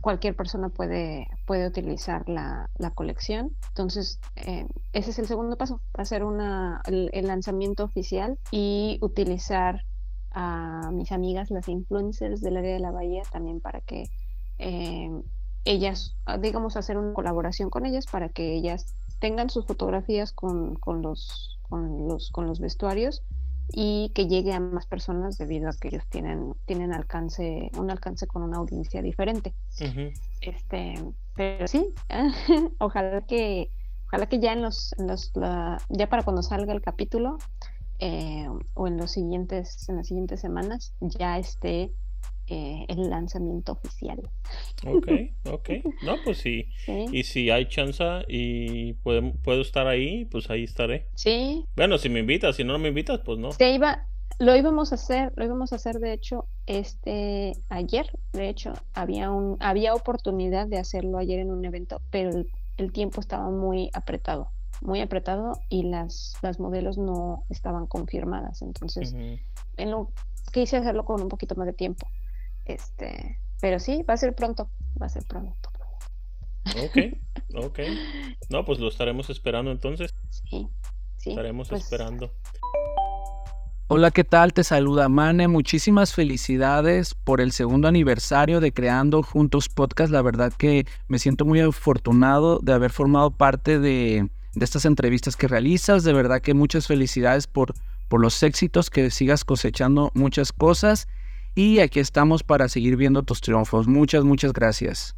cualquier 0.00 0.36
persona 0.36 0.68
puede, 0.68 1.28
puede 1.46 1.66
utilizar 1.66 2.28
la, 2.28 2.70
la 2.78 2.90
colección. 2.90 3.56
Entonces, 3.68 4.20
eh, 4.36 4.66
ese 4.92 5.10
es 5.10 5.18
el 5.18 5.26
segundo 5.26 5.56
paso, 5.56 5.80
hacer 5.94 6.24
una, 6.24 6.82
el, 6.86 7.26
lanzamiento 7.26 7.84
oficial 7.84 8.38
y 8.50 8.98
utilizar 9.00 9.84
a 10.32 10.90
mis 10.92 11.12
amigas, 11.12 11.50
las 11.50 11.68
influencers 11.68 12.40
del 12.40 12.56
área 12.56 12.72
de 12.72 12.80
la 12.80 12.90
bahía, 12.90 13.22
también 13.30 13.60
para 13.60 13.80
que 13.80 14.08
eh, 14.58 15.10
ellas, 15.64 16.16
ah, 16.26 16.38
digamos, 16.38 16.76
hacer 16.76 16.96
una 16.96 17.12
colaboración 17.12 17.70
con 17.70 17.86
ellas 17.86 18.06
para 18.06 18.28
que 18.28 18.54
ellas 18.54 18.94
tengan 19.20 19.50
sus 19.50 19.66
fotografías 19.66 20.32
con, 20.32 20.74
con 20.76 21.02
los, 21.02 21.58
con, 21.68 22.08
los, 22.08 22.30
con 22.30 22.46
los 22.46 22.60
vestuarios 22.60 23.22
y 23.72 24.10
que 24.14 24.26
llegue 24.28 24.52
a 24.52 24.60
más 24.60 24.86
personas 24.86 25.38
debido 25.38 25.68
a 25.70 25.72
que 25.74 25.88
ellos 25.88 26.04
tienen, 26.10 26.54
tienen 26.66 26.92
alcance, 26.92 27.70
un 27.78 27.90
alcance 27.90 28.26
con 28.26 28.42
una 28.42 28.58
audiencia 28.58 29.02
diferente. 29.02 29.54
Este, 30.40 30.94
pero 31.34 31.66
sí, 31.68 31.94
ojalá 32.78 33.22
que, 33.26 33.72
ojalá 34.08 34.26
que 34.28 34.40
ya 34.40 34.52
en 34.52 34.62
los, 34.62 34.92
en 34.98 35.06
los 35.06 35.30
la- 35.34 35.78
ya 35.88 36.08
para 36.08 36.22
cuando 36.24 36.42
salga 36.42 36.72
el 36.72 36.82
capítulo 36.82 37.38
eh, 37.98 38.46
o 38.74 38.86
en 38.88 38.96
los 38.96 39.12
siguientes, 39.12 39.88
en 39.88 39.96
las 39.96 40.08
siguientes 40.08 40.40
semanas, 40.40 40.94
ya 41.00 41.38
esté 41.38 41.92
eh, 42.48 42.84
el 42.88 43.08
lanzamiento 43.10 43.72
oficial. 43.72 44.20
Ok, 44.86 45.08
ok. 45.50 45.70
No, 46.04 46.16
pues 46.24 46.38
sí. 46.38 46.66
¿sí? 46.84 47.06
Y 47.12 47.22
si 47.24 47.50
hay 47.50 47.68
chance 47.68 48.04
y 48.28 48.94
puedo, 48.94 49.32
puedo 49.42 49.62
estar 49.62 49.86
ahí, 49.86 50.24
pues 50.26 50.50
ahí 50.50 50.64
estaré. 50.64 51.06
Sí, 51.14 51.64
Bueno, 51.76 51.98
si 51.98 52.08
me 52.08 52.20
invitas, 52.20 52.56
si 52.56 52.64
no 52.64 52.78
me 52.78 52.88
invitas, 52.88 53.20
pues 53.24 53.38
no. 53.38 53.52
se 53.52 53.72
iba, 53.72 54.06
lo 54.38 54.56
íbamos 54.56 54.92
a 54.92 54.96
hacer, 54.96 55.32
lo 55.36 55.44
íbamos 55.44 55.72
a 55.72 55.76
hacer 55.76 55.98
de 55.98 56.12
hecho 56.12 56.46
este 56.66 57.52
ayer, 57.68 58.06
de 58.32 58.48
hecho 58.48 58.72
había 58.94 59.30
un, 59.30 59.56
había 59.60 59.94
oportunidad 59.94 60.66
de 60.66 60.78
hacerlo 60.78 61.18
ayer 61.18 61.38
en 61.40 61.50
un 61.50 61.64
evento, 61.64 62.00
pero 62.10 62.30
el, 62.30 62.50
el 62.76 62.92
tiempo 62.92 63.20
estaba 63.20 63.50
muy 63.50 63.90
apretado, 63.92 64.48
muy 64.80 65.00
apretado 65.00 65.52
y 65.68 65.84
las, 65.84 66.34
las 66.42 66.58
modelos 66.58 66.98
no 66.98 67.44
estaban 67.50 67.86
confirmadas, 67.86 68.62
entonces 68.62 69.14
en 69.14 69.90
lo 69.90 70.10
quise 70.52 70.76
hacerlo 70.76 71.04
con 71.04 71.22
un 71.22 71.28
poquito 71.28 71.54
más 71.54 71.66
de 71.66 71.72
tiempo, 71.72 72.06
este, 72.64 73.38
pero 73.60 73.78
sí, 73.78 74.02
va 74.08 74.14
a 74.14 74.16
ser 74.16 74.34
pronto, 74.34 74.70
va 75.00 75.06
a 75.06 75.08
ser 75.08 75.24
pronto. 75.24 75.70
Ok, 76.64 76.96
ok. 77.64 77.78
No, 78.50 78.64
pues 78.64 78.78
lo 78.78 78.88
estaremos 78.88 79.30
esperando 79.30 79.70
entonces. 79.70 80.14
Sí, 80.30 80.68
sí. 81.18 81.30
Estaremos 81.30 81.68
pues, 81.68 81.82
esperando. 81.82 82.32
Hola, 83.88 84.10
¿qué 84.10 84.24
tal? 84.24 84.54
Te 84.54 84.64
saluda 84.64 85.08
Mane. 85.08 85.48
Muchísimas 85.48 86.14
felicidades 86.14 87.14
por 87.14 87.40
el 87.40 87.52
segundo 87.52 87.88
aniversario 87.88 88.60
de 88.60 88.72
Creando 88.72 89.22
Juntos 89.22 89.68
Podcast. 89.68 90.10
La 90.10 90.22
verdad 90.22 90.52
que 90.52 90.86
me 91.08 91.18
siento 91.18 91.44
muy 91.44 91.60
afortunado 91.60 92.58
de 92.60 92.72
haber 92.72 92.90
formado 92.90 93.32
parte 93.32 93.78
de, 93.78 94.30
de 94.54 94.64
estas 94.64 94.86
entrevistas 94.86 95.36
que 95.36 95.48
realizas. 95.48 96.04
De 96.04 96.14
verdad 96.14 96.40
que 96.40 96.54
muchas 96.54 96.86
felicidades 96.86 97.46
por, 97.46 97.74
por 98.08 98.22
los 98.22 98.42
éxitos, 98.42 98.88
que 98.88 99.10
sigas 99.10 99.44
cosechando 99.44 100.10
muchas 100.14 100.52
cosas. 100.52 101.06
Y 101.54 101.80
aquí 101.80 102.00
estamos 102.00 102.42
para 102.42 102.68
seguir 102.68 102.96
viendo 102.96 103.22
tus 103.22 103.40
triunfos. 103.40 103.86
Muchas, 103.86 104.24
muchas 104.24 104.52
gracias. 104.52 105.14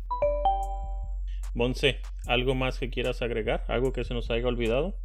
Monse, 1.55 1.98
¿algo 2.27 2.55
más 2.56 2.78
que 2.78 2.90
quieras 2.90 3.23
agregar? 3.23 3.65
¿Algo 3.69 3.93
que 3.93 4.05
se 4.05 4.15
nos 4.15 4.31
haya 4.31 4.47
olvidado? 4.47 4.97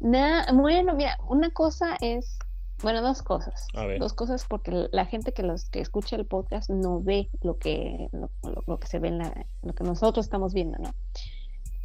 Nah, 0.00 0.52
bueno, 0.52 0.94
mira, 0.94 1.16
una 1.28 1.50
cosa 1.50 1.96
es, 2.00 2.38
bueno, 2.82 3.00
dos 3.00 3.22
cosas. 3.22 3.68
A 3.74 3.86
ver. 3.86 4.00
Dos 4.00 4.12
cosas 4.14 4.44
porque 4.48 4.88
la 4.90 5.06
gente 5.06 5.32
que 5.32 5.44
los 5.44 5.66
que 5.70 5.80
escucha 5.80 6.16
el 6.16 6.26
podcast 6.26 6.70
no 6.70 7.00
ve 7.00 7.28
lo 7.42 7.56
que 7.58 8.08
lo, 8.12 8.30
lo- 8.42 8.64
lo 8.66 8.78
que 8.80 8.88
se 8.88 8.98
ve 8.98 9.08
en 9.08 9.18
la, 9.18 9.46
lo 9.62 9.72
que 9.74 9.84
nosotros 9.84 10.26
estamos 10.26 10.52
viendo, 10.52 10.78
¿no? 10.78 10.92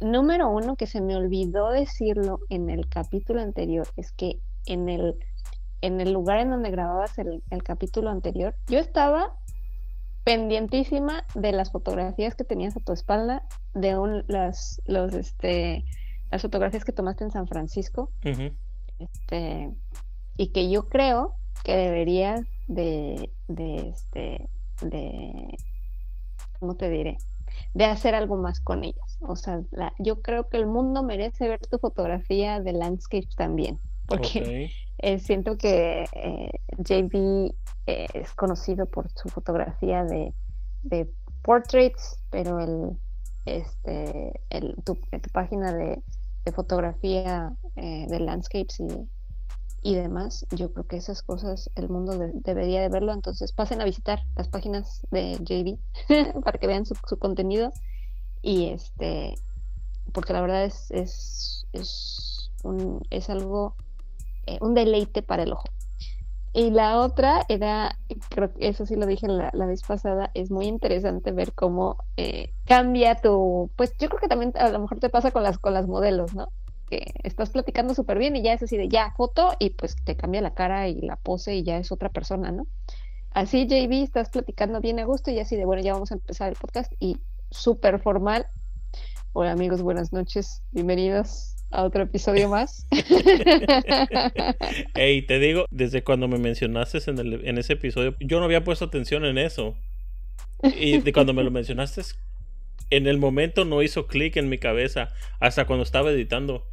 Número 0.00 0.48
uno, 0.50 0.74
que 0.76 0.86
se 0.86 1.00
me 1.00 1.14
olvidó 1.14 1.70
decirlo 1.70 2.40
en 2.48 2.68
el 2.68 2.88
capítulo 2.88 3.40
anterior, 3.40 3.86
es 3.96 4.10
que 4.12 4.40
en 4.66 4.88
el 4.88 5.14
en 5.86 6.00
el 6.00 6.12
lugar 6.12 6.40
en 6.40 6.50
donde 6.50 6.70
grababas 6.70 7.18
el, 7.18 7.42
el 7.50 7.62
capítulo 7.62 8.10
anterior, 8.10 8.54
yo 8.66 8.78
estaba 8.78 9.36
pendientísima 10.24 11.24
de 11.36 11.52
las 11.52 11.70
fotografías 11.70 12.34
que 12.34 12.42
tenías 12.42 12.76
a 12.76 12.80
tu 12.80 12.92
espalda, 12.92 13.44
de 13.74 13.96
un, 13.96 14.24
las, 14.26 14.82
los, 14.84 15.14
este, 15.14 15.84
las 16.32 16.42
fotografías 16.42 16.84
que 16.84 16.90
tomaste 16.90 17.22
en 17.22 17.30
San 17.30 17.46
Francisco. 17.46 18.10
Este, 18.98 19.70
y 20.36 20.48
que 20.48 20.68
yo 20.68 20.88
creo 20.88 21.36
que 21.62 21.76
deberías 21.76 22.40
de, 22.66 23.30
de, 23.46 23.90
este, 23.90 24.48
de, 24.82 25.56
¿cómo 26.58 26.74
te 26.74 26.90
diré? 26.90 27.18
De 27.74 27.84
hacer 27.84 28.16
algo 28.16 28.36
más 28.36 28.58
con 28.60 28.82
ellas. 28.82 29.18
O 29.20 29.36
sea, 29.36 29.62
yo 30.00 30.22
creo 30.22 30.48
que 30.48 30.56
el 30.56 30.66
mundo 30.66 31.04
merece 31.04 31.48
ver 31.48 31.60
tu 31.60 31.78
fotografía 31.78 32.58
de 32.58 32.72
landscapes 32.72 33.36
también, 33.36 33.78
porque 34.08 34.72
eh, 34.98 35.18
siento 35.18 35.58
que 35.58 36.06
eh, 36.12 36.50
JB 36.78 37.54
eh, 37.86 38.06
es 38.14 38.32
conocido 38.34 38.86
por 38.86 39.10
su 39.10 39.28
fotografía 39.28 40.04
de, 40.04 40.32
de 40.82 41.10
portraits, 41.42 42.18
pero 42.30 42.60
el, 42.60 42.98
este, 43.44 44.40
el, 44.50 44.74
tu, 44.84 44.94
tu 44.94 45.30
página 45.32 45.72
de, 45.72 46.02
de 46.44 46.52
fotografía 46.52 47.52
de 47.74 48.20
landscapes 48.20 48.80
y, 48.80 48.86
y, 49.82 49.94
demás, 49.96 50.46
yo 50.50 50.72
creo 50.72 50.86
que 50.86 50.96
esas 50.96 51.22
cosas 51.22 51.70
el 51.74 51.90
mundo 51.90 52.18
debería 52.32 52.80
de 52.80 52.88
verlo, 52.88 53.12
entonces 53.12 53.52
pasen 53.52 53.82
a 53.82 53.84
visitar 53.84 54.20
las 54.34 54.48
páginas 54.48 55.06
de 55.10 55.36
JB 55.40 56.40
para 56.42 56.58
que 56.58 56.66
vean 56.66 56.86
su, 56.86 56.96
su, 57.06 57.18
contenido. 57.18 57.70
Y 58.40 58.70
este, 58.70 59.34
porque 60.12 60.32
la 60.32 60.40
verdad 60.40 60.64
es, 60.64 60.90
es, 60.90 61.66
es, 61.72 62.50
un, 62.64 63.02
es 63.10 63.28
algo 63.28 63.76
eh, 64.46 64.58
un 64.60 64.74
deleite 64.74 65.22
para 65.22 65.42
el 65.42 65.52
ojo. 65.52 65.64
Y 66.56 66.70
la 66.70 67.00
otra 67.00 67.44
era, 67.48 67.98
creo 68.30 68.54
que 68.54 68.68
eso 68.68 68.86
sí 68.86 68.96
lo 68.96 69.04
dije 69.04 69.28
la, 69.28 69.66
vez 69.66 69.82
pasada, 69.82 70.30
es 70.32 70.50
muy 70.50 70.64
interesante 70.64 71.30
ver 71.30 71.52
cómo 71.52 71.98
eh, 72.16 72.54
cambia 72.64 73.16
tu, 73.16 73.70
pues 73.76 73.92
yo 73.98 74.08
creo 74.08 74.20
que 74.20 74.28
también 74.28 74.54
a 74.56 74.70
lo 74.70 74.78
mejor 74.78 74.98
te 74.98 75.10
pasa 75.10 75.32
con 75.32 75.42
las, 75.42 75.58
con 75.58 75.74
las 75.74 75.86
modelos, 75.86 76.34
¿no? 76.34 76.48
Que 76.88 77.12
estás 77.24 77.50
platicando 77.50 77.94
súper 77.94 78.16
bien 78.16 78.36
y 78.36 78.42
ya 78.42 78.54
es 78.54 78.62
así 78.62 78.78
de 78.78 78.88
ya, 78.88 79.12
foto 79.18 79.52
y 79.58 79.68
pues 79.70 79.96
te 80.02 80.16
cambia 80.16 80.40
la 80.40 80.54
cara 80.54 80.88
y 80.88 81.02
la 81.02 81.16
pose 81.16 81.54
y 81.56 81.62
ya 81.62 81.76
es 81.76 81.92
otra 81.92 82.08
persona, 82.08 82.50
¿no? 82.52 82.66
Así 83.32 83.66
JB, 83.66 84.02
estás 84.02 84.30
platicando 84.30 84.80
bien 84.80 84.98
a 84.98 85.04
gusto 85.04 85.30
y 85.30 85.38
así 85.38 85.56
de, 85.56 85.66
bueno, 85.66 85.82
ya 85.82 85.92
vamos 85.92 86.10
a 86.10 86.14
empezar 86.14 86.48
el 86.48 86.56
podcast 86.56 86.90
y 86.98 87.18
súper 87.50 88.00
formal. 88.00 88.46
Hola 89.34 89.52
amigos, 89.52 89.82
buenas 89.82 90.14
noches, 90.14 90.62
bienvenidos 90.72 91.55
a 91.70 91.84
otro 91.84 92.02
episodio 92.02 92.48
más. 92.48 92.86
Ey, 94.94 95.22
te 95.22 95.38
digo, 95.38 95.66
desde 95.70 96.02
cuando 96.02 96.28
me 96.28 96.38
mencionaste 96.38 96.98
en, 97.10 97.18
el, 97.18 97.46
en 97.46 97.58
ese 97.58 97.74
episodio, 97.74 98.16
yo 98.20 98.38
no 98.38 98.44
había 98.44 98.64
puesto 98.64 98.84
atención 98.84 99.24
en 99.24 99.38
eso. 99.38 99.76
Y 100.62 100.98
de 100.98 101.12
cuando 101.12 101.34
me 101.34 101.44
lo 101.44 101.50
mencionaste, 101.50 102.02
en 102.90 103.06
el 103.06 103.18
momento 103.18 103.64
no 103.64 103.82
hizo 103.82 104.06
clic 104.06 104.36
en 104.36 104.48
mi 104.48 104.58
cabeza 104.58 105.10
hasta 105.40 105.66
cuando 105.66 105.82
estaba 105.82 106.10
editando. 106.10 106.66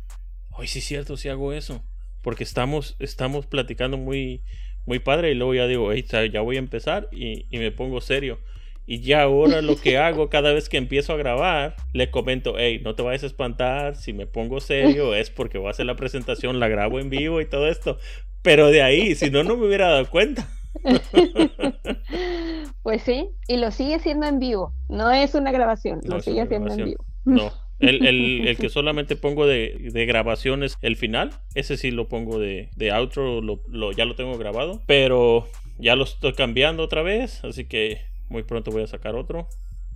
Ay, 0.57 0.67
sí 0.67 0.79
es 0.79 0.85
cierto, 0.85 1.17
sí 1.17 1.29
hago 1.29 1.53
eso. 1.53 1.83
Porque 2.21 2.43
estamos, 2.43 2.95
estamos 2.99 3.45
platicando 3.45 3.97
muy, 3.97 4.41
muy 4.85 4.99
padre 4.99 5.31
y 5.31 5.35
luego 5.35 5.53
ya 5.53 5.67
digo, 5.67 5.91
hey, 5.91 6.05
ya 6.31 6.41
voy 6.41 6.55
a 6.55 6.59
empezar 6.59 7.09
y, 7.11 7.45
y 7.49 7.59
me 7.59 7.71
pongo 7.71 7.99
serio. 7.99 8.39
Y 8.85 9.01
ya 9.01 9.23
ahora 9.23 9.61
lo 9.61 9.77
que 9.77 9.97
hago 9.97 10.29
cada 10.29 10.53
vez 10.53 10.69
que 10.69 10.77
empiezo 10.77 11.13
a 11.13 11.17
grabar, 11.17 11.75
le 11.93 12.11
comento, 12.11 12.55
hey, 12.57 12.81
no 12.83 12.95
te 12.95 13.03
vayas 13.03 13.23
a 13.23 13.27
espantar, 13.27 13.95
si 13.95 14.13
me 14.13 14.27
pongo 14.27 14.59
serio 14.59 15.15
es 15.15 15.29
porque 15.29 15.57
voy 15.57 15.67
a 15.67 15.71
hacer 15.71 15.85
la 15.85 15.95
presentación, 15.95 16.59
la 16.59 16.67
grabo 16.67 16.99
en 16.99 17.09
vivo 17.09 17.41
y 17.41 17.45
todo 17.45 17.67
esto. 17.67 17.97
Pero 18.41 18.67
de 18.67 18.81
ahí, 18.81 19.15
si 19.15 19.31
no, 19.31 19.43
no 19.43 19.55
me 19.55 19.67
hubiera 19.67 19.89
dado 19.89 20.09
cuenta. 20.09 20.49
pues 22.83 23.03
sí, 23.03 23.29
y 23.47 23.57
lo 23.57 23.71
sigue 23.71 23.99
siendo 23.99 24.27
en 24.27 24.39
vivo, 24.39 24.73
no 24.89 25.11
es 25.11 25.35
una 25.35 25.51
grabación, 25.51 26.01
lo 26.03 26.19
sigue 26.19 26.41
haciendo 26.41 26.73
en 26.73 26.85
vivo. 26.85 27.05
No, 27.25 27.51
el, 27.79 28.05
el, 28.05 28.47
el, 28.47 28.57
que 28.57 28.69
solamente 28.69 29.15
pongo 29.15 29.45
de, 29.45 29.89
de, 29.93 30.05
grabación 30.05 30.63
es 30.63 30.77
el 30.81 30.95
final. 30.95 31.31
Ese 31.53 31.77
sí 31.77 31.91
lo 31.91 32.07
pongo 32.07 32.39
de, 32.39 32.69
de 32.75 32.91
outro, 32.91 33.41
lo, 33.41 33.61
lo, 33.67 33.91
ya 33.91 34.05
lo 34.05 34.15
tengo 34.15 34.37
grabado. 34.37 34.81
Pero 34.87 35.47
ya 35.77 35.95
lo 35.95 36.03
estoy 36.03 36.33
cambiando 36.33 36.83
otra 36.83 37.01
vez. 37.01 37.43
Así 37.43 37.65
que 37.65 38.01
muy 38.33 38.43
pronto 38.43 38.71
voy 38.71 38.83
a 38.83 38.87
sacar 38.87 39.15
otro. 39.15 39.47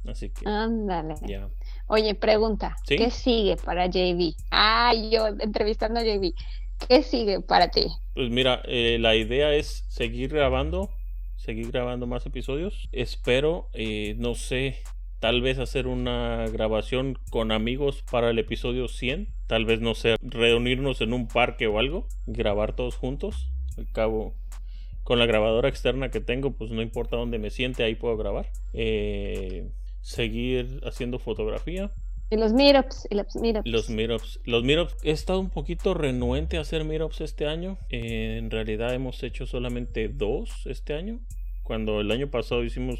Así 0.05 0.30
que. 0.30 0.47
Ándale. 0.47 1.15
Oye, 1.88 2.15
pregunta. 2.15 2.76
¿Qué 2.88 3.09
sigue 3.09 3.57
para 3.57 3.88
JB? 3.88 4.35
Ah, 4.51 4.93
yo 4.93 5.27
entrevistando 5.27 5.99
a 5.99 6.03
JB. 6.03 6.34
¿Qué 6.88 7.01
sigue 7.01 7.41
para 7.41 7.69
ti? 7.69 7.88
Pues 8.14 8.30
mira, 8.30 8.61
eh, 8.65 8.97
la 8.99 9.15
idea 9.15 9.53
es 9.53 9.85
seguir 9.89 10.30
grabando, 10.30 10.91
seguir 11.35 11.72
grabando 11.72 12.05
más 12.05 12.26
episodios. 12.27 12.88
Espero, 12.91 13.69
eh, 13.73 14.15
no 14.19 14.35
sé, 14.35 14.77
tal 15.19 15.41
vez 15.41 15.57
hacer 15.57 15.88
una 15.88 16.45
grabación 16.47 17.18
con 17.31 17.51
amigos 17.51 18.03
para 18.09 18.30
el 18.30 18.38
episodio 18.38 18.88
100. 18.88 19.34
Tal 19.47 19.65
vez, 19.65 19.81
no 19.81 19.95
sé, 19.95 20.15
reunirnos 20.22 21.01
en 21.01 21.14
un 21.14 21.27
parque 21.27 21.65
o 21.65 21.80
algo, 21.80 22.07
grabar 22.27 22.76
todos 22.76 22.95
juntos. 22.95 23.49
Al 23.77 23.91
cabo, 23.91 24.35
con 25.08 25.20
la 25.20 25.26
grabadora 25.26 25.70
externa 25.70 26.12
que 26.12 26.20
tengo, 26.20 26.58
pues 26.58 26.70
no 26.72 26.82
importa 26.82 27.16
dónde 27.16 27.40
me 27.40 27.50
siente, 27.50 27.82
ahí 27.82 27.96
puedo 27.96 28.18
grabar. 28.18 28.52
Eh, 28.74 29.72
seguir 30.02 30.82
haciendo 30.84 31.18
fotografía. 31.18 31.94
Y 32.30 32.36
los 32.36 32.52
meetups, 32.52 33.08
y 33.10 33.16
los 33.16 33.34
meetups. 33.38 33.70
Los 33.70 33.90
meetups. 33.90 34.42
Los 34.44 34.64
meetups. 34.66 34.98
He 35.04 35.12
estado 35.12 35.40
un 35.40 35.50
poquito 35.50 35.94
renuente 35.94 36.58
a 36.58 36.60
hacer 36.60 36.84
meetups 36.84 37.22
este 37.22 37.48
año. 37.48 37.78
Eh, 37.88 38.36
en 38.38 38.52
realidad 38.52 38.94
hemos 38.94 39.24
hecho 39.24 39.46
solamente 39.46 40.10
dos 40.10 40.66
este 40.66 40.94
año. 40.94 41.22
Cuando 41.64 42.02
el 42.02 42.12
año 42.12 42.30
pasado 42.30 42.66
hicimos 42.66 43.00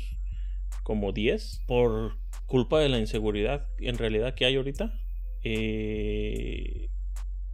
como 0.84 1.12
10 1.12 1.66
por 1.68 2.14
culpa 2.46 2.80
de 2.80 2.88
la 2.88 3.00
inseguridad 3.00 3.68
en 3.80 3.98
realidad 3.98 4.34
que 4.34 4.46
hay 4.46 4.56
ahorita. 4.56 4.98
Eh, 5.44 6.88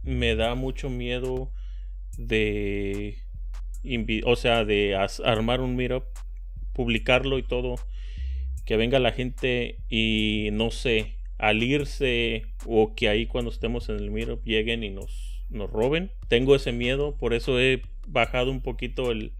me 0.04 0.36
da 0.36 0.54
mucho 0.54 0.90
miedo 0.90 1.50
de 2.16 3.23
o 4.24 4.36
sea, 4.36 4.64
de 4.64 4.96
armar 5.24 5.60
un 5.60 5.76
meetup, 5.76 6.04
publicarlo 6.72 7.38
y 7.38 7.42
todo, 7.42 7.76
que 8.64 8.76
venga 8.76 8.98
la 8.98 9.12
gente 9.12 9.78
y 9.88 10.48
no 10.52 10.70
sé, 10.70 11.16
al 11.38 11.62
irse 11.62 12.46
o 12.66 12.94
que 12.94 13.08
ahí 13.08 13.26
cuando 13.26 13.50
estemos 13.50 13.88
en 13.88 13.96
el 13.96 14.10
meetup 14.10 14.44
lleguen 14.44 14.84
y 14.84 14.90
nos, 14.90 15.44
nos 15.50 15.70
roben. 15.70 16.10
Tengo 16.28 16.54
ese 16.54 16.72
miedo, 16.72 17.16
por 17.16 17.34
eso 17.34 17.60
he 17.60 17.82
bajado 18.06 18.50
un 18.50 18.62
poquito 18.62 19.10
el, 19.10 19.32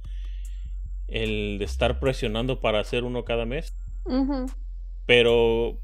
el 1.09 1.59
de 1.59 1.65
estar 1.65 1.99
presionando 2.01 2.61
para 2.61 2.81
hacer 2.81 3.05
uno 3.05 3.25
cada 3.25 3.47
mes. 3.47 3.77
Pero 5.07 5.81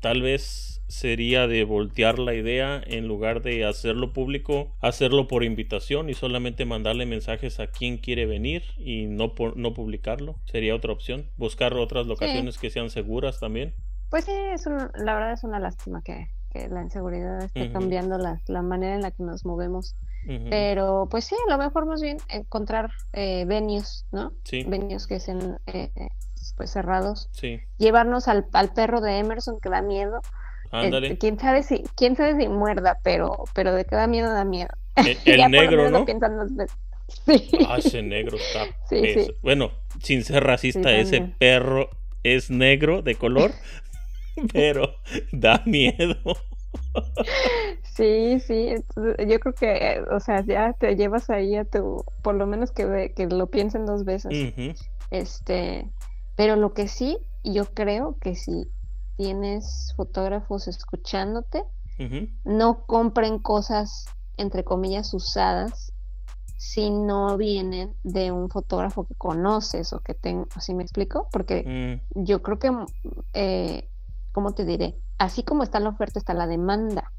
tal 0.00 0.22
vez 0.22 0.73
sería 0.88 1.46
de 1.46 1.64
voltear 1.64 2.18
la 2.18 2.34
idea 2.34 2.82
en 2.86 3.08
lugar 3.08 3.42
de 3.42 3.64
hacerlo 3.64 4.12
público, 4.12 4.74
hacerlo 4.80 5.28
por 5.28 5.44
invitación 5.44 6.10
y 6.10 6.14
solamente 6.14 6.64
mandarle 6.64 7.06
mensajes 7.06 7.60
a 7.60 7.68
quien 7.68 7.98
quiere 7.98 8.26
venir 8.26 8.62
y 8.78 9.06
no 9.06 9.34
por, 9.34 9.56
no 9.56 9.74
publicarlo. 9.74 10.36
Sería 10.44 10.74
otra 10.74 10.92
opción. 10.92 11.30
Buscar 11.36 11.74
otras 11.74 12.06
locaciones 12.06 12.58
que 12.58 12.70
sean 12.70 12.90
seguras 12.90 13.40
también. 13.40 13.74
Pues 14.10 14.26
sí, 14.26 14.32
es 14.32 14.66
la 14.66 15.14
verdad 15.14 15.32
es 15.32 15.44
una 15.44 15.58
lástima 15.58 16.02
que, 16.02 16.28
la 16.70 16.82
inseguridad 16.82 17.42
esté 17.42 17.72
cambiando 17.72 18.16
la, 18.16 18.40
la, 18.46 18.62
manera 18.62 18.94
en 18.94 19.02
la 19.02 19.10
que 19.10 19.24
nos 19.24 19.44
movemos. 19.44 19.96
Pero 20.50 21.08
pues 21.10 21.24
sí, 21.24 21.34
a 21.48 21.50
lo 21.50 21.58
mejor 21.58 21.84
más 21.84 22.00
bien 22.00 22.18
encontrar 22.28 22.90
eh, 23.12 23.44
venues, 23.44 24.06
¿no? 24.12 24.32
Sí. 24.44 24.62
Venues 24.62 25.08
que 25.08 25.18
sean 25.18 25.58
eh, 25.66 25.90
pues 26.56 26.70
cerrados. 26.70 27.28
Sí. 27.32 27.60
Llevarnos 27.76 28.28
al, 28.28 28.46
al 28.52 28.72
perro 28.72 29.00
de 29.00 29.18
Emerson 29.18 29.58
que 29.60 29.68
da 29.68 29.82
miedo. 29.82 30.20
Este, 30.82 31.18
quién 31.18 31.38
sabe 31.38 31.62
si, 31.62 31.84
quién 31.94 32.16
sabe 32.16 32.36
si 32.36 32.48
muerda, 32.48 32.98
pero, 33.04 33.44
pero 33.54 33.74
de 33.74 33.84
que 33.84 33.94
da 33.94 34.06
miedo, 34.06 34.32
da 34.32 34.44
miedo. 34.44 34.70
El, 35.24 35.50
negro, 35.50 35.90
¿no? 35.90 36.04
Ah, 37.68 37.78
ese 37.78 38.02
negro 38.02 38.36
está. 38.36 38.64
Bueno, 39.42 39.70
sin 40.02 40.24
ser 40.24 40.42
racista, 40.42 40.90
ese 40.92 41.20
perro 41.38 41.90
es 42.22 42.50
negro 42.50 43.02
de 43.02 43.14
color, 43.14 43.52
pero 44.52 44.96
da 45.32 45.62
miedo. 45.64 46.16
Sí, 47.82 48.40
sí, 48.40 48.74
yo 48.96 49.40
creo 49.40 49.54
que, 49.54 50.02
o 50.10 50.18
sea, 50.18 50.42
ya 50.44 50.72
te 50.72 50.96
llevas 50.96 51.30
ahí 51.30 51.56
a 51.56 51.64
tu, 51.64 52.04
por 52.22 52.34
lo 52.34 52.46
menos 52.46 52.72
que, 52.72 53.12
que 53.14 53.26
lo 53.26 53.46
piensen 53.48 53.86
dos 53.86 54.04
veces. 54.04 54.32
Este, 55.10 55.86
pero 56.36 56.56
lo 56.56 56.72
que 56.72 56.88
sí, 56.88 57.18
yo 57.44 57.66
creo 57.66 58.16
que 58.20 58.34
sí 58.34 58.66
tienes 59.16 59.92
fotógrafos 59.96 60.68
escuchándote, 60.68 61.64
no 62.44 62.86
compren 62.86 63.38
cosas 63.38 64.06
entre 64.36 64.64
comillas 64.64 65.14
usadas 65.14 65.92
si 66.56 66.90
no 66.90 67.36
vienen 67.36 67.94
de 68.02 68.32
un 68.32 68.48
fotógrafo 68.48 69.06
que 69.06 69.14
conoces 69.14 69.92
o 69.92 70.00
que 70.00 70.14
tengo, 70.14 70.46
así 70.54 70.74
me 70.74 70.82
explico, 70.82 71.28
porque 71.30 72.00
mm. 72.14 72.24
yo 72.24 72.42
creo 72.42 72.58
que, 72.58 72.72
eh, 73.34 73.88
¿cómo 74.32 74.52
te 74.52 74.64
diré? 74.64 74.98
Así 75.18 75.42
como 75.42 75.62
está 75.62 75.78
la 75.78 75.90
oferta 75.90 76.18
está 76.18 76.32
la 76.34 76.46
demanda, 76.46 77.12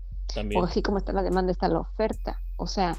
o 0.56 0.64
así 0.64 0.82
como 0.82 0.98
está 0.98 1.14
la 1.14 1.24
demanda 1.24 1.52
está 1.52 1.68
la 1.68 1.80
oferta, 1.80 2.40
o 2.58 2.68
sea, 2.68 2.98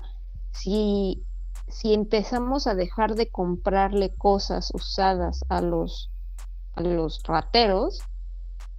si, 0.52 1.24
si 1.68 1.92
empezamos 1.92 2.66
a 2.66 2.74
dejar 2.74 3.16
de 3.16 3.28
comprarle 3.28 4.14
cosas 4.14 4.70
usadas 4.72 5.44
a 5.48 5.60
los 5.60 6.10
a 6.74 6.82
los 6.82 7.22
rateros, 7.24 8.00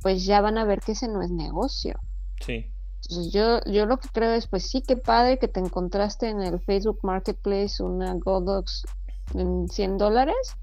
pues 0.08 0.24
ya 0.24 0.40
van 0.40 0.58
a 0.58 0.64
ver 0.64 0.80
que 0.80 0.94
ese 0.94 1.10
no 1.10 1.22
es 1.22 1.30
negocio. 1.32 2.00
Sí. 2.40 2.72
Entonces 3.04 3.34
yo, 3.34 3.60
yo 3.70 3.86
lo 3.86 3.98
que 3.98 4.08
creo 4.08 4.32
es, 4.32 4.48
pues 4.48 4.64
sí, 4.64 4.82
qué 4.82 4.96
padre 4.96 5.38
que 5.38 5.50
te 5.50 5.60
encontraste 5.60 6.30
en 6.30 6.42
el 6.42 6.62
Facebook 6.62 7.00
Marketplace 7.04 7.84
una 7.84 8.14
Godox 8.14 8.86
en 9.34 9.68
100 9.68 9.98
dólares, 9.98 10.56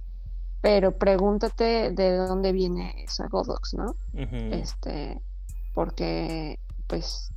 pero 0.62 0.96
pregúntate 0.96 1.90
de 1.90 2.16
dónde 2.16 2.52
viene 2.52 3.04
esa 3.04 3.28
Godox, 3.28 3.74
¿no? 3.74 3.96
Este, 4.14 5.20
porque 5.74 6.58
pues 6.86 7.30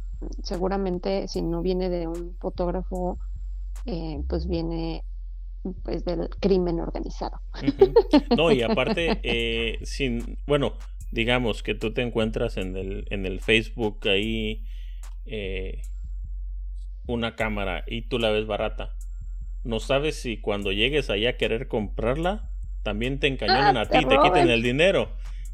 seguramente 0.44 1.28
si 1.28 1.42
no 1.42 1.62
viene 1.62 1.90
de 1.90 2.08
un 2.08 2.38
fotógrafo, 2.40 3.20
eh, 3.86 4.24
pues 4.30 4.48
viene 4.48 5.04
pues 5.84 6.06
del 6.06 6.30
crimen 6.40 6.80
organizado. 6.80 7.42
No, 8.38 8.50
y 8.50 8.62
aparte, 8.62 9.20
eh, 9.24 9.80
sin, 9.84 10.38
bueno, 10.48 10.72
digamos 11.12 11.64
que 11.64 11.76
tú 11.76 11.94
te 11.94 12.02
encuentras 12.02 12.58
en 12.58 12.76
el, 12.78 13.06
en 13.10 13.26
el 13.26 13.40
Facebook 13.42 14.08
ahí 14.08 14.66
eh, 15.26 15.82
una 17.08 17.36
cámara 17.36 17.84
y 17.88 18.04
tú 18.04 18.20
la 18.20 18.30
ves 18.32 18.46
barata. 18.48 18.94
No 19.64 19.80
sabes 19.80 20.16
si 20.22 20.42
cuando 20.42 20.72
llegues 20.72 21.10
ahí 21.10 21.26
a 21.28 21.38
querer 21.38 21.68
comprarla, 21.68 22.52
también 22.84 23.20
te 23.20 23.28
encañonan 23.28 23.78
Ah, 23.78 23.78
a 23.78 23.92
ti 23.92 24.06
te 24.06 24.20
quiten 24.20 24.50
el 24.50 24.64
dinero. 24.64 25.12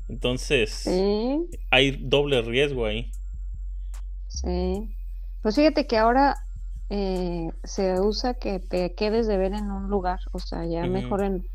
Entonces, 0.10 0.82
Sí, 0.82 1.50
hay 1.72 1.92
doble 1.92 2.42
riesgo 2.42 2.86
ahí. 2.86 3.12
sí. 4.28 4.96
Pues 5.42 5.56
fíjate 5.56 5.88
que 5.88 5.98
ahora 5.98 6.36
eh, 6.90 7.50
se 7.64 8.00
usa 8.00 8.36
que 8.36 8.60
te 8.60 8.96
quedes 8.96 9.28
de 9.28 9.38
ver 9.38 9.54
en 9.54 9.72
un 9.72 9.90
lugar, 9.90 10.20
o 10.32 10.40
sea, 10.40 10.66
ya 10.66 10.88
mejor 10.88 11.24
en, 11.24 11.48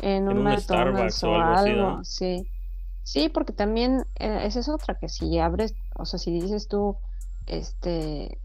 en 0.00 0.28
un, 0.28 0.38
un 0.38 0.50
McDonald's 0.50 1.16
Starbucks 1.16 1.24
o 1.24 1.34
algo 1.36 1.52
así, 1.52 1.74
sí. 2.04 2.48
Sí, 3.10 3.28
porque 3.28 3.52
también 3.52 4.04
eh, 4.20 4.42
esa 4.44 4.60
es 4.60 4.68
otra, 4.68 4.94
que 4.94 5.08
si 5.08 5.36
abres, 5.40 5.74
o 5.96 6.04
sea, 6.04 6.20
si 6.20 6.30
dices 6.30 6.68
tú, 6.68 6.96
este, 7.46 8.38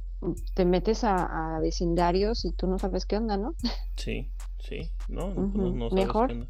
te 0.55 0.65
metes 0.65 1.03
a, 1.03 1.57
a 1.57 1.59
vecindarios 1.59 2.45
y 2.45 2.51
tú 2.51 2.65
no 2.65 2.79
sabes 2.79 3.05
qué 3.05 3.17
onda, 3.17 3.37
¿no? 3.37 3.53
Sí, 3.95 4.27
sí. 4.57 4.89
No, 5.07 5.29
no- 5.29 5.43
Ujú. 5.43 5.75
no 5.75 5.89
sabes 5.91 6.05
Mejor. 6.07 6.27
qué 6.27 6.33
onda. 6.33 6.47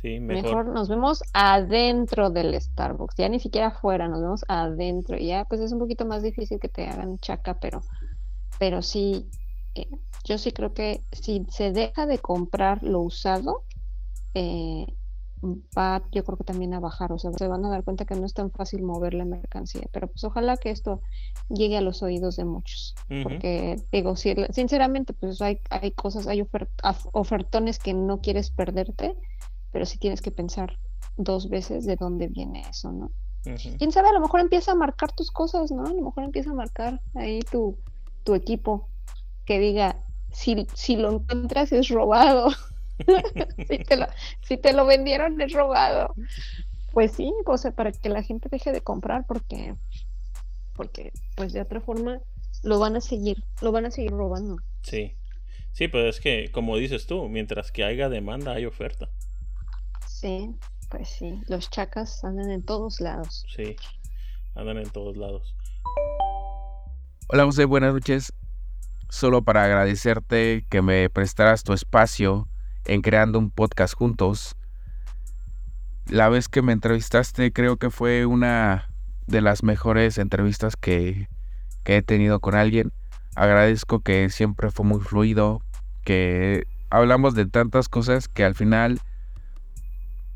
Sí, 0.00 0.20
Mejor. 0.20 0.64
mejor. 0.64 0.66
nos 0.74 0.88
vemos 0.88 1.24
adentro 1.32 2.30
del 2.30 2.54
Starbucks, 2.60 3.16
ya 3.16 3.28
ni 3.28 3.40
siquiera 3.40 3.66
afuera, 3.66 4.06
nos 4.06 4.20
vemos 4.20 4.44
adentro. 4.46 5.16
y 5.18 5.26
Ya, 5.26 5.44
pues 5.44 5.60
es 5.60 5.72
un 5.72 5.80
poquito 5.80 6.06
más 6.06 6.22
difícil 6.22 6.60
que 6.60 6.68
te 6.68 6.86
hagan 6.86 7.18
chaca, 7.18 7.58
pero, 7.58 7.82
pero 8.60 8.80
sí, 8.80 9.28
eh, 9.74 9.88
yo 10.22 10.38
sí 10.38 10.52
creo 10.52 10.72
que 10.72 11.02
si 11.10 11.44
se 11.50 11.72
deja 11.72 12.06
de 12.06 12.18
comprar 12.20 12.84
lo 12.84 13.00
usado, 13.00 13.64
eh, 14.34 14.86
va, 15.42 16.02
yo 16.12 16.24
creo 16.24 16.36
que 16.38 16.44
también 16.44 16.74
a 16.74 16.80
bajar, 16.80 17.12
o 17.12 17.18
sea, 17.18 17.30
se 17.32 17.48
van 17.48 17.64
a 17.64 17.70
dar 17.70 17.82
cuenta 17.84 18.04
que 18.04 18.14
no 18.14 18.26
es 18.26 18.34
tan 18.34 18.50
fácil 18.50 18.82
mover 18.82 19.14
la 19.14 19.24
mercancía, 19.24 19.86
pero 19.92 20.08
pues 20.08 20.22
ojalá 20.24 20.56
que 20.56 20.70
esto 20.70 21.00
llegue 21.48 21.76
a 21.76 21.80
los 21.80 22.02
oídos 22.02 22.36
de 22.36 22.44
muchos, 22.44 22.94
porque 23.22 23.76
digo, 23.92 24.16
si- 24.16 24.34
sinceramente, 24.50 25.12
pues 25.14 25.40
hay, 25.40 25.60
hay 25.70 25.92
cosas, 25.92 26.26
hay 26.26 26.40
ofer- 26.42 26.68
af- 26.82 27.08
ofertones 27.12 27.78
que 27.78 27.94
no 27.94 28.20
quieres 28.20 28.50
perderte, 28.50 29.14
pero 29.72 29.86
sí 29.86 29.98
tienes 29.98 30.20
que 30.22 30.30
pensar 30.30 30.78
dos 31.16 31.48
veces 31.48 31.86
de 31.86 31.96
dónde 31.96 32.28
viene 32.28 32.62
eso, 32.68 32.92
¿no? 32.92 33.10
Quién 33.78 33.92
sabe, 33.92 34.08
a 34.08 34.12
lo 34.12 34.20
mejor 34.20 34.40
empieza 34.40 34.72
a 34.72 34.74
marcar 34.74 35.12
tus 35.12 35.30
cosas, 35.30 35.70
¿no? 35.70 35.84
A 35.86 35.90
lo 35.94 36.02
mejor 36.02 36.24
empieza 36.24 36.50
a 36.50 36.54
marcar 36.54 37.00
ahí 37.14 37.40
tu, 37.50 37.78
tu 38.24 38.34
equipo 38.34 38.90
que 39.46 39.58
diga, 39.58 40.04
si, 40.30 40.66
si 40.74 40.96
lo 40.96 41.12
encuentras 41.12 41.72
es 41.72 41.88
robado. 41.88 42.48
si, 43.68 43.78
te 43.78 43.96
lo, 43.96 44.06
si 44.42 44.56
te 44.56 44.72
lo 44.72 44.86
vendieron 44.86 45.40
es 45.40 45.52
robado. 45.52 46.14
Pues 46.92 47.12
sí, 47.12 47.32
o 47.46 47.58
sea, 47.58 47.70
para 47.72 47.92
que 47.92 48.08
la 48.08 48.22
gente 48.22 48.48
deje 48.50 48.72
de 48.72 48.80
comprar 48.80 49.24
porque, 49.26 49.74
porque 50.74 51.12
pues 51.36 51.52
de 51.52 51.60
otra 51.60 51.80
forma 51.80 52.20
lo 52.62 52.78
van 52.78 52.96
a 52.96 53.00
seguir, 53.00 53.42
lo 53.60 53.72
van 53.72 53.86
a 53.86 53.90
seguir 53.90 54.10
robando. 54.10 54.56
Sí. 54.82 55.16
Sí, 55.72 55.88
pues 55.88 56.16
es 56.16 56.20
que, 56.20 56.50
como 56.50 56.76
dices 56.76 57.06
tú, 57.06 57.28
mientras 57.28 57.70
que 57.70 57.84
haya 57.84 58.08
demanda, 58.08 58.52
hay 58.52 58.66
oferta. 58.66 59.08
Sí, 60.08 60.54
pues 60.90 61.08
sí, 61.08 61.40
los 61.46 61.70
chacas 61.70 62.24
andan 62.24 62.50
en 62.50 62.64
todos 62.64 63.00
lados. 63.00 63.46
Sí. 63.54 63.76
Andan 64.54 64.78
en 64.78 64.90
todos 64.90 65.16
lados. 65.16 65.54
Hola 67.28 67.44
José, 67.44 67.64
buenas 67.64 67.94
noches. 67.94 68.32
Solo 69.08 69.42
para 69.42 69.64
agradecerte 69.64 70.66
que 70.68 70.82
me 70.82 71.08
prestaras 71.08 71.62
tu 71.62 71.72
espacio 71.72 72.48
en 72.84 73.02
creando 73.02 73.38
un 73.38 73.50
podcast 73.50 73.94
juntos. 73.94 74.56
La 76.06 76.28
vez 76.28 76.48
que 76.48 76.62
me 76.62 76.72
entrevistaste 76.72 77.52
creo 77.52 77.76
que 77.76 77.90
fue 77.90 78.26
una 78.26 78.90
de 79.26 79.40
las 79.40 79.62
mejores 79.62 80.18
entrevistas 80.18 80.76
que, 80.76 81.28
he 81.84 82.02
tenido 82.02 82.40
con 82.40 82.54
alguien. 82.54 82.92
Agradezco 83.34 84.00
que 84.00 84.28
siempre 84.30 84.70
fue 84.70 84.84
muy 84.84 85.00
fluido, 85.00 85.60
que 86.04 86.66
hablamos 86.88 87.34
de 87.34 87.46
tantas 87.46 87.88
cosas 87.88 88.28
que 88.28 88.44
al 88.44 88.54
final 88.54 89.00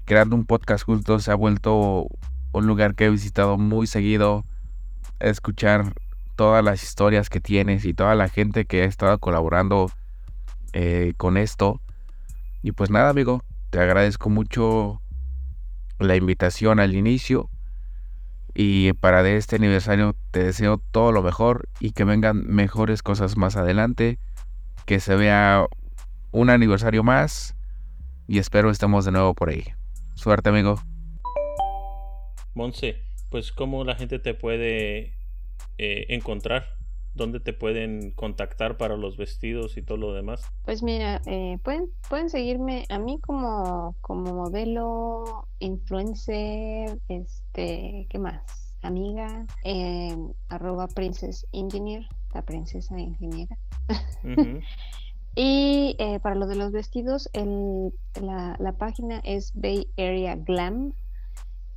creando 0.04 0.36
un 0.36 0.46
podcast 0.46 0.84
juntos 0.84 1.24
se 1.24 1.30
ha 1.30 1.34
vuelto 1.34 2.08
un 2.52 2.66
lugar 2.66 2.94
que 2.94 3.06
he 3.06 3.10
visitado 3.10 3.56
muy 3.56 3.86
seguido. 3.86 4.44
Escuchar 5.20 5.94
todas 6.36 6.64
las 6.64 6.82
historias 6.82 7.30
que 7.30 7.40
tienes 7.40 7.84
y 7.84 7.94
toda 7.94 8.14
la 8.14 8.28
gente 8.28 8.64
que 8.64 8.82
ha 8.82 8.86
estado 8.86 9.18
colaborando 9.18 9.90
eh, 10.72 11.14
con 11.16 11.36
esto. 11.36 11.80
Y 12.64 12.72
pues 12.72 12.88
nada, 12.88 13.10
amigo, 13.10 13.44
te 13.68 13.78
agradezco 13.78 14.30
mucho 14.30 15.02
la 15.98 16.16
invitación 16.16 16.80
al 16.80 16.94
inicio. 16.94 17.50
Y 18.54 18.94
para 18.94 19.22
de 19.22 19.36
este 19.36 19.56
aniversario 19.56 20.16
te 20.30 20.44
deseo 20.44 20.78
todo 20.78 21.12
lo 21.12 21.22
mejor 21.22 21.68
y 21.78 21.90
que 21.90 22.04
vengan 22.04 22.46
mejores 22.46 23.02
cosas 23.02 23.36
más 23.36 23.56
adelante. 23.56 24.18
Que 24.86 24.98
se 24.98 25.14
vea 25.14 25.66
un 26.32 26.48
aniversario 26.48 27.02
más. 27.02 27.54
Y 28.28 28.38
espero 28.38 28.70
estemos 28.70 29.04
de 29.04 29.12
nuevo 29.12 29.34
por 29.34 29.50
ahí. 29.50 29.64
Suerte, 30.14 30.48
amigo. 30.48 30.80
Monse, 32.54 33.04
pues 33.28 33.52
cómo 33.52 33.84
la 33.84 33.94
gente 33.94 34.18
te 34.18 34.32
puede 34.32 35.18
eh, 35.76 36.06
encontrar, 36.08 36.78
dónde 37.14 37.40
te 37.40 37.52
pueden 37.52 38.10
contactar 38.12 38.76
para 38.76 38.96
los 38.96 39.16
vestidos 39.16 39.76
y 39.76 39.82
todo 39.82 39.98
lo 39.98 40.12
demás. 40.12 40.42
Pues 40.64 40.82
mira, 40.82 41.20
eh, 41.26 41.58
pueden, 41.62 41.90
pueden 42.08 42.28
seguirme 42.28 42.84
a 42.88 42.98
mí 42.98 43.20
como, 43.20 43.96
como 44.00 44.34
modelo, 44.34 45.48
influencer, 45.60 46.98
este, 47.08 48.06
¿qué 48.10 48.18
más? 48.18 48.74
Amiga, 48.82 49.46
eh, 49.64 50.16
arroba 50.48 50.88
princess 50.88 51.46
engineer, 51.52 52.06
la 52.34 52.42
princesa 52.42 52.98
ingeniera. 52.98 53.56
Y 55.36 55.96
eh, 55.98 56.20
para 56.20 56.36
lo 56.36 56.46
de 56.46 56.54
los 56.54 56.70
vestidos, 56.70 57.28
el, 57.32 57.92
la, 58.22 58.54
la 58.60 58.72
página 58.74 59.18
es 59.24 59.52
Bay 59.54 59.88
Area 59.98 60.36
Glam 60.36 60.92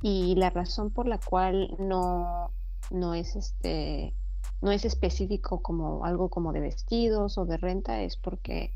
y 0.00 0.36
la 0.36 0.50
razón 0.50 0.92
por 0.92 1.08
la 1.08 1.18
cual 1.18 1.74
no, 1.80 2.52
no 2.90 3.14
es 3.14 3.34
este 3.34 4.14
no 4.60 4.70
es 4.72 4.84
específico 4.84 5.62
como 5.62 6.04
algo 6.04 6.28
como 6.28 6.52
de 6.52 6.60
vestidos 6.60 7.38
o 7.38 7.46
de 7.46 7.56
renta 7.56 8.02
es 8.02 8.16
porque 8.16 8.72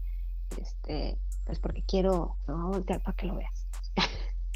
este 0.61 1.19
pues 1.45 1.59
porque 1.59 1.83
quiero 1.83 2.37
lo 2.47 2.57
voy 2.57 2.65
a 2.65 2.69
voltear 2.69 3.03
para 3.03 3.17
que 3.17 3.27
lo 3.27 3.37
veas 3.37 3.67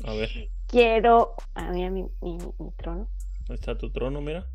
A 0.04 0.12
ver, 0.12 0.30
quiero 0.66 1.34
a 1.54 1.70
mira 1.70 1.90
mi, 1.90 2.06
mi, 2.20 2.38
mi 2.58 2.70
trono 2.76 3.08
ahí 3.48 3.54
está 3.54 3.76
tu 3.76 3.90
trono, 3.90 4.20
mira. 4.20 4.46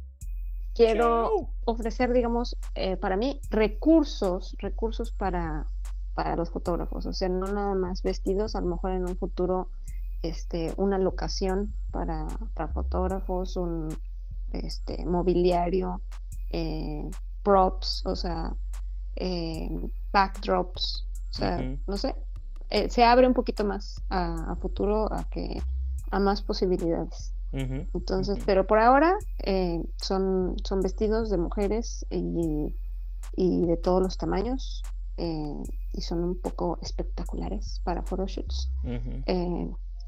quiero 0.73 1.49
ofrecer, 1.65 2.13
digamos, 2.13 2.57
eh, 2.75 2.97
para 2.97 3.17
mí, 3.17 3.39
recursos, 3.49 4.55
recursos 4.59 5.11
para, 5.11 5.67
para 6.13 6.35
los 6.35 6.49
fotógrafos. 6.49 7.05
O 7.05 7.13
sea, 7.13 7.29
no 7.29 7.47
nada 7.47 7.75
más 7.75 8.03
vestidos, 8.03 8.55
a 8.55 8.61
lo 8.61 8.67
mejor 8.67 8.91
en 8.91 9.05
un 9.05 9.17
futuro, 9.17 9.69
este, 10.21 10.73
una 10.77 10.97
locación 10.97 11.73
para, 11.91 12.27
para 12.53 12.73
fotógrafos, 12.73 13.55
un 13.55 13.97
este, 14.51 15.05
mobiliario, 15.05 16.01
eh, 16.51 17.09
props, 17.43 18.05
o 18.05 18.15
sea, 18.15 18.53
eh, 19.15 19.69
backdrops, 20.11 21.07
o 21.31 21.33
sea, 21.33 21.77
no 21.87 21.97
sé, 21.97 22.15
eh, 22.69 22.89
se 22.89 23.03
abre 23.03 23.27
un 23.27 23.33
poquito 23.33 23.63
más 23.65 24.01
a, 24.09 24.51
a 24.51 24.55
futuro, 24.55 25.11
a 25.11 25.23
que 25.29 25.61
a 26.11 26.19
más 26.19 26.41
posibilidades. 26.41 27.33
Entonces, 27.53 28.37
pero 28.45 28.65
por 28.65 28.79
ahora 28.79 29.17
eh, 29.39 29.83
son, 29.97 30.55
son 30.63 30.79
vestidos 30.79 31.29
de 31.29 31.37
mujeres 31.37 32.05
y, 32.09 32.73
y 33.35 33.65
de 33.65 33.75
todos 33.75 34.01
los 34.01 34.17
tamaños 34.17 34.81
y 35.17 36.01
son 36.01 36.23
un 36.23 36.39
poco 36.39 36.79
espectaculares 36.81 37.81
para 37.83 38.01
photoshoots. 38.03 38.71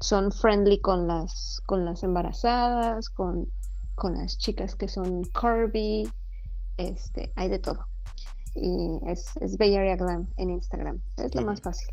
Son 0.00 0.32
friendly 0.32 0.80
con 0.80 1.06
las, 1.06 1.60
con 1.66 1.84
las 1.84 2.02
embarazadas, 2.02 3.10
con, 3.10 3.48
con 3.94 4.14
las 4.14 4.38
chicas 4.38 4.74
que 4.74 4.88
son 4.88 5.22
curvy, 5.38 6.10
este, 6.76 7.32
hay 7.36 7.48
de 7.48 7.58
todo. 7.58 7.86
Y 8.54 9.00
es, 9.08 9.36
es 9.40 9.56
Bay 9.58 9.74
Area 9.76 9.96
Glam 9.96 10.28
en 10.36 10.50
Instagram, 10.50 11.00
es 11.16 11.34
lo 11.34 11.42
más 11.42 11.60
fácil. 11.60 11.88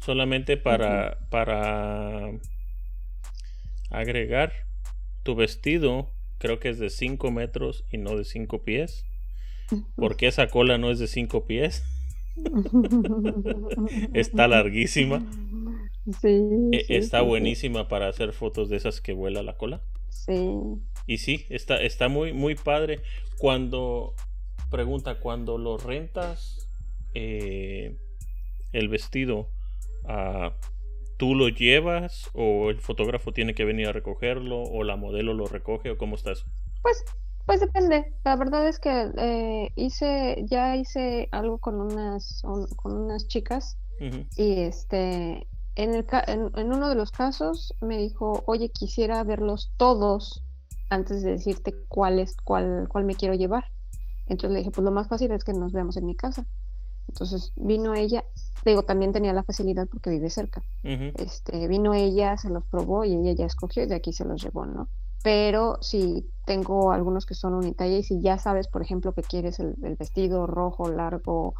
Solamente 0.00 0.56
para, 0.56 1.18
para 1.30 2.32
agregar 3.90 4.52
tu 5.22 5.34
vestido, 5.34 6.10
creo 6.38 6.58
que 6.60 6.68
es 6.70 6.78
de 6.78 6.90
5 6.90 7.30
metros 7.30 7.84
y 7.90 7.98
no 7.98 8.16
de 8.16 8.24
5 8.24 8.64
pies. 8.64 9.04
Porque 9.98 10.26
esa 10.28 10.48
cola 10.48 10.78
no 10.78 10.90
es 10.90 10.98
de 10.98 11.06
5 11.06 11.46
pies. 11.46 11.84
está 14.14 14.48
larguísima. 14.48 15.22
Sí, 16.20 16.28
E- 16.72 16.86
sí, 16.86 16.94
está 16.96 17.20
sí. 17.20 17.24
buenísima 17.24 17.86
para 17.86 18.08
hacer 18.08 18.32
fotos 18.32 18.68
de 18.68 18.76
esas 18.76 19.00
que 19.00 19.12
vuela 19.12 19.42
la 19.44 19.56
cola. 19.56 19.80
Sí. 20.08 20.32
Y 21.12 21.18
sí, 21.18 21.44
está, 21.50 21.76
está 21.76 22.08
muy, 22.08 22.32
muy 22.32 22.54
padre. 22.54 23.00
Cuando, 23.38 24.14
pregunta, 24.70 25.20
cuando 25.20 25.58
lo 25.58 25.76
rentas 25.76 26.66
eh, 27.14 27.96
el 28.72 28.88
vestido, 28.88 29.48
ah, 30.08 30.52
¿tú 31.18 31.34
lo 31.34 31.48
llevas 31.48 32.30
o 32.32 32.70
el 32.70 32.80
fotógrafo 32.80 33.32
tiene 33.32 33.54
que 33.54 33.64
venir 33.66 33.88
a 33.88 33.92
recogerlo 33.92 34.62
o 34.62 34.84
la 34.84 34.96
modelo 34.96 35.34
lo 35.34 35.46
recoge 35.46 35.90
o 35.90 35.98
cómo 35.98 36.16
está 36.16 36.32
eso? 36.32 36.46
Pues, 36.80 37.04
pues 37.44 37.60
depende. 37.60 38.12
La 38.24 38.36
verdad 38.36 38.66
es 38.66 38.78
que 38.78 39.10
eh, 39.18 39.70
hice, 39.76 40.44
ya 40.48 40.76
hice 40.76 41.28
algo 41.30 41.58
con 41.58 41.80
unas, 41.80 42.42
un- 42.44 42.68
con 42.68 42.92
unas 42.96 43.28
chicas 43.28 43.76
y 44.36 44.62
este, 44.62 45.46
en 45.76 45.94
el, 45.94 46.06
en 46.56 46.72
uno 46.72 46.88
de 46.88 46.94
los 46.96 47.12
casos 47.12 47.74
me 47.80 47.98
dijo, 47.98 48.42
oye, 48.46 48.70
quisiera 48.70 49.22
verlos 49.24 49.70
todos 49.76 50.42
antes 50.92 51.22
de 51.22 51.32
decirte 51.32 51.74
cuál 51.88 52.18
es, 52.18 52.36
cuál, 52.44 52.86
cuál 52.88 53.04
me 53.04 53.14
quiero 53.14 53.34
llevar. 53.34 53.64
Entonces 54.26 54.50
le 54.50 54.58
dije, 54.58 54.70
pues 54.70 54.84
lo 54.84 54.90
más 54.90 55.08
fácil 55.08 55.32
es 55.32 55.42
que 55.42 55.52
nos 55.52 55.72
veamos 55.72 55.96
en 55.96 56.06
mi 56.06 56.14
casa. 56.14 56.46
Entonces 57.08 57.52
vino 57.56 57.94
ella, 57.94 58.24
digo, 58.64 58.82
también 58.82 59.12
tenía 59.12 59.32
la 59.32 59.42
facilidad 59.42 59.88
porque 59.88 60.10
vive 60.10 60.30
cerca. 60.30 60.62
Este, 60.82 61.66
vino 61.66 61.94
ella, 61.94 62.36
se 62.36 62.50
los 62.50 62.64
probó 62.64 63.04
y 63.04 63.14
ella 63.14 63.32
ya 63.32 63.46
escogió 63.46 63.82
y 63.82 63.86
de 63.86 63.94
aquí 63.94 64.12
se 64.12 64.24
los 64.24 64.42
llevó, 64.42 64.66
¿no? 64.66 64.88
Pero 65.22 65.78
si 65.80 66.28
tengo 66.46 66.92
algunos 66.92 67.26
que 67.26 67.34
son 67.34 67.54
unitalla 67.54 67.96
y 67.96 68.02
si 68.02 68.20
ya 68.20 68.38
sabes, 68.38 68.68
por 68.68 68.82
ejemplo, 68.82 69.12
que 69.14 69.22
quieres 69.22 69.60
el, 69.60 69.76
el 69.82 69.96
vestido 69.96 70.46
rojo, 70.46 70.90
largo, 70.90 71.54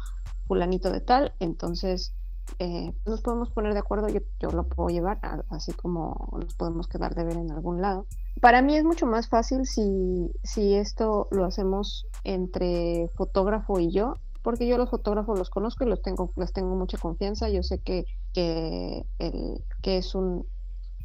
fulanito 0.47 0.91
de 0.91 1.01
tal, 1.01 1.33
entonces 1.39 2.13
eh, 2.59 2.93
nos 3.05 3.21
podemos 3.21 3.49
poner 3.51 3.73
de 3.73 3.79
acuerdo, 3.79 4.07
yo, 4.09 4.19
yo 4.39 4.49
lo 4.51 4.67
puedo 4.67 4.89
llevar, 4.89 5.19
a- 5.21 5.43
así 5.49 5.71
como 5.73 6.29
nos 6.39 6.53
podemos 6.55 6.87
quedar 6.87 7.15
de 7.15 7.23
ver 7.23 7.37
en 7.37 7.51
algún 7.51 7.81
lado. 7.81 8.05
Para 8.41 8.61
mí 8.61 8.75
es 8.75 8.83
mucho 8.83 9.05
más 9.05 9.27
fácil 9.29 9.65
si, 9.65 10.31
si 10.43 10.75
esto 10.75 11.27
lo 11.31 11.45
hacemos 11.45 12.05
entre 12.23 13.09
fotógrafo 13.15 13.79
y 13.79 13.91
yo, 13.91 14.15
porque 14.41 14.67
yo 14.67 14.77
los 14.77 14.89
fotógrafos 14.89 15.37
los 15.39 15.49
conozco 15.49 15.83
y 15.85 15.87
los 15.89 16.01
tengo, 16.01 16.31
les 16.35 16.51
tengo 16.51 16.75
mucha 16.75 16.97
confianza, 16.97 17.49
yo 17.49 17.63
sé 17.63 17.79
que, 17.79 18.05
que, 18.33 19.05
el, 19.19 19.63
que 19.81 19.97
es 19.97 20.15
un 20.15 20.45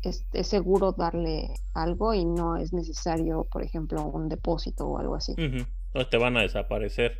es, 0.02 0.24
es 0.32 0.47
seguro 0.47 0.93
darle 0.93 1.51
algo 1.74 2.15
y 2.15 2.24
no 2.24 2.56
es 2.56 2.73
necesario, 2.73 3.44
por 3.51 3.62
ejemplo, 3.65 4.05
un 4.05 4.28
depósito 4.28 4.86
o 4.86 4.98
algo 4.98 5.16
así. 5.16 5.32
ujú. 5.32 5.65
No 5.94 6.06
te 6.09 6.19
van 6.19 6.36
a 6.36 6.43
desaparecer. 6.43 7.16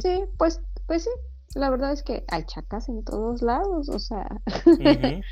Sí, 0.00 0.24
pues, 0.38 0.60
pues 0.86 1.04
sí, 1.04 1.10
la 1.54 1.70
verdad 1.70 1.92
es 1.92 2.02
que 2.02 2.24
hay 2.28 2.44
chacas 2.44 2.88
en 2.88 3.04
todos 3.04 3.42
lados, 3.42 3.88
o 3.88 3.98
sea, 3.98 4.26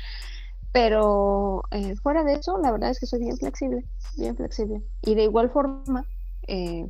pero 0.71 1.63
eh, 1.71 1.95
fuera 1.97 2.23
de 2.23 2.33
eso, 2.33 2.57
la 2.57 2.71
verdad 2.71 2.91
es 2.91 2.99
que 2.99 3.05
soy 3.05 3.19
bien 3.19 3.37
flexible, 3.37 3.85
bien 4.17 4.35
flexible. 4.35 4.81
Y 5.01 5.15
de 5.15 5.23
igual 5.23 5.49
forma, 5.51 6.05
eh, 6.47 6.89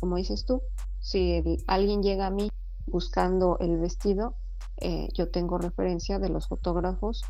como 0.00 0.16
dices 0.16 0.44
tú, 0.44 0.62
si 1.00 1.34
el- 1.34 1.62
alguien 1.66 2.02
llega 2.02 2.26
a 2.26 2.30
mí 2.30 2.48
buscando 2.86 3.58
el 3.60 3.78
vestido, 3.78 4.34
eh, 4.78 5.08
yo 5.14 5.30
tengo 5.30 5.58
referencia 5.58 6.18
de 6.18 6.28
los 6.30 6.48
fotógrafos 6.48 7.22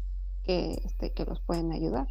que, 0.45 0.81
este, 0.85 1.13
que 1.13 1.25
los 1.25 1.41
pueden 1.43 1.73
ayudar, 1.73 2.07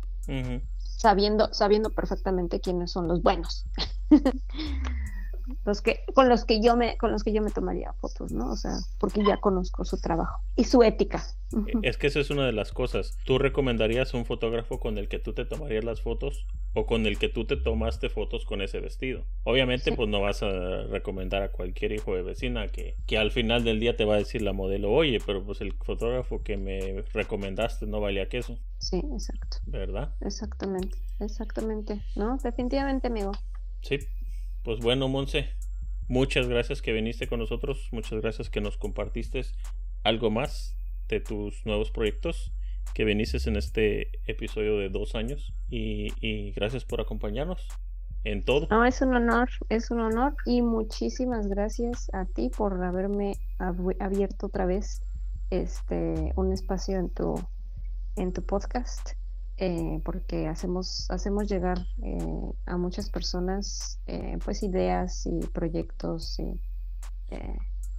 sabiendo, 0.78 1.54
sabiendo 1.54 1.90
perfectamente 1.90 2.60
quiénes 2.62 2.92
son 2.92 3.08
los 3.08 3.22
buenos. 3.24 3.66
los 5.66 5.82
que, 5.82 6.00
con 6.14 6.30
los 6.30 6.46
que 6.46 6.62
yo 6.62 6.76
me, 6.76 6.98
con 6.98 7.12
los 7.12 7.24
que 7.24 7.34
yo 7.34 7.42
me 7.42 7.52
tomaría 7.52 7.94
fotos, 7.94 8.32
¿no? 8.32 8.52
O 8.52 8.56
sea, 8.56 8.78
porque 9.00 9.24
ya 9.24 9.38
conozco 9.38 9.86
su 9.86 10.00
trabajo 10.00 10.42
y 10.56 10.64
su 10.66 10.84
ética. 10.84 11.24
Ujú. 11.54 11.80
Es 11.84 11.98
que 11.98 12.08
eso 12.08 12.20
es 12.20 12.30
una 12.30 12.46
de 12.46 12.54
las 12.54 12.72
cosas. 12.72 13.18
¿Tú 13.26 13.38
recomendarías 13.38 14.14
un 14.14 14.26
fotógrafo 14.26 14.80
con 14.80 14.98
el 14.98 15.08
que 15.10 15.20
tú 15.20 15.34
te 15.34 15.44
tomarías 15.46 15.84
las 15.84 16.02
fotos 16.02 16.46
o 16.74 16.86
con 16.86 17.06
el 17.06 17.18
que 17.20 17.28
tú 17.28 17.46
te 17.46 17.58
tomaste 17.58 18.10
fotos 18.10 18.46
con 18.46 18.62
ese 18.62 18.80
vestido? 18.80 19.26
Obviamente, 19.44 19.92
Sí. 19.92 19.96
pues 19.96 20.08
no 20.08 20.22
vas 20.22 20.44
a 20.44 20.84
recomendar 20.88 21.44
a 21.44 21.52
cualquier 21.52 21.92
hijo 21.92 22.16
de 22.16 22.22
vecina 22.22 22.68
que, 22.70 22.96
que 23.06 23.18
al 23.18 23.32
final 23.32 23.64
del 23.66 23.80
día 23.82 23.98
te 23.98 24.06
va 24.06 24.16
a 24.16 24.18
decir 24.20 24.42
la 24.42 24.54
modelo, 24.54 24.92
oye, 24.92 25.20
pero 25.26 25.44
pues 25.44 25.60
el 25.62 25.74
fotógrafo 25.74 26.42
que 26.44 26.56
me 26.58 27.04
recomendaste 27.14 27.86
no 27.86 28.00
valía 28.00 28.30
queso, 28.30 28.58
Sí, 28.78 29.04
exacto. 29.14 29.58
¿verdad? 29.66 30.16
Exactamente, 30.22 30.98
exactamente, 31.20 32.02
¿no? 32.16 32.38
Definitivamente, 32.38 33.08
amigo. 33.08 33.32
Sí. 33.82 34.00
Pues 34.64 34.80
bueno, 34.80 35.08
Monse, 35.08 35.50
muchas 36.08 36.48
gracias 36.48 36.82
que 36.82 36.94
viniste 36.94 37.28
con 37.28 37.40
nosotros, 37.40 37.90
muchas 37.92 38.22
gracias 38.22 38.50
que 38.50 38.62
nos 38.62 38.78
compartiste 38.78 39.42
algo 40.04 40.30
más 40.30 40.76
de 41.08 41.20
tus 41.20 41.66
nuevos 41.66 41.90
proyectos, 41.90 42.52
que 42.94 43.04
viniste 43.04 43.38
en 43.50 43.56
este 43.56 44.20
episodio 44.26 44.78
de 44.78 44.90
dos 44.90 45.16
años 45.16 45.54
y, 45.70 46.14
y 46.22 46.52
gracias 46.52 46.86
por 46.86 47.02
acompañarnos 47.02 47.68
en 48.24 48.44
todo. 48.44 48.68
No, 48.70 48.86
es 48.86 49.02
un 49.02 49.16
honor, 49.16 49.50
es 49.70 49.90
un 49.90 50.02
honor 50.02 50.36
y 50.46 50.62
muchísimas 50.62 51.48
gracias 51.48 52.14
a 52.14 52.26
ti 52.26 52.52
por 52.56 52.84
haberme 52.84 53.34
abierto 54.00 54.48
otra 54.48 54.66
vez 54.66 55.02
este 55.50 56.34
un 56.36 56.54
espacio 56.54 56.98
en 56.98 57.10
tu 57.10 57.36
en 58.16 58.32
tu 58.32 58.44
podcast 58.44 59.21
eh, 59.64 60.02
porque 60.04 60.48
hacemos 60.48 61.06
hacemos 61.12 61.48
llegar 61.48 61.78
eh, 62.04 62.52
a 62.66 62.78
muchas 62.78 63.10
personas 63.12 64.00
eh, 64.08 64.38
pues 64.44 64.64
ideas 64.64 65.26
y 65.28 65.40
proyectos 65.54 66.40
y 66.40 66.60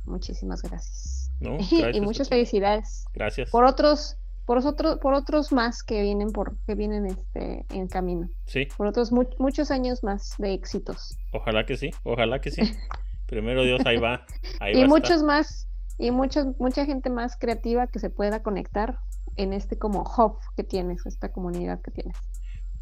muchísimas 0.04 0.62
gracias 0.62 1.30
¿no? 1.40 1.56
y 1.70 1.80
Gracias 1.80 2.04
muchas 2.04 2.28
felicidades 2.28 3.04
Gracias. 3.14 3.50
por 3.50 3.64
otros 3.64 4.16
por 4.44 4.58
otros 4.58 4.98
por 4.98 5.14
otros 5.14 5.52
más 5.52 5.82
que 5.84 6.02
vienen 6.02 6.32
por 6.32 6.56
que 6.66 6.74
vienen 6.74 7.06
este 7.06 7.64
en 7.70 7.86
camino 7.86 8.28
Sí, 8.46 8.66
por 8.76 8.88
otros 8.88 9.12
mu- 9.12 9.28
muchos 9.38 9.70
años 9.70 10.02
más 10.02 10.34
de 10.38 10.52
éxitos 10.52 11.16
ojalá 11.32 11.64
que 11.64 11.76
sí, 11.76 11.90
ojalá 12.02 12.40
que 12.40 12.50
sí. 12.50 12.62
Primero 13.26 13.62
Dios, 13.62 13.80
ahí 13.86 13.96
va. 13.96 14.26
Ahí 14.60 14.78
y 14.78 14.84
muchos 14.86 15.22
más 15.22 15.66
y 15.96 16.10
muchos 16.10 16.48
mucha 16.58 16.84
gente 16.84 17.08
más 17.08 17.36
creativa 17.38 17.86
que 17.86 17.98
se 17.98 18.10
pueda 18.10 18.42
conectar 18.42 18.98
en 19.36 19.52
este 19.52 19.78
como 19.78 20.02
hub 20.02 20.38
que 20.56 20.64
tienes 20.64 21.06
esta 21.06 21.32
comunidad 21.32 21.80
que 21.82 21.90
tienes 21.92 22.16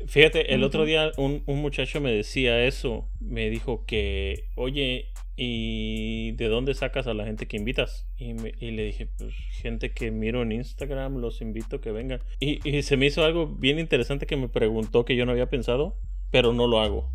Fíjate, 0.06 0.54
el 0.54 0.64
otro 0.64 0.84
Ujú. 0.84 0.86
día 0.86 1.12
un, 1.18 1.42
un 1.46 1.60
muchacho 1.60 2.00
me 2.00 2.10
decía 2.10 2.64
eso, 2.64 3.10
me 3.20 3.50
dijo 3.50 3.84
que, 3.84 4.48
oye, 4.54 5.12
¿y 5.36 6.32
de 6.32 6.48
dónde 6.48 6.72
sacas 6.72 7.06
a 7.06 7.12
la 7.12 7.26
gente 7.26 7.46
que 7.46 7.58
invitas? 7.58 8.08
Y, 8.16 8.32
me- 8.32 8.54
y 8.58 8.70
le 8.70 8.84
dije, 8.84 9.06
pues 9.18 9.34
gente 9.50 9.92
que 9.92 10.10
miro 10.10 10.40
en 10.42 10.52
Instagram, 10.52 11.18
los 11.18 11.42
invito 11.42 11.76
a 11.76 11.80
que 11.82 11.92
vengan. 11.92 12.20
Y, 12.40 12.66
y 12.68 12.82
se 12.82 12.96
me 12.96 13.06
hizo 13.06 13.24
algo 13.24 13.46
bien 13.46 13.78
interesante 13.78 14.26
que 14.26 14.36
me 14.38 14.48
preguntó 14.48 15.04
que 15.04 15.16
yo 15.16 15.26
no 15.26 15.32
había 15.32 15.50
pensado, 15.50 15.98
pero 16.30 16.52
no 16.54 16.66
lo 16.66 16.80
hago. 16.80 17.12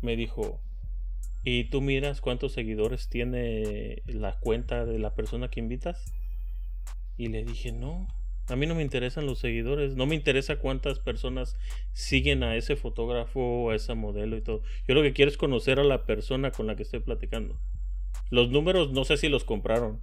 Me 0.00 0.14
dijo, 0.16 0.60
¿y 1.44 1.64
tú 1.70 1.80
miras 1.82 2.20
cuántos 2.20 2.52
seguidores 2.52 3.08
tiene 3.08 4.02
la 4.06 4.38
cuenta 4.40 4.86
de 4.86 4.98
la 4.98 5.14
persona 5.14 5.50
que 5.50 5.60
invitas? 5.60 6.04
Y 7.18 7.26
le 7.28 7.44
dije, 7.44 7.72
no, 7.72 8.06
a 8.48 8.56
mí 8.56 8.66
no 8.66 8.74
me 8.74 8.82
interesan 8.82 9.26
los 9.26 9.38
seguidores, 9.38 9.94
no 9.94 10.06
me 10.06 10.14
interesa 10.14 10.58
cuántas 10.58 10.98
personas 10.98 11.56
siguen 11.92 12.42
a 12.42 12.56
ese 12.56 12.76
fotógrafo, 12.76 13.70
a 13.70 13.74
esa 13.74 13.94
modelo 13.94 14.36
y 14.36 14.42
todo. 14.42 14.62
Yo 14.86 14.94
lo 14.94 15.02
que 15.02 15.12
quiero 15.12 15.30
es 15.30 15.36
conocer 15.36 15.78
a 15.78 15.84
la 15.84 16.06
persona 16.06 16.50
con 16.50 16.66
la 16.66 16.74
que 16.74 16.82
estoy 16.82 17.00
platicando. 17.00 17.58
Los 18.30 18.50
números 18.50 18.92
no 18.92 19.04
sé 19.04 19.16
si 19.16 19.28
los 19.28 19.44
compraron, 19.44 20.00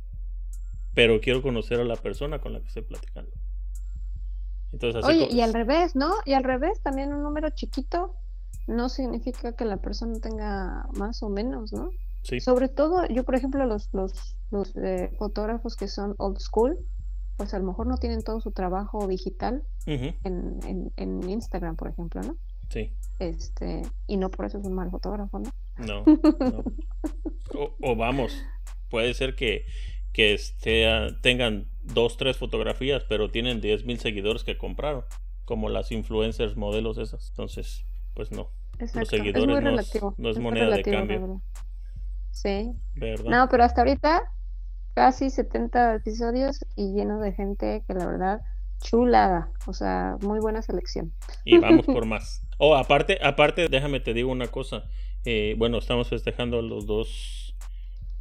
pero 0.94 1.20
quiero 1.22 1.42
conocer 1.42 1.80
a 1.80 1.84
la 1.84 1.96
persona 1.96 2.40
con 2.40 2.54
la 2.54 2.62
que 2.62 2.68
estoy 2.68 2.84
platicando. 2.84 3.32
Entonces, 4.72 5.04
así 5.04 5.24
oye 5.24 5.34
y 5.34 5.42
al 5.42 5.54
revés 5.54 5.96
no 5.96 6.14
y 6.26 6.34
al 6.34 6.44
revés 6.44 6.82
también 6.82 7.14
un 7.14 7.24
número 7.24 7.50
chiquito 7.50 8.16
no 8.68 8.90
significa 8.90 9.56
que 9.56 9.64
la 9.64 9.78
persona 9.78 10.20
tenga 10.20 10.88
más 10.98 11.24
o 11.24 11.30
menos 11.30 11.72
no 11.72 11.92
sí, 12.24 12.42
sobre 12.42 12.68
todo 12.68 13.06
yo 13.08 13.24
por 13.24 13.36
ejemplo 13.36 13.66
los 13.66 13.88
los 13.94 14.36
los 14.52 14.76
eh, 14.76 15.12
fotógrafos 15.18 15.78
que 15.78 15.88
son 15.88 16.16
old 16.18 16.40
school 16.40 16.78
pues 17.38 17.54
a 17.54 17.60
lo 17.60 17.66
mejor 17.66 17.88
no 17.88 17.98
tienen 17.98 18.24
todo 18.24 18.40
su 18.42 18.52
trabajo 18.52 19.08
digital 19.08 19.64
en, 20.24 20.60
en, 20.66 20.92
en 20.96 21.30
Instagram 21.30 21.76
por 21.76 21.90
ejemplo 21.90 22.22
no 22.22 22.36
sí, 22.70 22.94
este 23.20 23.84
y 24.08 24.18
no 24.18 24.30
por 24.30 24.46
eso 24.46 24.58
es 24.60 24.66
un 24.66 24.74
mal 24.74 24.90
fotógrafo 24.90 25.40
no 25.40 25.52
no, 25.78 26.04
no. 26.40 26.64
O, 27.54 27.76
o 27.82 27.96
vamos, 27.96 28.42
puede 28.90 29.14
ser 29.14 29.36
que, 29.36 29.66
que 30.14 30.34
esté, 30.34 30.86
tengan 31.22 31.68
dos, 31.84 32.16
tres 32.18 32.38
fotografías, 32.38 33.04
pero 33.10 33.30
tienen 33.30 33.60
10 33.62 33.86
mil 33.86 34.00
seguidores 34.00 34.44
que 34.46 34.58
compraron, 34.58 35.04
como 35.44 35.68
las 35.70 35.92
influencers 35.92 36.56
modelos 36.56 36.98
esas. 36.98 37.28
Entonces, 37.30 37.86
pues 38.14 38.32
no, 38.32 38.52
Exacto, 38.80 39.02
es 39.02 39.10
seguidores 39.10 39.46
muy 39.56 39.64
no 39.64 39.80
es- 39.80 40.02
no 40.18 40.30
es 40.30 40.40
moneda 40.40 40.66
de 40.66 40.72
relativo, 40.84 40.98
cambio. 40.98 41.42
Sí. 42.32 42.72
¿verdad? 42.96 43.30
No, 43.30 43.50
pero 43.50 43.64
hasta 43.66 43.82
ahorita 43.82 44.24
casi 44.96 45.30
70 45.30 45.96
episodios 45.96 46.66
y 46.76 46.94
lleno 46.94 47.20
de 47.20 47.34
gente 47.34 47.84
que 47.88 47.94
la 47.94 48.06
verdad 48.08 48.42
chulada, 48.82 49.52
o 49.68 49.74
sea, 49.74 50.18
muy 50.22 50.40
buena 50.40 50.62
selección. 50.62 51.12
Y 51.44 51.58
vamos 51.60 51.86
por 51.86 52.06
más. 52.10 52.42
Oh, 52.58 52.76
aparte, 52.76 53.20
aparte, 53.24 53.68
déjame 53.70 54.00
te 54.00 54.14
digo 54.14 54.32
una 54.32 54.48
cosa. 54.48 54.86
Eh, 55.26 55.56
bueno, 55.58 55.80
estamos 55.80 56.08
festejando 56.10 56.62
los 56.62 56.86
dos, 56.86 57.56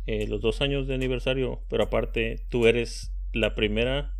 eh, 0.06 0.26
los 0.28 0.40
dos 0.40 0.60
años 0.62 0.86
de 0.88 0.94
aniversario, 0.94 1.60
pero 1.68 1.84
aparte, 1.84 2.44
tú 2.50 2.66
eres 2.66 3.12
la 3.32 3.54
primera 3.54 4.12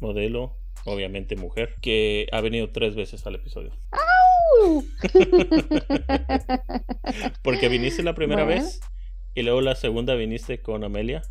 modelo, 0.00 0.56
obviamente 0.84 1.34
mujer, 1.36 1.74
que 1.82 2.26
ha 2.32 2.40
venido 2.42 2.70
tres 2.70 2.94
veces 2.94 3.26
al 3.26 3.34
episodio. 3.36 3.72
Porque 7.42 7.68
viniste 7.68 8.02
la 8.02 8.14
primera 8.14 8.44
Bueno. 8.44 8.44
vez 8.44 8.80
y 9.34 9.42
luego 9.42 9.60
la 9.60 9.74
segunda 9.74 10.14
viniste 10.14 10.62
con 10.62 10.82
Amelia 10.84 11.22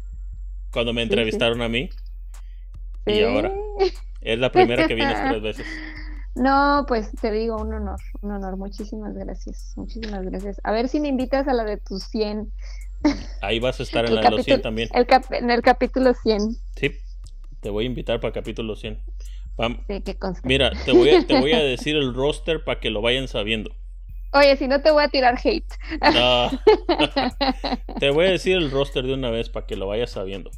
cuando 0.76 0.94
me 0.94 1.02
Sí, 1.02 1.08
sí. 1.08 1.14
entrevistaron 1.14 1.62
a 1.64 1.70
mí 1.70 1.90
y 3.08 3.22
ahora 3.24 3.52
es 4.22 4.38
la 4.38 4.52
primera 4.52 4.88
que 4.88 4.94
vienes 4.94 5.18
tres 5.28 5.42
veces. 5.42 5.66
No, 6.38 6.84
pues 6.86 7.12
te 7.22 7.32
digo, 7.32 7.56
un 7.56 7.74
honor, 7.74 7.98
un 8.20 8.32
honor. 8.34 8.58
Muchísimas 8.58 9.16
gracias, 9.16 9.72
muchísimas 9.78 10.22
gracias. 10.26 10.60
A 10.66 10.74
ver 10.74 10.90
si 10.90 11.00
me 11.00 11.08
invitas 11.08 11.48
a 11.48 11.54
la 11.54 11.64
de 11.64 11.78
tus 11.78 12.04
100. 12.10 12.52
Ahí 13.40 13.62
vas 13.62 13.80
a 13.80 13.84
estar 13.84 14.04
en 14.06 14.10
El 14.10 14.16
la 14.16 14.22
de 14.24 14.32
los 14.32 14.44
100 14.44 14.58
capítulo- 14.58 14.62
también. 14.62 14.90
El 14.94 15.06
cap- 15.08 15.32
en 15.32 15.50
el 15.50 15.62
capítulo 15.62 16.14
100. 16.14 16.58
Sí, 16.76 16.92
te 17.62 17.70
voy 17.70 17.86
a 17.86 17.88
invitar 17.88 18.20
para 18.20 18.34
capítulo 18.34 18.76
100. 18.76 19.00
Vam- 19.58 19.80
Sí, 19.88 20.02
que 20.02 20.16
conste. 20.16 20.46
Mira, 20.46 20.72
te 20.84 20.92
voy, 20.92 21.10
a, 21.12 21.26
te 21.26 21.40
voy 21.40 21.54
a 21.54 21.60
decir 21.64 21.96
el 21.96 22.14
roster 22.14 22.66
para 22.66 22.82
que 22.82 22.90
lo 22.90 23.02
vayan 23.02 23.30
sabiendo. 23.30 23.72
Oye, 24.34 24.58
si 24.58 24.68
no 24.68 24.82
te 24.82 24.92
voy 24.92 25.06
a 25.06 25.08
tirar 25.08 25.40
hate. 25.42 25.74
No. 26.14 26.52
te 27.98 28.10
voy 28.10 28.26
a 28.26 28.32
decir 28.32 28.58
el 28.58 28.72
roster 28.72 29.06
de 29.06 29.14
una 29.14 29.30
vez 29.30 29.48
para 29.48 29.66
que 29.66 29.78
lo 29.78 29.88
vayas 29.88 30.12
sabiendo. 30.12 30.52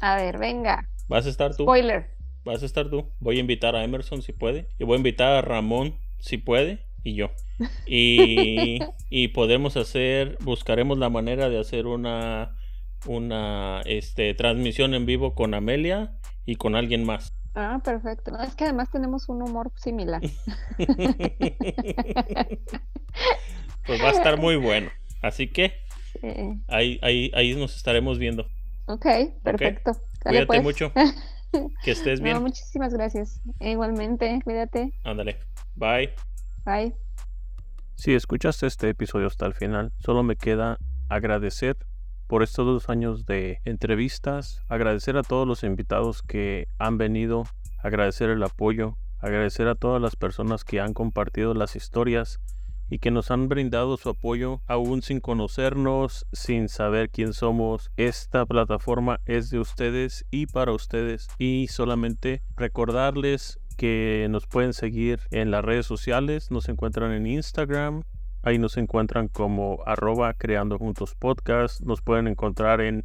A 0.00 0.16
ver, 0.16 0.38
venga. 0.38 0.88
Vas 1.08 1.26
a 1.26 1.28
estar 1.30 1.54
tú. 1.56 1.64
Spoiler. 1.64 2.10
Vas 2.44 2.62
a 2.62 2.66
estar 2.66 2.88
tú. 2.88 3.10
Voy 3.20 3.36
a 3.36 3.40
invitar 3.40 3.76
a 3.76 3.84
Emerson 3.84 4.22
si 4.22 4.32
puede. 4.32 4.68
Y 4.78 4.84
voy 4.84 4.94
a 4.94 4.98
invitar 4.98 5.32
a 5.32 5.42
Ramón 5.42 5.96
si 6.18 6.38
puede. 6.38 6.86
Y 7.02 7.14
yo. 7.14 7.30
Y, 7.86 8.78
y 9.10 9.28
podemos 9.28 9.76
hacer, 9.76 10.38
buscaremos 10.40 10.96
la 10.98 11.10
manera 11.10 11.50
de 11.50 11.60
hacer 11.60 11.86
una, 11.86 12.56
una 13.06 13.82
este, 13.84 14.32
transmisión 14.32 14.94
en 14.94 15.04
vivo 15.04 15.34
con 15.34 15.52
Amelia 15.52 16.14
y 16.46 16.56
con 16.56 16.74
alguien 16.74 17.04
más. 17.04 17.34
Ah, 17.54 17.80
perfecto. 17.84 18.30
No, 18.30 18.42
es 18.42 18.54
que 18.54 18.64
además 18.64 18.90
tenemos 18.90 19.28
un 19.28 19.42
humor 19.42 19.72
similar. 19.76 20.22
Pues 23.86 24.00
va 24.02 24.08
a 24.08 24.12
estar 24.12 24.38
muy 24.38 24.56
bueno. 24.56 24.90
Así 25.22 25.48
que 25.48 25.72
Sí. 26.20 26.28
ahí, 26.68 26.98
ahí, 27.02 27.30
ahí 27.34 27.54
nos 27.54 27.76
estaremos 27.76 28.18
viendo. 28.18 28.46
Ok, 28.92 29.06
perfecto. 29.44 29.92
Cuídate 30.22 30.46
pues. 30.46 30.62
mucho. 30.62 30.92
Que 31.84 31.90
estés 31.90 32.20
No, 32.20 32.24
bien. 32.24 32.42
muchísimas 32.42 32.94
gracias. 32.94 33.40
Igualmente, 33.58 34.40
cuídate. 34.44 34.92
Ándale. 35.02 35.40
Bye. 35.74 36.14
Bye. 36.64 36.94
Si 37.96 38.14
escuchaste 38.14 38.68
este 38.68 38.88
episodio 38.88 39.26
hasta 39.26 39.46
el 39.46 39.54
final, 39.54 39.92
solo 39.98 40.22
me 40.22 40.36
queda 40.36 40.78
agradecer 41.08 41.76
por 42.28 42.44
estos 42.44 42.64
dos 42.66 42.88
años 42.88 43.26
de 43.26 43.58
entrevistas, 43.64 44.62
agradecer 44.68 45.16
a 45.16 45.24
todos 45.24 45.46
los 45.46 45.64
invitados 45.64 46.22
que 46.22 46.68
han 46.78 46.98
venido, 46.98 47.42
agradecer 47.82 48.30
el 48.30 48.42
apoyo, 48.44 48.96
agradecer 49.18 49.66
a 49.66 49.74
todas 49.74 50.00
las 50.00 50.14
personas 50.14 50.62
que 50.62 50.78
han 50.78 50.94
compartido 50.94 51.52
las 51.54 51.74
historias 51.74 52.38
y 52.90 52.98
que 52.98 53.10
nos 53.10 53.30
han 53.30 53.48
brindado 53.48 53.96
su 53.96 54.10
apoyo 54.10 54.60
aún 54.66 55.00
sin 55.00 55.20
conocernos, 55.20 56.26
sin 56.32 56.68
saber 56.68 57.08
quién 57.08 57.32
somos. 57.32 57.90
Esta 57.96 58.44
plataforma 58.44 59.20
es 59.24 59.48
de 59.48 59.60
ustedes 59.60 60.26
y 60.30 60.46
para 60.46 60.72
ustedes. 60.72 61.28
Y 61.38 61.68
solamente 61.68 62.42
recordarles 62.56 63.60
que 63.76 64.26
nos 64.28 64.46
pueden 64.46 64.74
seguir 64.74 65.20
en 65.30 65.50
las 65.50 65.64
redes 65.64 65.86
sociales, 65.86 66.50
nos 66.50 66.68
encuentran 66.68 67.12
en 67.12 67.26
Instagram, 67.26 68.02
ahí 68.42 68.58
nos 68.58 68.76
encuentran 68.76 69.28
como 69.28 69.78
arroba 69.86 70.34
creando 70.34 70.76
juntos 70.76 71.14
podcast, 71.14 71.80
nos 71.80 72.02
pueden 72.02 72.26
encontrar 72.26 72.80
en 72.80 73.04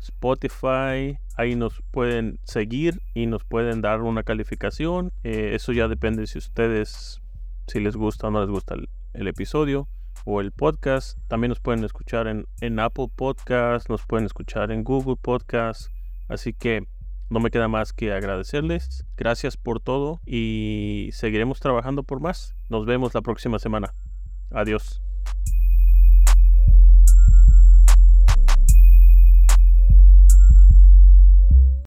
Spotify, 0.00 1.18
ahí 1.36 1.54
nos 1.54 1.80
pueden 1.92 2.40
seguir 2.42 3.00
y 3.14 3.26
nos 3.26 3.44
pueden 3.44 3.80
dar 3.80 4.02
una 4.02 4.24
calificación, 4.24 5.12
Eh, 5.22 5.52
eso 5.54 5.72
ya 5.72 5.86
depende 5.88 6.26
si 6.26 6.38
ustedes, 6.38 7.22
si 7.68 7.80
les 7.80 7.96
gusta 7.96 8.26
o 8.26 8.30
no 8.32 8.40
les 8.40 8.50
gusta 8.50 8.74
el, 8.74 8.88
el 9.14 9.28
episodio 9.28 9.88
o 10.24 10.40
el 10.40 10.52
podcast, 10.52 11.18
también 11.28 11.48
nos 11.50 11.60
pueden 11.60 11.84
escuchar 11.84 12.26
en, 12.28 12.46
en 12.60 12.78
Apple 12.78 13.08
Podcast, 13.14 13.88
nos 13.88 14.06
pueden 14.06 14.26
escuchar 14.26 14.70
en 14.70 14.84
Google 14.84 15.16
Podcast, 15.20 15.90
así 16.28 16.52
que 16.52 16.86
no 17.32 17.40
me 17.40 17.50
queda 17.50 17.66
más 17.66 17.92
que 17.92 18.12
agradecerles. 18.12 19.04
Gracias 19.16 19.56
por 19.56 19.80
todo 19.80 20.20
y 20.26 21.08
seguiremos 21.12 21.60
trabajando 21.60 22.02
por 22.02 22.20
más. 22.20 22.54
Nos 22.68 22.84
vemos 22.84 23.14
la 23.14 23.22
próxima 23.22 23.58
semana. 23.58 23.94
Adiós. 24.50 25.00